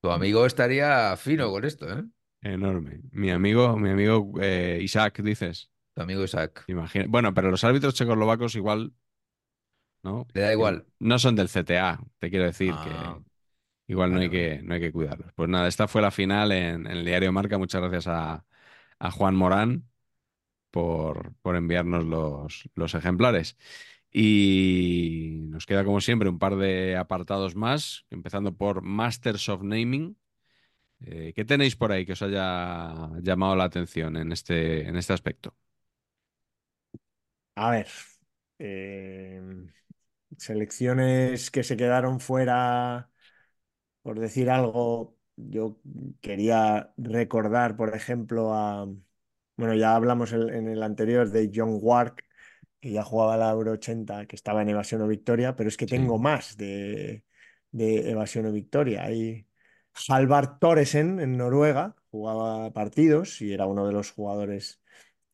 Tu 0.00 0.10
amigo 0.10 0.46
estaría 0.46 1.16
fino 1.16 1.50
con 1.50 1.64
esto, 1.64 1.86
¿eh? 1.92 2.04
Enorme. 2.42 3.00
Mi 3.12 3.30
amigo, 3.30 3.76
mi 3.76 3.90
amigo 3.90 4.32
eh, 4.40 4.78
Isaac, 4.82 5.20
dices. 5.22 5.70
Tu 5.94 6.02
amigo 6.02 6.24
Isaac. 6.24 6.64
Imagina- 6.68 7.04
Bueno, 7.08 7.34
pero 7.34 7.50
los 7.50 7.62
árbitros 7.64 7.94
checoslovacos 7.94 8.54
igual, 8.54 8.94
¿no? 10.02 10.26
Le 10.32 10.40
da 10.40 10.52
igual. 10.52 10.86
No 10.98 11.18
son 11.18 11.36
del 11.36 11.48
CTA, 11.48 12.00
te 12.18 12.30
quiero 12.30 12.46
decir 12.46 12.72
Ah, 12.74 13.18
que 13.86 13.92
igual 13.92 14.14
no 14.14 14.20
hay 14.20 14.30
que, 14.30 14.60
no 14.62 14.74
hay 14.74 14.80
que 14.80 14.92
cuidarlos. 14.92 15.32
Pues 15.34 15.48
nada, 15.48 15.68
esta 15.68 15.86
fue 15.86 16.00
la 16.00 16.10
final 16.10 16.52
en, 16.52 16.86
en 16.86 16.92
el 16.98 17.04
diario 17.04 17.30
Marca. 17.32 17.58
Muchas 17.58 17.82
gracias 17.82 18.06
a, 18.08 18.44
a 19.00 19.12
Juan 19.12 19.36
Morán 19.36 19.88
por, 20.70 21.34
por 21.42 21.56
enviarnos 21.56 22.04
los, 22.04 22.68
los 22.74 22.94
ejemplares. 22.94 23.56
Y 24.12 25.40
nos 25.50 25.66
queda, 25.66 25.84
como 25.84 26.00
siempre, 26.00 26.28
un 26.28 26.38
par 26.38 26.56
de 26.56 26.96
apartados 26.96 27.56
más, 27.56 28.06
empezando 28.10 28.56
por 28.56 28.82
Masters 28.82 29.48
of 29.48 29.62
Naming. 29.62 30.18
Eh, 31.00 31.32
¿qué 31.36 31.44
tenéis 31.44 31.76
por 31.76 31.92
ahí 31.92 32.06
que 32.06 32.12
os 32.14 32.22
haya 32.22 33.10
llamado 33.22 33.56
la 33.56 33.64
atención 33.64 34.16
en 34.16 34.32
este, 34.32 34.88
en 34.88 34.96
este 34.96 35.12
aspecto? 35.14 35.56
a 37.54 37.70
ver. 37.70 37.88
eh, 38.58 39.40
selecciones 40.38 41.50
que 41.50 41.64
se 41.64 41.76
quedaron 41.76 42.20
fuera, 42.20 43.10
por 44.02 44.20
decir 44.20 44.50
algo, 44.50 45.18
yo 45.48 45.80
quería 46.20 46.92
recordar, 46.96 47.76
por 47.76 47.94
ejemplo, 47.94 48.54
a. 48.54 48.86
Bueno, 49.56 49.74
ya 49.74 49.94
hablamos 49.94 50.32
en, 50.32 50.48
en 50.50 50.68
el 50.68 50.82
anterior 50.82 51.30
de 51.30 51.50
John 51.54 51.78
Wark, 51.82 52.24
que 52.80 52.92
ya 52.92 53.02
jugaba 53.04 53.36
la 53.36 53.50
Euro 53.52 53.72
80, 53.72 54.26
que 54.26 54.36
estaba 54.36 54.62
en 54.62 54.70
evasión 54.70 55.02
o 55.02 55.08
victoria, 55.08 55.56
pero 55.56 55.68
es 55.68 55.76
que 55.76 55.86
Sí. 55.86 55.96
tengo 55.96 56.18
más 56.18 56.56
de, 56.56 57.24
de 57.72 58.10
evasión 58.10 58.46
o 58.46 58.52
victoria. 58.52 59.04
Hay 59.04 59.46
Halvard 60.08 60.58
Thoresen 60.60 61.20
en 61.20 61.36
Noruega, 61.36 61.96
jugaba 62.10 62.72
partidos 62.72 63.40
y 63.42 63.52
era 63.52 63.66
uno 63.66 63.86
de 63.86 63.92
los 63.92 64.12
jugadores 64.12 64.82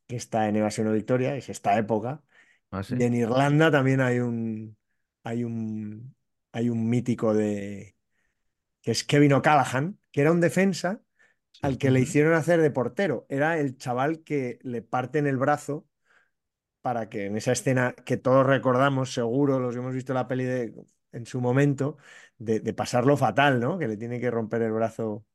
que 0.07 0.15
está 0.17 0.47
en 0.49 0.55
Evasión 0.57 0.87
o 0.87 0.93
Victoria, 0.93 1.35
es 1.37 1.49
esta 1.49 1.77
época. 1.79 2.23
Ah, 2.71 2.83
sí. 2.83 2.95
Y 2.95 3.03
en 3.05 3.15
Irlanda 3.15 3.71
también 3.71 4.01
hay 4.01 4.19
un, 4.19 4.77
hay 5.23 5.43
un, 5.45 6.15
hay 6.53 6.69
un 6.69 6.89
mítico 6.89 7.33
de, 7.35 7.96
que 8.87 8.91
es 8.91 9.03
Kevin 9.03 9.33
O'Callaghan, 9.33 9.99
que 10.13 10.21
era 10.21 10.31
un 10.31 10.39
defensa 10.39 11.01
al 11.61 11.77
que 11.77 11.91
le 11.91 11.99
hicieron 11.99 12.35
hacer 12.35 12.61
de 12.61 12.71
portero. 12.71 13.25
Era 13.27 13.59
el 13.59 13.77
chaval 13.77 14.23
que 14.23 14.59
le 14.61 14.81
parten 14.81 15.27
el 15.27 15.35
brazo 15.35 15.85
para 16.81 17.09
que 17.09 17.25
en 17.25 17.35
esa 17.35 17.51
escena 17.51 17.93
que 18.05 18.15
todos 18.15 18.45
recordamos, 18.45 19.13
seguro, 19.13 19.59
los 19.59 19.73
que 19.73 19.81
hemos 19.81 19.93
visto 19.93 20.13
la 20.13 20.29
peli 20.29 20.45
de, 20.45 20.73
en 21.11 21.25
su 21.25 21.41
momento, 21.41 21.97
de, 22.37 22.61
de 22.61 22.73
pasarlo 22.73 23.17
fatal, 23.17 23.59
¿no? 23.59 23.77
Que 23.77 23.89
le 23.89 23.97
tiene 23.97 24.21
que 24.21 24.31
romper 24.31 24.61
el 24.61 24.71
brazo 24.71 25.25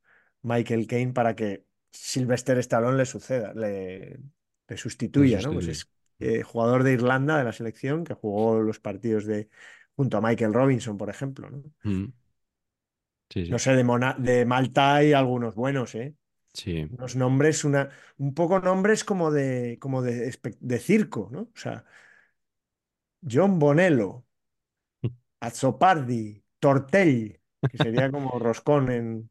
Michael 0.40 0.86
Caine 0.86 1.12
para 1.12 1.36
que 1.36 1.66
Sylvester 1.90 2.56
Stallone 2.56 2.96
le 2.96 3.04
suceda, 3.04 3.52
le, 3.52 4.18
le 4.66 4.76
sustituya, 4.78 5.42
¿no? 5.42 5.52
Pues 5.52 5.68
es 5.68 5.90
eh, 6.20 6.42
jugador 6.42 6.84
de 6.84 6.94
Irlanda 6.94 7.36
de 7.36 7.44
la 7.44 7.52
selección 7.52 8.04
que 8.04 8.14
jugó 8.14 8.62
los 8.62 8.80
partidos 8.80 9.26
de 9.26 9.50
junto 9.94 10.16
a 10.16 10.22
Michael 10.22 10.54
Robinson, 10.54 10.96
por 10.96 11.10
ejemplo, 11.10 11.50
¿no? 11.50 11.62
Mm. 11.82 12.14
Sí, 13.32 13.44
No 13.48 13.58
sé, 13.58 13.74
de, 13.76 13.84
Mona- 13.84 14.16
de 14.18 14.44
Malta 14.46 14.96
hay 14.96 15.12
algunos 15.12 15.54
buenos, 15.54 15.94
¿eh? 15.94 16.16
Sí. 16.54 16.90
Unos 16.90 17.16
nombres, 17.16 17.64
una, 17.64 17.90
un 18.18 18.34
poco 18.34 18.60
nombres 18.60 19.04
como 19.04 19.30
de, 19.32 19.78
como 19.80 20.02
de, 20.02 20.28
espe- 20.30 20.58
de 20.60 20.78
circo, 20.80 21.28
¿no? 21.32 21.42
O 21.42 21.56
sea, 21.56 21.84
John 23.32 23.58
Bonello, 23.58 24.24
Azzopardi, 25.40 26.42
Tortell, 26.58 27.40
que 27.70 27.78
sería 27.78 28.10
como 28.10 28.38
roscón 28.38 28.90
en... 28.90 29.30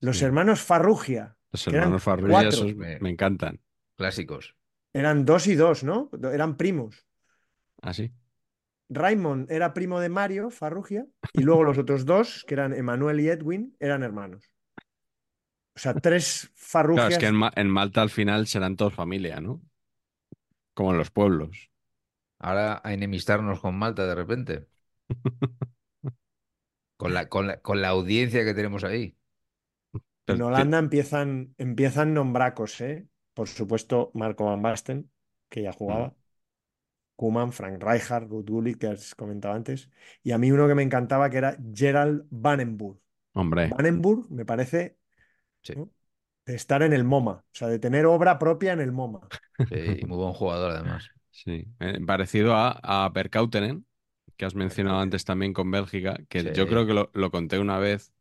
Los 0.00 0.18
Sí. 0.18 0.26
hermanos 0.26 0.62
Farrugia, 0.62 1.38
Los 1.50 1.66
hermanos 1.66 2.02
Farrugia, 2.04 2.48
cuatro, 2.48 2.48
esos 2.48 2.76
Me- 2.76 3.00
me 3.00 3.10
encantan. 3.10 3.60
Clásicos. 3.96 4.54
eran 4.92 5.24
dos 5.24 5.46
y 5.46 5.54
dos, 5.54 5.84
¿no? 5.84 6.10
Eran 6.32 6.56
primos. 6.56 7.06
¿Ah, 7.82 7.94
sí? 7.94 8.12
Raymond 8.88 9.50
era 9.50 9.74
primo 9.74 10.00
de 10.00 10.08
Mario 10.08 10.50
Farrugia 10.50 11.06
y 11.32 11.42
luego 11.42 11.64
los 11.64 11.78
otros 11.78 12.04
dos, 12.06 12.44
que 12.46 12.54
eran 12.54 12.72
Emanuel 12.74 13.20
y 13.20 13.28
Edwin, 13.28 13.76
eran 13.80 14.02
hermanos. 14.02 14.50
O 15.76 15.78
sea, 15.78 16.00
tres 16.00 16.50
Claro, 16.92 17.08
es 17.10 17.18
que 17.18 17.26
Farrugias 17.26 17.26
en, 17.26 17.34
Ma- 17.36 17.52
en 17.54 17.70
Malta 17.70 18.02
al 18.02 18.10
final 18.10 18.46
serán 18.48 18.74
todos 18.76 18.94
familia, 18.94 19.40
¿no? 19.40 19.62
Como 20.74 20.92
en 20.92 20.98
los 20.98 21.10
pueblos. 21.10 21.70
Ahora 22.40 22.80
a 22.84 22.94
enemistarnos 22.94 23.60
con 23.60 23.78
Malta 23.78 24.06
de 24.06 24.14
repente. 24.16 24.68
Con 26.98 27.14
la, 27.14 27.28
con 27.30 27.46
la, 27.46 27.60
con 27.62 27.80
la 27.82 27.88
audiencia 27.88 28.44
que 28.44 28.52
tenemos 28.54 28.84
ahí. 28.84 29.16
En 30.28 30.40
Holanda 30.42 30.78
empiezan, 30.78 31.54
empiezan 31.58 32.14
nombracos, 32.14 32.80
¿eh? 32.80 33.08
Por 33.34 33.48
supuesto, 33.48 34.10
Marco 34.14 34.44
Van 34.46 34.62
Basten, 34.62 35.10
que 35.48 35.62
ya 35.62 35.72
jugaba. 35.72 36.14
Koeman, 37.16 37.52
Frank 37.52 37.82
Rijkaard, 37.82 38.28
Gullit, 38.28 38.78
que 38.78 38.88
has 38.88 39.14
comentado 39.14 39.54
antes. 39.54 39.90
Y 40.22 40.32
a 40.32 40.38
mí 40.38 40.50
uno 40.52 40.68
que 40.68 40.74
me 40.74 40.82
encantaba, 40.82 41.30
que 41.30 41.38
era 41.38 41.56
Gerald 41.74 42.26
Vanenburg. 42.30 43.00
Hombre, 43.34 43.76
Vanenburg 43.76 44.30
me 44.30 44.44
parece 44.46 44.98
Sí, 45.62 45.74
¿no? 45.74 45.90
de 46.46 46.54
estar 46.54 46.82
en 46.82 46.92
el 46.92 47.04
MoMA, 47.04 47.32
o 47.32 47.44
sea, 47.52 47.68
de 47.68 47.78
tener 47.78 48.06
obra 48.06 48.38
propia 48.38 48.72
en 48.72 48.80
el 48.80 48.92
MoMA. 48.92 49.32
sí, 49.68 49.74
y 50.02 50.06
muy 50.06 50.16
buen 50.18 50.32
jugador 50.34 50.72
además. 50.72 51.12
sí. 51.30 51.66
Eh, 51.80 52.00
parecido 52.06 52.54
a, 52.54 52.70
a 52.82 53.08
Berkautenen, 53.10 53.86
que 54.36 54.44
has 54.44 54.54
mencionado 54.54 55.00
antes 55.00 55.24
también 55.24 55.52
con 55.52 55.70
Bélgica, 55.70 56.18
que 56.28 56.44
Sí. 56.44 56.50
yo 56.50 56.68
creo 56.68 56.86
que 56.86 56.94
lo, 56.94 57.10
lo 57.14 57.30
conté 57.30 57.58
una 57.58 57.78
vez 57.78 58.12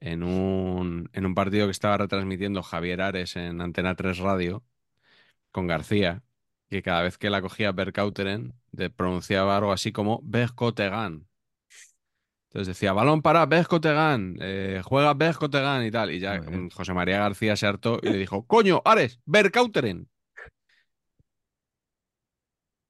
en 0.00 0.22
un, 0.24 1.10
en 1.14 1.26
un 1.26 1.34
partido 1.34 1.66
que 1.66 1.72
estaba 1.72 1.98
retransmitiendo 1.98 2.62
Javier 2.62 3.02
Ares 3.02 3.36
en 3.36 3.60
Antena 3.62 3.96
3 3.96 4.18
Radio 4.18 4.64
con 5.52 5.66
García, 5.68 6.24
que 6.72 6.82
cada 6.82 7.02
vez 7.02 7.18
que 7.18 7.30
la 7.30 7.42
cogía 7.42 7.72
Berkautenen 7.72 8.54
de- 8.72 8.90
pronunciaba 8.90 9.56
algo 9.58 9.72
así 9.72 9.92
como 9.92 10.20
Berkotegan. 10.24 11.28
Entonces 12.50 12.68
decía, 12.76 12.92
balón 12.92 13.22
para 13.22 13.46
Berkotegan, 13.46 14.36
eh, 14.40 14.82
juega 14.84 15.14
Berkotegan 15.14 15.84
y 15.86 15.90
tal. 15.90 16.10
Y 16.10 16.20
ya 16.20 16.42
José 16.74 16.92
María 16.92 17.18
García 17.18 17.56
se 17.56 17.66
hartó 17.66 17.98
y 18.02 18.10
le 18.10 18.18
dijo, 18.18 18.46
coño, 18.46 18.82
Ares, 18.84 19.20
Berkauteren. 19.24 20.08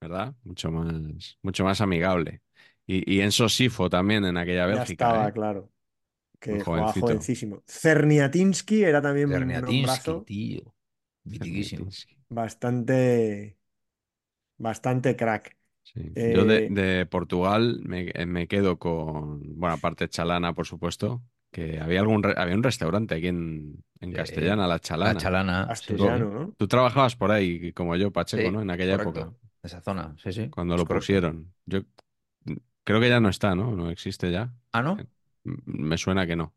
¿Verdad? 0.01 0.35
Mucho 0.45 0.71
más, 0.71 1.39
mucho 1.43 1.65
más 1.65 1.81
amigable. 1.81 2.43
Y, 2.87 3.11
y 3.13 3.21
Enzo 3.21 3.49
Sifo 3.49 3.89
también 3.89 4.25
en 4.25 4.37
aquella 4.37 4.67
Ya 4.67 4.67
Bélgica, 4.67 5.07
estaba, 5.11 5.25
¿eh? 5.29 5.33
claro, 5.33 5.71
que 6.41 6.65
jugaba 6.65 6.95
jovencísimo. 6.95 7.63
Cerniatinsky 7.69 8.85
era 8.85 9.03
también 9.03 9.33
un 9.33 9.61
nombrazo 9.61 10.29
tío. 11.31 11.83
Bastante, 12.29 13.57
bastante 14.63 15.17
crack. 15.17 15.57
Sí. 15.83 16.17
Yo 16.25 16.45
de, 16.45 16.63
Eh, 16.63 16.69
de 16.69 17.07
Portugal 17.07 17.81
me, 17.85 18.11
eh, 18.15 18.27
me 18.27 18.47
quedo 18.49 18.79
con, 18.79 19.41
bueno, 19.59 19.75
aparte 19.75 20.09
Chalana, 20.09 20.55
por 20.55 20.67
supuesto, 20.67 21.23
que 21.51 21.81
había 21.81 22.01
algún 22.01 22.23
re- 22.23 22.35
había 22.37 22.55
un 22.55 22.63
restaurante 22.63 23.15
aquí 23.17 23.29
en, 23.29 23.85
en 24.01 24.13
Sí. 24.13 24.15
Castellana, 24.15 24.67
La 24.69 24.79
La 25.01 25.15
Chalana. 25.15 25.17
chalana. 25.17 25.63
sí, 25.81 25.99
asturiano, 25.99 26.31
sí. 26.31 26.31
¿no? 26.31 26.57
Tú 26.57 26.69
trabajabas 26.69 27.17
por 27.17 27.33
ahí, 27.33 27.73
como 27.73 27.97
yo, 27.97 28.13
Pacheco, 28.13 28.51
Sí, 28.51 28.53
¿no? 28.53 28.63
En 28.63 28.71
aquella 28.71 28.95
correcto. 28.95 28.97
época, 28.97 29.35
Esa 29.63 29.81
zona, 29.81 30.15
sí, 30.19 30.33
sí. 30.33 30.51
cuando 30.51 30.77
es 30.77 30.83
lo 30.83 30.87
correcto. 30.87 30.89
pusieron. 30.89 31.55
Yo 31.67 31.81
creo 32.85 33.01
que 33.01 33.09
ya 33.09 33.21
no 33.21 33.29
está, 33.29 33.55
¿no? 33.55 33.75
No 33.77 33.91
existe 33.91 34.31
ya. 34.31 34.55
Ah, 34.73 34.83
¿no? 34.83 35.09
Me 35.45 35.99
suena 35.99 36.27
que 36.27 36.37
no. 36.37 36.55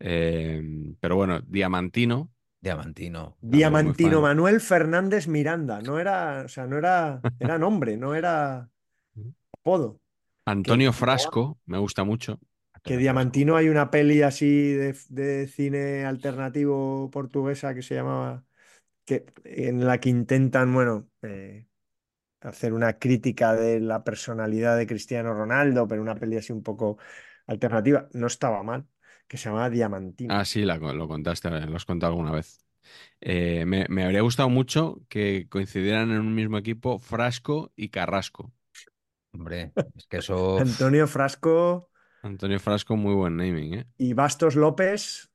Eh, 0.00 0.62
pero 1.00 1.16
bueno, 1.16 1.40
Diamantino, 1.42 2.32
Diamantino. 2.62 3.36
Diamantino. 3.40 4.20
Manuel 4.20 4.60
Fernández 4.60 5.26
Miranda. 5.26 5.82
No 5.82 5.98
era, 5.98 6.42
o 6.44 6.48
sea, 6.48 6.66
no 6.66 6.78
era, 6.78 7.20
era 7.40 7.58
nombre, 7.58 7.96
no 7.96 8.14
era 8.14 8.70
apodo. 9.52 10.00
Antonio 10.46 10.92
que 10.92 10.96
Frasco, 10.96 11.58
me 11.66 11.78
gusta 11.78 12.04
mucho. 12.04 12.38
Que 12.84 12.96
Diamantino 12.96 13.56
hay 13.56 13.68
una 13.68 13.90
peli 13.90 14.22
así 14.22 14.72
de, 14.72 14.96
de 15.08 15.48
cine 15.48 16.04
alternativo 16.04 17.10
portuguesa 17.10 17.74
que 17.74 17.82
se 17.82 17.96
llamaba, 17.96 18.44
que, 19.04 19.26
en 19.44 19.84
la 19.84 19.98
que 19.98 20.08
intentan, 20.08 20.72
bueno, 20.72 21.08
eh, 21.22 21.66
hacer 22.40 22.72
una 22.72 22.98
crítica 22.98 23.54
de 23.54 23.80
la 23.80 24.04
personalidad 24.04 24.76
de 24.76 24.86
Cristiano 24.86 25.34
Ronaldo, 25.34 25.86
pero 25.88 26.02
una 26.02 26.14
peli 26.14 26.36
así 26.36 26.52
un 26.52 26.62
poco 26.62 26.98
alternativa. 27.46 28.08
No 28.12 28.26
estaba 28.28 28.62
mal, 28.62 28.86
que 29.32 29.38
se 29.38 29.46
llamaba 29.48 29.70
Diamantino. 29.70 30.38
Ah, 30.38 30.44
sí, 30.44 30.62
la, 30.64 30.76
lo 30.78 31.08
contaste, 31.08 31.50
lo 31.50 31.76
has 31.76 31.84
contado 31.84 32.12
alguna 32.12 32.30
vez. 32.32 32.58
Eh, 33.20 33.64
me, 33.66 33.86
me 33.90 34.04
habría 34.04 34.22
gustado 34.22 34.48
mucho 34.50 35.02
que 35.08 35.48
coincidieran 35.50 36.10
en 36.12 36.20
un 36.20 36.34
mismo 36.34 36.58
equipo 36.58 36.98
Frasco 36.98 37.72
y 37.76 37.90
Carrasco. 37.90 38.52
Hombre, 39.32 39.74
es 39.96 40.06
que 40.06 40.18
eso. 40.18 40.64
Antonio 40.64 41.06
Frasco 41.08 41.90
Antonio 42.22 42.58
Frasco, 42.60 42.96
muy 42.96 43.14
buen 43.14 43.36
naming, 43.36 43.74
¿eh? 43.74 43.86
y 43.98 44.12
Bastos 44.14 44.56
López. 44.56 45.30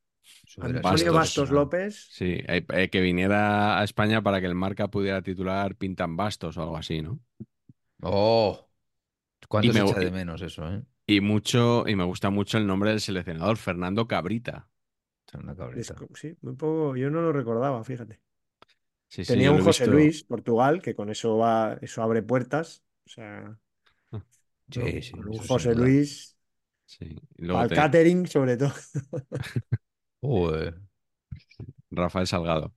Antonio 0.60 1.14
Bastos. 1.14 1.14
Bastos 1.14 1.52
López. 1.52 1.96
Sí, 2.08 2.26
eh, 2.48 2.66
eh, 2.74 2.90
que 2.90 3.02
viniera 3.02 3.80
a 3.80 3.84
España 3.84 4.22
para 4.22 4.40
que 4.42 4.48
el 4.48 4.56
marca 4.56 4.88
pudiera 4.90 5.22
titular 5.22 5.76
Pintan 5.76 6.16
Bastos 6.18 6.58
o 6.58 6.64
algo 6.64 6.78
así, 6.78 7.02
¿no? 7.02 7.20
Oh, 8.02 8.68
¿cuánto 9.50 9.72
Y 9.72 9.74
se 9.74 9.82
me- 9.82 9.84
echa 9.84 10.00
de 10.02 10.12
menos 10.12 10.42
eso, 10.42 10.68
eh? 10.72 10.84
Y 11.08 11.22
mucho, 11.22 11.88
y 11.88 11.96
me 11.96 12.04
gusta 12.04 12.30
mucho 12.30 12.58
el 12.58 12.68
nombre 12.68 12.90
del 12.92 13.00
seleccionador, 13.02 13.58
Fernando 13.58 14.08
Cabrita. 14.08 14.70
Una 15.34 15.56
cabrita. 15.56 15.96
Sí, 16.16 16.38
muy 16.42 16.56
poco, 16.56 16.96
yo 16.96 17.10
no 17.10 17.22
lo 17.22 17.32
recordaba, 17.34 17.84
fíjate. 17.84 18.20
Sí, 19.10 19.24
sí, 19.24 19.34
Tenía 19.34 19.52
un 19.52 19.62
José 19.62 19.84
visto- 19.84 19.92
Luis, 19.98 20.24
Portugal, 20.24 20.82
que 20.82 20.96
con 20.96 21.10
eso 21.10 21.38
va, 21.38 21.78
eso 21.82 22.02
abre 22.04 22.24
puertas. 22.24 22.84
O 23.06 23.10
sea, 23.10 23.58
Sí, 24.70 24.80
¿no? 24.80 25.02
sí, 25.02 25.12
con 25.12 25.28
un 25.30 25.38
José. 25.38 25.76
Luis, 25.76 26.34
Sí. 26.86 27.06
Y 27.38 27.46
luego 27.46 27.60
al 27.62 27.70
te- 27.70 27.76
catering, 27.76 28.28
sobre 28.28 28.56
todo. 28.58 28.74
Joder. 30.22 30.76
Rafael 31.92 32.28
Salgado. 32.28 32.74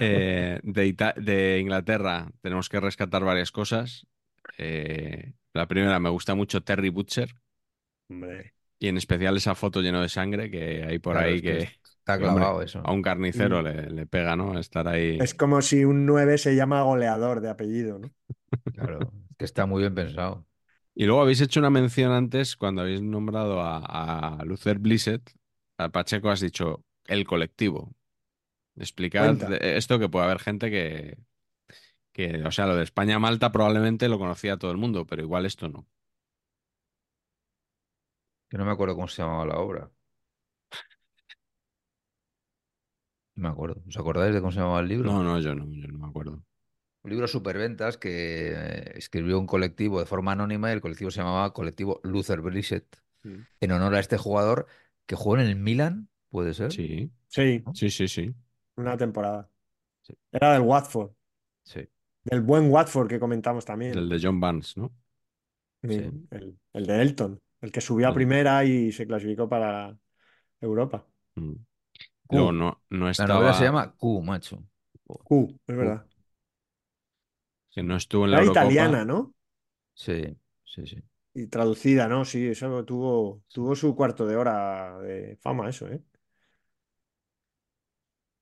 Eh, 0.00 0.60
de, 0.62 0.86
Ita- 0.86 1.14
de 1.16 1.58
Inglaterra 1.60 2.30
tenemos 2.40 2.68
que 2.68 2.80
rescatar 2.80 3.24
varias 3.24 3.50
cosas. 3.52 4.06
Eh, 4.58 5.34
la 5.54 5.66
primera, 5.68 5.98
me 6.00 6.10
gusta 6.10 6.34
mucho 6.34 6.62
Terry 6.62 6.90
Butcher 6.90 7.34
Hombre, 8.08 8.54
y 8.78 8.88
en 8.88 8.96
especial 8.96 9.36
esa 9.36 9.54
foto 9.54 9.80
lleno 9.80 10.00
de 10.02 10.08
sangre 10.08 10.50
que 10.50 10.84
hay 10.84 10.98
por 10.98 11.16
Claro, 11.16 11.28
ahí 11.28 11.36
es 11.36 11.42
que 11.42 11.58
que, 11.58 11.80
Está 11.98 12.18
hombre, 12.20 12.44
clavado 12.44 12.62
eso. 12.62 12.80
a 12.82 12.92
un 12.92 13.02
carnicero 13.02 13.62
Mm. 13.62 13.64
le, 13.64 13.90
le 13.90 14.06
pega, 14.06 14.36
¿no? 14.36 14.58
Estar 14.58 14.88
ahí. 14.88 15.18
es 15.18 15.34
como 15.34 15.60
si 15.62 15.84
un 15.84 16.06
9 16.06 16.38
se 16.38 16.54
llama 16.56 16.82
goleador 16.82 17.40
de 17.40 17.50
apellido, 17.50 17.98
¿no? 17.98 18.12
Claro, 18.72 19.12
es 19.30 19.36
que 19.38 19.44
está 19.44 19.66
muy 19.66 19.80
bien 19.82 19.94
pensado. 19.94 20.46
Y 20.94 21.06
luego 21.06 21.22
habéis 21.22 21.40
hecho 21.40 21.60
una 21.60 21.70
mención 21.70 22.12
antes 22.12 22.56
cuando 22.56 22.82
habéis 22.82 23.02
nombrado 23.02 23.60
a, 23.60 24.36
a 24.40 24.44
Luther 24.44 24.78
Blissett. 24.78 25.30
A 25.78 25.88
Pacheco 25.90 26.30
has 26.30 26.40
dicho 26.40 26.84
el 27.06 27.24
colectivo. 27.26 27.94
Explicad 28.76 29.24
Cuenta. 29.26 29.48
de- 29.48 29.76
esto 29.78 29.98
que 29.98 30.08
puede 30.08 30.26
haber 30.26 30.40
gente 30.40 30.70
que, 30.70 31.18
que, 32.14 32.42
o 32.44 32.50
sea, 32.50 32.66
lo 32.66 32.76
de 32.76 32.84
España-Malta 32.84 33.52
probablemente 33.52 34.08
lo 34.08 34.18
conocía 34.18 34.56
todo 34.56 34.70
el 34.70 34.78
mundo, 34.78 35.04
pero 35.06 35.20
igual 35.22 35.44
esto 35.44 35.68
no. 35.68 35.86
Que 38.48 38.56
no 38.56 38.64
me 38.64 38.70
acuerdo 38.72 38.94
cómo 38.94 39.08
se 39.08 39.20
llamaba 39.20 39.44
la 39.44 39.58
obra. 39.58 39.90
No 43.34 43.42
me 43.42 43.48
acuerdo. 43.48 43.82
¿Os 43.88 43.96
acordáis 43.96 44.32
de 44.32 44.40
cómo 44.40 44.52
se 44.52 44.60
llamaba 44.60 44.80
el 44.80 44.88
libro? 44.88 45.10
No, 45.12 45.22
no, 45.24 45.40
yo 45.40 45.54
no, 45.54 45.66
yo 45.72 45.88
no 45.88 45.98
me 45.98 46.06
acuerdo. 46.06 46.42
Un 47.02 47.10
libro 47.10 47.26
superventas 47.26 47.98
que 47.98 48.52
eh, 48.54 48.92
escribió 48.94 49.38
un 49.38 49.46
colectivo 49.46 49.98
de 50.00 50.06
forma 50.06 50.32
anónima 50.32 50.70
y 50.70 50.72
el 50.74 50.80
colectivo 50.80 51.10
se 51.10 51.18
llamaba 51.20 51.52
Colectivo 51.52 52.00
Luther 52.04 52.40
Blissett, 52.40 52.96
Mm. 53.26 53.40
en 53.60 53.72
honor 53.72 53.94
a 53.94 54.00
este 54.00 54.18
jugador 54.18 54.66
que 55.06 55.16
jugó 55.16 55.38
en 55.38 55.46
el 55.46 55.56
Milan, 55.56 56.10
¿puede 56.28 56.52
ser? 56.52 56.70
Sí, 56.72 57.10
Sí, 57.26 57.64
sí, 57.72 57.88
sí, 57.90 58.06
sí. 58.06 58.34
una 58.76 58.98
temporada. 58.98 59.48
Sí. 60.02 60.14
Era 60.30 60.52
del 60.52 60.60
Watford, 60.60 61.12
Sí, 61.62 61.88
del 62.24 62.42
buen 62.42 62.70
Watford 62.70 63.08
que 63.08 63.20
comentamos 63.20 63.64
también. 63.64 63.92
Del 63.92 64.08
de 64.10 64.18
John 64.22 64.40
Barnes, 64.40 64.76
¿no? 64.76 64.92
Sí, 65.82 65.90
sí. 65.90 66.10
El, 66.30 66.58
el 66.72 66.86
de 66.86 67.02
Elton, 67.02 67.40
el 67.60 67.72
que 67.72 67.80
subió 67.80 68.08
a 68.08 68.12
primera 68.12 68.64
y 68.64 68.90
se 68.92 69.06
clasificó 69.06 69.48
para 69.48 69.96
Europa. 70.60 71.06
Mm. 71.36 71.54
No, 72.30 72.52
no 72.90 73.10
La 73.16 73.26
estaba. 73.26 73.34
novela 73.34 73.54
se 73.54 73.64
llama 73.64 73.92
Q, 73.96 74.22
macho. 74.22 74.62
Q, 75.24 75.58
es 75.66 75.76
verdad. 75.76 76.06
Que 77.72 77.82
no 77.82 77.96
estuvo 77.96 78.24
en 78.24 78.30
la 78.30 78.38
Era 78.38 78.44
Eurocopa. 78.44 78.64
italiana, 78.66 79.04
¿no? 79.06 79.34
Sí, 79.94 80.36
sí, 80.64 80.86
sí. 80.86 81.02
Y 81.36 81.48
traducida, 81.48 82.06
¿no? 82.08 82.24
Sí, 82.24 82.46
eso 82.48 82.84
tuvo, 82.84 83.42
tuvo 83.52 83.74
su 83.74 83.94
cuarto 83.96 84.24
de 84.26 84.36
hora 84.36 84.98
de 85.00 85.36
fama, 85.40 85.68
eso, 85.68 85.88
¿eh? 85.88 86.00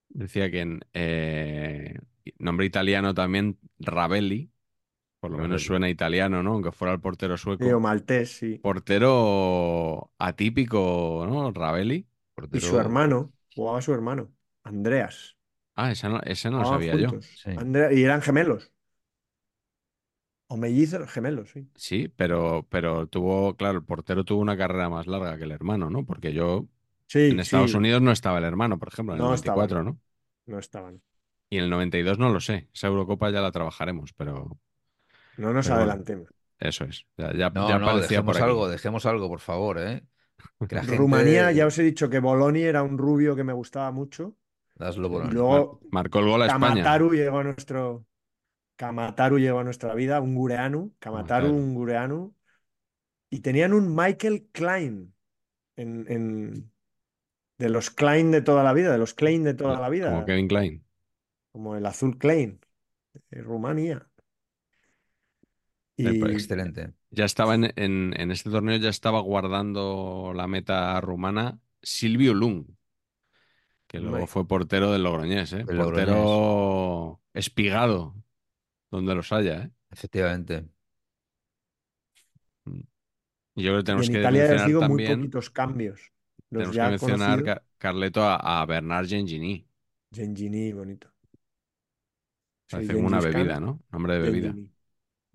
Decía 0.09 0.51
que 0.51 0.61
en 0.61 0.81
eh, 0.93 1.95
nombre 2.39 2.67
italiano 2.67 3.15
también 3.15 3.59
Ravelli, 3.79 4.51
por 5.21 5.31
lo 5.33 5.39
menos 5.39 5.65
suena 5.65 5.91
italiano, 5.91 6.43
¿no? 6.43 6.53
Aunque 6.55 6.73
fuera 6.73 6.95
el 6.95 7.01
portero 7.01 7.35
o 7.35 7.39
sueco. 7.39 7.81
maltés, 7.81 8.31
sí. 8.39 8.53
Portero 8.63 10.13
atípico, 10.19 11.27
¿no? 11.29 11.53
Ravelli. 11.53 12.07
Y 12.53 12.61
su 12.61 12.79
hermano, 12.79 13.33
jugaba 13.55 13.83
su 13.83 13.93
hermano, 13.93 14.33
Andreas. 14.63 15.37
Ah, 15.77 15.91
ese 15.91 16.09
no, 16.09 16.21
ese 16.25 16.51
no 16.51 16.59
lo 16.59 16.65
sabía 16.65 16.97
yo. 16.97 17.19
Sí. 17.35 17.51
Andrea- 17.55 17.93
y 17.93 18.03
eran 18.05 18.23
gemelos. 18.23 18.73
O 20.53 20.57
mellizos, 20.63 21.11
gemelos, 21.15 21.51
sí. 21.53 21.61
Sí, 21.75 22.09
pero, 22.09 22.67
pero 22.71 23.07
tuvo, 23.09 23.57
claro, 23.57 23.79
el 23.79 23.85
portero 23.85 24.25
tuvo 24.25 24.41
una 24.41 24.57
carrera 24.57 24.89
más 24.91 25.07
larga 25.07 25.37
que 25.39 25.45
el 25.45 25.51
hermano, 25.53 25.91
¿no? 25.91 26.05
Porque 26.07 26.33
yo 26.33 26.69
Sí, 27.09 27.21
en 27.29 27.41
Estados 27.41 27.75
sí, 27.77 27.77
Unidos 27.77 28.03
no 28.03 28.13
estaba 28.13 28.39
el 28.39 28.45
hermano, 28.45 28.79
por 28.79 28.89
ejemplo, 28.89 29.15
en 29.15 29.21
el 29.21 29.25
No 29.25 29.29
94, 29.29 29.33
estaban. 29.35 29.85
¿no? 29.85 30.01
no 30.47 30.59
estaban. 30.59 31.03
Y 31.53 31.59
en 31.59 31.65
el 31.65 31.71
92 31.71 32.19
no 32.19 32.31
lo 32.31 32.41
sé. 32.41 32.71
Esa 32.73 32.87
Eurocopa 32.87 33.29
ya 33.31 33.43
la 33.43 33.53
trabajaremos, 33.53 34.15
pero 34.15 34.59
No 35.37 35.53
nos 35.53 35.67
Pero 35.67 35.77
adelantemos. 35.81 36.29
eso 36.59 36.85
es. 36.85 37.05
Ya, 37.19 37.31
ya, 37.35 37.51
No, 37.51 37.69
ya 37.69 37.79
no, 37.79 37.91
aparecía 37.91 38.23
por 38.23 38.35
dejemos 38.37 38.41
algo, 38.41 38.69
dejemos 38.71 39.05
algo, 39.05 39.29
por 39.29 39.41
favor, 39.41 39.79
¿eh? 39.79 40.03
Que 40.67 40.77
la 40.77 40.81
gente... 40.85 40.97
Rumanía, 40.97 41.53
ya 41.53 41.67
os 41.67 41.77
he 41.77 41.83
dicho 41.83 42.09
que 42.09 42.21
Boloni 42.21 42.63
era 42.63 42.83
un 42.83 42.97
rubio 42.97 43.37
que 43.37 43.45
me 43.45 43.53
gustaba 43.53 43.91
mucho. 43.93 44.35
Laszlo 44.77 45.09
Y 45.09 45.11
Boloni. 45.11 45.33
luego 45.35 45.81
Mar- 45.83 45.91
marcó 46.05 46.21
el 46.21 46.25
gol 46.25 46.41
a 46.43 46.47
España. 46.47 46.69
Kamataru 46.83 47.11
llegó 47.13 47.39
a 47.41 47.45
nuestro. 47.45 48.07
Kamataru 48.77 49.39
llegó 49.39 49.59
a 49.59 49.65
nuestra 49.65 49.95
vida, 49.95 50.23
un 50.23 50.35
gureanu. 50.35 50.95
Kamataru, 51.01 51.49
Kamataru. 51.49 51.55
un 51.55 51.75
gureanu. 51.75 52.35
Y 53.29 53.41
tenían 53.41 53.75
un 53.75 53.95
Michael 53.95 54.49
Klein 54.53 55.15
en, 55.77 56.07
en- 56.09 56.73
de 57.59 57.69
los 57.69 57.91
Klein 57.91 58.31
de 58.31 58.41
toda 58.41 58.65
la 58.65 58.73
vida, 58.73 58.91
de 58.91 58.97
los 58.99 59.13
Klein 59.13 59.45
de 59.45 59.53
toda 59.53 59.79
la 59.79 59.91
vida. 59.91 60.11
Como 60.11 60.25
Kevin 60.25 60.49
Klein. 60.49 60.83
Como 61.53 61.77
el 61.77 61.87
azul 61.87 62.19
Klein, 62.19 62.61
de 63.31 63.43
Rumanía. 63.43 64.09
Y 65.97 66.07
Excelente. 66.33 66.95
Ya 67.11 67.25
estaba 67.27 67.55
en, 67.55 67.65
en- 67.77 68.15
en 68.19 68.31
este 68.31 68.51
torneo, 68.51 68.77
ya 68.79 68.89
estaba 68.89 69.21
guardando 69.21 70.33
la 70.35 70.47
meta 70.47 71.01
rumana 71.01 71.61
Silvio 71.83 72.33
Lung, 72.35 72.67
que 73.87 74.01
luego 74.01 74.27
fue 74.27 74.47
portero 74.47 74.93
del 74.93 75.03
Logroñés, 75.05 75.53
¿eh? 75.53 75.67
Portero 75.67 77.21
espigado, 77.35 78.15
donde 78.91 79.15
los 79.15 79.33
haya, 79.33 79.65
¿eh? 79.65 79.73
Efectivamente. 79.91 80.69
Y 83.55 83.63
yo 83.63 83.71
creo 83.73 83.79
que 83.79 83.85
tenemos 83.85 84.11
en 84.11 84.11
que 84.11 84.19
Italia, 84.19 84.49
mencionar 84.49 84.65
digo, 84.65 84.83
muy 84.83 85.01
poquitos 85.01 85.51
cambios. 85.51 86.13
Los 86.51 86.69
tenemos 86.69 86.77
ya 86.77 86.89
que 86.89 86.89
mencionar, 86.89 87.65
Carleto, 87.79 88.23
a, 88.25 88.63
a 88.63 88.67
Bernard 88.67 89.07
Gengini. 89.09 89.67
Gengini, 90.15 90.73
bonito. 90.73 91.12
Parece 92.73 92.95
como 92.95 93.07
una 93.07 93.21
bebida, 93.21 93.61
¿no? 93.61 93.81
Nombre 93.91 94.15
de 94.15 94.21
bebida. 94.21 94.49
Gengini. 94.49 94.73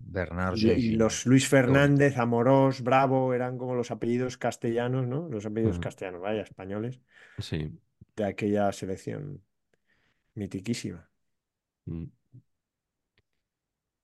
Bernard 0.00 0.56
Y, 0.56 0.92
los 0.92 1.26
Luis. 1.26 1.48
Fernández, 1.48 2.18
Amorós, 2.18 2.82
Bravo, 2.82 3.34
eran 3.34 3.58
como 3.58 3.74
los 3.74 3.90
apellidos 3.90 4.38
castellanos, 4.38 5.06
¿no? 5.06 5.28
Los 5.28 5.44
apellidos 5.46 5.78
castellanos, 5.78 6.20
vaya, 6.20 6.42
españoles, 6.42 7.00
Sí. 7.38 7.72
de 8.16 8.24
aquella 8.24 8.70
selección 8.72 9.42
mitiquísima. 10.34 11.08
Mm. 11.86 12.04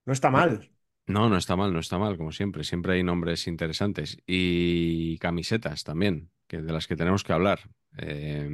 No 0.06 0.12
está 0.12 0.31
mal. 0.31 0.70
No, 1.06 1.28
no 1.28 1.36
está 1.36 1.55
mal, 1.56 1.73
no 1.73 1.78
está 1.81 1.98
mal, 1.98 2.16
como 2.16 2.32
siempre. 2.32 2.65
Siempre 2.65 2.94
hay 2.94 3.02
nombres 3.02 3.47
interesantes. 3.47 4.19
Y 4.27 5.19
camisetas 5.19 5.85
también, 5.85 6.31
que 6.47 6.61
de 6.62 6.73
las 6.73 6.86
que 6.86 6.97
tenemos 6.97 7.24
que 7.24 7.32
hablar. 7.32 7.61
Eh, 7.98 8.48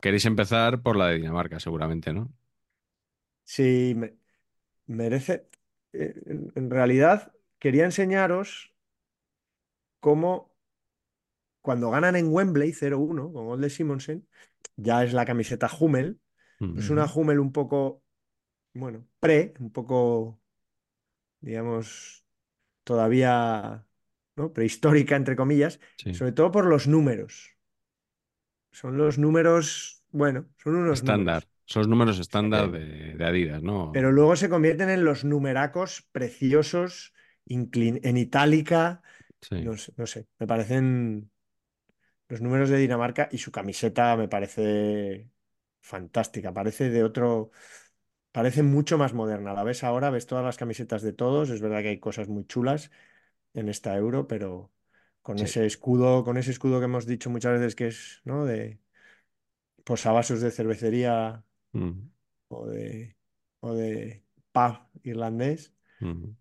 Queréis 0.00 0.26
empezar 0.26 0.82
por 0.82 0.96
la 0.96 1.08
de 1.08 1.16
Dinamarca, 1.16 1.58
seguramente, 1.58 2.12
¿no? 2.12 2.30
Sí, 3.44 3.94
me- 3.96 4.16
merece. 4.86 5.48
eh, 5.92 6.14
En, 6.26 6.52
en 6.56 6.70
realidad, 6.70 7.32
quería 7.58 7.84
enseñaros 7.84 8.74
cómo 10.00 10.52
cuando 11.62 11.90
ganan 11.90 12.16
en 12.16 12.28
Wembley 12.32 12.72
0-1 12.72 13.32
con 13.32 13.46
gol 13.46 13.60
de 13.60 13.70
Simonsen, 13.70 14.28
ya 14.76 15.02
es 15.04 15.12
la 15.12 15.24
camiseta 15.24 15.70
Hummel. 15.78 16.20
Mm. 16.60 16.78
Es 16.78 16.90
una 16.90 17.06
Hummel 17.12 17.38
un 17.40 17.52
poco, 17.52 18.02
bueno, 18.74 19.06
pre, 19.20 19.54
un 19.60 19.70
poco, 19.72 20.40
digamos, 21.40 22.24
todavía, 22.84 23.86
¿no? 24.36 24.52
prehistórica, 24.52 25.16
entre 25.16 25.36
comillas, 25.36 25.80
Sí. 25.96 26.14
sobre 26.14 26.32
todo 26.32 26.50
por 26.50 26.66
los 26.66 26.86
números. 26.86 27.56
Son 28.72 28.96
los 28.98 29.18
números, 29.18 30.02
bueno, 30.10 30.46
son 30.58 30.76
unos 30.76 31.00
Estándar. 31.00 31.44
números. 31.44 31.53
Son 31.66 31.80
los 31.82 31.88
números 31.88 32.18
estándar 32.18 32.70
de, 32.70 33.14
de 33.14 33.24
Adidas, 33.24 33.62
¿no? 33.62 33.80
Pero 33.90 34.10
luego 34.12 34.36
se 34.36 34.48
convierten 34.48 34.90
en 34.90 35.04
los 35.04 35.24
numeracos 35.24 36.02
preciosos, 36.12 37.12
en 37.46 38.16
itálica, 38.16 39.02
Sí. 39.42 39.56
no 39.58 39.76
sé, 39.76 39.92
no 39.96 40.06
sé, 40.06 40.28
me 40.38 40.46
parecen 40.46 41.30
los 42.28 42.40
números 42.40 42.70
de 42.70 42.78
Dinamarca 42.78 43.28
y 43.32 43.38
su 43.38 43.52
camiseta 43.52 44.16
me 44.16 44.28
parece 44.28 45.30
fantástica, 45.80 46.52
parece 46.54 46.90
de 46.90 47.04
otro, 47.04 47.50
parece 48.32 48.62
mucho 48.62 48.98
más 48.98 49.14
moderna. 49.14 49.54
La 49.54 49.64
ves 49.64 49.84
ahora, 49.84 50.10
ves 50.10 50.26
todas 50.26 50.44
las 50.44 50.56
camisetas 50.58 51.02
de 51.02 51.12
todos, 51.14 51.50
es 51.50 51.60
verdad 51.62 51.82
que 51.82 51.88
hay 51.90 52.00
cosas 52.00 52.28
muy 52.28 52.46
chulas 52.46 52.90
en 53.54 53.68
esta 53.70 53.96
Euro, 53.96 54.28
pero 54.28 54.72
con 55.22 55.40
Sí. 55.40 55.44
ese 55.44 55.66
escudo, 55.66 56.24
con 56.24 56.36
ese 56.38 56.52
escudo 56.52 56.80
que 56.80 56.86
hemos 56.86 57.06
dicho 57.06 57.30
muchas 57.30 57.54
veces 57.60 57.76
que 57.76 57.88
es, 57.88 58.22
¿no? 58.24 58.44
De 58.46 58.80
posavasos 59.84 60.40
de 60.40 60.50
cervecería 60.50 61.43
Mm, 61.74 62.08
o 62.48 62.66
de, 62.66 63.16
o 63.60 63.74
de 63.74 64.24
pub 64.52 64.78
irlandés. 65.02 65.72
mm. 66.00 66.34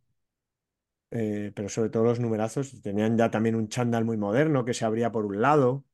eh, 1.11 1.51
pero 1.55 1.69
sobre 1.69 1.89
todo 1.89 2.03
los 2.03 2.19
numerazos. 2.19 2.81
Tenían 2.81 3.17
ya 3.17 3.29
también 3.31 3.55
un 3.55 3.67
chándal 3.69 4.05
muy 4.05 4.17
moderno 4.17 4.65
que 4.65 4.73
se 4.73 4.85
abría 4.85 5.11
por 5.11 5.25
un 5.25 5.41
lado. 5.41 5.85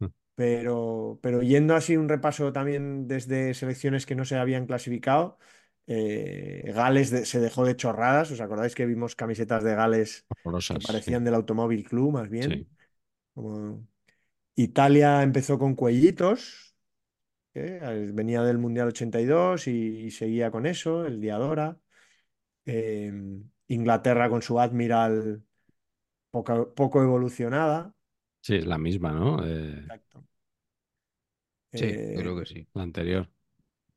Mm. 0.00 0.10
Pero, 0.36 1.18
pero 1.22 1.42
yendo 1.42 1.76
así 1.76 1.96
un 1.96 2.08
repaso 2.08 2.52
también 2.52 3.06
desde 3.06 3.54
selecciones 3.54 4.04
que 4.06 4.16
no 4.16 4.24
se 4.24 4.36
habían 4.36 4.66
clasificado, 4.66 5.38
eh, 5.86 6.72
Gales 6.74 7.10
de- 7.10 7.24
se 7.26 7.38
dejó 7.40 7.64
de 7.64 7.76
chorradas. 7.76 8.30
¿Os 8.32 8.40
acordáis 8.40 8.74
que 8.74 8.86
vimos 8.86 9.14
camisetas 9.14 9.62
de 9.62 9.74
Gales 9.76 10.26
que 10.68 10.80
sí. 10.80 10.86
parecían 10.86 11.24
del 11.24 11.34
Automóvil 11.34 11.84
Club, 11.84 12.12
más 12.14 12.28
bien? 12.28 12.50
Sí. 12.50 12.66
Como- 13.34 13.86
Italia 14.56 15.22
empezó 15.22 15.58
con 15.58 15.74
cuellitos, 15.76 16.73
¿eh? 17.54 18.10
Venía 18.12 18.42
del 18.42 18.58
Mundial 18.58 18.88
82 18.88 19.66
y, 19.68 19.70
y 20.06 20.10
seguía 20.10 20.50
con 20.50 20.66
eso, 20.66 21.04
el 21.06 21.20
Diadora. 21.20 21.78
Eh, 22.66 23.12
Inglaterra 23.68 24.30
con 24.30 24.42
su 24.42 24.60
Admiral 24.60 25.44
poco, 26.30 26.74
poco 26.74 27.02
evolucionada. 27.02 27.94
Sí, 28.42 28.54
es 28.56 28.66
la 28.66 28.78
misma, 28.78 29.10
¿no? 29.12 29.44
Eh, 29.44 29.90
Exacto. 29.90 30.24
Sí, 31.72 31.86
Eh, 31.86 32.14
creo 32.14 32.36
que 32.38 32.46
sí. 32.46 32.66
la 32.74 32.82
anterior. 32.82 33.30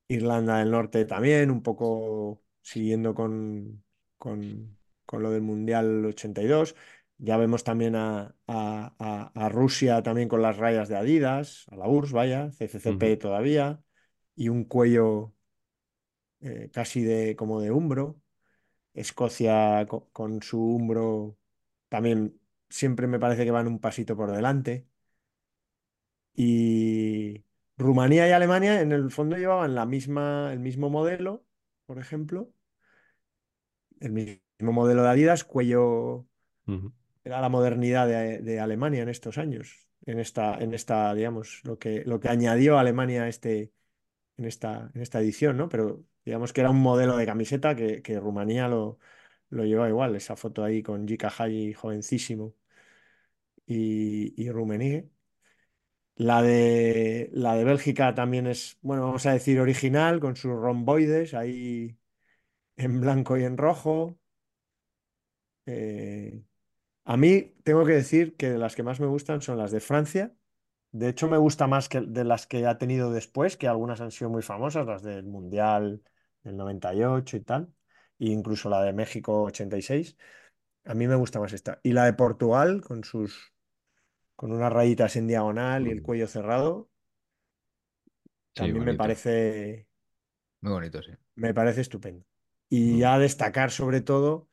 Irlanda 0.07 0.59
del 0.59 0.71
Norte 0.71 1.05
también, 1.05 1.51
un 1.51 1.61
poco 1.63 2.43
siguiendo 2.61 3.13
con, 3.13 3.83
con, 4.17 4.77
con 5.05 5.23
lo 5.23 5.31
del 5.31 5.41
Mundial 5.41 6.05
82. 6.05 6.75
Ya 7.19 7.37
vemos 7.37 7.63
también 7.63 7.95
a, 7.95 8.35
a- 8.47 8.93
a- 8.99 9.31
a 9.45 9.49
Rusia 9.49 10.03
también 10.03 10.29
con 10.29 10.41
las 10.41 10.57
rayas 10.57 10.87
de 10.89 10.97
Adidas, 10.97 11.65
a 11.71 11.75
la 11.75 11.87
URSS, 11.87 12.13
vaya, 12.13 12.51
CCCP 12.51 13.17
todavía, 13.17 13.81
y 14.35 14.49
un 14.49 14.65
cuello 14.65 15.33
eh, 16.41 16.69
casi 16.73 17.03
de 17.03 17.35
como 17.35 17.61
de 17.61 17.71
umbro. 17.71 18.21
Escocia 18.93 19.85
co- 19.89 20.09
con, 20.13 20.41
su 20.43 20.61
umbro 20.61 21.37
también 21.89 22.39
siempre 22.69 23.07
me 23.07 23.19
parece 23.19 23.45
que 23.45 23.51
van 23.51 23.67
un 23.67 23.79
pasito 23.79 24.17
por 24.17 24.31
delante. 24.31 24.87
Y, 26.35 27.43
Rumanía 27.77 28.27
y 28.27 28.31
Alemania 28.31 28.81
en 28.81 28.91
el 28.91 29.11
fondo 29.11 29.37
llevaban 29.37 29.75
la 29.75 29.85
misma, 29.85 30.51
el 30.53 30.59
mismo 30.59 30.89
modelo, 30.89 31.45
por 31.85 31.99
ejemplo, 31.99 32.51
el 33.99 34.11
mismo 34.11 34.71
modelo 34.73 35.03
de 35.03 35.09
Adidas, 35.09 35.43
cuello. 35.43 36.25
Era 37.27 37.41
la 37.41 37.49
modernidad 37.49 38.07
de, 38.07 38.59
Alemania 38.59 39.03
en 39.03 39.09
estos 39.09 39.37
años, 39.37 39.87
en 40.05 40.19
esta, 40.19 40.57
en 40.59 40.73
esta, 40.73 41.13
digamos, 41.13 41.61
lo 41.63 41.77
que, 41.79 42.03
lo 42.05 42.19
que 42.19 42.29
añadió 42.29 42.77
Alemania 42.79 43.27
este, 43.27 43.73
en 44.37 44.45
esta, 44.45 44.91
en 44.95 45.01
esta 45.01 45.19
edición, 45.21 45.57
¿no? 45.57 45.69
Pero 45.69 46.05
digamos 46.25 46.53
que 46.53 46.61
era 46.61 46.71
un 46.71 46.81
modelo 46.81 47.17
de 47.17 47.25
camiseta 47.25 47.75
que, 47.75 48.19
Rumanía 48.19 48.67
lo, 48.67 48.99
lo 49.49 49.65
llevaba 49.65 49.89
igual, 49.89 50.15
esa 50.15 50.35
foto 50.35 50.63
ahí 50.63 50.83
con 50.83 51.07
Jika 51.07 51.29
Haji 51.29 51.73
jovencísimo 51.73 52.55
y, 53.65 54.33
y. 54.41 54.49
La 56.15 56.41
de, 56.41 57.29
la 57.33 57.55
de 57.55 57.63
Bélgica 57.63 58.15
también 58.15 58.47
es, 58.47 58.77
bueno, 58.81 59.03
vamos 59.03 59.25
a 59.27 59.33
decir 59.33 59.59
original, 59.59 60.19
con 60.19 60.35
sus 60.35 60.51
romboides 60.51 61.33
ahí 61.35 61.97
en 62.77 63.01
blanco 63.01 63.37
y 63.37 63.43
en 63.43 63.57
rojo. 63.57 64.17
Eh, 65.65 66.46
a 67.07 67.17
mí 67.17 67.55
tengo 67.63 67.85
que 67.85 67.93
decir 67.93 68.37
que 68.37 68.51
las 68.57 68.75
que 68.75 68.83
más 68.83 68.99
me 69.01 69.07
gustan 69.07 69.41
son 69.41 69.57
las 69.59 69.71
de 69.71 69.81
Francia. 69.81 70.35
De 70.91 71.09
hecho, 71.09 71.29
me 71.29 71.37
gusta 71.37 71.67
más 71.67 71.89
que 71.89 72.01
de 72.01 72.23
las 72.25 72.47
que 72.47 72.65
ha 72.67 72.77
tenido 72.79 73.11
después, 73.13 73.57
que 73.57 73.67
algunas 73.69 74.01
han 74.01 74.11
sido 74.11 74.29
muy 74.31 74.43
famosas, 74.43 74.87
las 74.87 75.03
del 75.03 75.25
Mundial 75.25 76.03
del 76.43 76.57
98 76.57 77.37
y 77.37 77.41
tal, 77.41 77.73
e 78.19 78.27
incluso 78.27 78.69
la 78.69 78.83
de 78.83 78.93
México 78.93 79.43
86. 79.43 80.17
A 80.85 80.95
mí 80.95 81.07
me 81.07 81.15
gusta 81.15 81.39
más 81.41 81.53
esta. 81.53 81.79
Y 81.83 81.93
la 81.93 82.05
de 82.05 82.13
Portugal, 82.13 82.81
con 82.81 83.03
sus, 83.05 83.53
con 84.35 84.51
unas 84.53 84.73
rayitas 84.73 85.15
en 85.17 85.27
diagonal 85.27 85.87
y 85.87 85.91
el 85.91 86.01
Mm. 86.01 86.03
cuello 86.03 86.27
cerrado, 86.27 86.89
Sí, 88.53 88.71
también 88.71 88.83
me 88.83 88.93
bonito. 88.93 88.95
parece, 88.95 89.87
Muy 90.61 90.71
bonito, 90.73 91.01
sí. 91.01 91.11
me 91.35 91.53
parece 91.53 91.81
estupendo. 91.81 92.25
Y 92.69 92.99
Mm. 92.99 92.99
ya 92.99 93.19
destacar 93.19 93.71
sobre 93.71 94.01
todo 94.01 94.49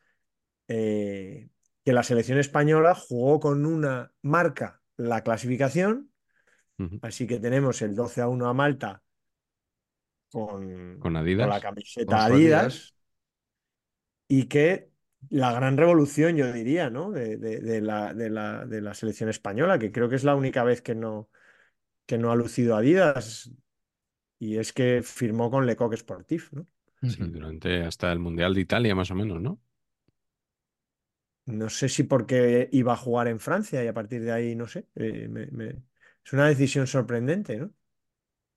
eh, 0.69 1.51
que 1.85 1.93
la 1.93 2.03
selección 2.03 2.39
española 2.39 2.95
jugó 2.95 3.41
con 3.41 3.67
una 3.67 4.13
marca 4.23 4.83
la 4.97 5.23
clasificación, 5.23 6.13
así 7.03 7.27
que 7.29 7.41
tenemos 7.41 7.83
el 7.83 7.95
12 7.97 8.23
a 8.23 8.29
1 8.29 8.49
a 8.49 8.55
Malta 8.55 9.03
con, 10.31 10.63
Con 10.99 11.17
con 11.37 11.47
Adidas. 11.47 11.49
la 11.49 11.61
Con 12.05 12.19
camiseta 12.19 12.19
su 12.19 12.33
Adidas 12.33 12.35
Adidas. 12.35 12.95
y 14.29 14.45
que 14.49 14.91
la 15.31 15.53
gran 15.53 15.77
revolución, 15.77 16.37
yo 16.37 16.53
diría, 16.53 16.91
¿no? 16.91 17.11
De, 17.11 17.37
de- 17.37 17.61
de 17.61 17.81
la, 17.81 18.15
de 18.15 18.31
la- 18.31 18.65
de 18.67 18.81
la 18.81 18.95
selección 18.95 19.29
española, 19.31 19.79
que 19.79 19.93
creo 19.93 20.09
que 20.09 20.17
es 20.17 20.25
la 20.25 20.35
única 20.37 20.65
vez 20.65 20.83
que 20.83 20.95
no, 20.95 21.31
que 22.07 22.19
no 22.19 22.33
ha 22.33 22.37
lucido 22.37 22.77
Adidas, 22.77 23.51
y 24.39 24.59
es 24.59 24.73
que 24.73 25.03
firmó 25.05 25.51
con 25.51 25.67
Le 25.67 25.77
Coq 25.77 25.95
Sportif, 25.97 26.53
¿no? 26.55 26.67
Sí, 27.03 27.23
durante 27.29 27.83
hasta 27.85 28.11
el 28.13 28.19
Mundial 28.19 28.53
de 28.55 28.61
Italia, 28.63 28.95
más 28.95 29.11
o 29.11 29.15
menos, 29.15 29.41
¿no? 29.41 29.61
No 31.47 31.69
sé 31.71 31.89
si 31.91 32.05
porque 32.05 32.69
iba 32.73 32.95
a 32.95 32.97
jugar 32.97 33.29
en 33.29 33.39
Francia 33.41 33.85
y 33.85 33.87
a 33.89 33.93
partir 33.95 34.23
de 34.23 34.33
ahí, 34.33 34.55
no 34.57 34.67
sé, 34.67 34.87
eh, 34.95 35.29
me- 35.29 35.47
me- 35.49 35.83
es 36.25 36.33
una 36.33 36.49
decisión 36.49 36.87
sorprendente, 36.87 37.57
¿no? 37.59 37.75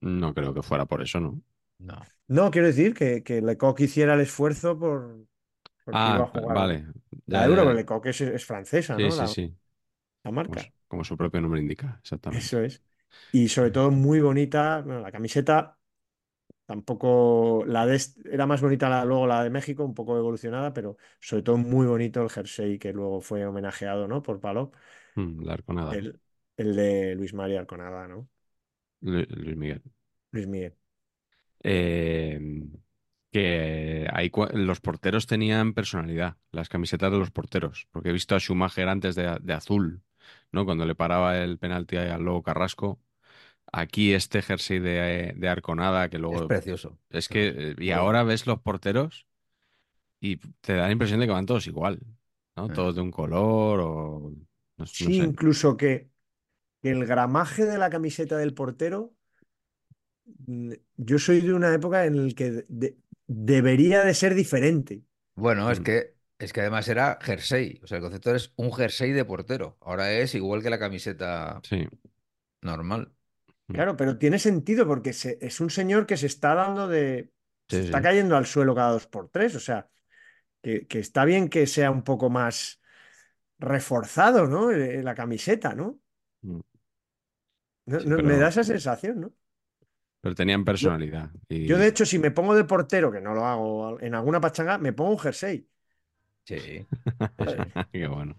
No 0.02 0.34
creo 0.34 0.54
que 0.56 0.64
fuera 0.64 0.86
por 0.88 1.02
eso, 1.04 1.20
¿no? 1.20 1.40
No. 1.80 2.02
No, 2.28 2.52
quiero 2.52 2.68
decir 2.68 2.94
que, 2.94 3.24
que 3.24 3.42
Lecoq 3.42 3.80
hiciera 3.82 4.14
el 4.16 4.22
esfuerzo 4.22 4.78
por 4.80 5.26
porque 5.86 6.10
iba 6.12 6.24
Ah, 6.24 6.26
a 6.26 6.28
jugar 6.28 6.60
vale. 6.60 6.86
la 7.28 7.46
Euro, 7.46 7.64
ya, 7.64 7.66
pero 7.66 7.74
ya. 7.74 7.78
Lecoq 7.78 8.06
es, 8.08 8.22
es 8.22 8.46
francesa, 8.46 8.98
Sí, 8.98 9.02
¿no? 9.02 9.16
sí, 9.18 9.28
La, 9.28 9.28
sí. 9.28 9.58
la 10.24 10.32
marca. 10.32 10.72
como 10.88 11.04
su 11.04 11.16
propio 11.18 11.42
nombre 11.42 11.62
indica, 11.62 12.00
exactamente. 12.02 12.52
Eso 12.52 12.62
es. 12.62 12.84
Y 13.32 13.50
sobre 13.50 13.72
todo 13.72 13.92
muy 13.92 14.20
bonita, 14.20 14.82
bueno, 14.82 15.02
la 15.02 15.12
camiseta 15.12 15.80
tampoco, 16.68 17.66
la 17.68 17.88
de 17.88 18.02
era 18.32 18.48
más 18.48 18.62
bonita 18.62 18.90
la- 18.90 19.06
luego 19.06 19.28
la 19.28 19.44
de 19.46 19.52
México, 19.52 19.86
un 19.86 19.96
poco 19.96 20.18
evolucionada, 20.18 20.74
pero 20.74 20.98
sobre 21.22 21.44
todo 21.44 21.58
muy 21.58 21.88
bonito 21.88 22.24
el 22.24 22.30
jersey 22.32 22.80
que 22.80 22.94
luego 22.94 23.22
fue 23.22 23.46
homenajeado, 23.48 24.08
¿no? 24.10 24.24
Por 24.24 24.42
Palop, 24.42 24.76
Mm, 25.18 25.44
la 25.44 25.54
Arconada. 25.54 26.00
el, 26.00 26.20
el 26.58 26.76
de 26.76 27.16
Luis 27.16 27.34
María 27.34 27.60
Arconada, 27.60 28.08
¿no? 28.08 28.30
Lu- 29.02 29.26
Luis 29.30 29.56
Miguel. 29.58 29.82
Luis 30.32 30.48
Miguel. 30.48 30.74
Eh, 31.64 32.40
que 33.32 34.08
cua- 34.32 34.52
los 34.54 34.80
porteros 34.82 35.28
tenían 35.28 35.74
personalidad, 35.74 36.38
las 36.52 36.70
camisetas 36.70 37.12
de 37.12 37.20
los 37.20 37.32
porteros, 37.32 37.88
porque 37.92 38.10
he 38.10 38.14
visto 38.14 38.36
a 38.36 38.40
Schumacher 38.40 38.88
antes 38.90 39.16
de, 39.16 39.38
de 39.42 39.54
azul, 39.54 40.02
¿no? 40.52 40.66
Cuando 40.66 40.86
le 40.86 40.96
paraba 40.96 41.38
el 41.40 41.58
penalti 41.60 41.98
al 41.98 42.24
Lobo 42.24 42.44
Carrasco. 42.44 43.00
Aquí 43.72 44.14
este 44.14 44.42
jersey 44.42 44.80
de, 44.80 45.34
de 45.36 45.50
Arconada, 45.50 46.10
que 46.10 46.18
Es 46.18 46.22
luego 46.22 46.48
precioso. 46.48 46.98
es 47.10 47.28
que, 47.30 47.48
eh, 47.72 47.76
y 47.80 47.92
ahora 47.92 48.24
ves 48.24 48.48
los 48.48 48.62
porteros 48.62 49.28
y 50.20 50.38
te 50.62 50.76
da 50.76 50.88
la 50.88 50.92
impresión 50.94 51.20
de 51.22 51.28
que 51.28 51.34
van 51.34 51.46
todos 51.48 51.68
igual, 51.68 52.00
¿no? 52.56 52.70
Eh. 52.70 52.74
Todos 52.74 52.96
de 52.96 53.02
un 53.02 53.12
color 53.12 53.80
o 53.82 54.32
no, 54.78 54.86
no 54.86 54.86
Sí, 54.92 55.16
sé. 55.16 55.24
incluso 55.24 55.78
que, 55.78 56.10
que 56.84 56.92
el 56.92 57.06
gramaje 57.08 57.66
de 57.66 57.78
la 57.80 57.90
camiseta 57.92 58.38
del 58.38 58.54
portero, 58.56 59.16
mm, 60.48 60.74
yo 60.98 61.20
soy 61.20 61.42
de 61.42 61.54
una 61.54 61.74
época 61.74 62.06
en 62.06 62.28
la 62.28 62.34
que 62.34 62.66
de- 62.68 62.98
debería 63.28 64.04
de 64.04 64.14
ser 64.14 64.36
diferente. 64.36 65.04
Bueno, 65.36 65.70
es 65.72 65.80
Mm. 65.80 65.84
que, 65.84 66.16
es 66.40 66.52
que 66.54 66.62
además 66.62 66.88
era 66.88 67.18
jersey. 67.22 67.80
O 67.84 67.88
sea, 67.88 67.98
el 67.98 68.04
concepto 68.04 68.36
es 68.36 68.54
un 68.56 68.74
jersey 68.74 69.12
de 69.12 69.26
portero. 69.26 69.78
Ahora 69.82 70.12
es 70.14 70.34
igual 70.36 70.64
que 70.64 70.70
la 70.70 70.80
camiseta 70.80 71.64
Sí, 71.64 71.88
normal. 72.62 73.14
Mm. 73.68 73.74
Claro, 73.74 73.98
pero 73.98 74.18
tiene 74.18 74.40
sentido 74.40 74.88
porque 74.88 75.14
se- 75.14 75.38
es 75.42 75.60
un 75.60 75.70
señor 75.70 76.06
que 76.06 76.18
se 76.18 76.28
está 76.28 76.56
dando 76.56 76.88
de... 76.88 77.32
Se 77.70 77.82
está 77.82 77.98
sí. 77.98 78.04
cayendo 78.04 78.38
al 78.38 78.46
suelo 78.46 78.74
cada 78.76 78.92
dos 78.92 79.08
por 79.08 79.30
tres. 79.30 79.56
O 79.56 79.60
sea, 79.60 79.90
que, 80.62 80.88
que 80.88 81.00
está 81.00 81.26
bien 81.26 81.50
que 81.50 81.68
sea 81.68 81.92
un 81.92 82.04
poco 82.04 82.30
más 82.30 82.82
reforzado, 83.60 84.48
¿no? 84.48 84.72
Eh, 84.72 85.04
La 85.04 85.16
camiseta, 85.16 85.76
¿no? 85.76 86.00
Mm. 86.44 86.62
No- 87.86 88.00
Sí, 88.00 88.08
no- 88.10 88.16
pero- 88.18 88.28
Me 88.28 88.38
da 88.38 88.50
esa 88.50 88.64
sensación, 88.64 89.20
¿no? 89.22 89.34
pero 90.22 90.36
tenían 90.36 90.66
personalidad. 90.66 91.30
y- 91.48 91.68
Yo, 91.68 91.78
de 91.78 91.88
hecho, 91.88 92.06
si 92.06 92.20
me 92.20 92.32
pongo 92.32 92.56
de 92.56 92.64
portero, 92.66 93.12
que 93.12 93.22
no 93.22 93.34
lo 93.34 93.46
hago 93.46 94.00
en 94.02 94.16
alguna 94.16 94.42
pachanga, 94.42 94.78
me 94.78 94.94
pongo 94.94 95.12
un 95.12 95.20
jersey. 95.20 95.70
Sí. 96.46 96.88
Qué 97.92 98.08
bueno. 98.08 98.36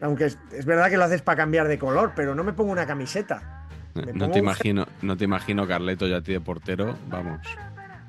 Aunque 0.00 0.24
es, 0.26 0.38
es 0.52 0.64
verdad 0.66 0.90
que 0.90 0.96
lo 0.96 1.04
haces 1.04 1.22
para 1.22 1.36
cambiar 1.36 1.68
de 1.68 1.78
color, 1.78 2.12
pero 2.16 2.34
no 2.34 2.42
me 2.44 2.52
pongo 2.52 2.72
una 2.72 2.86
camiseta. 2.86 3.50
No 3.94 4.30
te 4.30 4.38
imagino, 4.38 4.86
no 5.02 5.16
te 5.16 5.24
imagino 5.24 5.66
Carleto 5.66 6.06
y 6.06 6.12
a 6.12 6.20
ti 6.20 6.32
de 6.32 6.40
portero, 6.40 6.96
vamos. 7.08 7.40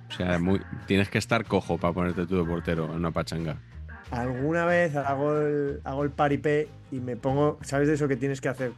O 0.09 0.13
sea, 0.13 0.37
muy, 0.39 0.61
tienes 0.87 1.09
que 1.09 1.17
estar 1.17 1.45
cojo 1.45 1.77
para 1.77 1.93
ponerte 1.93 2.25
tú 2.25 2.37
de 2.37 2.43
portero 2.43 2.85
en 2.85 2.91
una 2.91 3.11
pachanga. 3.11 3.57
Alguna 4.11 4.65
vez 4.65 4.95
hago 4.95 5.37
el, 5.37 5.79
hago 5.83 6.03
el 6.03 6.11
paripé 6.11 6.67
y 6.91 6.99
me 6.99 7.15
pongo, 7.15 7.57
¿sabes 7.61 7.87
de 7.87 7.93
eso 7.93 8.07
que 8.07 8.17
tienes 8.17 8.41
que 8.41 8.49
hacer? 8.49 8.73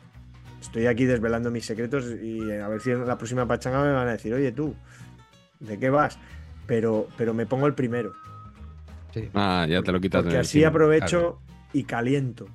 Estoy 0.61 0.85
aquí 0.85 1.05
desvelando 1.05 1.49
mis 1.51 1.65
secretos 1.65 2.05
y 2.21 2.51
a 2.51 2.67
ver 2.67 2.81
si 2.81 2.91
en 2.91 3.05
la 3.05 3.17
próxima 3.17 3.47
pachanga 3.47 3.81
me 3.81 3.91
van 3.91 4.07
a 4.07 4.11
decir, 4.11 4.34
oye 4.34 4.51
tú, 4.51 4.75
¿de 5.59 5.80
qué 5.80 5.89
vas? 5.89 6.19
Pero, 6.67 7.07
pero 7.17 7.34
me 7.34 7.45
pongo 7.45 7.67
el 7.67 7.73
primero, 7.73 8.13
Sí. 9.13 9.30
Ah, 9.34 9.67
ya 9.69 9.84
te 9.84 9.91
lo 9.91 10.01
quitas 10.01 10.23
de 10.23 10.30
porque 10.30 10.38
así 10.39 10.59
encima. 10.59 10.69
aprovecho 10.69 11.39
y 11.71 11.84
caliento. 11.84 12.47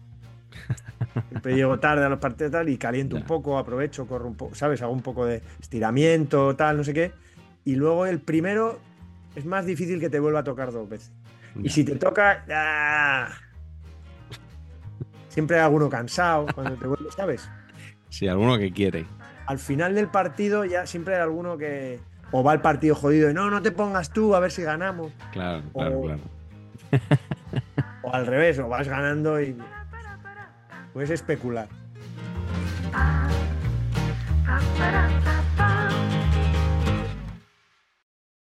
Siempre 1.30 1.54
llego 1.56 1.78
tarde 1.78 2.04
a 2.04 2.08
los 2.08 2.18
partidos 2.18 2.52
tal 2.52 2.68
y 2.68 2.76
caliento 2.78 3.16
un 3.16 3.24
poco, 3.24 3.58
aprovecho, 3.58 4.06
corro 4.06 4.26
un 4.28 4.36
poco, 4.36 4.54
¿sabes? 4.54 4.82
Hago 4.82 4.92
un 4.92 5.02
poco 5.02 5.24
de 5.26 5.42
estiramiento, 5.60 6.54
tal, 6.56 6.76
no 6.76 6.84
sé 6.84 6.94
qué. 6.94 7.12
Y 7.64 7.74
luego 7.76 8.06
el 8.06 8.20
primero 8.20 8.78
es 9.34 9.44
más 9.44 9.66
difícil 9.66 10.00
que 10.00 10.08
te 10.10 10.20
vuelva 10.20 10.40
a 10.40 10.44
tocar 10.44 10.72
dos 10.72 10.88
veces. 10.88 11.12
Y 11.62 11.68
si 11.70 11.84
te 11.84 11.96
toca, 11.96 12.44
¡ah! 12.50 13.28
siempre 15.28 15.56
hay 15.58 15.62
alguno 15.64 15.88
cansado 15.88 16.46
cuando 16.54 16.74
te 16.76 16.86
vuelve, 16.86 17.10
¿sabes? 17.12 17.48
Sí, 18.08 18.26
alguno 18.28 18.58
que 18.58 18.72
quiere. 18.72 19.06
Al 19.46 19.58
final 19.58 19.94
del 19.94 20.08
partido 20.08 20.64
ya 20.64 20.86
siempre 20.86 21.14
hay 21.16 21.22
alguno 21.22 21.56
que 21.56 22.00
o 22.30 22.42
va 22.44 22.52
el 22.52 22.60
partido 22.60 22.94
jodido 22.94 23.30
y 23.30 23.34
no, 23.34 23.50
no 23.50 23.62
te 23.62 23.70
pongas 23.72 24.10
tú 24.10 24.34
a 24.34 24.40
ver 24.40 24.50
si 24.50 24.62
ganamos. 24.62 25.12
Claro, 25.32 25.62
claro, 25.72 25.98
O- 25.98 26.02
claro. 26.02 26.20
O 28.02 28.14
al 28.14 28.26
revés, 28.26 28.58
o 28.58 28.68
vas 28.68 28.88
ganando 28.88 29.40
y 29.40 29.56
pues 30.92 31.10
especular. 31.10 31.68